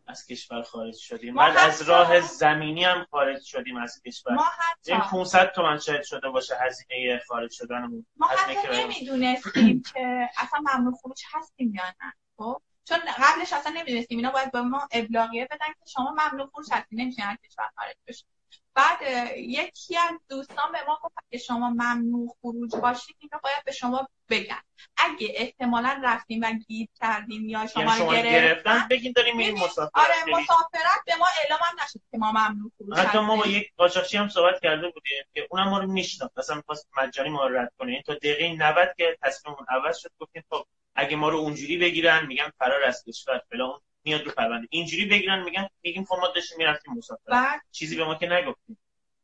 از 0.07 0.27
کشور 0.27 0.63
خارج 0.63 0.97
شدیم. 0.97 1.35
بعد 1.35 1.57
از 1.57 1.83
راه 1.83 2.21
زمینی 2.21 2.85
هم 2.85 3.07
خارج 3.11 3.43
شدیم 3.43 3.77
از 3.77 4.03
کشور. 4.07 4.33
ما 4.33 4.45
این 4.87 5.01
500 5.01 5.53
تومن 5.53 5.79
شاید 5.79 6.03
شده 6.03 6.29
باشه 6.29 6.55
هزینه 6.61 7.21
خارج 7.29 7.51
شدنمون. 7.53 8.07
ما 8.17 8.27
حتی 8.27 8.83
نمی‌دونستیم 8.83 9.83
که 9.95 10.29
اصلا 10.39 10.61
ممنوع 10.61 10.95
خروج 11.03 11.23
هستیم 11.33 11.75
یا 11.75 11.85
نه 11.87 12.13
خب؟ 12.37 12.63
چون 12.85 12.99
قبلش 12.99 13.53
اصلا 13.53 13.73
نمی‌دونستیم 13.73 14.19
اینا 14.19 14.31
باید 14.31 14.53
به 14.53 14.63
ما 14.63 14.89
ابلاغیه 14.93 15.45
بدن 15.45 15.67
که 15.67 15.91
شما 15.95 16.11
ممنوع 16.11 16.51
خروج 16.55 16.67
هستیم 16.73 17.01
نمیشه 17.01 17.23
از 17.23 17.37
کشور 17.45 17.71
خارج 17.77 17.97
بشید 18.09 18.36
بعد 18.77 18.99
یکی 19.37 19.97
از 19.99 20.21
دوستان 20.29 20.73
به 20.73 20.79
ما 20.87 20.99
گفت 21.03 21.15
که 21.31 21.39
شما 21.39 21.71
ممنوع 21.71 22.37
خروج 22.43 22.77
باشید 22.77 23.17
اینو 23.19 23.41
باید 23.43 23.65
به 23.65 23.73
شما 23.73 24.09
بگن. 24.29 24.63
اگه 24.97 25.29
احتمالا 25.35 26.01
رفتیم 26.05 26.41
و 26.43 26.53
گیر 26.53 26.89
کردیم 27.01 27.49
یا 27.49 27.67
شما, 27.67 27.83
یعنی 27.83 27.97
شما 27.97 28.15
گرفتن 28.15 28.89
بگین 28.91 29.13
داریم 29.17 29.37
میریم 29.37 29.55
مسافرت 29.55 29.91
آره 29.95 30.41
مسافرت 30.41 31.05
به 31.07 31.17
ما 31.17 31.27
اعلام 31.43 31.61
هم 31.63 31.85
نشد 31.85 32.01
که 32.11 32.19
ما 32.19 32.33
ممنوع 32.33 32.71
خروج 32.79 32.99
حتی 32.99 33.19
ما 33.19 33.37
با 33.37 33.47
یک 33.47 33.73
قاچاقچی 33.77 34.17
هم 34.17 34.29
صحبت 34.29 34.61
کرده 34.63 34.91
بودیم 34.91 35.25
که 35.35 35.47
اونم 35.51 35.69
ما 35.69 35.79
رو 35.79 35.93
میشناخت. 35.93 36.39
مثلا 36.39 36.57
می‌خواست 36.57 36.89
مجانی 36.97 37.29
ما 37.29 37.47
رو 37.47 37.59
رد 37.59 37.73
کنه. 37.79 38.03
تا 38.07 38.15
دقیقه 38.15 38.53
90 38.53 38.95
که 38.97 39.19
تصمیممون 39.23 39.67
عوض 39.69 39.99
شد 39.99 40.11
گفتیم 40.21 40.45
خب 40.51 40.65
اگه 40.95 41.17
ما 41.17 41.29
رو 41.29 41.37
اونجوری 41.39 41.79
بگیرن 41.79 42.27
میگن 42.27 42.53
فرار 42.59 42.83
از 42.85 43.05
کشور 43.09 43.43
فلان. 43.51 43.81
میاد 44.07 44.23
رو 44.23 44.33
پرونده. 44.33 44.69
اینجوری 44.71 45.07
بگیرن 45.07 45.43
میگن 45.45 45.69
میگیم 45.83 46.05
خب 46.05 46.17
ما 46.21 46.29
داشتیم 46.29 46.59
می‌رفتیم 46.59 46.95
مسافرت. 46.95 47.27
بعد 47.27 47.61
چیزی 47.71 47.97
به 47.97 48.05
ما 48.05 48.15
که 48.15 48.27
نگفتیم. 48.27 48.79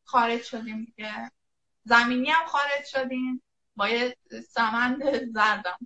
خارج 0.04 0.42
شدیم 0.42 0.84
دیگه. 0.84 1.30
زمینی 1.84 2.30
هم 2.30 2.46
خارج 2.46 2.84
شدیم. 2.86 3.42
با 3.76 3.88
یه 3.88 4.16
سمند 4.48 5.24
زردم 5.32 5.78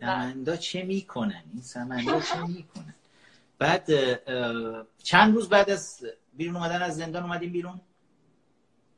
سمندا 0.00 0.56
چه 0.56 0.82
می‌کنن؟ 0.82 1.44
این 1.52 1.62
سمندا 1.62 2.20
چه 2.20 2.46
می‌کنن؟ 2.46 2.94
بعد 3.58 3.90
چند 5.02 5.34
روز 5.34 5.48
بعد 5.48 5.70
از 5.70 6.06
بیرون 6.32 6.56
اومدن 6.56 6.82
از 6.82 6.96
زندان 6.96 7.22
اومدیم 7.22 7.52
بیرون؟ 7.52 7.80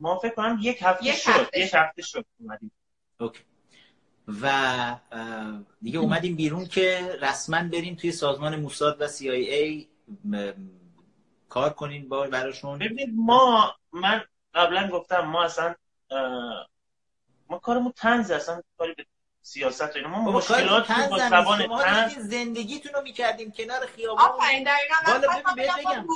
ما 0.01 0.19
فکر 0.19 0.35
کنم 0.35 0.59
یک 0.63 0.83
هفته 0.83 1.07
یک 1.07 1.15
شد. 1.15 1.51
یک 1.55 1.75
هفته 1.75 2.03
شد 2.03 2.27
اومدیم. 2.41 2.73
اوکی. 3.21 3.41
و 4.29 4.97
دیگه 5.83 5.99
اومدیم 5.99 6.37
بیرون 6.37 6.67
که 6.67 7.19
رسما 7.23 7.63
بریم 7.63 7.95
توی 7.95 8.13
سازمان 8.13 8.57
موساد 8.57 9.01
و 9.01 9.09
CIA 9.09 9.87
کار 11.49 11.71
کنین 11.71 12.09
با 12.09 12.27
براشون. 12.27 12.79
ببینید 12.79 13.09
ما 13.15 13.75
من 13.93 14.23
قبلا 14.55 14.89
گفتم 14.89 15.21
ما 15.21 15.45
اصلا 15.45 15.75
ما 17.49 17.59
کارمون 17.59 17.93
تنز 17.97 18.31
اصلا 18.31 18.63
کاری 18.79 18.95
به 18.95 19.07
سیاست 19.43 19.97
اینا. 19.97 20.09
ما 20.09 20.33
مشکلات 20.33 20.93
با 21.11 21.19
زبان 21.19 21.79
تنز 21.83 22.19
زندگیتون 22.19 22.93
رو 22.93 23.03
می‌کردیم. 23.03 23.53
کنار 23.53 23.87
خیابون. 23.87 24.25
آفرین 24.25 24.65
دقیقاً. 24.65 25.55
بگم. 25.59 26.07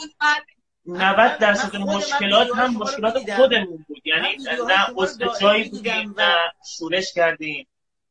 90 0.87 1.39
درصد 1.39 1.77
مشکلات 1.77 2.57
هم 2.57 2.73
مشکلات 2.73 3.35
خودمون 3.35 3.85
بود. 3.89 4.07
یعنی 4.07 4.37
نه 4.66 4.87
عضو 4.97 5.39
جایی 5.41 5.69
بودیم 5.69 6.15
نه 6.20 6.35
شورش 6.78 7.12
کردیم. 7.15 7.66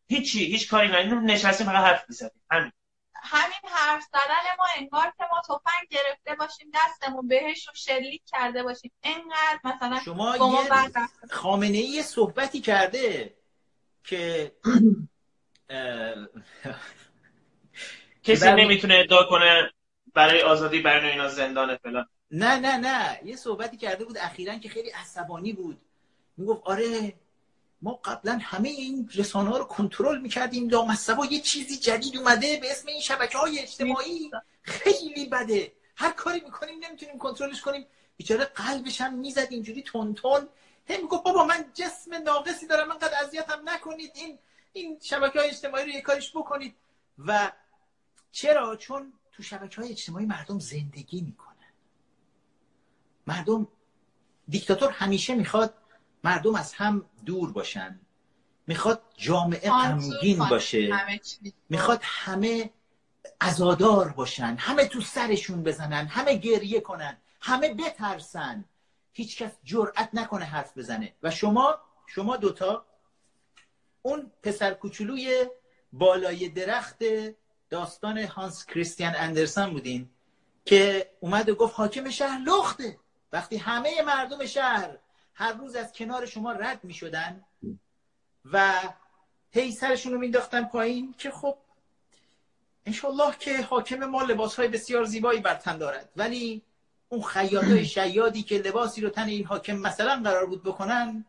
هیچی 0.07 0.45
هیچ 0.45 0.69
کاری 0.69 0.88
نه 0.88 1.22
نشستیم 1.22 1.68
فقط 1.68 1.86
حرف 1.86 2.06
می‌زدیم 2.10 2.41
همین. 2.52 2.72
همین 3.15 3.72
حرف 3.72 4.03
زدن 4.03 4.56
ما 4.57 4.65
انگار 4.77 5.14
که 5.18 5.23
ما 5.32 5.41
تفنگ 5.41 5.88
گرفته 5.90 6.36
باشیم 6.36 6.72
دستمون 6.73 7.27
بهش 7.27 7.68
رو 7.68 7.73
شلیک 7.76 8.22
کرده 8.26 8.64
باشیم. 8.64 8.91
انقدر 9.03 9.60
مثلا 9.64 9.99
شما 10.06 10.38
یه 10.38 10.69
خامنه 11.32 11.77
ای 11.77 12.03
صحبتی 12.03 12.61
کرده 12.61 13.38
که 14.03 14.52
کسی 18.23 18.49
نمی‌تونه 18.49 18.95
ادعا 18.95 19.23
کنه 19.23 19.72
برای 20.14 20.41
آزادی 20.41 20.80
برای 20.80 21.11
اینا 21.11 21.27
زندان 21.27 21.77
فلان. 21.77 22.07
نه 22.32 22.60
نه 22.60 22.77
نه. 22.77 23.19
یه 23.23 23.36
صحبتی 23.36 23.77
کرده 23.77 24.06
بود 24.06 24.18
اخیرا 24.18 24.56
که 24.56 24.69
خیلی 24.69 24.90
عصبانی 24.90 25.53
بود. 25.53 25.82
می‌گفت 26.38 26.61
آره 26.64 27.14
ما 27.86 27.94
قبلا 27.94 28.40
همه 28.41 28.70
این 28.70 29.10
رسانه 29.16 29.49
ها 29.49 29.57
رو 29.57 29.66
کنترل 29.66 30.22
می‌کردیم. 30.22 30.70
لامصبا 30.70 31.26
یه 31.26 31.41
چیزی 31.41 31.78
جدید 31.78 32.18
اومده 32.18 32.57
به 32.62 32.72
اسم 32.72 32.88
این 32.88 33.02
شبکه 33.02 33.38
های 33.38 33.60
اجتماعی. 33.60 34.32
خیلی 34.62 35.26
بده. 35.26 35.72
هر 35.95 36.12
کاری 36.12 36.40
می‌کنیم 36.40 36.76
نمی‌تونیم 36.86 37.18
کنترلش 37.18 37.62
کنیم. 37.62 37.86
بیچاره 38.18 38.45
قلبش 38.45 39.02
هم 39.02 39.14
می‌زد 39.14 39.48
اینجوری 39.49 39.82
تون 39.82 40.14
تون. 40.14 40.48
هم 40.90 41.02
می‌گفت 41.02 41.24
بابا 41.24 41.45
من 41.45 41.66
جسم 41.74 42.16
ناقصی 42.16 42.68
دارم 42.68 42.91
انقدر 42.91 43.14
اذیت 43.24 43.49
هم 43.49 43.70
نکنید. 43.70 44.12
این 44.16 44.40
این 44.74 44.99
شبکه 45.02 45.40
های 45.40 45.49
اجتماعی 45.49 45.86
رو 45.86 45.90
یه 45.90 46.02
کارش 46.02 46.32
بکنید. 46.36 46.76
و 47.18 47.52
چرا؟ 48.32 48.76
چون 48.76 49.14
تو 49.32 49.44
شبکه 49.44 49.82
های 49.82 49.91
اجتماعی 49.91 50.26
مردم 50.26 50.60
زندگی 50.60 51.22
می‌کنن. 51.22 51.72
مردم 53.28 53.68
دیکتاتور 54.49 54.91
همیشه 54.91 55.36
می‌خواد 55.36 55.74
مردم 56.26 56.56
از 56.56 56.73
هم 56.73 57.06
دور 57.26 57.52
باشن. 57.52 57.99
می‌خواد 58.68 59.02
جامعه 59.18 59.69
غمگین 59.69 60.39
باشه. 60.39 61.10
می‌خواد. 61.69 61.99
همه 62.03 62.69
ازادار 63.41 64.10
باشن. 64.10 64.56
همه 64.60 64.88
تو 64.88 65.02
سرشون 65.02 65.64
بزنن 65.64 66.06
همه 66.07 66.35
گریه 66.35 66.80
کنن 66.80 67.18
همه 67.41 67.73
بترسن. 67.73 68.65
هیچکس 69.14 69.52
جرأت 69.64 70.10
نکنه 70.14 70.45
حرف 70.45 70.77
بزنه. 70.77 71.14
و 71.23 71.31
شما 71.31 71.80
شما 72.07 72.38
دوتا 72.38 72.85
اون 74.02 74.31
پسر 74.43 74.73
کوچولوی 74.73 75.45
بالای 75.93 76.49
درخت 76.49 77.03
داستان 77.69 78.18
هانس 78.18 78.65
کریستیان 78.65 79.14
اندرسن 79.15 79.69
بودین 79.69 80.10
که 80.65 81.11
اومد 81.19 81.49
و 81.49 81.56
گفت 81.56 81.73
حاکم 81.76 82.10
شهر 82.10 82.39
لخته. 82.39 82.99
وقتی 83.31 83.57
همه 83.57 84.02
مردم 84.02 84.45
شهر 84.45 84.97
هر 85.36 85.53
روز 85.53 85.76
از 85.76 85.94
کنار 85.94 86.26
شما 86.26 86.52
رد 86.52 86.84
می 86.84 86.94
شدن 86.94 87.44
و 88.52 88.74
هی 89.52 89.72
سرشون 89.72 90.14
رو 90.14 90.20
مینداختن 90.20 90.64
پایین 90.64 91.16
که 91.18 91.32
خب 91.32 91.57
انشالله 92.86 93.36
که 93.40 93.62
حاکم 93.62 94.06
ما 94.06 94.24
لباس 94.24 94.56
های 94.56 94.68
بسیار 94.68 95.06
زیبایی 95.06 95.40
بر 95.40 95.56
تن 95.56 95.78
دارد. 95.78 96.10
ولی 96.16 96.62
اون 97.10 97.22
خیاط 97.22 97.66
شیادی 97.95 98.44
که 98.44 98.57
لباسی 98.57 99.02
رو 99.02 99.10
تن 99.10 99.28
این 99.28 99.45
حاکم 99.45 99.76
مثلا 99.76 100.22
قرار 100.24 100.45
بود 100.45 100.64
بکنن 100.64 101.26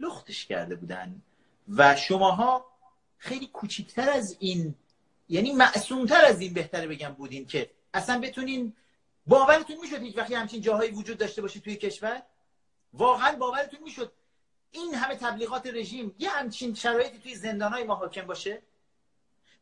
لختش 0.00 0.46
کرده 0.46 0.74
بودن. 0.74 1.22
و 1.68 1.96
شماها 1.96 2.66
خیلی 3.18 3.46
کوچیکتر 3.46 4.10
از 4.10 4.36
این 4.38 4.74
یعنی 5.28 5.52
معصومتر 5.52 6.24
از 6.24 6.40
این 6.40 6.52
بهتره 6.52 6.86
بگم 6.86 7.08
بودین 7.08 7.46
که 7.46 7.70
اصلا 7.94 8.20
بتونین 8.20 8.72
باورتون 9.26 9.76
می‌شد 9.82 10.02
هیچ 10.02 10.18
وقتی 10.18 10.34
همچین 10.34 10.60
جاهایی 10.60 10.90
وجود 10.90 11.18
داشته 11.18 11.42
باشه 11.42 11.60
توی 11.60 11.76
کشور؟ 11.76 12.22
واقعا 12.96 13.36
باورتون 13.36 13.80
می‌شد 13.82 14.12
این 14.70 14.94
همه 14.94 15.16
تبلیغات 15.16 15.66
رژیم 15.66 16.14
یه 16.18 16.30
همچین 16.30 16.74
شرایطی 16.74 17.18
توی 17.18 17.34
زندانهای 17.34 17.84
ما 17.84 17.94
حاکم 17.94 18.26
باشه؟ 18.26 18.62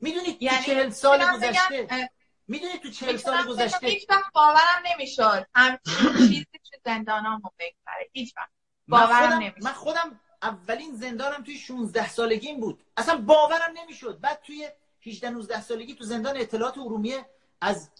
می‌دونید 0.00 0.42
یعنی 0.42 0.58
تو 0.58 0.64
چهل 0.64 0.90
سال 0.90 1.32
گذشته 1.36 2.10
می‌دونید 2.48 2.82
تو 2.82 2.90
چهل 2.90 3.16
سال 3.16 3.46
گذشته 3.46 3.86
هیچ 3.86 4.10
وقت 4.10 4.32
باورم 4.32 4.82
نمی‌شد. 4.92 5.46
همچین 5.54 6.12
چیزی 6.18 6.46
تو 6.52 6.78
زندانامو 6.84 7.50
بگذره. 7.58 8.10
هیچ 8.12 8.34
وقت. 8.36 8.50
باورم 8.88 9.32
نمی‌شد. 9.32 9.64
من 9.64 9.72
خودم 9.72 10.20
اولین 10.42 10.94
زندانم 10.94 11.44
توی 11.44 11.58
16 11.58 12.08
سالگیم 12.08 12.60
بود. 12.60 12.84
اصلا 12.96 13.16
باورم 13.16 13.74
نمی‌شد. 13.74 14.20
بعد 14.20 14.42
توی 14.42 14.68
18 15.06 15.30
19 15.30 15.62
سالگی 15.62 15.94
تو 15.94 16.04
زندان 16.04 16.36
اطلاعات 16.36 16.78
ارومیه 16.78 17.26
از 17.60 17.90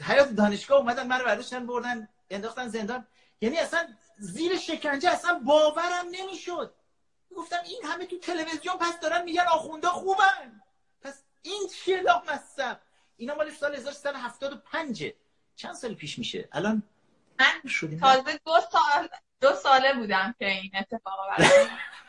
حیات 0.00 0.28
دانشگاه 0.28 0.78
اومدن 0.78 1.06
منو 1.06 1.24
برداشتن 1.24 1.66
بردن. 1.66 2.08
انداختن 2.34 2.68
زندان. 2.68 3.06
یعنی 3.40 3.58
اصلا 3.58 3.88
زیر 4.18 4.58
شکنجه 4.58 5.10
اصلا 5.10 5.38
باورم 5.44 6.06
نمی‌شد. 6.10 6.74
گفتم 7.36 7.60
این 7.64 7.80
همه 7.84 8.06
تو 8.06 8.18
تلویزیون 8.18 8.78
پس 8.80 9.00
دارن 9.00 9.24
میگن 9.24 9.44
آخونده 9.52 9.88
خوبن. 9.88 10.62
پس 11.02 11.22
این 11.42 11.68
چیه 11.74 12.02
مصب 12.32 12.80
اینا 13.16 13.34
مال 13.34 13.50
سال 13.50 13.74
1375 13.74 15.12
چند 15.56 15.74
سال 15.74 15.94
پیش 15.94 16.18
میشه؟ 16.18 16.48
الان 16.52 16.82
من 17.40 17.98
تازه 18.00 18.40
دو 18.44 18.60
سال 18.72 19.08
دو 19.40 19.54
ساله 19.54 19.92
بودم 19.94 20.34
که 20.38 20.50
این 20.50 20.70
اتفاق 20.74 21.18
برای 21.38 21.48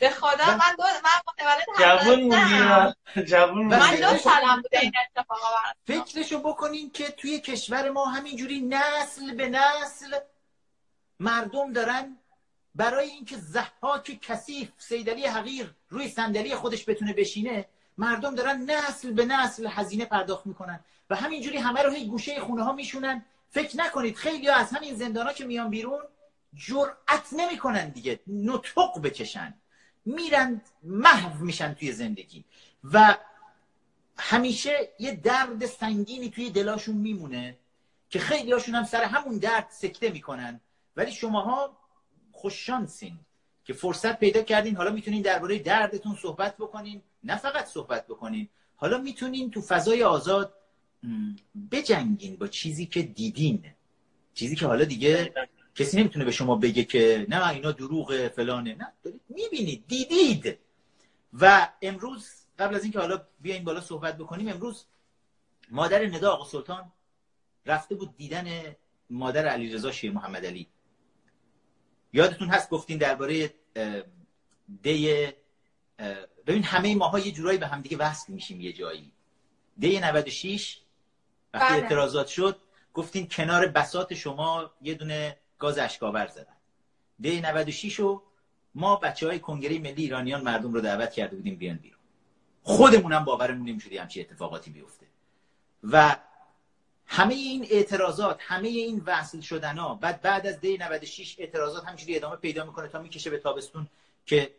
به 0.00 0.10
خدا 0.10 0.46
من 0.46 0.74
دو 0.78 0.84
من 1.04 1.20
متولد 1.28 1.78
جوون 1.78 2.28
بودی 2.28 3.24
جوون 3.24 3.66
من 3.66 3.96
دو 3.96 4.18
سالم 4.18 4.62
بوده 4.62 4.80
این 4.80 4.92
اتفاق 5.16 5.38
فکرشو 5.86 6.38
بکنین 6.38 6.90
که 6.90 7.10
توی 7.10 7.40
کشور 7.40 7.90
ما 7.90 8.04
همینجوری 8.04 8.60
نسل 8.60 9.34
به 9.34 9.48
نسل 9.48 10.18
مردم 11.20 11.72
دارن 11.72 12.16
برای 12.74 13.08
اینکه 13.08 13.36
زحاک 13.36 14.20
کثیف 14.22 14.68
سیدلی 14.78 15.26
حقیر 15.26 15.74
روی 15.88 16.08
صندلی 16.08 16.54
خودش 16.54 16.88
بتونه 16.88 17.12
بشینه 17.12 17.68
مردم 17.98 18.34
دارن 18.34 18.70
نسل 18.70 19.12
به 19.12 19.24
نسل 19.24 19.66
هزینه 19.66 20.04
پرداخت 20.04 20.46
می‌کنن 20.46 20.80
و 21.10 21.16
همینجوری 21.16 21.58
همه 21.58 21.82
رو 21.82 21.90
هی 21.90 22.06
گوشه 22.06 22.40
خونه 22.40 22.64
ها 22.64 22.72
میشونن. 22.72 23.24
فکر 23.50 23.76
نکنید 23.76 24.16
خیلی 24.16 24.48
از 24.48 24.72
همین 24.72 24.94
زندان 24.94 25.26
ها 25.26 25.32
که 25.32 25.44
میان 25.44 25.70
بیرون 25.70 26.02
جرأت 26.54 27.28
نمی‌کنن 27.32 27.88
دیگه 27.88 28.20
نطق 28.26 29.00
بکشن. 29.02 29.54
میرن 30.04 30.60
محو 30.82 31.44
میشن 31.44 31.74
توی 31.74 31.92
زندگی. 31.92 32.44
و 32.92 33.16
همیشه 34.18 34.88
یه 34.98 35.14
درد 35.14 35.66
سنگینی 35.66 36.30
توی 36.30 36.50
دلاشون 36.50 36.96
میمونه 36.96 37.56
که 38.10 38.18
خیلی 38.18 38.52
هاشون 38.52 38.74
هم 38.74 38.84
سر 38.84 39.04
همون 39.04 39.38
درد 39.38 39.68
سکته 39.70 40.10
می‌کنن. 40.10 40.60
ولی 40.96 41.12
شماها 41.12 41.76
خوششانسین 42.32 43.18
که 43.64 43.72
فرصت 43.72 44.18
پیدا 44.18 44.42
کردین. 44.42 44.76
حالا 44.76 44.90
می‌تونین 44.90 45.22
درباره 45.22 45.58
دردتون 45.58 46.16
صحبت 46.22 46.56
بکنین. 46.56 47.02
نه 47.24 47.36
فقط 47.36 47.66
صحبت 47.66 48.06
بکنین. 48.06 48.48
حالا 48.76 48.98
می‌تونین 48.98 49.50
تو 49.50 49.60
فضای 49.60 50.02
آزاد 50.02 50.54
بجنگین 51.70 52.36
با 52.36 52.48
چیزی 52.48 52.86
که 52.86 53.02
دیدین. 53.02 53.64
چیزی 54.34 54.56
که 54.56 54.66
حالا 54.66 54.84
دیگه 54.84 55.34
کسی 55.74 56.00
نمی‌تونه 56.00 56.24
به 56.24 56.30
شما 56.30 56.56
بگه 56.56 56.84
که 56.84 57.26
نه 57.28 57.48
اینا 57.48 57.72
دروغ 57.72 58.28
فلانه. 58.28 58.74
نه 58.74 58.92
دارید 59.02 59.20
می‌بینید 59.28 59.84
دیدید. 59.86 60.58
و 61.40 61.68
امروز 61.82 62.30
قبل 62.58 62.74
از 62.74 62.82
اینکه 62.82 62.98
حالا 62.98 63.22
بیاین 63.40 63.64
بالا 63.64 63.80
صحبت 63.80 64.18
بکنیم 64.18 64.48
امروز 64.48 64.84
مادر 65.70 66.06
ندا 66.06 66.32
آقا 66.32 66.44
سلطان 66.44 66.92
رفته 67.66 67.94
بود 67.94 68.16
دیدن 68.16 68.76
مادر 69.10 69.46
علیرضا 69.46 69.92
شیر 69.92 70.12
محمد 70.12 70.46
علی. 70.46 70.68
یادتون 72.12 72.48
هست 72.48 72.70
گفتین 72.70 72.98
درباره 72.98 73.54
دی 74.82 75.28
ببین 76.46 76.62
همه 76.62 76.94
ماها 76.94 77.18
یه 77.18 77.32
جورایی 77.32 77.58
به 77.58 77.66
همدیگه 77.66 77.96
وصل 77.96 78.32
میشیم 78.32 78.60
یه 78.60 78.72
جایی. 78.72 79.12
دی 79.78 80.00
96 80.00 80.80
وقتی 81.54 81.74
بله. 81.74 81.82
اعتراضات 81.82 82.26
شد 82.26 82.60
گفتین 82.94 83.28
کنار 83.28 83.66
بسات 83.66 84.14
شما 84.14 84.70
یه 84.82 84.94
دونه 84.94 85.36
گاز 85.58 85.78
اشکاور 85.78 86.26
زدن. 86.26 86.56
دی 87.20 87.40
96 87.40 87.94
رو 87.94 88.22
ما 88.74 88.96
بچه 88.96 89.26
های 89.26 89.38
کنگره 89.38 89.78
ملی 89.78 90.02
ایرانیان 90.02 90.42
مردم 90.42 90.72
رو 90.72 90.80
دعوت 90.80 91.12
کرده 91.12 91.36
بودیم 91.36 91.56
بیان 91.56 91.76
بیرون. 91.76 91.98
خودمونم 92.62 93.24
باورمون 93.24 93.68
نمی‌شد 93.68 93.92
همچی 93.92 94.20
اتفاقاتی 94.20 94.70
بیفته. 94.70 95.06
و 95.82 96.16
همه 97.06 97.34
این 97.34 97.66
اعتراضات 97.70 98.38
همه 98.40 98.68
این 98.68 99.02
وصل 99.06 99.40
شدن 99.40 99.98
بعد 100.00 100.20
بعد 100.20 100.46
از 100.46 100.60
دی 100.60 100.78
96 100.78 101.36
اعتراضات 101.38 101.84
همینجوری 101.84 102.16
ادامه 102.16 102.36
پیدا 102.36 102.64
می‌کنه 102.64 102.88
تا 102.88 103.02
می‌کشه 103.02 103.30
به 103.30 103.38
تابستون 103.38 103.86
که 104.26 104.54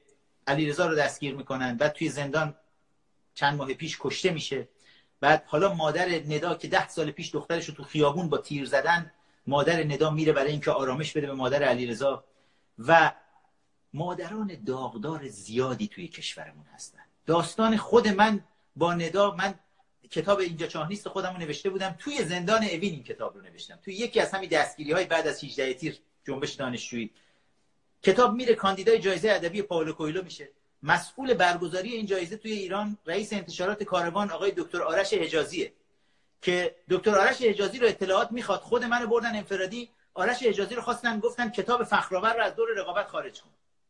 علیرضا 0.47 0.87
رو 0.87 0.95
دستگیر 0.95 1.35
می‌کنن. 1.35 1.77
بعد 1.77 1.93
توی 1.93 2.09
زندان 2.09 2.55
چند 3.33 3.57
ماه 3.57 3.73
پیش 3.73 3.97
کشته 4.01 4.31
میشه. 4.31 4.67
بعد 5.19 5.43
حالا 5.47 5.73
مادر 5.73 6.09
ندا 6.09 6.55
که 6.55 6.67
ده 6.67 6.87
سال 6.87 7.11
پیش 7.11 7.31
دخترش 7.31 7.65
رو 7.65 7.73
تو 7.73 7.83
خیابون 7.83 8.29
با 8.29 8.37
تیر 8.37 8.65
زدن 8.65 9.11
مادر 9.47 9.83
ندا 9.83 10.09
میره 10.09 10.33
برای 10.33 10.51
اینکه 10.51 10.71
آرامش 10.71 11.11
بده 11.11 11.27
به 11.27 11.33
مادر 11.33 11.63
علیرضا 11.63 12.23
و 12.79 13.11
مادران 13.93 14.57
داغدار 14.65 15.27
زیادی 15.27 15.87
توی 15.87 16.07
کشورمون 16.07 16.65
هستن. 16.73 16.99
داستان 17.25 17.77
خود 17.77 18.07
من 18.07 18.43
با 18.75 18.93
ندا 18.93 19.35
من 19.35 19.53
کتاب 20.11 20.39
اینجا 20.39 20.67
چاه 20.67 20.89
نیست 20.89 21.07
خودم 21.07 21.37
نوشته 21.37 21.69
بودم. 21.69 21.95
توی 21.99 22.23
زندان 22.23 22.63
اوین 22.63 22.93
این 22.93 23.03
کتاب 23.03 23.35
رو 23.35 23.41
نوشتم. 23.41 23.79
توی 23.83 23.93
یکی 23.93 24.19
از 24.19 24.31
همین 24.31 24.49
دستگیری 24.49 24.91
های 24.91 25.05
بعد 25.05 25.27
از 25.27 25.43
18 25.43 25.73
تیر 25.73 25.99
جنبش 26.27 26.53
دانشجویی. 26.53 27.09
کتاب 28.03 28.33
میره 28.33 28.55
کاندیدای 28.55 28.99
جایزه 28.99 29.31
ادبی 29.31 29.61
پائولو 29.61 29.93
کویلو 29.93 30.23
میشه. 30.23 30.49
مسئول 30.83 31.33
برگزاری 31.33 31.89
این 31.89 32.05
جایزه 32.05 32.37
توی 32.37 32.51
ایران 32.51 32.97
رئیس 33.05 33.33
انتشارات 33.33 33.83
کاروان 33.83 34.31
آقای 34.31 34.53
دکتر 34.57 34.81
آرش 34.81 35.13
حجازیه. 35.13 35.73
که 36.45 36.75
دکتر 36.89 37.15
آرش 37.17 37.41
حجازی 37.41 37.79
رو 37.79 37.87
اطلاعات 37.87 38.31
می‌خواد. 38.31 38.59
خود 38.59 38.83
منو 38.83 39.07
بردن 39.07 39.35
انفرادی. 39.35 39.89
آرش 40.13 40.43
حجازی 40.43 40.75
رو 40.75 40.81
خواستن 40.81 41.19
گفتن 41.19 41.49
کتاب 41.49 41.83
فخرآور 41.83 42.33
رو 42.33 42.43
از 42.43 42.55
دور 42.55 42.69
رقابت 42.77 43.07
خارج 43.07 43.41
کن. 43.41 43.49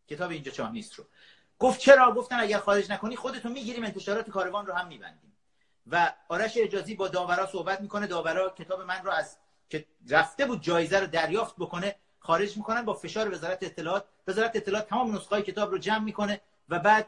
کتاب 0.09 0.31
اینجا 0.31 0.51
چاه 0.51 0.71
نیست 0.71 0.93
رو. 0.93 1.03
گفت 1.59 1.79
چرا؟ 1.79 2.13
گفتن 2.13 2.39
اگر 2.39 2.59
خارج 2.59 2.91
نکنی 2.91 3.15
خودتون 3.15 3.51
می‌گیریم 3.51 3.83
انتشارات 3.83 4.29
کاروان 4.29 4.65
رو 4.65 4.73
هم 4.73 4.87
میبندیم. 4.87 5.37
و 5.87 6.13
آرش 6.29 6.53
اجازی 6.57 6.95
با 6.95 7.07
داورا 7.07 7.45
صحبت 7.45 7.81
می‌کنه. 7.81 8.07
داورا 8.07 8.49
کتاب 8.49 8.81
من 8.81 9.03
رو 9.03 9.11
از 9.11 9.37
که 9.69 9.85
رفته 10.09 10.45
بود 10.45 10.61
جایزه 10.61 10.99
رو 10.99 11.07
دریافت 11.07 11.55
بکنه 11.55 11.95
خارج 12.19 12.57
می‌کنن 12.57 12.81
با 12.81 12.93
فشار 12.93 13.33
وزارت 13.33 13.63
اطلاعات. 13.63 14.05
وزارت 14.27 14.55
اطلاعات 14.55 14.87
تمام 14.87 15.15
نسخه 15.15 15.41
کتاب 15.41 15.71
رو 15.71 15.77
جمع 15.77 16.03
می‌کنه 16.03 16.41
و 16.69 16.79
بعد 16.79 17.07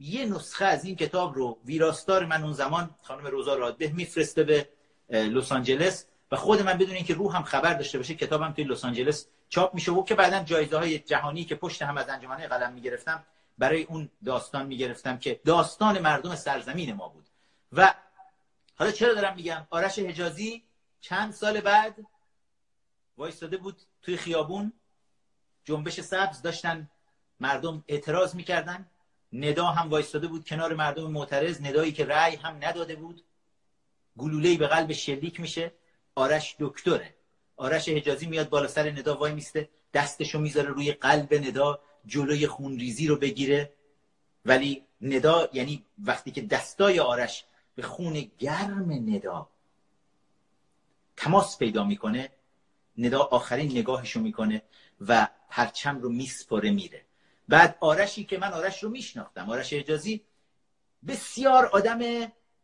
یه 0.00 0.26
نسخه 0.26 0.64
از 0.64 0.84
این 0.84 0.96
کتاب 0.96 1.34
رو 1.34 1.58
ویراستار 1.64 2.24
من 2.24 2.42
اون 2.42 2.52
زمان 2.52 2.90
خانم 3.02 3.26
روزا 3.26 3.54
رادبه 3.54 3.88
میفرسته 3.88 4.42
به 4.42 4.68
لس 5.10 5.52
آنجلس 5.52 6.06
و 6.32 6.36
خود 6.36 6.62
من 6.62 6.78
بدون 6.78 6.94
اینکه 6.94 7.14
روح 7.14 7.36
هم 7.36 7.42
خبر 7.42 7.74
داشته 7.74 7.98
باشه 7.98 8.14
کتابم 8.14 8.52
توی 8.52 8.64
لس 8.64 8.84
آنجلس 8.84 9.26
چاپ 9.48 9.74
میشه 9.74 9.92
و 9.92 10.04
که 10.04 10.14
بعدا 10.14 10.42
جایزه 10.42 10.78
های 10.78 10.98
جهانی 10.98 11.44
که 11.44 11.54
پشت 11.54 11.82
هم 11.82 11.96
از 11.96 12.08
انجمنه 12.08 12.48
قلم 12.48 12.72
می‌گرفتم 12.72 13.24
برای 13.58 13.82
اون 13.82 14.10
داستان 14.24 14.66
می‌گرفتم 14.66 15.18
که 15.18 15.40
داستان 15.44 15.98
مردم 15.98 16.34
سرزمین 16.34 16.92
ما 16.92 17.08
بود. 17.08 17.26
و 17.72 17.94
حالا 18.76 18.90
چرا 18.90 19.14
دارم 19.14 19.36
میگم؟ 19.36 19.66
آرش 19.70 19.98
حجازی 19.98 20.64
چند 21.00 21.32
سال 21.32 21.60
بعد 21.60 21.96
وایستاده 23.16 23.56
بود 23.56 23.80
توی 24.02 24.16
خیابون. 24.16 24.72
جنبش 25.64 26.00
سبز 26.00 26.42
داشتن 26.42 26.90
مردم 27.40 27.84
اعتراض 27.88 28.34
می‌کردن. 28.34 28.86
ندا 29.32 29.66
هم 29.66 29.90
وایستاده 29.90 30.26
بود 30.26 30.44
کنار 30.44 30.74
مردم 30.74 31.10
معترض 31.10 31.60
ندایی 31.60 31.92
که 31.92 32.04
رأی 32.04 32.36
هم 32.36 32.56
نداده 32.60 32.96
بود. 32.96 33.24
گلوله‌ای 34.18 34.56
به 34.56 34.66
قلب 34.66 34.92
شلیک 34.92 35.40
میشه. 35.40 35.72
آرش 36.14 36.56
دکتره. 36.58 37.14
آرش 37.56 37.88
حجازی 37.88 38.26
میاد 38.26 38.48
بالا 38.48 38.68
سر 38.68 38.90
ندا 38.90 39.14
وای 39.16 39.32
میسته. 39.32 39.68
دستشو 39.94 40.38
می‌ذاره 40.38 40.68
روی 40.68 40.92
قلب 40.92 41.34
ندا 41.34 41.80
جلوی 42.06 42.46
خونریزی 42.46 43.06
رو 43.06 43.16
بگیره. 43.16 43.72
ولی 44.44 44.84
ندا 45.00 45.48
یعنی 45.52 45.84
وقتی 45.98 46.30
که 46.30 46.42
دستای 46.42 47.00
آرش 47.00 47.44
به 47.74 47.82
خون 47.82 48.30
گرم 48.38 48.92
ندا 48.92 49.48
تماس 51.16 51.58
پیدا 51.58 51.84
می‌کنه 51.84 52.30
ندا 52.98 53.22
آخرین 53.22 53.70
نگاهشو 53.70 54.20
می‌کنه 54.20 54.62
و 55.00 55.28
پرچم 55.50 56.00
رو 56.00 56.08
میسپره 56.08 56.70
میره. 56.70 57.04
بعد 57.50 57.76
آرشی 57.80 58.24
که 58.24 58.38
من 58.38 58.52
آرش 58.52 58.82
رو 58.82 58.90
میشناختم 58.90 59.50
آرش 59.50 59.72
حجازی 59.72 60.20
بسیار 61.08 61.66
آدم 61.66 61.98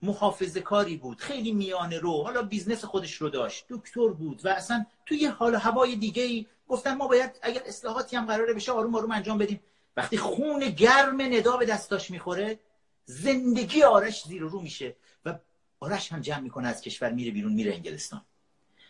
محافظه 0.03 0.61
کاری 0.61 0.97
بود 0.97 1.21
خیلی 1.21 1.53
میانه 1.53 1.99
رو 1.99 2.23
حالا 2.23 2.43
business 2.43 2.85
خودش 2.85 3.15
رو 3.15 3.29
داشت 3.29 3.67
دکتر 3.69 4.09
بود 4.09 4.47
و 4.47 4.49
اصلا 4.49 4.87
توی 5.07 5.27
حال 5.27 5.55
هوای 5.55 5.97
دیگه 5.97 6.23
ای 6.23 6.47
گفتن 6.69 6.95
ما 6.95 7.07
باید 7.09 7.31
اگر 7.43 7.63
اصلاحاتی 7.67 8.17
هم 8.17 8.27
قراره 8.27 8.55
بشه 8.55 8.73
آروم 8.73 8.95
آروم 8.95 9.11
انجام 9.11 9.39
بدیم. 9.39 9.61
وقتی 9.97 10.17
خون 10.17 10.71
گرم 10.71 11.23
ندا 11.23 11.57
به 11.57 11.67
دستاش 11.67 12.11
می‌خوره 12.11 12.59
زندگی 13.05 13.83
آرش 13.83 14.25
زیر 14.25 14.43
رو 14.43 14.61
میشه 14.61 14.97
و 15.25 15.39
آرش 15.81 16.13
هم 16.13 16.21
جمع 16.21 16.41
می‌کنه 16.41 16.69
از 16.69 16.81
کشور 16.81 17.13
میره 17.13 17.31
بیرون 17.31 17.53
میره 17.53 17.75
انگلستان. 17.75 18.23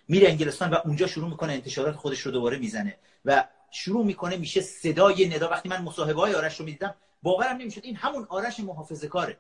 میره 0.08 0.28
انگلستان 0.28 0.70
و 0.70 0.76
اونجا 0.84 1.06
شروع 1.06 1.28
می‌کنه 1.28 1.52
انتشارات 1.52 1.96
خودش 1.96 2.20
رو 2.20 2.32
دوباره 2.32 2.58
می‌زنه 2.58 2.98
و 3.24 3.44
شروع 3.76 4.04
می‌کنه 4.04 4.36
میشه 4.36 4.60
صدای 4.60 5.28
ندا. 5.28 5.48
وقتی 5.48 5.68
من 5.68 5.82
مصاحبه 5.82 6.20
های 6.20 6.34
آرش 6.34 6.60
رو 6.60 6.64
می‌دیدم 6.64 6.94
باورم 7.22 7.56
نمی‌شد. 7.56 7.84
این 7.84 7.96
همون 7.96 8.26
آرش 8.28 8.60
محافظه 8.60 9.08
کاره 9.08 9.38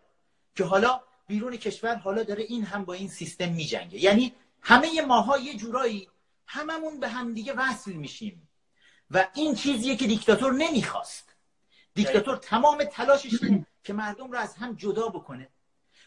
که 0.54 0.64
حالا 0.64 1.00
بیرون 1.26 1.56
کشور 1.56 1.94
حالا 1.94 2.22
داره 2.22 2.42
این 2.42 2.64
هم 2.64 2.84
با 2.84 2.92
این 2.92 3.08
سیستم 3.08 3.52
میجنگه. 3.52 3.98
یعنی 3.98 4.34
همه 4.60 5.02
ماها 5.02 5.38
یه 5.38 5.56
جورایی 5.56 6.08
هممون 6.46 7.00
به 7.00 7.08
همدیگه 7.08 7.52
وصل 7.52 7.92
میشیم. 7.92 8.48
و 9.10 9.28
این 9.34 9.54
چیزیه 9.54 9.96
که 9.96 10.06
دیکتاتور 10.06 10.52
نمی‌خواست. 10.52 11.34
دیکتاتور 11.94 12.36
تمام 12.36 12.84
تلاشش 12.84 13.38
که 13.84 13.92
مردم 13.92 14.32
رو 14.32 14.38
از 14.38 14.54
هم 14.54 14.74
جدا 14.74 15.08
بکنه. 15.08 15.48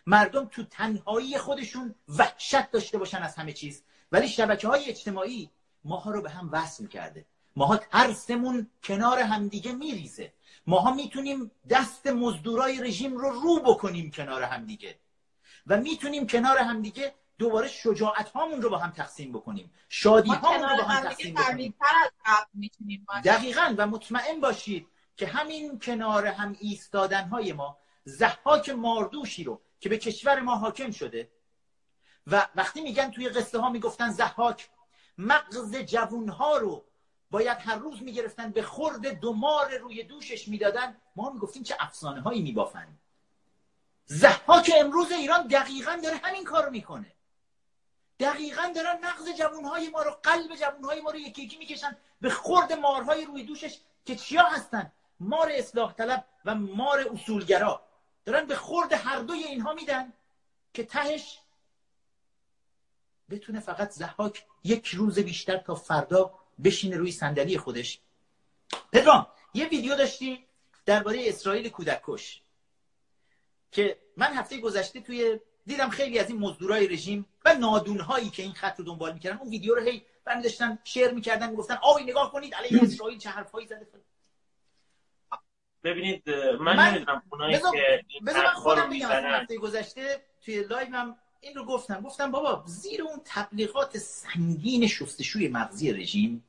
مردم 0.05 0.45
تو 0.45 0.63
تنهایی 0.63 1.37
خودشون 1.37 1.95
وحشت 2.07 2.71
داشته 2.71 2.97
باشن 2.97 3.17
از 3.17 3.35
همه 3.35 3.53
چیز. 3.53 3.83
ولی 4.11 4.27
شبکه 4.27 4.67
های 4.67 4.85
اجتماعی 4.85 5.49
ماها 5.83 6.11
رو 6.11 6.21
به 6.21 6.29
هم 6.29 6.49
وصل 6.51 6.87
کرده. 6.87 7.25
ماها 7.55 7.77
ترسمون 7.77 8.69
کنار 8.83 9.19
همدیگه 9.19 9.71
میریزه. 9.71 10.33
ماها 10.67 10.93
می‌تونیم 10.93 11.51
دست 11.69 12.07
مزدورای 12.07 12.81
رژیم 12.81 13.17
رو 13.17 13.29
رو 13.29 13.59
بکنیم 13.59 14.11
کنار 14.11 14.43
همدیگه. 14.43 14.99
و 15.67 15.77
می‌تونیم 15.77 16.27
کنار 16.27 16.57
همدیگه 16.57 17.15
دوباره 17.37 17.67
شجاعت 17.67 18.29
هامون 18.29 18.61
رو 18.61 18.69
با 18.69 18.77
هم 18.77 18.91
تقسیم 18.91 19.31
بکنیم. 19.31 19.71
شادی 19.89 20.29
هامون 20.29 20.69
رو 20.69 20.77
با 20.77 20.83
هم 20.83 21.03
تقسیم 21.09 21.33
بکنیم. 21.33 21.75
دقیقا 23.25 23.75
و 23.77 23.87
مطمئن 23.87 24.39
باشید 24.39 24.87
که 25.17 25.27
همین 25.27 25.79
کنار 25.79 26.25
هم 26.25 26.55
ایستادن 26.59 27.27
های 27.27 27.53
ما 27.53 27.77
زحاک 28.03 28.69
ماردوشی 28.69 29.43
رو 29.43 29.61
که 29.79 29.89
به 29.89 29.97
کشور 29.97 30.39
ما 30.39 30.55
حاکم 30.55 30.91
شده 30.91 31.31
و 32.27 32.47
وقتی 32.55 32.81
میگن 32.81 33.11
توی 33.11 33.29
قصه 33.29 33.59
ها 33.59 33.69
می‌گفتن 33.69 34.09
زحاک 34.09 34.69
مغز 35.17 35.75
جوون 35.75 36.29
ها 36.29 36.57
رو 36.57 36.85
باید 37.31 37.57
هر 37.61 37.75
روز 37.75 38.03
می‌گرفتن 38.03 38.51
به 38.51 38.61
خورد 38.61 39.19
دمار 39.19 39.77
روی 39.77 40.03
دوشش 40.03 40.47
می‌دادن. 40.47 40.97
ما 41.15 41.29
می‌گفتیم 41.29 41.63
چه 41.63 41.75
افسانه 41.79 42.21
هایی 42.21 42.41
میبافن 42.41 42.87
زحاک 44.05 44.71
امروز 44.77 45.11
ایران 45.11 45.47
دقیقا 45.47 45.99
داره 46.03 46.17
همین 46.17 46.43
کار 46.43 46.69
می‌کنه. 46.69 47.11
دقیقا 48.19 48.71
دارن 48.75 48.99
مغز 49.05 49.29
جوانهای 49.37 49.89
ما 49.89 50.01
رو 50.01 50.11
قلب 50.23 50.55
جوانهای 50.55 51.01
ما 51.01 51.11
رو 51.11 51.19
یکی 51.19 51.41
یکی 51.41 51.57
می‌کشن 51.57 51.97
به 52.21 52.29
خورد 52.29 52.73
مارهای 52.73 53.25
روی 53.25 53.43
دوشش 53.43 53.79
که 54.05 54.15
چیا 54.15 54.43
هستن؟ 54.43 54.91
مار 55.19 55.51
اصلاح 55.51 55.93
طلب 55.93 56.25
و 56.45 56.55
مار 56.55 57.09
اصولگرا. 57.13 57.81
دارن 58.25 58.45
به 58.45 58.55
خورد 58.55 58.93
هر 58.93 59.19
دوی 59.19 59.43
اینها 59.43 59.73
میدن 59.73 60.13
که 60.73 60.83
تهش 60.83 61.39
بتونه 63.29 63.59
فقط 63.59 63.89
زحاک 63.89 64.45
یک 64.63 64.87
روز 64.87 65.19
بیشتر 65.19 65.57
تا 65.57 65.75
فردا 65.75 66.38
بشینه 66.63 66.97
روی 66.97 67.11
صندلی 67.11 67.57
خودش. 67.57 67.99
پدرام 68.93 69.27
یه 69.53 69.67
ویدیو 69.67 69.95
داشتی 69.95 70.45
درباره 70.85 71.23
اسرائیل 71.25 71.69
کودک 71.69 72.01
کش 72.03 72.41
که 73.71 73.97
من 74.17 74.33
هفته 74.33 74.57
گذشته 74.57 75.01
توی 75.01 75.39
دیدم 75.65 75.89
خیلی 75.89 76.19
از 76.19 76.29
این 76.29 76.39
مزدورای 76.39 76.87
رژیم 76.87 77.25
و 77.45 77.53
نادونهایی 77.53 78.29
که 78.29 78.43
این 78.43 78.53
خط 78.53 78.79
رو 78.79 78.85
دنبال 78.85 79.13
می‌کردن 79.13 79.37
اون 79.37 79.49
ویدیو 79.49 79.75
رو 79.75 79.81
هی 79.81 80.05
برمی 80.25 80.43
داشتن 80.43 80.79
شیر 80.83 81.11
می‌کردن 81.11 81.49
می‌گفتن 81.49 81.79
آی 81.83 82.03
نگاه 82.03 82.31
کنید 82.31 82.55
علیه 82.55 82.83
اسرائیل 82.83 83.19
چه 83.19 83.29
حرفایی 83.29 83.67
زده 83.67 83.87
ببینید 85.83 86.29
من, 86.29 86.75
من 86.75 86.89
نمی‌دونم 86.89 87.23
اونایی 87.31 87.57
که 87.57 88.05
بذار 88.27 88.45
من 88.45 88.53
خودم 88.53 88.89
بگم 88.89 89.09
هفته 89.09 89.57
گذشته 89.57 90.25
توی 90.41 90.63
لایوم 90.63 91.15
این 91.41 91.55
رو 91.55 91.65
گفتم. 91.65 92.01
گفتم 92.01 92.31
بابا 92.31 92.63
زیر 92.67 93.01
اون 93.03 93.21
تبلیغات 93.25 93.97
سنگین 93.97 94.87
شستشوی 94.87 95.47
مغزی 95.47 95.93
رژیم 95.93 96.43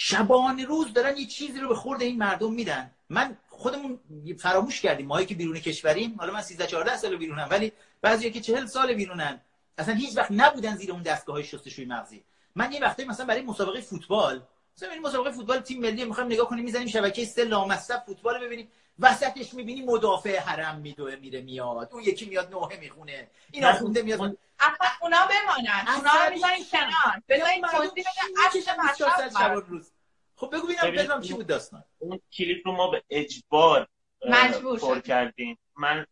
شبان 0.00 0.60
روز 0.60 0.92
دارن 0.92 1.16
یه 1.16 1.26
چیزی 1.26 1.60
رو 1.60 1.68
به 1.68 1.74
خورد 1.74 2.02
این 2.02 2.18
مردم 2.18 2.52
میدن. 2.52 2.90
من 3.08 3.36
خودمون 3.48 3.98
فراموش 4.38 4.80
کردیم. 4.80 5.06
ماهی 5.06 5.26
که 5.26 5.34
بیرون 5.34 5.58
کشوریم 5.58 6.16
حالا 6.18 6.32
من 6.32 6.42
13 6.42 6.66
14 6.66 6.96
سال 6.96 7.16
بیرونم 7.16 7.48
ولی 7.50 7.72
بعضی 8.02 8.30
که 8.30 8.40
40 8.40 8.66
سال 8.66 8.94
بیرونن 8.94 9.40
اصلا 9.78 9.94
هیچ 9.94 10.16
وقت 10.16 10.30
نبودن 10.30 10.76
زیر 10.76 10.92
اون 10.92 11.02
دستگاه 11.02 11.36
های 11.36 11.44
شستشوی 11.44 11.84
مغزی. 11.84 12.22
من 12.54 12.72
یه 12.72 12.80
وقتی 12.80 13.04
مثلا 13.04 13.26
برای 13.26 13.42
مسابقه 13.42 13.80
فوتبال 13.80 14.42
مثلا 14.78 15.00
مسابقه 15.00 15.30
فوتبال 15.30 15.58
تیم 15.58 15.80
ملی 15.80 16.04
می‌خوایم 16.04 16.32
نگاه 16.32 16.48
کنیم 16.48 16.64
می‌زنیم 16.64 16.86
شبکه 16.86 17.24
سه 17.24 17.44
لامصب 17.44 18.02
فوتبال 18.06 18.44
ببینیم. 18.44 18.70
وسطش 18.98 19.54
می‌بینی 19.54 19.82
مدافع 19.82 20.38
حرم 20.38 20.78
میدوه 20.80 21.16
میره 21.16 21.40
میاد. 21.40 21.88
اون 21.92 22.02
یکی 22.02 22.26
میاد 22.26 22.50
نوحه 22.50 22.76
می‌خونه. 22.76 23.28
این 23.52 23.64
آخونده 23.64 24.02
میاد. 24.02 24.20
اصلا 24.20 24.36
اونا 25.02 25.16
بمانن. 25.26 25.88
اونا 25.96 26.10
رو 26.24 26.64
کنار. 26.72 27.22
بذارین 27.28 27.62
توضیح 27.62 28.04
بده. 29.38 29.54
روز. 29.68 29.92
خب 30.36 30.50
بگو 30.52 30.66
ببینم 30.66 30.92
بدونم 30.92 31.20
چی 31.20 31.34
بود 31.34 31.46
داستان. 31.46 31.84
اون 31.98 32.20
کلیپ 32.32 32.66
رو 32.68 32.72
ما 32.72 32.90
به 32.90 33.02
اجبار 33.10 33.88
مجبور 34.28 34.78
پر 34.78 35.00
کردیم. 35.00 35.58
من 35.76 36.06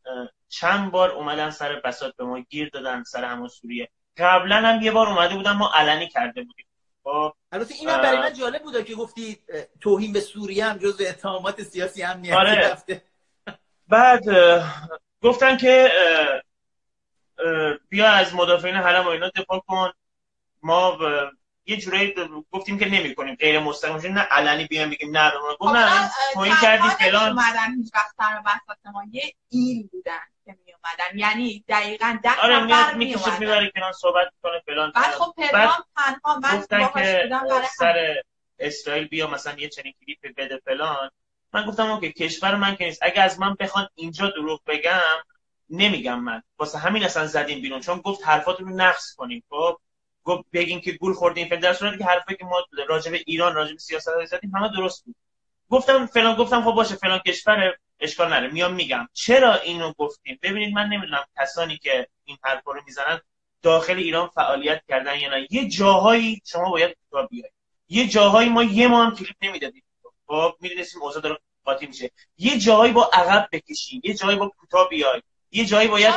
چند 0.48 0.90
بار 0.90 1.10
اومدن 1.10 1.50
سر 1.50 1.80
بساط 1.84 2.16
به 2.16 2.24
ما 2.24 2.40
گیر 2.40 2.68
دادن 2.68 3.02
سر 3.02 3.24
همون 3.24 3.48
سوریه. 3.48 3.88
قبلا 4.16 4.56
هم 4.56 4.82
یه 4.82 4.90
بار 4.90 5.08
اومده 5.08 5.34
بودن 5.34 5.52
ما 5.52 5.70
علنی 5.74 6.08
کرده 6.08 6.42
بودیم. 6.42 6.65
البته 7.52 7.74
اینم 7.74 7.96
برای 7.96 8.18
من 8.18 8.32
جالب 8.32 8.62
بوده 8.62 8.84
که 8.84 8.94
گفتی 8.94 9.38
توهین 9.80 10.12
به 10.12 10.20
سوریه 10.20 10.64
هم 10.64 10.78
جزو 10.78 11.04
اتهامات 11.08 11.62
سیاسی 11.62 12.02
امنیتی 12.02 12.34
آره. 12.34 12.68
رفته 12.68 13.02
بعد 13.88 14.22
گفتن 15.22 15.56
که 15.56 15.92
بیا 17.88 18.10
از 18.10 18.34
مدافعین 18.34 18.74
حرم 18.74 19.06
و 19.06 19.08
اینا 19.08 19.28
دفاع 19.28 19.62
کن. 19.66 19.92
ما 20.62 20.98
یه 21.66 21.76
جورایی 21.76 22.14
گفتیم 22.50 22.78
که 22.78 22.88
نمی‌کنیم 22.88 23.34
غیر 23.34 23.58
مستقیم. 23.58 24.12
نه 24.12 24.20
علنی 24.20 24.64
بیان 24.64 24.90
بگیم 24.90 25.16
نه 25.16 25.32
گفت 25.60 25.74
نه 25.74 26.10
توهین 26.34 26.54
کردی 26.62 26.88
فلان. 26.88 27.28
اومدن 27.28 27.74
هیچ 27.76 27.94
وقت 27.94 28.14
سر 28.16 28.42
وسط 28.46 28.86
ما 28.92 29.04
یه 29.10 29.34
ایل 29.48 29.88
بودن. 29.92 30.18
اومدن. 30.86 31.18
یعنی 31.18 31.64
دقیقاً 31.68 32.18
ده 32.22 32.40
آره 32.40 32.64
نفر 32.64 32.94
می 32.94 33.14
اومدن 33.14 33.38
می‌بره 33.38 33.72
کنار 33.74 33.92
صحبت 33.92 34.28
کنه 34.42 34.60
فلان 34.66 34.92
بعد 34.94 35.14
خب 35.14 35.34
پدرام 35.36 35.84
تنها 35.96 36.38
من 36.38 36.58
گفتن 36.58 36.88
که 36.94 37.30
سر 37.78 38.14
اسرائیل 38.58 39.08
بیا 39.08 39.30
مثلا 39.30 39.58
یه 39.58 39.68
چنین 39.68 39.94
کلیپ 40.00 40.36
بده 40.36 40.60
فلان. 40.64 41.10
من 41.52 41.66
گفتم 41.66 41.90
اوکی 41.90 42.12
کشور 42.12 42.54
من 42.54 42.76
که 42.76 42.84
نیست. 42.84 42.98
اگه 43.02 43.22
از 43.22 43.40
من 43.40 43.54
بخوان 43.54 43.88
اینجا 43.94 44.30
دروغ 44.30 44.60
بگم 44.66 45.00
نمیگم 45.70 46.20
من. 46.20 46.42
واسه 46.58 46.78
همین 46.78 47.04
اصلا 47.04 47.26
زدیم 47.26 47.62
بیرون. 47.62 47.80
چون 47.80 47.98
گفت 47.98 48.26
حرفاتون 48.28 48.68
رو 48.68 48.76
نقص 48.76 49.14
کنیم 49.14 49.42
خب؟ 49.50 49.78
گفت 50.24 50.44
بگین 50.52 50.80
که 50.80 50.92
گول 50.92 51.12
خوردین 51.12 51.48
فکر 51.48 51.60
در 51.60 51.72
صورتی 51.72 51.98
که 51.98 52.04
حرفی 52.04 52.36
که 52.36 52.44
ما 52.44 52.64
راجع 52.88 53.10
به 53.10 53.22
ایران 53.26 53.54
راجع 53.54 53.72
به 53.72 53.78
سیاست 53.78 54.24
زدیم 54.24 54.56
همه 54.56 54.68
درست 54.76 55.04
بود. 55.04 55.16
گفتم 55.70 56.06
فلان 56.06 56.36
گفتم 56.36 56.62
خب 56.62 56.72
باشه 56.72 56.94
فلان 56.94 57.18
کشور 57.18 57.76
اشکال 58.00 58.28
نره 58.28 58.48
میام 58.48 58.74
میگم. 58.74 59.08
چرا 59.12 59.54
اینو 59.54 59.92
گفتیم؟ 59.98 60.38
ببینید 60.42 60.74
من 60.74 60.86
نمی‌دونم 60.86 61.24
کسانی 61.38 61.76
که 61.76 62.08
این 62.24 62.38
حرف 62.44 62.62
رو 62.66 62.82
می‌زنن 62.86 63.20
داخل 63.62 63.96
ایران 63.96 64.28
فعالیت 64.28 64.82
کردن 64.88 65.20
یا 65.20 65.30
نه. 65.30 65.46
یه 65.50 65.68
جاهایی 65.68 66.42
شما 66.44 66.70
باید 66.70 66.96
کوتاه 67.02 67.28
بیاید. 67.28 67.52
یه 67.88 68.08
جاهایی 68.08 68.48
ما 68.48 68.64
یه 68.64 68.88
ما 68.88 69.04
هم 69.04 69.14
کلیپ 69.14 69.36
نمی‌دادیم. 69.42 69.82
خب 70.26 70.56
می‌دونستیم 70.60 71.02
اوضاع 71.02 71.22
داره 71.22 71.38
قاطی 71.64 71.86
میشه. 71.86 72.10
یه 72.38 72.58
جاهایی 72.58 72.92
با 72.92 73.10
عقب 73.12 73.48
بکشی 73.52 74.00
یه 74.04 74.14
جایی 74.14 74.38
با 74.38 74.48
کوتاه 74.48 74.88
بیای 74.88 75.22
یه 75.50 75.64
جایی 75.64 75.88
باید 75.88 76.14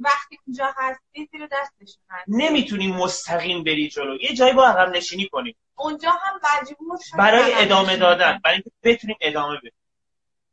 وقتی 0.00 0.38
اونجا 0.46 0.74
هستی 0.76 1.28
زیر 1.32 1.48
دستشون 1.52 2.02
نمی‌تونی 2.28 2.86
مستقیم 2.86 3.64
بری 3.64 3.88
جلو. 3.88 4.22
یه 4.22 4.34
جایی 4.34 4.52
با 4.52 4.66
عقب 4.66 4.96
نشینی 4.96 5.28
کنی 5.28 5.56
اونجا 5.74 6.10
هم 6.10 6.40
مجبور 6.44 6.98
برای 7.18 7.54
ادامه 7.54 7.96
دادن. 7.96 8.40
برای 8.44 8.54
اینکه 8.54 8.70
بتونیم 8.82 9.16
ادامه 9.20 9.58
بدیم. 9.58 9.72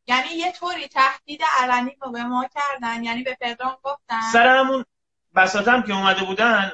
یعنی 0.07 0.29
یه 0.29 0.51
طوری 0.51 0.87
تهدید 0.87 1.41
علنی 1.59 1.97
رو 2.01 2.11
به 2.11 2.23
ما 2.23 2.47
کردن 2.47 3.03
یعنی 3.03 3.23
به 3.23 3.37
پدرام 3.41 3.77
گفتن. 3.83 4.21
سر 4.33 4.47
همون 4.47 4.85
بساتم 5.35 5.81
که 5.81 5.93
اومده 5.93 6.23
بودن 6.23 6.71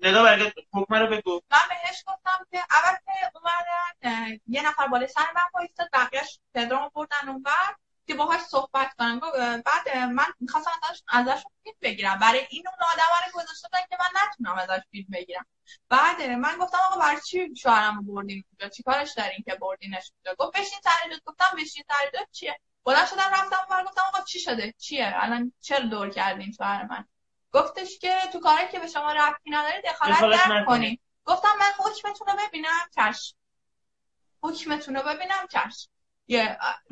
ندا 0.00 0.22
برگرد 0.22 0.52
حکمه 0.72 0.98
رو 0.98 1.06
بگو. 1.06 1.40
من 1.50 1.58
بهش 1.68 2.04
گفتم 2.06 2.46
که 2.50 2.58
اول 2.58 2.96
که 3.04 3.30
اومدن 3.34 4.40
یه 4.46 4.66
نفر 4.66 4.86
بالای 4.86 5.08
سر 5.08 5.26
من 5.34 5.42
پایستاد 5.52 5.88
بقیهش 5.92 6.38
پدرام 6.54 6.90
بردن 6.94 7.28
اون 7.28 7.42
بعد 7.42 7.76
که 8.06 8.14
باهاش 8.14 8.40
صحبت 8.40 8.94
کنم. 8.98 9.20
بعد 9.60 9.96
من 9.96 10.26
می‌خواستم 10.40 10.70
ازش 10.82 11.02
ازش 11.08 11.42
بگیرم. 11.80 12.18
برای 12.18 12.46
این 12.50 12.64
اون 12.68 12.76
آدم 12.92 13.26
رو 13.26 13.40
گذاشته 13.40 13.68
که 13.90 13.96
من 14.00 14.20
نتونم 14.22 14.58
ازش 14.58 14.82
فیلم 14.90 15.06
بگیرم. 15.12 15.46
بعد 15.88 16.22
من 16.22 16.56
گفتم 16.58 16.78
آقا 16.90 17.00
برای 17.00 17.20
چی 17.20 17.56
شوهرمو 17.56 18.02
بردین 18.02 18.44
اونجا 18.50 18.68
چیکارش 18.68 19.12
دارین 19.12 19.44
که 19.46 19.54
بردینش 19.54 20.12
اونجا 20.12 20.34
گفت 20.38 20.58
بشین 20.58 20.78
سر 20.84 21.18
گفتم 21.26 21.56
بشین 21.56 21.84
سر 21.88 22.24
چیه؟ 22.32 22.60
بلند 22.84 23.06
شدم 23.06 23.30
رفتم 23.32 23.66
و 23.70 23.84
گفتم 23.84 24.02
آقا 24.08 24.24
چی 24.24 24.40
شده؟ 24.40 24.74
چیه؟ 24.78 25.12
الان 25.16 25.52
چرا 25.60 25.86
دور 25.86 26.10
کردین 26.10 26.52
شوهر 26.52 26.86
من؟ 26.86 27.04
گفتش 27.52 27.98
که 27.98 28.14
تو 28.32 28.40
کاری 28.40 28.68
که 28.68 28.78
به 28.78 28.86
شما 28.86 29.12
رفتی 29.12 29.50
نداری 29.50 29.82
دخالت 29.82 30.22
نکنی 30.48 31.00
گفتم 31.24 31.48
من 31.60 31.84
حکمتون 31.84 32.26
رو 32.26 32.34
ببینم 32.46 32.88
چشم. 32.96 33.36
حکمتون 34.42 34.96
رو 34.96 35.02
ببینم 35.02 35.46
چشم. 35.52 35.90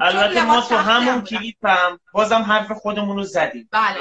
البته 0.00 0.44
ما 0.44 0.60
تو 0.60 0.76
همون 0.76 1.24
کلیپ 1.24 1.66
هم 1.66 2.00
بازم 2.12 2.42
حرف 2.42 2.72
خودمون 2.72 3.16
رو 3.16 3.22
زدیم. 3.22 3.68
بله. 3.72 4.00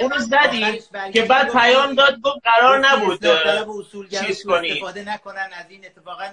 اونو 0.00 0.18
زدیم 0.18 0.78
که 1.12 1.22
بعد 1.22 1.52
پیام 1.52 1.94
داد 1.94 2.20
گفت 2.20 2.38
قرار 2.44 2.78
نبود 2.78 3.26
چیز 4.26 4.46
کنی. 4.46 4.70
استفاده 4.70 5.04
نکنن 5.04 5.50
از 5.52 5.70
این 5.70 5.86
اتفاقا 5.86 6.30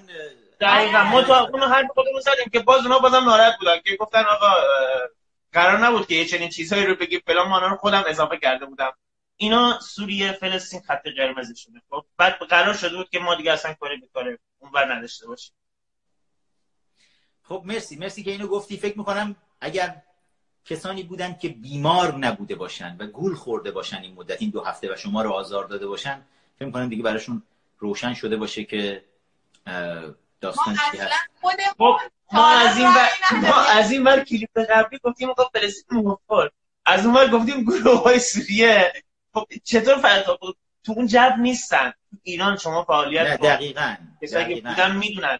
دقیقا. 0.62 1.04
ما 1.04 1.22
تو 1.22 1.34
اونو 1.34 1.66
حرف 1.68 1.88
خودمون 1.94 2.22
زدیم 2.22 2.50
که 2.54 2.60
باز 2.60 2.86
اونا 2.86 3.00
بازم 3.00 3.24
ناراحت 3.24 3.58
بودن 3.60 3.80
که 3.86 3.96
گفتن 3.96 4.24
آقا 4.24 4.54
قرار 5.54 5.78
نبود 5.78 6.08
که 6.08 6.16
یه 6.16 6.26
چنین 6.26 6.50
چیزهایی 6.50 6.86
رو 6.86 6.96
بگی. 6.96 7.20
فلان 7.20 7.48
ما 7.48 7.60
رو 7.60 7.76
خودم 7.76 8.04
اضافه 8.08 8.38
کرده 8.38 8.66
بودم. 8.66 8.92
اینا 9.38 9.80
سوریه 9.80 10.32
فلسطین 10.32 10.82
خط 10.88 11.08
قرمز 11.18 11.58
شده 11.58 11.82
خب 11.90 12.06
بعد 12.18 12.34
قرار 12.34 12.74
شده 12.74 12.98
بود 12.98 13.10
که 13.10 13.20
ما 13.20 13.36
دیگه 13.36 13.52
اصلا 13.52 13.74
کاری 13.74 13.98
به 13.98 14.08
کار 14.14 14.38
اونور 14.60 14.96
نداشته 14.96 15.28
باشیم. 15.28 15.56
خب 17.50 17.64
مرسی 17.66 17.96
مرسی 17.96 18.24
که 18.24 18.32
اینو 18.32 18.48
گفتی. 18.48 18.78
فکر 18.78 18.98
می‌کنم 18.98 19.36
اگر 19.62 20.02
کسانی 20.66 21.04
بودن 21.04 21.34
که 21.34 21.50
بیمار 21.50 22.18
نبوده 22.18 22.56
باشن 22.56 22.96
و 23.00 23.08
گول 23.08 23.36
خورده 23.36 23.72
باشن 23.72 23.98
این 23.98 24.14
مدت 24.14 24.42
این 24.42 24.50
دو 24.50 24.62
هفته 24.62 24.94
و 24.94 24.96
شما 24.96 25.22
رو 25.22 25.32
آزار 25.32 25.66
داده 25.66 25.88
باشن 25.88 26.22
فکر 26.56 26.66
می‌کنم 26.66 26.90
دیگه 26.90 27.04
براشون 27.04 27.44
روشن 27.80 28.14
شده 28.14 28.38
باشه 28.38 28.64
که 28.64 29.04
داستان 30.42 30.76
چی 30.92 30.98
هست. 30.98 31.14
خب 31.78 31.98
ما 32.32 32.48
از 32.50 32.78
این 32.78 32.94
بر... 32.94 33.10
ما 33.50 33.62
از 33.62 33.92
این 33.92 34.04
ور 34.04 34.24
کلیپ 34.24 34.60
قبلی 34.60 35.00
گفتیم 35.04 35.30
آقا 35.30 35.44
فلسطین 35.54 35.98
مفر 35.98 36.50
از 36.86 37.06
اون 37.06 37.16
ور 37.16 37.28
گفتیم 37.28 37.64
گروه 37.64 38.04
های 38.04 38.20
سوریه. 38.20 38.94
خب 39.34 39.46
چطور 39.64 39.98
فرق 39.98 40.38
تو 40.84 40.92
اون 40.92 41.08
جب 41.08 41.36
نیستن. 41.40 41.94
ایران 42.24 42.58
شما 42.58 42.84
فعالیت 42.84 43.42
دقیقاً 43.42 43.96
کسایی 44.22 44.56
که 44.56 44.62
بودن 44.62 44.96
می‌دونن. 44.96 45.40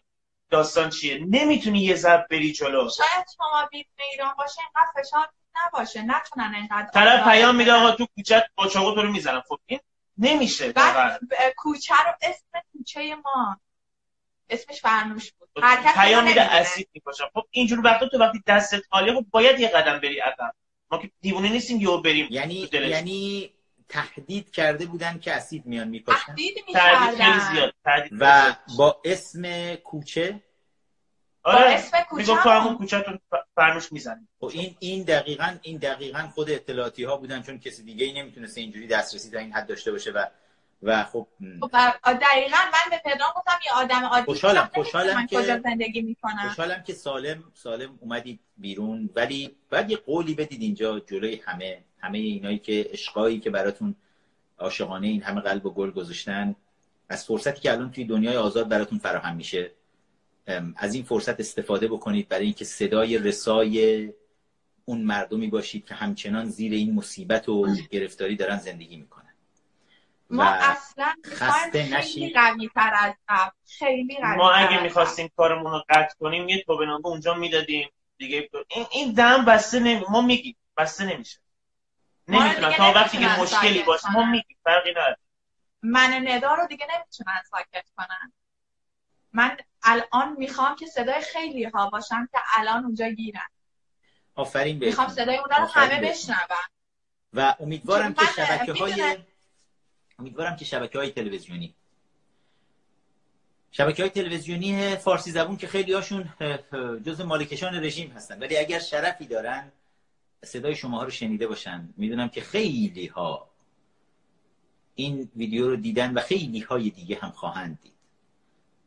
داستان 0.50 0.90
چیه؟ 0.90 1.18
نمی‌تونی 1.18 1.80
یه 1.80 1.94
ضرب 1.94 2.26
بری 2.30 2.52
جلو. 2.52 2.90
شاید 2.90 3.26
شما 3.36 3.68
بیت 3.70 3.86
ایران 4.12 4.34
باشه 4.38 4.60
اینقدر 4.60 5.02
فشار 5.02 5.28
نباشه. 5.66 6.02
نتونن 6.02 6.54
اینقدر 6.54 6.90
طرف 6.94 7.28
پیام 7.28 7.56
میده 7.56 7.72
آقا 7.72 7.90
تو 7.90 8.06
کوچه 8.16 8.48
با 8.54 8.68
چاقو 8.68 8.94
تو 8.94 9.02
رو 9.02 9.12
می‌زنم. 9.12 9.42
خب 9.48 9.58
این 9.66 9.80
نمیشه 10.18 10.72
بعد 10.72 11.20
کوچه 11.56 11.94
رو 12.06 12.12
اسم 12.22 12.62
کوچه 12.72 13.14
ما. 13.14 13.60
اسمش 14.50 14.80
فرنوش 14.80 15.32
بود. 15.32 15.48
پیام 15.94 16.24
میده 16.24 16.42
اسید 16.42 16.88
میپاشم 16.94 17.30
خب 17.34 17.42
اینجور 17.50 17.80
وقتا 17.84 18.08
تو 18.08 18.18
وقتی 18.18 18.42
دستت 18.46 18.82
خالیه 18.90 19.14
خب 19.14 19.24
باید 19.30 19.60
یه 19.60 19.68
قدم 19.68 19.98
بری 19.98 20.18
عقب. 20.18 20.54
ما 20.90 20.98
که 20.98 21.10
دیوونه 21.20 21.48
نیستیم 21.48 21.80
یهو 21.80 22.00
بریم 22.00 22.28
یعنی 22.30 22.68
یعنی 22.72 23.50
تهدید 23.90 24.50
کرده 24.50 24.86
بودن 24.86 25.18
که 25.18 25.32
اسید 25.32 25.66
میان 25.66 25.88
میپاشن 25.88 26.34
تهدید 26.34 26.54
خیلی 27.16 27.40
زیاد 27.52 27.74
و 28.20 28.56
با 28.78 29.00
اسم 29.04 29.74
کوچه؟ 29.74 30.40
آره 31.42 31.70
اسم 31.70 32.02
کوچه 32.02 32.42
تو 32.42 32.48
همون 32.48 32.76
کوچهتون 32.76 33.18
فرموش 33.54 33.92
می‌زنیم 33.92 34.28
خب 34.40 34.50
این 34.52 34.76
این 34.78 35.02
دقیقاً 35.02 35.56
این 35.62 35.76
دقیقاً 35.76 36.28
خود 36.34 36.50
اطلاعاتی 36.50 37.04
ها 37.04 37.16
بودن 37.16 37.42
چون 37.42 37.58
کسی 37.58 37.82
دیگه 37.82 38.06
ای 38.06 38.12
نمی‌تونست 38.12 38.58
اینجوری 38.58 38.86
دسترسی 38.86 39.30
در 39.30 39.38
این 39.38 39.52
حد 39.52 39.66
داشته 39.66 39.92
باشه 39.92 40.10
و 40.10 40.26
و 40.82 41.04
خب, 41.04 41.26
خب 41.60 41.70
دقیقاً 42.04 42.56
من 42.56 42.90
به 42.90 43.00
پدرام 43.04 43.30
گفتم 43.36 43.58
یه 43.66 43.72
آدم 43.72 44.04
عادی 44.04 44.24
خوشحالم 44.24 44.70
خوشحالم 44.74 45.26
که 45.26 45.36
کجا 45.36 45.58
زندگی 45.58 46.02
می‌کنم. 46.02 46.48
خوشحالم 46.48 46.82
که 46.82 46.92
سالم 46.92 47.44
سالم 47.54 47.98
اومدید 48.00 48.40
بیرون 48.56 49.10
ولی 49.14 49.56
بعد 49.70 49.90
یه 49.90 49.96
قولی 49.96 50.34
بدید 50.34 50.62
اینجا 50.62 51.00
جلوی 51.00 51.42
همه. 51.46 51.84
همه 52.02 52.18
اینایی 52.18 52.58
که 52.58 52.88
عشقایی 52.92 53.40
که 53.40 53.50
براتون 53.50 53.94
عاشقانه 54.58 55.06
این 55.06 55.22
همه 55.22 55.40
قلب 55.40 55.66
و 55.66 55.70
گل 55.70 55.90
گذاشتن 55.90 56.56
از 57.08 57.24
فرصتی 57.24 57.60
که 57.60 57.72
الان 57.72 57.90
توی 57.90 58.04
دنیای 58.04 58.36
آزاد 58.36 58.68
براتون 58.68 58.98
فراهم 58.98 59.36
میشه 59.36 59.70
از 60.76 60.94
این 60.94 61.04
فرصت 61.04 61.40
استفاده 61.40 61.88
بکنید 61.88 62.28
برای 62.28 62.44
اینکه 62.44 62.64
صدای 62.64 63.18
رسای 63.18 64.08
اون 64.84 65.00
مردمی 65.00 65.46
باشید 65.46 65.86
که 65.86 65.94
همچنان 65.94 66.46
زیر 66.46 66.72
این 66.72 66.94
مصیبت 66.94 67.48
و 67.48 67.66
گرفتاری 67.90 68.36
دارن 68.36 68.58
زندگی 68.58 68.96
می‌کنن. 68.96 69.34
ما 70.30 70.44
اصلا 70.44 71.14
خسته 71.26 71.96
نشید. 71.96 72.34
قوی 72.34 72.70
تر 72.74 72.92
از 72.98 73.14
قبل. 73.28 73.50
خیلی 73.66 74.18
ما 74.36 74.52
اگه 74.52 74.82
می‌خواستیم 74.82 75.30
کارمون 75.36 75.72
رو 75.72 75.82
قطع 75.88 76.14
کنیم 76.20 76.48
یه 76.48 76.62
توبنامه 76.62 77.06
اونجا 77.06 77.34
می‌دادیم. 77.34 77.88
دیگه 78.18 78.50
این 78.68 78.86
این 78.92 79.12
دم 79.12 79.44
بسته 79.44 79.80
نمی 79.80 80.04
ما 80.10 80.20
میگیم 80.20 80.56
بسته 80.76 81.04
نمیشه. 81.04 81.38
نمی‌تونن. 82.28 82.72
تا 82.72 82.92
وقتی 82.92 83.18
که 83.18 83.28
مشکلی 83.28 83.82
باشه 83.82 84.12
ما 84.12 84.24
میگیم 84.24 84.56
فرقی 84.64 84.90
نداره. 84.90 85.16
من 85.82 86.28
ندا 86.28 86.54
رو 86.54 86.66
دیگه 86.66 86.86
نمی‌تونن 86.96 87.42
ساکت 87.50 87.84
کنن. 87.96 88.32
من 89.32 89.56
الان 89.82 90.36
می‌خوام 90.38 90.76
که 90.76 90.86
صدای 90.86 91.20
خیلی 91.20 91.64
ها 91.64 91.90
باشم 91.90 92.28
که 92.32 92.38
الان 92.56 92.84
اونجا 92.84 93.08
گیرن. 93.08 93.48
آفرین 94.34 94.78
بهتون. 94.78 94.88
می‌خوام 94.88 95.08
صدای 95.08 95.36
اونا 95.36 95.56
رو 95.56 95.66
همه 95.66 96.00
بشنون. 96.00 96.38
و 97.32 97.54
امیدوارم 97.60 98.14
که 98.14 98.26
شبکه 98.36 98.72
های 98.72 99.16
امیدوارم 100.18 100.56
که 100.56 100.64
شبکه 100.64 100.98
های 100.98 101.10
تلویزیونی. 101.10 101.74
شبکه 103.72 104.02
های 104.02 104.10
تلویزیونی 104.10 104.96
فارسی 104.96 105.30
زبون 105.30 105.56
که 105.56 105.66
خیلی 105.66 105.92
هاشون 105.92 106.34
جز 107.06 107.20
مالکشان 107.20 107.84
رژیم 107.84 108.10
هستن. 108.10 108.38
ولی 108.38 108.56
اگر 108.56 108.78
شرفی 108.78 109.26
دارن 109.26 109.72
صدای 110.44 110.74
شما 110.74 111.02
رو 111.04 111.10
شنیده 111.10 111.46
باشن. 111.46 111.94
می‌دونم 111.96 112.28
که 112.28 112.40
خیلی 112.40 113.06
ها 113.06 113.50
این 114.94 115.30
ویدیو 115.36 115.68
رو 115.68 115.76
دیدن 115.76 116.14
و 116.14 116.20
خیلی 116.20 116.60
های 116.60 116.90
دیگه 116.90 117.18
هم 117.20 117.30
خواهند 117.30 117.78
دید. 117.82 117.92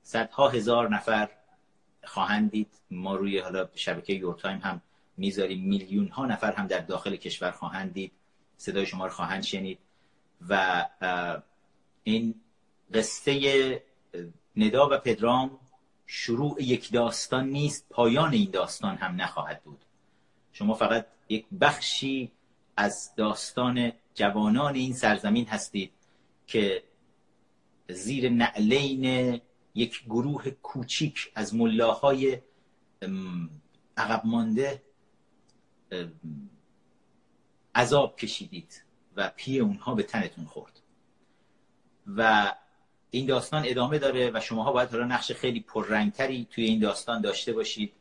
صدها 0.04 0.50
هزار 0.50 0.90
نفر 0.90 1.30
خواهند 2.04 2.52
دید. 2.52 2.74
ما 2.92 3.16
روی 3.16 3.40
حالا 3.40 3.70
شبکه 3.76 4.14
یور 4.14 4.36
تایم 4.36 4.60
هم 4.60 4.82
می‌ذاریم. 5.18 5.64
میلیون 5.68 6.08
ها 6.08 6.26
نفر 6.26 6.52
هم 6.52 6.68
در 6.68 6.80
داخل 6.80 7.16
کشور 7.16 7.52
خواهند 7.52 7.94
دید. 7.94 8.12
صدای 8.58 8.86
شما 8.86 9.06
رو 9.06 9.12
خواهند 9.12 9.44
شنید. 9.44 9.80
و 10.50 10.86
این 12.04 12.36
قصه 12.94 13.84
ندا 14.56 14.90
و 14.92 14.98
پدرام 14.98 15.60
شروع 16.06 16.64
یک 16.64 16.92
داستان 16.92 17.50
نیست. 17.50 17.90
پایان 17.90 18.34
این 18.34 18.52
داستان 18.52 18.96
هم 18.96 19.22
نخواهد 19.22 19.64
بود. 19.64 19.86
شما 20.54 20.74
فقط 20.74 21.08
یک 21.30 21.46
بخشی 21.62 22.32
از 22.78 23.16
داستان 23.16 23.92
جوانان 24.14 24.76
این 24.76 24.94
سرزمین 24.94 25.46
هستید 25.46 25.92
که 26.48 26.84
زیر 27.90 28.30
نعلین 28.30 29.42
یک 29.76 30.04
گروه 30.06 30.50
کوچیک 30.50 31.32
از 31.36 31.56
ملاهای 31.56 32.42
عقب 33.98 34.22
مانده 34.26 34.82
عذاب 37.76 38.16
کشیدید 38.16 38.84
و 39.16 39.32
پی 39.36 39.60
اونها 39.60 39.96
به 39.96 40.04
تنتون 40.04 40.46
خورد. 40.46 40.80
و 42.18 42.54
این 43.12 43.26
داستان 43.26 43.64
ادامه 43.66 44.00
داره 44.00 44.32
و 44.34 44.40
شماها 44.40 44.72
باید 44.72 44.90
حالا 44.90 45.06
نقش 45.06 45.32
خیلی 45.32 45.60
پررنگتری 45.60 46.48
توی 46.52 46.66
این 46.66 46.80
داستان 46.80 47.22
داشته 47.22 47.54
باشید. 47.54 47.94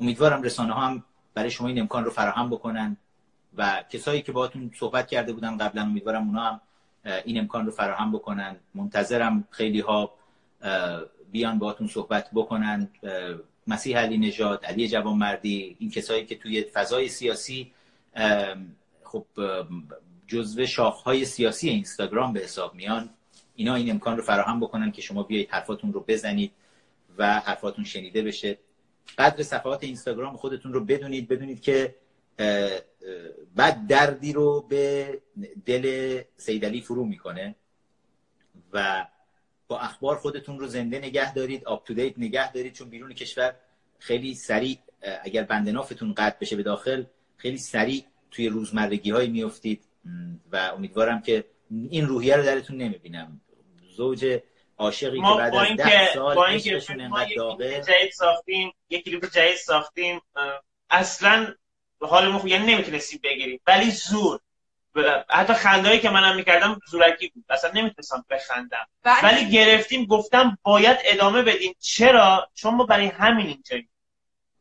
امیدوارم 0.00 0.42
رسانه 0.42 0.72
ها 0.72 0.80
هم 0.80 1.04
برای 1.38 1.50
شما 1.50 1.68
این 1.68 1.80
امکان 1.80 2.04
رو 2.04 2.10
فراهم 2.10 2.50
بکنن. 2.50 2.96
و 3.56 3.84
کسایی 3.90 4.22
که 4.22 4.32
باهاتون 4.32 4.70
صحبت 4.78 5.08
کرده 5.08 5.32
بودن 5.32 5.56
قبلا 5.56 5.82
امیدوارم 5.82 6.26
اونا 6.26 6.42
هم 6.42 6.60
این 7.24 7.38
امکان 7.38 7.66
رو 7.66 7.72
فراهم 7.72 8.12
بکنن. 8.12 8.56
منتظرم 8.74 9.44
خیلی 9.50 9.80
ها 9.80 10.14
بیان 11.32 11.58
باهاتون 11.58 11.86
صحبت 11.86 12.30
بکنن. 12.34 12.88
مسیح 13.66 13.98
علی 13.98 14.18
نژاد 14.18 14.64
علی 14.64 14.88
جوانمردی 14.88 15.76
این 15.78 15.90
کسایی 15.90 16.26
که 16.26 16.36
توی 16.36 16.62
فضای 16.62 17.08
سیاسی 17.08 17.72
خب 19.04 19.26
جزو 20.26 20.66
شاخهای 20.66 21.24
سیاسی 21.24 21.68
اینستاگرام 21.68 22.32
به 22.32 22.40
حساب 22.40 22.74
میان. 22.74 23.10
اینا 23.54 23.74
این 23.74 23.90
امکان 23.90 24.16
رو 24.16 24.22
فراهم 24.22 24.60
بکنن 24.60 24.92
که 24.92 25.02
شما 25.02 25.22
بیایید 25.22 25.50
حرفاتون 25.50 25.92
رو 25.92 26.04
بزنید 26.08 26.52
و 27.18 27.40
حرفاتون 27.40 27.84
شنیده 27.84 28.22
بشه. 28.22 28.58
قدر 29.18 29.42
صفحات 29.42 29.84
اینستاگرام 29.84 30.36
خودتون 30.36 30.72
رو 30.72 30.84
بدونید 30.84 31.28
بدونید 31.28 31.60
که 31.60 31.94
بعد 33.56 33.86
دردی 33.86 34.32
رو 34.32 34.66
به 34.68 35.18
دل 35.66 36.20
سیدلی 36.36 36.80
فرو 36.80 37.04
می‌کنه 37.04 37.54
و 38.72 39.06
با 39.68 39.78
اخبار 39.78 40.16
خودتون 40.16 40.58
رو 40.58 40.66
زنده 40.66 40.98
نگه 40.98 41.34
دارید 41.34 41.64
آپ 41.64 41.86
تو 41.86 41.94
دیت 41.94 42.18
نگه 42.18 42.52
دارید 42.52 42.72
چون 42.72 42.88
بیرون 42.88 43.12
کشور 43.12 43.54
خیلی 43.98 44.34
سریع 44.34 44.78
اگر 45.22 45.42
بندنافتون 45.42 46.14
قطع 46.14 46.38
بشه 46.40 46.56
به 46.56 46.62
داخل 46.62 47.04
خیلی 47.36 47.58
سریع 47.58 48.04
توی 48.30 48.48
روزمرگی 48.48 49.10
های 49.10 49.28
میفتید 49.28 49.84
و 50.52 50.56
امیدوارم 50.56 51.22
که 51.22 51.44
این 51.70 52.06
روحیه 52.06 52.36
رو 52.36 52.42
درتون 52.42 52.76
نمی‌بینم. 52.76 53.40
زوج 53.96 54.40
عاشقی 54.78 55.20
که 55.20 55.26
بعد 55.38 55.54
از 55.54 55.76
ده 55.76 56.12
سال 56.14 56.34
با 56.34 56.46
عشقشون 56.46 57.00
انقدر 57.00 57.34
داغه. 57.36 57.80
جدید 57.80 58.12
ساختیم 58.12 58.72
یک 58.90 59.04
کلیپ 59.04 59.30
جدید 59.30 59.56
ساختیم 59.56 60.20
اصلا 60.90 61.54
حال 62.00 62.32
خوب 62.32 62.46
یعنی 62.46 62.74
نمی‌تونستیم 62.74 63.20
بگیریم. 63.22 63.60
ولی 63.66 63.90
زور. 63.90 64.40
حتی 65.28 65.52
خندهایی 65.52 66.00
که 66.00 66.10
منم 66.10 66.36
می‌کردم 66.36 66.80
زورکی 66.90 67.28
بود. 67.28 67.44
اصلا 67.48 67.70
نمی‌تونستم 67.74 68.24
بخندم. 68.30 68.86
بله. 69.02 69.24
ولی 69.24 69.50
گرفتیم 69.50 70.04
گفتم 70.04 70.58
باید 70.62 70.98
ادامه 71.04 71.42
بدیم. 71.42 71.74
چرا؟ 71.80 72.50
چون 72.54 72.74
ما 72.74 72.84
برای 72.84 73.06
همین 73.06 73.46
اینجاییم 73.46 73.88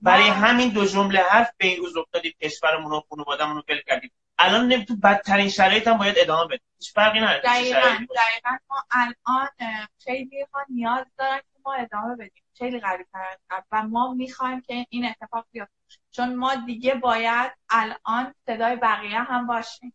برای 0.01 0.27
همین 0.27 0.69
دو 0.69 0.85
جمله 0.85 1.19
حرف 1.19 1.51
به 1.57 1.67
این 1.67 1.77
روز 1.77 1.97
افتادیم. 1.97 2.33
کشورمون 2.41 2.91
و 2.91 3.01
خانواده‌مون 3.09 3.55
رو 3.55 3.63
ول 3.69 3.81
کردیم. 3.87 4.11
الان 4.39 4.67
نمی 4.67 4.85
تو 4.85 4.95
بدترین 4.95 5.49
شرایط 5.49 5.87
هم 5.87 5.97
باید 5.97 6.15
ادامه 6.17 6.45
بدیم 6.45 6.67
هیچ 6.79 6.93
فرقی 6.93 7.19
نداره 7.19 7.41
دقیقاً 7.41 7.79
دقیقاً. 7.79 8.57
ما 8.69 8.83
الان 8.91 9.49
خیلی 10.03 10.45
ها 10.53 10.65
نیاز 10.69 11.05
دارن 11.17 11.39
که 11.39 11.59
ما 11.65 11.73
ادامه 11.73 12.15
بدیم. 12.15 12.43
خیلی 12.57 12.79
قوی 12.79 13.03
تر 13.13 13.63
و 13.71 13.83
ما 13.83 14.13
می‌خوایم 14.13 14.61
که 14.61 14.85
این 14.89 15.05
اتفاق 15.05 15.45
بیفته. 15.51 15.73
چون 16.11 16.35
ما 16.35 16.55
دیگه 16.55 16.95
باید 16.95 17.51
الان 17.69 18.33
صدای 18.45 18.75
بقیه 18.75 19.19
هم 19.19 19.47
باشیم. 19.47 19.93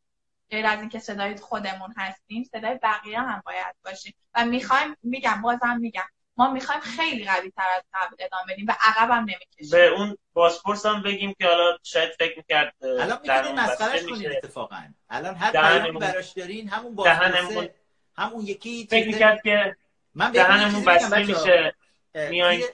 غیر 0.50 0.66
از 0.66 0.80
اینکه 0.80 0.98
صدای 0.98 1.36
خودمون 1.36 1.94
هستیم 1.96 2.44
صدای 2.44 2.78
بقیه 2.82 3.20
هم 3.20 3.42
باید 3.46 3.76
باشیم. 3.84 4.14
و 4.34 4.44
می‌خوایم 4.44 4.96
میگم 5.02 5.42
بازم 5.42 5.76
میگم. 5.80 6.08
ما 6.36 6.52
می‌خوایم 6.52 6.80
خیلی 6.80 7.24
قوی 7.24 7.50
تر 7.50 7.66
از 7.76 7.82
قبل 7.94 8.16
ادامه 8.18 8.52
بدیم 8.52 8.66
و 8.68 8.74
عقب 8.80 9.10
هم 9.10 9.22
نمی‌کشیم 9.22 9.70
به 9.70 9.86
اون 9.86 10.18
بازپرس 10.32 10.86
هم 10.86 11.02
بگیم 11.02 11.34
که 11.38 11.46
حالا 11.46 11.78
شاید 11.82 12.10
فکر 12.18 12.36
می‌کرد 12.36 12.74
الان 12.84 13.18
می‌تونین 13.22 13.60
مسخرش 13.60 14.02
کنین 14.02 14.30
اتفاقا. 14.30 14.76
الان 15.10 15.34
هر 15.34 15.52
پیامی 15.52 15.98
براش 15.98 16.32
دارین 16.32 16.68
همون 16.68 16.94
بازپرس 16.94 17.68
همون 18.16 18.46
یکی 18.46 18.86
فکر 18.90 19.06
می‌کرد 19.06 19.42
که 19.42 19.76
من 20.14 20.32
دهنمون 20.32 20.84
بسته 20.84 21.18
میشه. 21.18 21.74
میای 22.14 22.64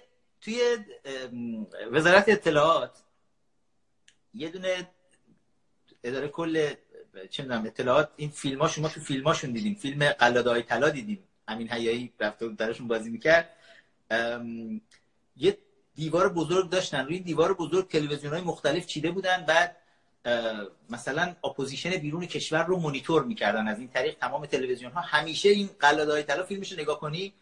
توی 0.41 0.61
وزارت 1.91 2.29
اطلاعات 2.29 3.03
یه 4.35 4.49
دونه 4.49 4.89
اداره 6.05 6.29
کل 6.29 6.75
چه 7.31 7.43
می‌دونم 7.43 7.67
اطلاعات 7.67 8.11
این 8.17 8.31
فیلم 8.31 8.69
شما 8.69 8.89
تو 8.89 9.01
فیلماشون 9.01 9.53
دیدیم 9.53 9.75
فیلم 9.75 10.09
قلاده 10.13 10.63
طلا 10.63 10.89
دیدیم 10.89 11.28
همین 11.49 11.69
حیایی 11.71 12.13
رفته 12.21 12.49
درشون 12.49 12.89
بازی 12.89 13.11
می‌کرد. 13.11 13.51
یه 15.37 15.59
دیوار 15.95 16.29
بزرگ 16.29 16.71
داشتن. 16.71 17.05
روی 17.05 17.21
دیوار 17.21 17.55
بزرگ 17.55 17.89
تلویزیون 17.89 18.33
های 18.33 18.43
مختلف 18.43 18.87
چیده 18.87 19.11
بودن. 19.11 19.45
بعد 19.45 19.77
مثلا 20.91 21.37
opposition 21.45 21.91
بیرون 21.91 22.27
کشور 22.27 22.65
رو 22.65 22.77
مونیتور 22.77 23.25
می‌کردن. 23.25 23.69
از 23.69 23.79
این 23.79 23.89
طریق 23.89 24.19
تمام 24.19 24.47
تلویزیون 24.47 24.93
ها 24.93 25.01
همیشه 25.01 25.49
این 25.49 25.71
قلاده 25.81 26.13
های 26.13 26.23
طلا 26.23 26.43
فیلمش 26.43 26.73
نگاه 26.73 27.01
کنی 27.01 27.35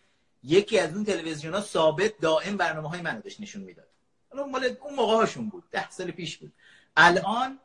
یکی 0.44 0.78
از 0.78 0.94
اون 0.94 1.04
تلویزیون 1.04 1.54
ها 1.54 1.60
ثابت 1.60 2.18
دائم 2.20 2.56
برنامه 2.56 2.88
های 2.88 3.00
منو 3.00 3.20
داشت 3.20 3.40
نشون 3.40 3.62
می‌داد. 3.62 3.88
حالا 4.30 4.46
مال 4.46 4.76
اون 4.80 4.94
موقع 4.94 5.14
هاشون 5.14 5.48
بود. 5.48 5.64
ده 5.70 5.90
سال 5.90 6.10
پیش 6.10 6.36
بود. 6.36 6.52
الان 6.96 7.58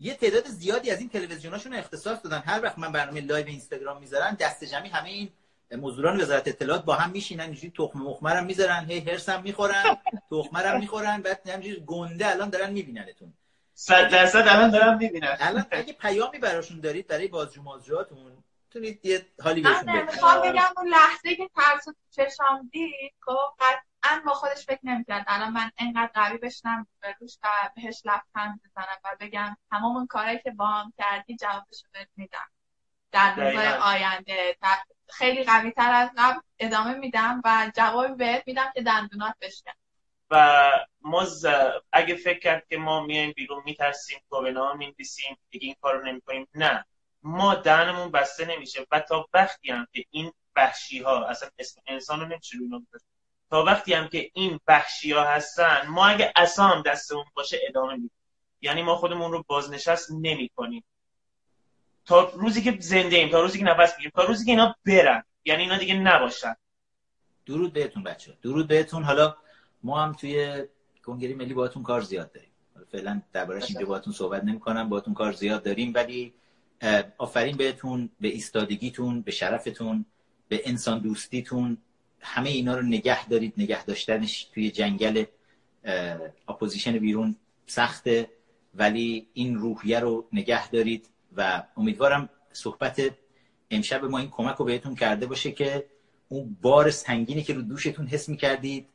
یه 0.00 0.14
تعداد 0.14 0.46
زیادی 0.46 0.90
از 0.90 0.98
این 0.98 1.08
تلویزیوناشون 1.08 1.74
اختصاص 1.74 2.18
دادن. 2.24 2.42
هر 2.46 2.62
وقت 2.62 2.78
من 2.78 2.92
برنامه 2.92 3.20
live 3.20 3.46
اینستاگرام 3.46 4.00
می‌ذارن 4.00 4.34
دست 4.34 4.64
جمعی 4.64 4.88
همه 4.88 5.08
این 5.08 5.28
مزدوران 5.72 6.20
وزارت 6.20 6.48
اطلاعات 6.48 6.84
با 6.84 6.94
هم 6.94 7.10
میشینن 7.10 7.44
اینجوری 7.44 7.72
تخمه 7.76 7.98
مخمه 7.98 8.31
هم 8.31 8.44
می‌ذارن 8.44 8.84
هی 8.88 9.00
هرسم 9.00 9.42
می‌خورن 9.42 9.96
تخمه 10.30 10.66
هم 10.66 10.80
می‌خورن 10.80 11.22
بعد 11.22 11.48
همینجوری 11.48 11.84
گنده 11.86 12.30
الان 12.30 12.50
دارن 12.50 12.70
میبیننتون. 12.70 13.34
صد 13.74 14.10
درصد 14.10 14.48
الان 14.48 14.70
دارن 14.70 14.96
می‌بینن. 14.98 15.36
الان 15.40 15.66
اگه 15.70 15.92
پیامی 15.92 16.38
براشون 16.38 16.80
دارید 16.80 17.06
برای 17.06 17.28
بازجو 17.28 17.62
مازجوهاتون 17.62 18.18
می‌تونید 18.66 19.06
یه 19.06 19.26
حالی 19.42 19.60
بهشون 19.60 19.82
بدید. 19.82 20.14
می‌خوام 20.14 20.42
بگم 20.42 20.72
اون 20.76 20.88
لحظه 20.88 21.36
که 21.36 21.50
ترس 21.56 21.84
تو 21.84 21.94
چشام 22.10 22.68
دید 22.72 23.12
خب 23.20 23.54
قطعا 23.58 24.22
با 24.26 24.34
خودش 24.34 24.66
فکر 24.66 24.80
نمی‌کرد. 24.82 25.24
الان 25.26 25.52
من 25.52 25.70
انقدر 25.78 26.10
قوی 26.14 26.38
بشنم 26.38 26.86
به 27.00 27.14
روش 27.20 27.38
و 27.42 27.48
بهش 27.76 28.02
لبخند 28.04 28.60
بزنم 28.64 28.98
و 29.04 29.16
بگم 29.20 29.56
تمام 29.70 29.96
اون 29.96 30.06
کارهایی 30.06 30.38
که 30.38 30.50
با 30.50 30.66
هم 30.66 30.92
کردی 30.98 31.36
جوابشو 31.36 31.86
بهت 31.92 32.08
میدم. 32.16 32.48
در 33.12 33.34
روزهای 33.34 33.68
آینده 33.68 34.56
خیلی 35.12 35.44
قوی 35.44 35.70
تر 35.70 35.92
از 35.92 36.10
قبل 36.18 36.40
ادامه 36.58 36.94
میدم 36.94 37.42
و 37.44 37.72
جوابی 37.76 38.14
بهت 38.14 38.42
میدم 38.46 38.70
که 38.74 38.82
دندونات 38.82 39.34
بشکن. 39.40 39.72
و 40.30 40.70
ما 41.00 41.26
اگه 41.92 42.14
فکر 42.14 42.38
کرد 42.38 42.66
که 42.68 42.76
ما 42.76 43.00
میایم 43.00 43.32
بیرون 43.32 43.62
میترسیم 43.64 44.18
کوبنا 44.30 44.66
ها 44.66 44.74
میندیسیم 44.74 45.38
دیگه 45.50 45.66
این 45.66 45.76
کارو 45.82 46.06
نمی‌کنیم. 46.06 46.48
نه. 46.54 46.84
ما 47.22 47.54
دهنمون 47.54 48.10
بسته 48.10 48.44
نمیشه 48.44 48.86
و 48.90 49.00
تا 49.00 49.28
وقتی 49.34 49.70
هم 49.70 49.86
که 49.92 50.04
این 50.10 50.32
بخشی 50.56 51.02
ها 51.02 51.26
اصلا 51.26 51.48
اسم 51.58 51.80
انسان 51.86 52.20
رو 52.20 52.26
نمیشه 52.26 52.56
تا 53.50 53.64
وقتی 53.64 53.94
هم 53.94 54.08
که 54.08 54.30
این 54.34 54.60
بخشی 54.66 55.12
ها 55.12 55.24
هستن 55.24 55.86
ما 55.86 56.06
اگه 56.06 56.32
اسام 56.36 56.82
دستمون 56.82 57.24
باشه 57.34 57.60
ادامه 57.68 57.92
میدیم. 57.94 58.10
یعنی 58.60 58.82
ما 58.82 58.96
خودمون 58.96 59.32
رو 59.32 59.44
بازنشست 59.46 60.10
نمی 60.10 60.50
کنیم 60.56 60.84
تا 62.10 62.32
روزی 62.34 62.62
که 62.62 62.76
زنده 62.80 63.16
ایم 63.16 63.28
تا 63.28 63.40
روزی 63.40 63.58
که 63.58 63.64
نفس 63.64 63.94
بگیریم 63.94 64.12
تا 64.14 64.24
روزی 64.24 64.44
که 64.44 64.50
اینا 64.50 64.76
برن. 64.86 65.24
یعنی 65.44 65.62
اینا 65.62 65.78
دیگه 65.78 65.94
نباشن. 65.94 66.56
درود 67.46 67.72
بهتون 67.72 68.02
بچه 68.02 68.34
درود 68.42 68.68
بهتون. 68.68 69.02
حالا 69.02 69.36
ما 69.82 70.02
هم 70.02 70.12
توی 70.12 70.64
کنگره 71.04 71.34
ملی 71.34 71.54
باهاتون 71.54 71.82
کار 71.82 72.00
زیاد 72.00 72.32
داریم. 72.32 72.50
فعلا 72.92 73.22
دربارش 73.32 73.70
اینجا 73.70 73.86
باهاتون 73.86 74.12
صحبت 74.12 74.44
نمی 74.44 74.60
کنم 74.60 74.88
باهاتون 74.88 75.14
کار 75.14 75.32
زیاد 75.32 75.62
داریم. 75.62 75.92
ولی 75.94 76.34
آفرین 77.18 77.56
بهتون 77.56 78.10
به 78.20 78.28
ایستادگیتون 78.28 79.22
به 79.22 79.30
شرفتون 79.30 80.04
به 80.48 80.62
انسان 80.64 80.98
دوستیتون. 80.98 81.78
همه 82.20 82.50
اینا 82.50 82.74
رو 82.76 82.82
نگه 82.82 83.28
دارید. 83.28 83.54
نگه 83.56 83.84
داشتنش 83.84 84.44
توی 84.44 84.70
جنگل 84.70 85.24
opposition 86.48 86.98
بیرون 86.98 87.36
سخته. 87.66 88.30
ولی 88.74 89.26
این 89.34 89.54
روحیه 89.54 90.00
رو 90.00 90.28
نگه 90.32 90.70
دارید. 90.70 91.06
و 91.36 91.62
امیدوارم 91.76 92.28
صحبت 92.52 93.00
امشب 93.70 94.04
ما 94.04 94.18
این 94.18 94.30
کمک 94.30 94.56
رو 94.56 94.64
بهتون 94.64 94.94
کرده 94.94 95.26
باشه 95.26 95.52
که 95.52 95.90
اون 96.28 96.56
بار 96.62 96.90
سنگینی 96.90 97.42
که 97.42 97.54
رو 97.54 97.62
دوشتون 97.62 98.06
حس 98.06 98.28
می‌کردید 98.28 98.88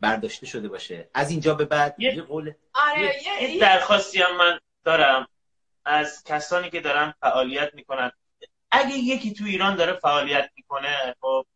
برداشته 0.00 0.46
شده 0.46 0.68
باشه. 0.68 1.08
از 1.14 1.30
اینجا 1.30 1.54
به 1.54 1.64
بعد 1.64 1.94
یه, 1.98 2.22
قول 2.22 2.52
آره 2.74 3.14
یه 3.42 3.60
درخواستی 3.60 4.22
هم 4.22 4.36
من 4.36 4.58
دارم. 4.84 5.28
از 5.84 6.24
کسانی 6.24 6.70
که 6.70 6.80
دارن 6.80 7.14
فعالیت 7.20 7.74
می‌کنن. 7.74 8.10
اگه 8.70 8.96
یکی 8.96 9.32
تو 9.34 9.44
ایران 9.44 9.76
داره 9.76 9.92
فعالیت 9.92 10.50
می‌کنه 10.56 11.14
خب 11.20 11.46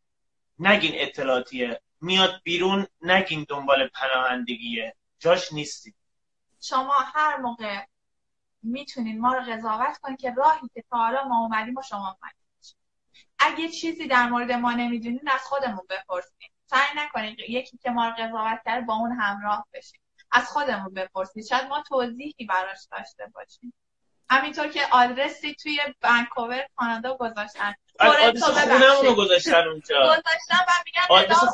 نگین 0.58 0.92
اطلاعاتیه. 0.94 1.80
میاد 2.00 2.40
بیرون 2.44 2.86
نگین 3.02 3.46
دنبال 3.48 3.88
پناهندگیه. 3.88 4.94
جاش 5.18 5.52
نیستی 5.52 5.94
شما 6.60 6.94
هر 7.14 7.36
موقع 7.36 7.84
می‌تونین 8.62 9.20
ما 9.20 9.34
رو 9.34 9.40
قضاوت 9.40 9.98
کنین 9.98 10.16
که 10.16 10.30
راهی 10.30 10.68
که 10.74 10.84
تا 10.90 10.96
حالا 10.96 11.28
ما 11.28 11.38
اومدیم 11.38 11.76
و 11.76 11.82
شما 11.82 12.18
اومدیم 12.20 12.38
اگه 13.38 13.68
چیزی 13.68 14.06
در 14.06 14.28
مورد 14.28 14.52
ما 14.52 14.72
نمی‌دونین 14.72 15.28
از 15.34 15.40
خودمون 15.40 15.86
بپرسین. 15.90 16.48
سعی 16.66 16.88
نکنین 16.96 17.36
یکی 17.48 17.78
که 17.78 17.90
ما 17.90 18.08
رو 18.08 18.14
قضاوت 18.18 18.60
کرد 18.64 18.86
با 18.86 18.94
اون 18.94 19.12
همراه 19.12 19.66
بشین 19.72 20.00
از 20.30 20.48
خودمون 20.48 20.94
بپرسید 20.94 21.44
شاید 21.44 21.68
ما 21.68 21.82
توضیحی 21.82 22.46
براش 22.48 22.88
داشته 22.90 23.26
باشیم. 23.34 23.72
همینطور 24.30 24.68
که 24.68 24.80
آدرسی 24.92 25.54
توی 25.54 25.80
بانکوور 26.02 26.66
کانادا 26.76 27.16
گذاشتن. 27.16 27.74
آدرس 27.98 28.42
خونمون 28.42 29.06
رو 29.06 29.14
گذاشتن 29.14 29.68
اونجا. 29.68 29.96
گذاشتن 30.06 30.64
و 30.68 30.72
میگن 30.84 31.00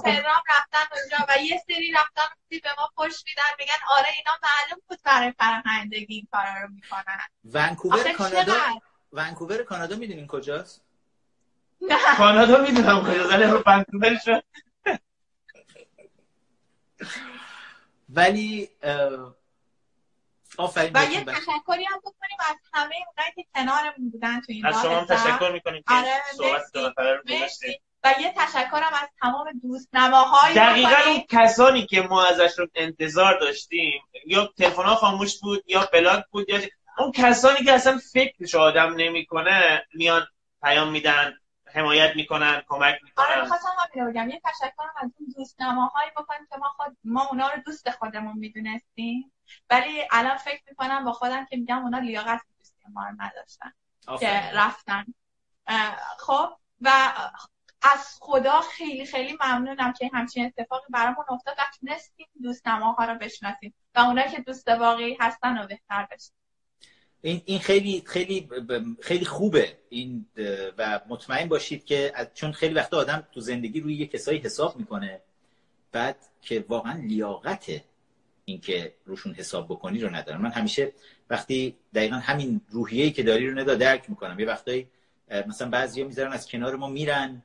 پدرام 0.05 0.43
رفتن 0.51 0.97
اونجا 1.01 1.27
و 1.29 1.43
یه 1.43 1.63
سری 1.67 1.93
رفتن 1.93 2.23
به 2.51 2.71
ما 2.79 2.91
پشت 2.97 3.25
میدن 3.27 3.43
میگن 3.59 3.73
آره 3.99 4.07
اینا 4.19 4.33
معلوم 4.43 4.83
بود 4.89 4.99
برای 5.05 5.33
فرهندگی 5.39 6.15
این 6.15 6.29
کارا 6.33 6.63
رو 6.63 6.69
می‌کنن. 6.69 7.21
ونکوور 7.45 8.13
کانادا 8.13 8.55
ونکوور 9.13 9.63
کانادا 9.71 9.97
می‌دونین 9.97 10.27
کجاست؟ 10.27 10.85
کانادا 12.17 12.57
می‌دونم 12.63 13.03
کجاست 13.05 13.33
ولی 13.33 13.45
رو 13.45 13.63
ونکوور 13.67 14.19
شد 14.25 14.45
ولی 18.09 18.71
و 20.59 21.05
یه 21.05 21.25
تشکری 21.25 21.85
هم 21.85 21.99
بکنیم 21.99 22.39
از 22.51 22.57
همه 22.73 22.95
اونایی 22.95 23.33
که 23.35 23.45
کنارمون 23.55 24.11
بودن 24.11 24.41
تو 24.41 24.53
این 24.53 24.67
از 24.67 24.83
شما 24.83 25.05
تشکر 25.05 25.53
می‌کنیم 25.53 25.83
که 25.89 25.95
آره 25.95 26.23
صحبت 26.37 26.63
رو 26.75 26.93
و 28.05 28.15
یه 28.21 28.35
تشکرم 28.37 28.93
از 29.03 29.09
تمام 29.21 29.47
دوست 29.63 29.95
نماهای 29.95 30.55
دقیقا 30.55 30.97
اون 31.07 31.21
کسانی 31.29 31.87
که 31.87 32.03
ما 32.03 32.25
ازشون 32.27 32.71
انتظار 32.75 33.41
داشتیم 33.41 34.03
یا 34.27 34.53
تلفن 34.59 34.83
ها 34.83 34.95
خاموش 34.95 35.41
بود 35.41 35.65
یا 35.67 35.89
بلاک 35.93 36.25
بود 36.31 36.49
یا 36.49 36.61
اون 36.99 37.13
کسانی 37.13 37.65
که 37.65 37.73
اصلا 37.73 38.01
فکرش 38.13 38.55
آدم 38.55 38.95
نمی‌کنه 38.97 39.87
میان 39.95 40.27
پیام 40.63 40.91
میدن 40.91 41.39
حمایت 41.75 42.17
می‌کنن 42.17 42.63
کمک 42.69 42.95
می‌کنن. 43.05 43.25
آره 43.27 43.43
می‌خواستم 43.43 43.69
همین 43.95 44.11
بگم. 44.11 44.31
یه 44.31 44.41
تشکرم 44.45 44.93
از 44.97 45.11
اون 45.19 45.29
دوست 45.37 45.63
نماهایی 45.63 46.11
بکنیم 46.11 46.47
که 46.51 46.57
ما 46.57 46.69
خود 46.69 46.97
ما 47.05 47.27
اونا 47.27 47.49
رو 47.49 47.63
دوست 47.67 47.91
خودمون 47.91 48.39
می‌دونستیم. 48.39 49.33
ولی 49.71 50.03
الان 50.11 50.37
فکر 50.37 50.63
می‌کنم 50.69 51.05
با 51.05 51.13
خودم 51.13 51.45
که 51.45 51.57
میگم 51.57 51.83
اونا 51.83 51.99
لیاقت 51.99 52.41
دوستی 52.59 52.85
ما 52.93 53.05
رو 53.05 53.15
نداشتن. 53.19 53.73
که 54.21 54.51
رفتن. 54.55 55.05
خب 56.19 56.49
و 56.81 57.13
از 57.83 58.19
خدا 58.21 58.61
خیلی 58.61 59.07
خیلی 59.07 59.37
ممنونم 59.41 59.93
که 59.93 60.11
همچین 60.13 60.45
اتفاقی 60.47 60.87
برامون 60.91 61.25
افتاد. 61.29 61.55
و 61.59 61.63
تونستیم 61.81 62.27
دوست 62.43 62.69
نماها 62.69 63.05
رو 63.05 63.19
بشناسیم 63.19 63.75
و 63.95 64.01
اونایی 64.01 64.31
که 64.31 64.41
دوست 64.41 64.69
واقعی 64.69 65.17
هستن 65.21 65.59
رو 65.59 65.67
بهتر 65.67 66.03
بشناسیم 66.05 66.37
این 67.23 67.43
این 67.45 67.59
خیلی 67.59 68.03
خیلی 68.07 68.49
خیلی 69.03 69.25
خوبه 69.25 69.79
این 69.89 70.27
و 70.79 71.01
مطمئن 71.09 71.49
باشید 71.49 71.85
که 71.85 72.13
چون 72.35 72.53
خیلی 72.53 72.75
وقت 72.75 72.95
آدم 72.95 73.29
تو 73.33 73.41
زندگی 73.41 73.81
روی 73.81 73.95
یه 73.95 74.07
کسایی 74.07 74.39
حساب 74.39 74.77
می‌کنه 74.77 75.21
بعد 75.93 76.17
که 76.41 76.65
واقعا 76.69 76.93
لیاقت 76.93 77.71
اینکه 78.45 78.95
روشون 79.05 79.35
حساب 79.35 79.67
بکنی 79.67 80.01
رو 80.01 80.15
ندارم. 80.15 80.43
من 80.43 80.51
همیشه 80.51 80.93
وقتی 81.31 81.77
دقیقا 81.95 82.17
همین 82.17 82.61
روحیه‌ای 82.69 83.11
که 83.11 83.23
داری 83.23 83.51
رو 83.51 83.61
ندا 83.61 83.75
درک 83.75 84.11
می‌کنم. 84.11 84.41
یه 84.41 84.47
وقتایی 84.47 84.89
مثلا 85.47 85.69
بعضیا 85.69 86.07
می‌ذارن 86.07 86.33
از 86.33 86.49
کنار 86.49 86.77
ما 86.77 86.89
میرن 86.89 87.43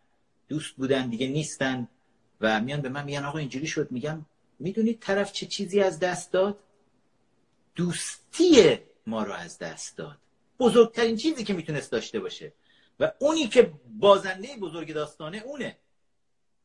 دوست 0.47 0.75
بودن 0.75 1.09
دیگه 1.09 1.27
نیستن 1.27 1.87
و 2.41 2.61
میان 2.61 2.81
به 2.81 2.89
من 2.89 3.05
میگن 3.05 3.25
آقا 3.25 3.37
اینجوری 3.37 3.67
شد؟ 3.67 3.91
میگم 3.91 4.25
می‌دونید 4.59 4.99
طرف 4.99 5.31
چه 5.31 5.45
چیزی 5.45 5.81
از 5.81 5.99
دست 5.99 6.31
داد؟ 6.31 6.59
دوستی 7.75 8.77
ما 9.07 9.23
رو 9.23 9.33
از 9.33 9.57
دست 9.59 9.97
داد. 9.97 10.17
بزرگترین 10.59 11.15
چیزی 11.15 11.43
که 11.43 11.53
می‌تونست 11.53 11.91
داشته 11.91 12.19
باشه. 12.19 12.53
و 12.99 13.11
اونی 13.19 13.47
که 13.47 13.73
بازنده 13.99 14.47
بزرگ 14.61 14.93
داستانه 14.93 15.37
اونه. 15.45 15.77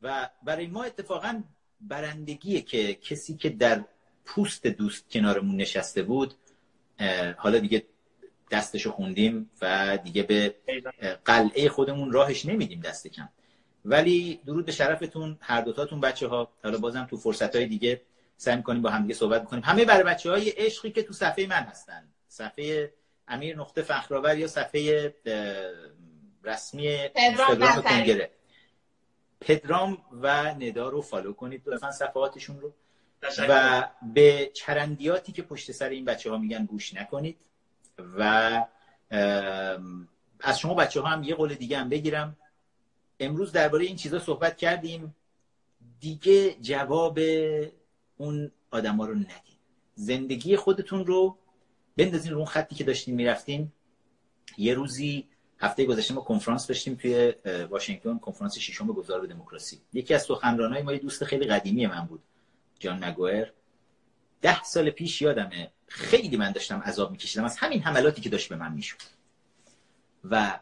و 0.03 0.31
برای 0.43 0.67
ما 0.67 0.85
اتفاقا 0.85 1.43
برندگیه 1.81 2.61
که 2.61 2.95
کسی 2.95 3.37
که 3.37 3.51
در 3.51 3.85
پوست 4.25 4.67
دوست 4.67 5.11
کنارمون 5.11 5.57
نشسته 5.57 6.03
بود 6.03 6.35
حالا 7.37 7.59
دیگه 7.59 7.87
دستشو 8.51 8.91
خوندیم 8.91 9.51
و 9.63 9.99
دیگه 10.05 10.23
به 10.23 10.55
قلعه 11.25 11.69
خودمون 11.69 12.13
راهش 12.13 12.47
نمیدیم 12.47 12.81
دست 12.81 13.07
کم. 13.09 13.29
ولی 13.85 14.41
درود 14.47 14.67
به 14.67 14.73
شرفتون 14.73 15.39
هر 15.41 15.61
دوتاتون 15.61 16.01
بچه 16.01 16.29
ها 16.29 16.53
حالا 16.63 16.79
بازم 16.79 17.07
تو 17.11 17.17
فرصت 17.17 17.57
های 17.57 17.67
دیگه 17.67 18.03
سعی 18.37 18.63
کنیم 18.63 18.83
با 18.83 18.91
هم 18.91 19.03
دیگه 19.03 19.15
صحبت 19.15 19.45
کنیم. 19.45 19.63
همه 19.65 19.85
برای 19.85 20.03
بچه 20.03 20.31
های 20.31 20.51
عشقی 20.51 20.91
که 20.91 21.03
تو 21.03 21.13
صفحه 21.13 21.47
من 21.47 21.63
هستن. 21.63 22.09
صفحه 22.29 22.93
امیر 23.29 23.57
نقطه 23.57 23.83
فخرآور 23.83 24.39
یا 24.39 24.47
صفحه 24.47 25.15
رسمی 26.45 26.89
اینستاگرام 26.89 27.83
کنگره. 27.83 28.31
پدرام 29.41 29.99
و 30.13 30.55
ندا 30.55 30.89
رو 30.89 31.03
فالو 31.03 31.33
کنید. 31.33 31.63
لطفا 31.67 31.91
صفحاتشون 31.91 32.61
رو. 32.61 32.75
و 33.49 33.85
به 34.15 34.51
چرندیاتی 34.55 35.33
که 35.33 35.43
پشت 35.43 35.73
سر 35.73 35.89
این 35.89 36.05
بچه 36.05 36.31
ها 36.31 36.39
میگن 36.39 36.65
گوش 36.65 36.95
نکنید 36.95 37.37
و 38.19 38.67
از 40.41 40.59
شما 40.59 40.75
بچه 40.75 41.01
ها 41.01 41.09
هم 41.09 41.23
یه 41.23 41.35
قول 41.35 41.55
دیگه 41.55 41.79
هم 41.79 41.89
بگیرم. 41.89 42.37
امروز 43.21 43.53
درباره 43.53 43.85
این 43.85 43.97
چیزا 43.97 44.19
صحبت 44.19 44.57
کردیم. 44.57 45.15
دیگه 46.01 46.55
جواب 46.55 47.19
اون 48.17 48.51
آدما 48.71 49.07
رو 49.07 49.15
ندید 49.15 49.59
زندگی 49.95 50.57
خودتون 50.57 51.07
رو 51.07 51.39
بندازین 51.97 52.33
رو 52.33 52.39
اون 52.39 52.47
خطی 52.47 52.75
که 52.75 52.85
داشتیم 52.85 53.15
می‌رفتیم 53.15 53.73
یه 54.59 54.75
روزی 54.75 55.29
هفته 55.59 55.85
گذشته 55.85 56.15
ما 56.15 56.21
کنفرانس 56.21 56.67
داشتیم 56.67 56.95
توی 56.95 57.35
واشنگتن. 57.71 58.19
کنفرانس 58.19 58.59
ششم 58.59 58.87
گذار 58.87 59.27
دموکراسی. 59.27 59.81
یکی 59.93 60.15
از 60.15 60.23
سخنرانای 60.23 60.83
ما 60.83 60.93
یه 60.93 60.99
دوست 60.99 61.25
خیلی 61.25 61.47
قدیمی 61.47 61.87
من 61.87 62.07
بود. 62.07 62.23
جان 62.79 63.05
نگوئر 63.05 63.53
ده 64.43 64.63
سال 64.63 64.91
پیش 64.91 65.23
یادمه 65.23 65.73
خیلی 65.87 66.37
من 66.37 66.53
داشتم 66.53 66.81
عذاب 66.81 67.11
میکشیدم. 67.11 67.45
از 67.45 67.57
همین 67.57 67.83
حملاتی 67.83 68.21
که 68.21 68.29
داشت 68.29 68.49
به 68.49 68.57
من 68.57 68.73
می‌شد. 68.73 68.97
و 70.25 70.61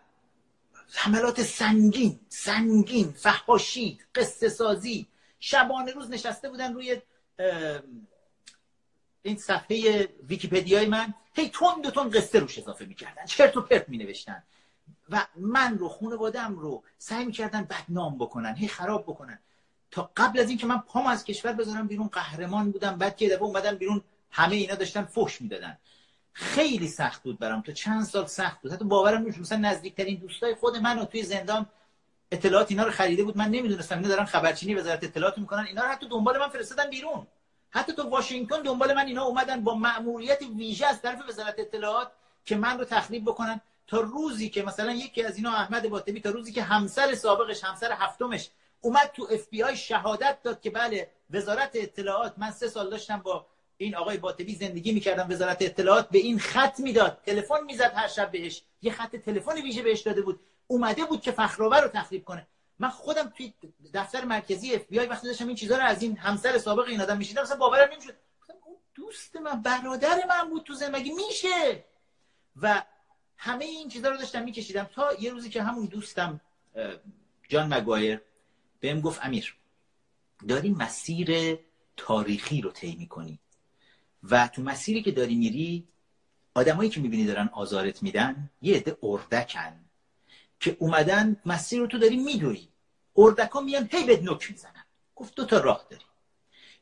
حملات 0.95 1.43
سنگین 1.43 2.21
سنگین 2.29 3.13
فحاشی 3.13 3.99
قصه 4.15 4.49
سازی. 4.49 5.07
شبانه 5.41 5.93
روز 5.93 6.11
نشسته 6.11 6.51
بودن 6.51 6.75
روی 6.75 7.01
این 9.23 9.37
صفحه 9.37 10.09
ویکیپدیای 10.29 10.87
من. 10.87 11.15
هی 11.35 11.49
تون 11.49 11.81
دو 11.83 11.91
تون 11.91 12.11
قصه 12.11 12.39
روش 12.39 12.59
اضافه 12.59 12.85
می‌کردن. 12.85 13.25
چرت 13.25 13.57
و 13.57 13.63
پرت 13.63 13.89
مینوشتن. 13.89 14.43
و 15.09 15.27
من 15.37 15.79
رو 15.79 15.89
خانوادم 15.89 16.59
رو 16.59 16.85
سعی 16.99 17.25
می‌کردن 17.25 17.65
بدنام 17.65 18.19
بکنن 18.19 18.55
هی 18.55 18.69
خراب 18.69 19.03
بکنن. 19.03 19.39
تا 19.93 20.11
قبل 20.17 20.41
از 20.41 20.49
اینکه 20.49 20.67
من 20.67 20.79
پام 20.79 21.07
از 21.07 21.25
کشور 21.25 21.53
بذارم 21.53 21.87
بیرون 21.87 22.09
قهرمان 22.09 22.71
بودم. 22.71 22.99
بعد 22.99 23.17
که 23.17 23.29
دفعه 23.29 23.43
اومدن 23.43 23.75
بیرون 23.75 24.03
همه 24.31 24.57
اینا 24.57 24.75
داشتن 24.75 25.05
فحش 25.05 25.41
می‌دادن. 25.41 25.79
خیلی 26.33 26.89
سخت 26.89 27.23
بود 27.23 27.39
برام. 27.39 27.63
تا 27.63 27.73
چند 27.73 28.05
سال 28.05 28.27
سخت 28.27 28.63
بود. 28.63 28.73
حتی 28.73 28.85
باورم 28.85 29.23
نمیشه 29.23 29.41
مثلا 29.41 29.59
نزدیکترین 29.59 30.19
دوستای 30.19 30.55
خود 30.55 30.77
من 30.77 30.99
و 30.99 31.05
توی 31.05 31.23
زندان 31.23 31.67
اطلاعات 32.33 32.71
اینا 32.71 32.85
رو 32.85 32.91
خریده 32.91 33.25
بود. 33.25 33.37
من 33.37 33.49
نمی‌دونستم. 33.49 33.97
اینا 33.97 34.09
دارن 34.09 34.25
خبرچینی 34.25 34.75
وزارت 34.75 35.05
اطلاعات 35.05 35.39
می‌کنن. 35.39 35.67
اینا 35.67 35.83
رو 35.83 35.89
حتی 35.89 36.09
دنبال 36.09 36.39
من 36.39 36.49
فرستادن 36.49 36.91
بیرون. 36.91 37.27
حتی 37.71 37.93
تو 37.93 38.03
واشنگتن 38.03 38.63
دنبال 38.63 38.95
من 38.95 39.07
اینا 39.07 39.25
اومدن 39.25 39.61
با 39.61 39.75
مأموریت 39.75 40.43
ویژه 40.57 40.87
از 40.87 41.03
طرف 41.03 41.29
وزارت 41.29 41.55
اطلاعات 41.59 42.13
که 42.45 42.57
من 42.57 42.79
رو 42.79 42.85
تخریب 42.85 43.25
بکنن. 43.25 43.61
تا 43.87 44.01
روزی 44.01 44.49
که 44.49 44.63
مثلا 44.63 44.93
یکی 44.93 45.23
از 45.23 45.37
اینا 45.37 45.51
احمد 45.51 45.89
باطبی 45.89 46.21
تا 46.21 46.31
روزی 46.31 46.53
که 46.53 46.63
همسر 46.63 47.15
سابقش 47.15 47.65
همسر 47.65 47.93
هفتمش 47.93 48.51
اومد 48.85 49.11
تو 49.15 49.29
اف 49.31 49.49
بی 49.49 49.63
آی 49.63 49.77
شهادت 49.77 50.43
داد 50.43 50.61
که 50.61 50.71
بله 50.71 51.11
وزارت 51.31 51.71
اطلاعات 51.75 52.35
من 52.37 52.51
سه 52.51 52.69
سال 52.69 52.91
داشتم 52.91 53.19
با 53.19 53.47
این 53.77 53.97
آقای 53.97 54.17
باطبی 54.17 54.55
زندگی 54.55 54.93
می‌کردم 54.93 55.31
وزارت 55.31 55.63
اطلاعات 55.63 56.09
به 56.09 56.19
این 56.19 56.39
خط 56.39 56.81
می‌داد. 56.81 57.21
تلفن 57.27 57.65
می‌زد 57.65 57.93
هر 57.95 58.09
شب 58.09 58.31
بهش. 58.31 58.63
یه 58.83 58.93
خط 58.93 59.17
تلفن 59.17 59.63
ویژه 59.63 59.83
بهش 59.83 60.01
داده 60.01 60.23
بود. 60.23 60.41
اومده 60.67 61.05
بود 61.05 61.21
که 61.21 61.33
فخرآور 61.33 61.81
رو 61.81 61.89
تخریب 61.89 62.25
کنه. 62.25 62.47
من 62.79 62.89
خودم 62.89 63.33
توی 63.37 63.53
دفتر 63.95 64.25
مرکزی 64.25 64.75
اف 64.75 64.83
بی 64.83 65.01
آی 65.01 65.07
وقتی 65.07 65.27
داشتم 65.27 65.47
این 65.47 65.57
چیزا 65.57 65.77
رو 65.77 65.83
از 65.83 66.03
این 66.03 66.17
همسر 66.17 66.59
سابق 66.59 66.89
این 66.89 67.01
آدم 67.01 67.17
میشیدم 67.17 67.43
اصلا 67.43 67.57
باورم 67.57 67.89
نمی‌شد. 67.93 68.15
اون 68.65 68.77
دوست 68.95 69.37
من 69.37 69.63
برادر 69.63 70.27
من 70.29 70.51
بود 70.51 70.63
تو 70.63 70.75
زندگی. 70.75 71.11
میشه؟ 71.11 71.85
و 72.63 72.83
همه 73.37 73.65
این 73.65 73.89
چیزا 73.89 74.09
رو 74.09 74.17
داشتم 74.17 74.43
میکشیدم. 74.43 74.91
تا 74.95 75.15
یه 75.15 75.31
روزی 75.31 75.51
که 75.51 75.63
همون 75.63 75.87
دوستم 75.87 76.41
جان 77.49 77.75
مگوایر 77.75 78.21
بهم 78.83 79.01
گفت 79.01 79.21
امیر 79.23 79.57
داری 80.49 80.71
مسیر 80.71 81.59
تاریخی 81.97 82.61
رو 82.61 82.71
طی 82.71 82.97
می‌کنی 82.97 83.39
و 84.23 84.49
تو 84.49 84.63
مسیری 84.63 85.03
که 85.03 85.13
داری 85.13 85.35
میری 85.35 85.89
آدمایی 86.55 86.91
که 86.91 87.01
می‌بینی 87.01 87.25
دارن 87.25 87.51
آزارت 87.53 88.03
میدن 88.03 88.51
یه 88.63 88.77
عده 88.77 88.97
اردکن 89.03 89.85
که 90.61 90.77
اومدن 90.79 91.37
مسیر 91.47 91.81
رو 91.81 91.87
تو 91.87 91.99
داری 91.99 92.17
میدوی. 92.17 92.69
اردکا 93.17 93.61
میان 93.61 93.89
هی 93.93 94.05
بهت 94.05 94.23
نک 94.23 94.51
می‌زنن. 94.51 94.85
گفت 95.17 95.35
دو 95.35 95.45
تا 95.45 95.59
راه 95.61 95.87
داری. 95.91 96.05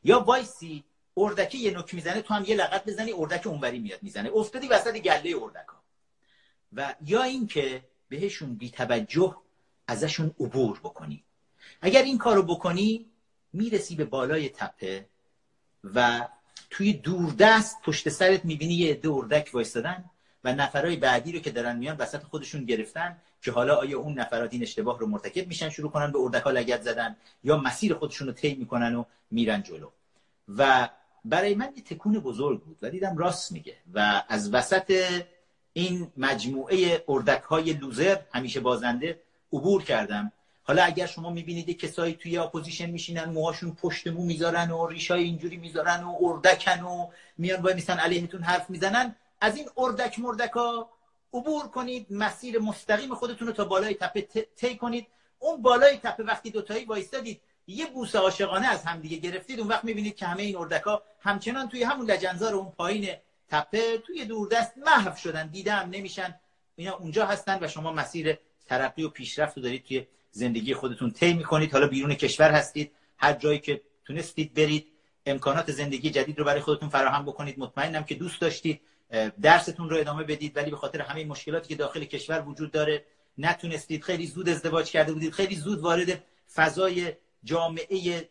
یا 0.05 0.21
وایسی 0.21 0.85
اردکه 1.17 1.59
یه 1.59 1.79
نک 1.79 1.95
می‌زنه 1.95 2.23
تو 2.23 2.35
هم 2.35 2.45
یه 2.45 2.55
لغت 2.57 2.85
بزنی 2.85 3.13
اردک 3.13 3.47
اونوری 3.47 3.79
میاد 3.79 4.03
می‌زنه. 4.03 4.31
افتادی 4.35 4.69
وسط 4.69 4.99
گله 4.99 5.37
اردکا. 5.43 5.77
و 6.73 6.95
یا 7.07 7.23
اینکه 7.23 7.85
بهشون 8.09 8.55
بی 8.55 8.71
توجه 8.71 9.37
ازشون 9.87 10.35
عبور 10.41 10.79
بکنی. 10.79 11.25
اگر 11.81 12.03
این 12.03 12.19
کارو 12.19 12.43
بکنی 12.43 13.07
می‌رسی 13.53 13.95
به 13.95 14.05
بالای 14.05 14.49
تپه 14.49 15.07
و 15.95 16.29
توی 16.71 16.93
دوردست 16.93 17.83
پشت 17.83 18.09
سرت 18.09 18.45
می‌بینی 18.45 18.75
یه 18.75 18.91
عده 18.91 19.11
اردک 19.11 19.51
وایستادن 19.53 20.05
و 20.45 20.53
نفرای 20.55 20.97
بعدی 20.97 21.33
رو 21.33 21.39
که 21.39 21.51
دارن 21.51 21.77
میان 21.77 21.97
وسط 21.97 22.23
خودشون 22.23 22.65
گرفتن 22.65 23.17
که 23.43 23.53
حالا 23.53 23.77
آیا 23.77 23.99
اون 23.99 24.19
نفرات 24.19 24.53
این 24.53 24.63
اشتباه 24.63 24.99
رو 24.99 25.07
مرتکب 25.07 25.47
میشن 25.47 25.71
شروع 25.71 25.91
کنن 25.91 26.13
به 26.13 26.19
اردکا 26.19 26.51
لگت 26.51 26.83
زدن 26.83 27.17
یا 27.45 27.57
مسیر 27.57 27.95
خودشون 27.95 28.27
رو 28.27 28.33
طی 28.33 28.55
می‌کنن 28.55 28.95
و 28.95 29.05
میرن 29.31 29.63
جلو. 29.63 29.91
و 30.49 30.89
برای 31.25 31.55
من 31.55 31.73
یه 31.77 31.83
تکون 31.83 32.19
بزرگ 32.19 32.61
بود 32.61 32.79
و 32.83 32.91
دیدم 32.91 33.17
راست 33.17 33.53
میگه 33.53 33.77
و 33.95 34.23
از 34.29 34.55
وسط 34.55 35.23
این 35.73 36.13
مجموعه 36.17 37.05
اردک 37.09 37.43
های 37.43 37.73
loser 37.73 38.17
همیشه 38.35 38.61
بازنده 38.61 39.21
عبور 39.53 39.83
کردم. 39.83 40.33
حالا 40.71 40.85
اگر 40.85 41.07
شما 41.07 41.31
می‌بینید 41.31 41.79
کسایی 41.79 42.15
توی 42.15 42.39
opposition 42.39 42.91
میشینن 42.91 43.25
موهاشون 43.25 43.75
پشت 43.75 44.07
مو 44.07 44.25
می‌ذارن 44.25 44.71
و 44.71 44.87
ریشای 44.87 45.23
اینجوری 45.23 45.57
می‌ذارن 45.57 46.05
و 46.05 46.17
اردکن 46.21 46.81
و 46.81 47.11
میان 47.39 47.61
وای 47.61 47.75
میسن 47.75 47.99
علیهتون 47.99 48.43
حرف 48.43 48.71
می‌زنن 48.71 49.17
از 49.41 49.57
این 49.57 49.69
اردک 49.77 50.19
مردکا 50.19 50.91
عبور 51.35 51.69
کنید 51.69 52.07
مسیر 52.11 52.59
مستقیم 52.59 53.15
خودتون 53.15 53.49
رو 53.49 53.53
تا 53.53 53.65
بالای 53.65 53.95
تپه 53.95 54.47
طی 54.57 54.77
کنید. 54.77 55.07
اون 55.39 55.63
بالای 55.63 55.97
تپه 55.97 56.23
وقتی 56.23 56.51
دوتایی 56.51 56.85
وایستادید 56.85 57.41
یه 57.67 57.87
بوسه 57.87 58.19
عاشقانه 58.19 58.67
از 58.67 58.85
همدیگه 58.85 59.17
گرفتید. 59.17 59.61
اون 59.61 59.69
وقت 59.69 59.85
می‌بینید 59.85 60.17
که 60.17 60.27
همه 60.27 60.43
این 60.43 60.57
اردکا 60.57 61.03
همچنان 61.21 61.69
توی 61.69 61.83
همون 61.83 62.11
لجنزار 62.11 62.55
اون 62.55 62.71
پایین 62.71 63.17
تپه 63.49 63.99
توی 63.99 64.25
دوردست 64.25 64.79
محو 64.79 65.17
شدن 65.17 65.47
دیدم 65.47 65.89
نمیشن. 65.93 66.41
اینا 66.77 66.97
اونجا 66.97 67.27
هستن 67.27 67.59
و 67.61 67.69
شما 67.69 67.93
مسیر 67.93 68.39
ترقی 68.67 69.03
و 69.03 69.09
پیشرفت 69.09 69.57
رو 69.57 69.63
دارید 69.63 69.85
توی 69.85 70.07
زندگی 70.31 70.75
خودتون 70.75 71.11
طی 71.11 71.33
می‌کنید. 71.33 71.73
حالا 71.73 71.87
بیرون 71.87 72.15
کشور 72.15 72.51
هستید. 72.51 72.93
هر 73.19 73.33
جایی 73.33 73.59
که 73.59 73.81
تونستید 74.05 74.55
برید. 74.55 74.87
امکانات 75.27 75.73
زندگی 75.73 76.11
جدید 76.11 76.39
رو 76.39 76.45
برای 76.45 76.61
خودتون 76.61 76.89
فراهم 76.89 77.25
بکنید. 77.25 77.59
مطمئنم 77.59 78.05
که 78.05 78.15
دوست 78.15 78.41
داشتید. 78.41 78.81
درستون 79.43 79.91
رو 79.91 79.97
ادامه 79.97 80.25
بدید. 80.25 80.57
ولی 80.57 80.71
به 80.71 80.77
خاطر 80.77 81.01
همه 81.01 81.25
مشکلاتی 81.25 81.69
که 81.69 81.75
داخل 81.75 82.05
کشور 82.05 82.45
وجود 82.49 82.71
داره 82.71 83.05
نتونستید. 83.39 84.03
خیلی 84.03 84.27
زود 84.27 84.49
ازدواج 84.49 84.91
کرده 84.91 85.13
بودید. 85.13 85.33
خیلی 85.33 85.55
زود 85.55 85.79
وارد 85.79 86.25
فضای 86.55 87.13
جامعه 87.45 88.29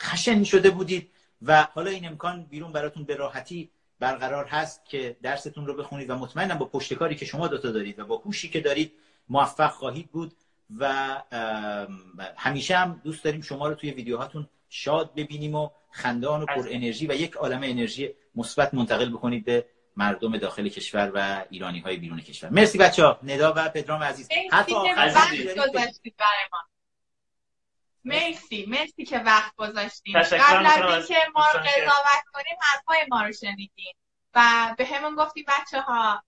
خشن 0.00 0.44
شده 0.44 0.70
بودید. 0.70 1.10
و 1.42 1.62
حالا 1.62 1.90
این 1.90 2.06
امکان 2.06 2.44
بیرون 2.44 2.72
براتون 2.72 3.04
به 3.04 3.16
راحتی 3.16 3.70
برقرار 4.00 4.44
هست 4.44 4.84
که 4.84 5.16
درستون 5.22 5.66
رو 5.66 5.74
بخونید 5.74 6.10
و 6.10 6.14
مطمئنم 6.14 6.58
با 6.58 6.66
پشتکاری 6.66 7.14
که 7.14 7.24
شما 7.24 7.48
دوتا 7.48 7.70
دارید 7.70 7.98
و 7.98 8.04
با 8.04 8.16
هوشی 8.16 8.48
که 8.48 8.60
دارید 8.60 8.92
موفق 9.28 9.70
خواهید 9.70 10.10
بود. 10.10 10.34
و 10.76 11.22
همیشه 12.36 12.76
هم 12.76 13.00
دوست 13.04 13.24
داریم 13.24 13.40
شما 13.40 13.68
رو 13.68 13.74
توی 13.74 13.90
ویدیوهاتون 13.90 14.48
شاد 14.68 15.14
ببینیم 15.14 15.54
و 15.54 15.70
خندان 15.90 16.42
و 16.42 16.46
پر 16.46 16.66
انرژی 16.70 17.06
و 17.06 17.12
یک 17.12 17.34
عالم 17.34 17.60
انرژی 17.62 18.14
مثبت 18.34 18.74
منتقل 18.74 19.10
بکنید 19.10 19.44
به 19.44 19.66
مردم 19.96 20.36
داخل 20.36 20.68
کشور 20.68 21.12
و 21.14 21.44
ایرانی 21.50 21.80
های 21.80 21.96
بیرون 21.96 22.20
کشور. 22.20 22.50
مرسی 22.50 22.78
بچه 22.78 23.04
ها 23.04 23.18
ندا 23.22 23.52
و 23.56 23.68
پدرام 23.68 24.02
عزیز. 24.02 24.28
حتی 24.52 24.74
مرسی 28.04 28.66
مرسی 28.66 29.04
که 29.04 29.18
وقت 29.18 29.56
گذاشتیم. 29.56 30.18
قبل 30.22 30.66
از 30.66 31.10
اینکه 31.10 31.14
ما 31.34 31.44
رو 31.54 31.60
قضاوت 31.60 32.24
کنیم 32.32 32.56
حرفای 32.60 33.06
ما 33.08 33.22
رو 33.22 33.32
شنیدیم 33.32 33.96
و 34.34 34.74
به 34.78 34.86
همون 34.86 35.14
گفتیم 35.14 35.44
بچه 35.48 35.80
ها 35.80 36.22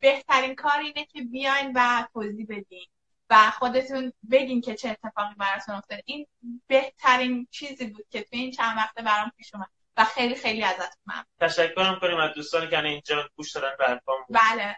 بهترین 0.00 0.54
کار 0.54 0.78
اینه 0.78 1.04
که 1.04 1.22
بیاین 1.22 1.72
و 1.74 2.06
توضیح 2.12 2.46
بدین. 2.48 2.86
و 3.32 3.50
خودتون 3.50 4.12
بگین 4.30 4.60
که 4.60 4.74
چه 4.74 4.88
اتفاقی 4.88 5.34
براتون 5.34 5.74
افتاده. 5.74 6.02
این 6.06 6.26
بهترین 6.66 7.48
چیزی 7.50 7.86
بود 7.86 8.06
که 8.10 8.20
تو 8.20 8.28
این 8.30 8.50
چند 8.50 8.76
وقته 8.76 9.02
برام 9.02 9.32
پیش 9.36 9.54
اومد 9.54 9.68
و 9.96 10.04
خیلی 10.04 10.34
خیلی 10.34 10.62
ازتون 10.62 11.02
ممنون. 11.06 11.24
تشکر 11.40 11.98
کنیم 11.98 12.16
از 12.16 12.34
دوستانی 12.34 12.68
که 12.68 12.84
اینجا 12.84 13.28
گوش 13.36 13.52
دادن 13.52 13.76
به 13.78 14.00
بله. 14.30 14.76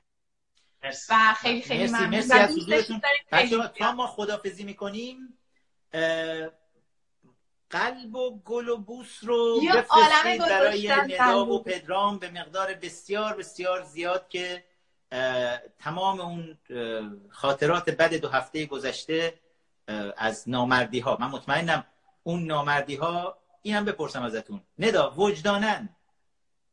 مرسی. 0.83 1.13
و 1.15 1.35
خیلی 1.35 1.63
خیلی 1.63 1.87
ممنون. 1.87 2.07
مرسی, 2.09 2.29
مرسی 2.29 2.33
از 2.33 2.57
حضورتون. 2.57 3.69
تا 3.69 3.93
ما 3.93 4.07
خدافزی 4.07 4.65
می‌کنیم 4.65 5.39
قلب 7.71 8.15
و 8.15 8.43
گل 8.43 8.69
و 8.69 8.77
بوس 8.77 9.19
رو 9.23 9.61
بفرستید 9.61 10.41
برای 10.41 10.89
ندا 10.89 11.47
و 11.47 11.63
پدرام 11.63 12.19
به 12.19 12.31
مقدار 12.31 12.75
بسیار 12.75 13.37
بسیار 13.37 13.83
زیاد 13.83 14.29
که 14.29 14.65
تمام 15.79 16.21
اون 16.21 16.59
خاطرات 17.31 17.91
بد 17.91 18.15
دو 18.15 18.29
هفته 18.29 18.67
گذشته 18.67 19.41
از 20.17 20.49
نامردی 20.49 21.01
ها 21.01 21.17
من 21.21 21.27
مطمئنم 21.27 21.85
اون 22.23 22.45
نامردی 22.45 22.97
ها 22.97 23.39
این 23.63 23.75
هم 23.75 23.85
بپرسم 23.85 24.23
ازتون. 24.23 24.63
ندا 24.79 25.11
وجدانن 25.11 25.89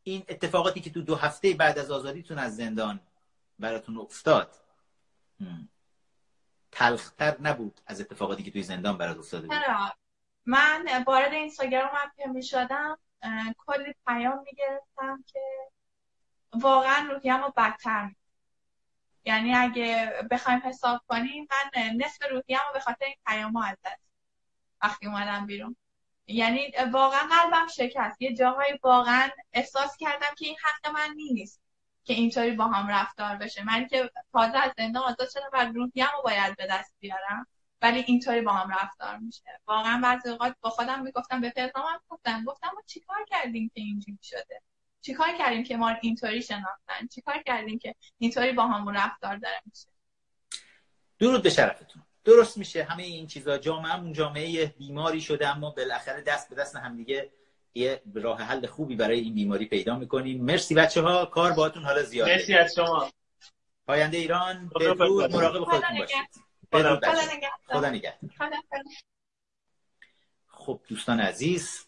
این 0.04 0.24
اتفاقاتی 0.30 0.82
که 0.82 0.90
تو 0.90 1.02
دو 1.02 1.16
هفته 1.16 1.54
بعد 1.54 1.80
از 1.80 1.92
آزادیتون 1.92 2.40
از 2.40 2.56
زندان 2.56 3.00
براتون 3.60 3.98
افتاد 3.98 4.56
تلختر 6.72 7.38
نبود 7.42 7.82
از 7.88 8.02
اتفاقاتی 8.02 8.44
که 8.44 8.52
توی 8.52 8.64
زندان 8.64 8.98
برات 8.98 9.18
افتاده 9.18 9.48
بود؟ 9.48 9.58
من 10.46 11.04
وارد 11.08 11.34
اینستاگرام 11.34 11.90
هم 11.94 12.12
که 12.18 12.28
می 12.28 12.44
شدم 12.44 12.98
کلی 13.58 13.96
پیام 14.08 14.40
می 14.40 14.52
گرفتم 14.58 15.24
که 15.28 15.40
واقعا 16.54 17.10
روحیم 17.12 17.44
رو 17.44 17.54
بدتر 17.58 18.12
یعنی 19.26 19.56
اگه 19.56 20.14
بخوایم 20.32 20.62
حساب 20.66 21.02
کنیم 21.08 21.48
من 21.52 21.92
نصف 21.98 22.24
روحیم 22.32 22.60
رو 22.68 22.74
به 22.74 22.80
خاطر 22.80 23.06
این 23.06 23.16
پیام 23.26 23.56
از 23.56 23.78
دست 23.86 24.12
وقتی 24.82 25.08
اومدم 25.08 25.46
بیرون. 25.46 25.76
یعنی 26.28 26.72
واقعا 26.92 27.20
قلبم 27.20 27.68
شکست. 27.68 28.22
یه 28.22 28.36
جاهایی 28.36 28.80
واقعا 28.84 29.30
احساس 29.54 29.98
کردم 29.98 30.36
که 30.38 30.46
این 30.46 30.56
حق 30.64 30.94
من 30.94 31.14
نیست 31.16 31.62
که 32.04 32.14
اینطوری 32.14 32.52
با 32.52 32.68
هم 32.68 32.88
رفتار 32.88 33.36
بشه. 33.36 33.64
من 33.64 33.88
که 33.88 34.12
تازه 34.34 34.58
از 34.58 34.72
زندان 34.78 35.04
آزاد 35.04 35.30
شدم 35.30 35.50
و 35.54 35.66
روحیم 35.66 36.06
رو 36.16 36.22
باید 36.24 36.56
به 36.56 36.68
دست 36.68 36.96
بیارم 37.00 37.48
ولی 37.82 38.00
اینطوری 38.08 38.42
با 38.42 38.54
هم 38.54 38.70
رفتار 38.70 39.18
میشه. 39.18 39.60
واقعا 39.68 40.02
بعضی 40.04 40.30
اوقات 40.30 40.56
با 40.62 40.70
خودم 40.70 41.02
می‌گفتم 41.04 41.42
به 41.42 41.50
پدرامم 41.50 42.00
گفتم. 42.10 42.44
گفتم 42.44 42.68
ما 42.76 42.82
چیکار 42.86 43.26
کردیم 43.30 43.72
که 43.74 43.82
اینجوری 43.82 44.20
شده؟ 44.22 44.62
چیکار 45.02 45.28
کردیم 45.38 45.64
که 45.64 45.78
ما 45.78 45.90
اینطوری 46.02 46.42
شناختن؟ 46.42 47.08
چیکار 47.12 47.44
کردیم 47.46 47.80
که 47.80 47.96
اینطوری 48.18 48.52
با 48.52 48.68
همون 48.68 48.96
رفتار 48.96 49.38
داره 49.38 49.62
میشه؟ 49.66 49.88
درود 51.20 51.44
به 51.44 51.50
شرفتون. 51.50 52.04
درست 52.24 52.58
میشه. 52.58 52.84
همه 52.84 53.04
این 53.04 53.28
چیزا 53.28 53.58
جامعه 53.58 54.00
اون 54.00 54.14
جامعه 54.14 54.66
بیماری 54.66 55.22
شده 55.22 55.48
اما 55.48 55.70
بالاخره 55.70 56.22
دست 56.22 56.50
به 56.50 56.56
دست 56.56 56.76
همدیگه 56.76 57.32
یه 57.74 58.02
راه 58.14 58.42
حل 58.42 58.68
خوبی 58.68 58.96
برای 58.96 59.20
این 59.20 59.34
بیماری 59.34 59.66
پیدا 59.66 59.96
می‌کنیم. 59.96 60.44
مرسی 60.44 60.76
بچه 60.76 61.02
ها 61.02 61.26
کار 61.26 61.52
باهاتون 61.52 61.84
حالا 61.84 62.04
زیاده. 62.04 62.36
مرسی 62.36 62.54
از 62.54 62.76
شما. 62.76 63.12
پاینده 63.88 64.18
ایران 64.18 64.70
بدرود. 64.80 65.36
مراقب 65.36 65.64
خودتون 65.64 65.98
باشید. 65.98 66.52
خدا 67.68 67.90
نگهدار. 67.90 68.32
خب 70.48 70.82
دوستان 70.88 71.20
عزیز 71.20 71.88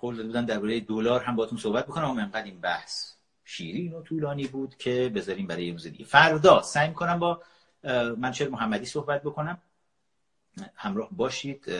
قول 0.00 0.26
بودن 0.26 0.44
درباره 0.44 0.80
دلار 0.80 1.22
هم 1.22 1.36
باتون 1.36 1.58
صحبت 1.58 1.86
بکنم. 1.86 2.04
اما 2.04 2.20
انقدر 2.20 2.44
این 2.44 2.60
بحث 2.60 3.12
شیرین 3.44 3.92
و 3.92 4.02
طولانی 4.02 4.46
بود 4.46 4.76
که 4.76 5.12
بذاریم 5.14 5.46
برای 5.46 5.66
یه 5.66 5.72
روز 5.72 5.86
دیگه. 5.86 6.04
فردا 6.04 6.62
سعی 6.62 6.88
می‌کنم 6.88 7.18
با 7.18 7.42
منشر 8.16 8.48
محمدی 8.48 8.86
صحبت 8.86 9.22
بکنم. 9.22 9.58
همراه 10.74 11.08
باشید. 11.12 11.72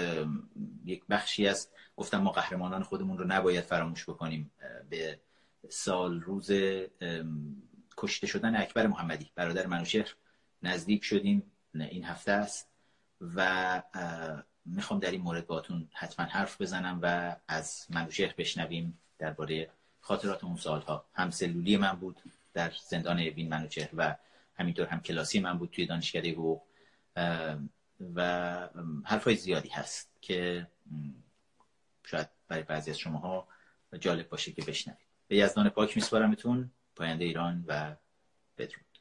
یک 0.85 1.03
بخشی 1.11 1.49
از 1.49 1.69
گفتم 1.97 2.19
ما 2.19 2.31
قهرمانان 2.31 2.83
خودمون 2.83 3.19
رو 3.19 3.25
نباید 3.27 3.65
فراموش 3.65 4.05
بکنیم 4.05 4.51
به 4.91 5.21
سال 5.69 6.21
روز 6.21 6.51
کشته 7.97 8.27
شدن 8.27 8.57
اکبر 8.57 8.87
محمدی. 8.87 9.31
برادر 9.35 9.67
منوشهر 9.67 10.15
نزدیک 10.63 11.05
شدیم. 11.05 11.53
این 11.75 12.05
هفته 12.05 12.33
است. 12.33 12.69
و 13.37 13.83
می‌خوام 14.65 15.01
در 15.01 15.11
این 15.11 15.21
مورد 15.21 15.47
باتون 15.47 15.89
حتما 15.93 16.27
حرف 16.27 16.61
بزنم 16.61 16.99
و 17.03 17.37
از 17.49 17.87
منوشهر 17.91 18.35
بشنویم 18.39 18.99
درباره 19.19 19.71
خاطرات 20.01 20.45
اون 20.45 20.57
سالها. 20.57 21.05
هم 21.15 21.31
سلولی 21.31 21.77
من 21.77 21.93
بود 21.93 22.23
در 22.53 22.73
زندان 22.89 23.19
اوین 23.21 23.49
منوچهر 23.49 23.91
و 23.95 24.17
همینطور 24.55 24.87
هم 24.87 25.01
کلاسی 25.01 25.41
من 25.41 25.59
بود 25.59 25.71
توی 25.71 25.87
دانشکده 25.87 26.33
حقوق. 26.33 26.63
و 28.15 28.69
حرفای 29.05 29.37
زیادی 29.37 29.69
هست 29.69 30.11
که 30.21 30.67
شاید 32.05 32.29
برای 32.49 32.63
بعضی 32.63 32.91
از 32.91 32.99
شماها 32.99 33.49
جالب 34.01 34.29
باشه 34.29 34.53
که 34.53 34.63
بشنوید. 34.63 35.07
به 35.29 35.37
یزدان 35.37 35.69
پاک 35.69 35.97
میسپارمتون 35.97 36.71
پاینده 36.97 37.25
ایران 37.25 37.65
و 37.67 37.97
بدرود. 38.59 38.92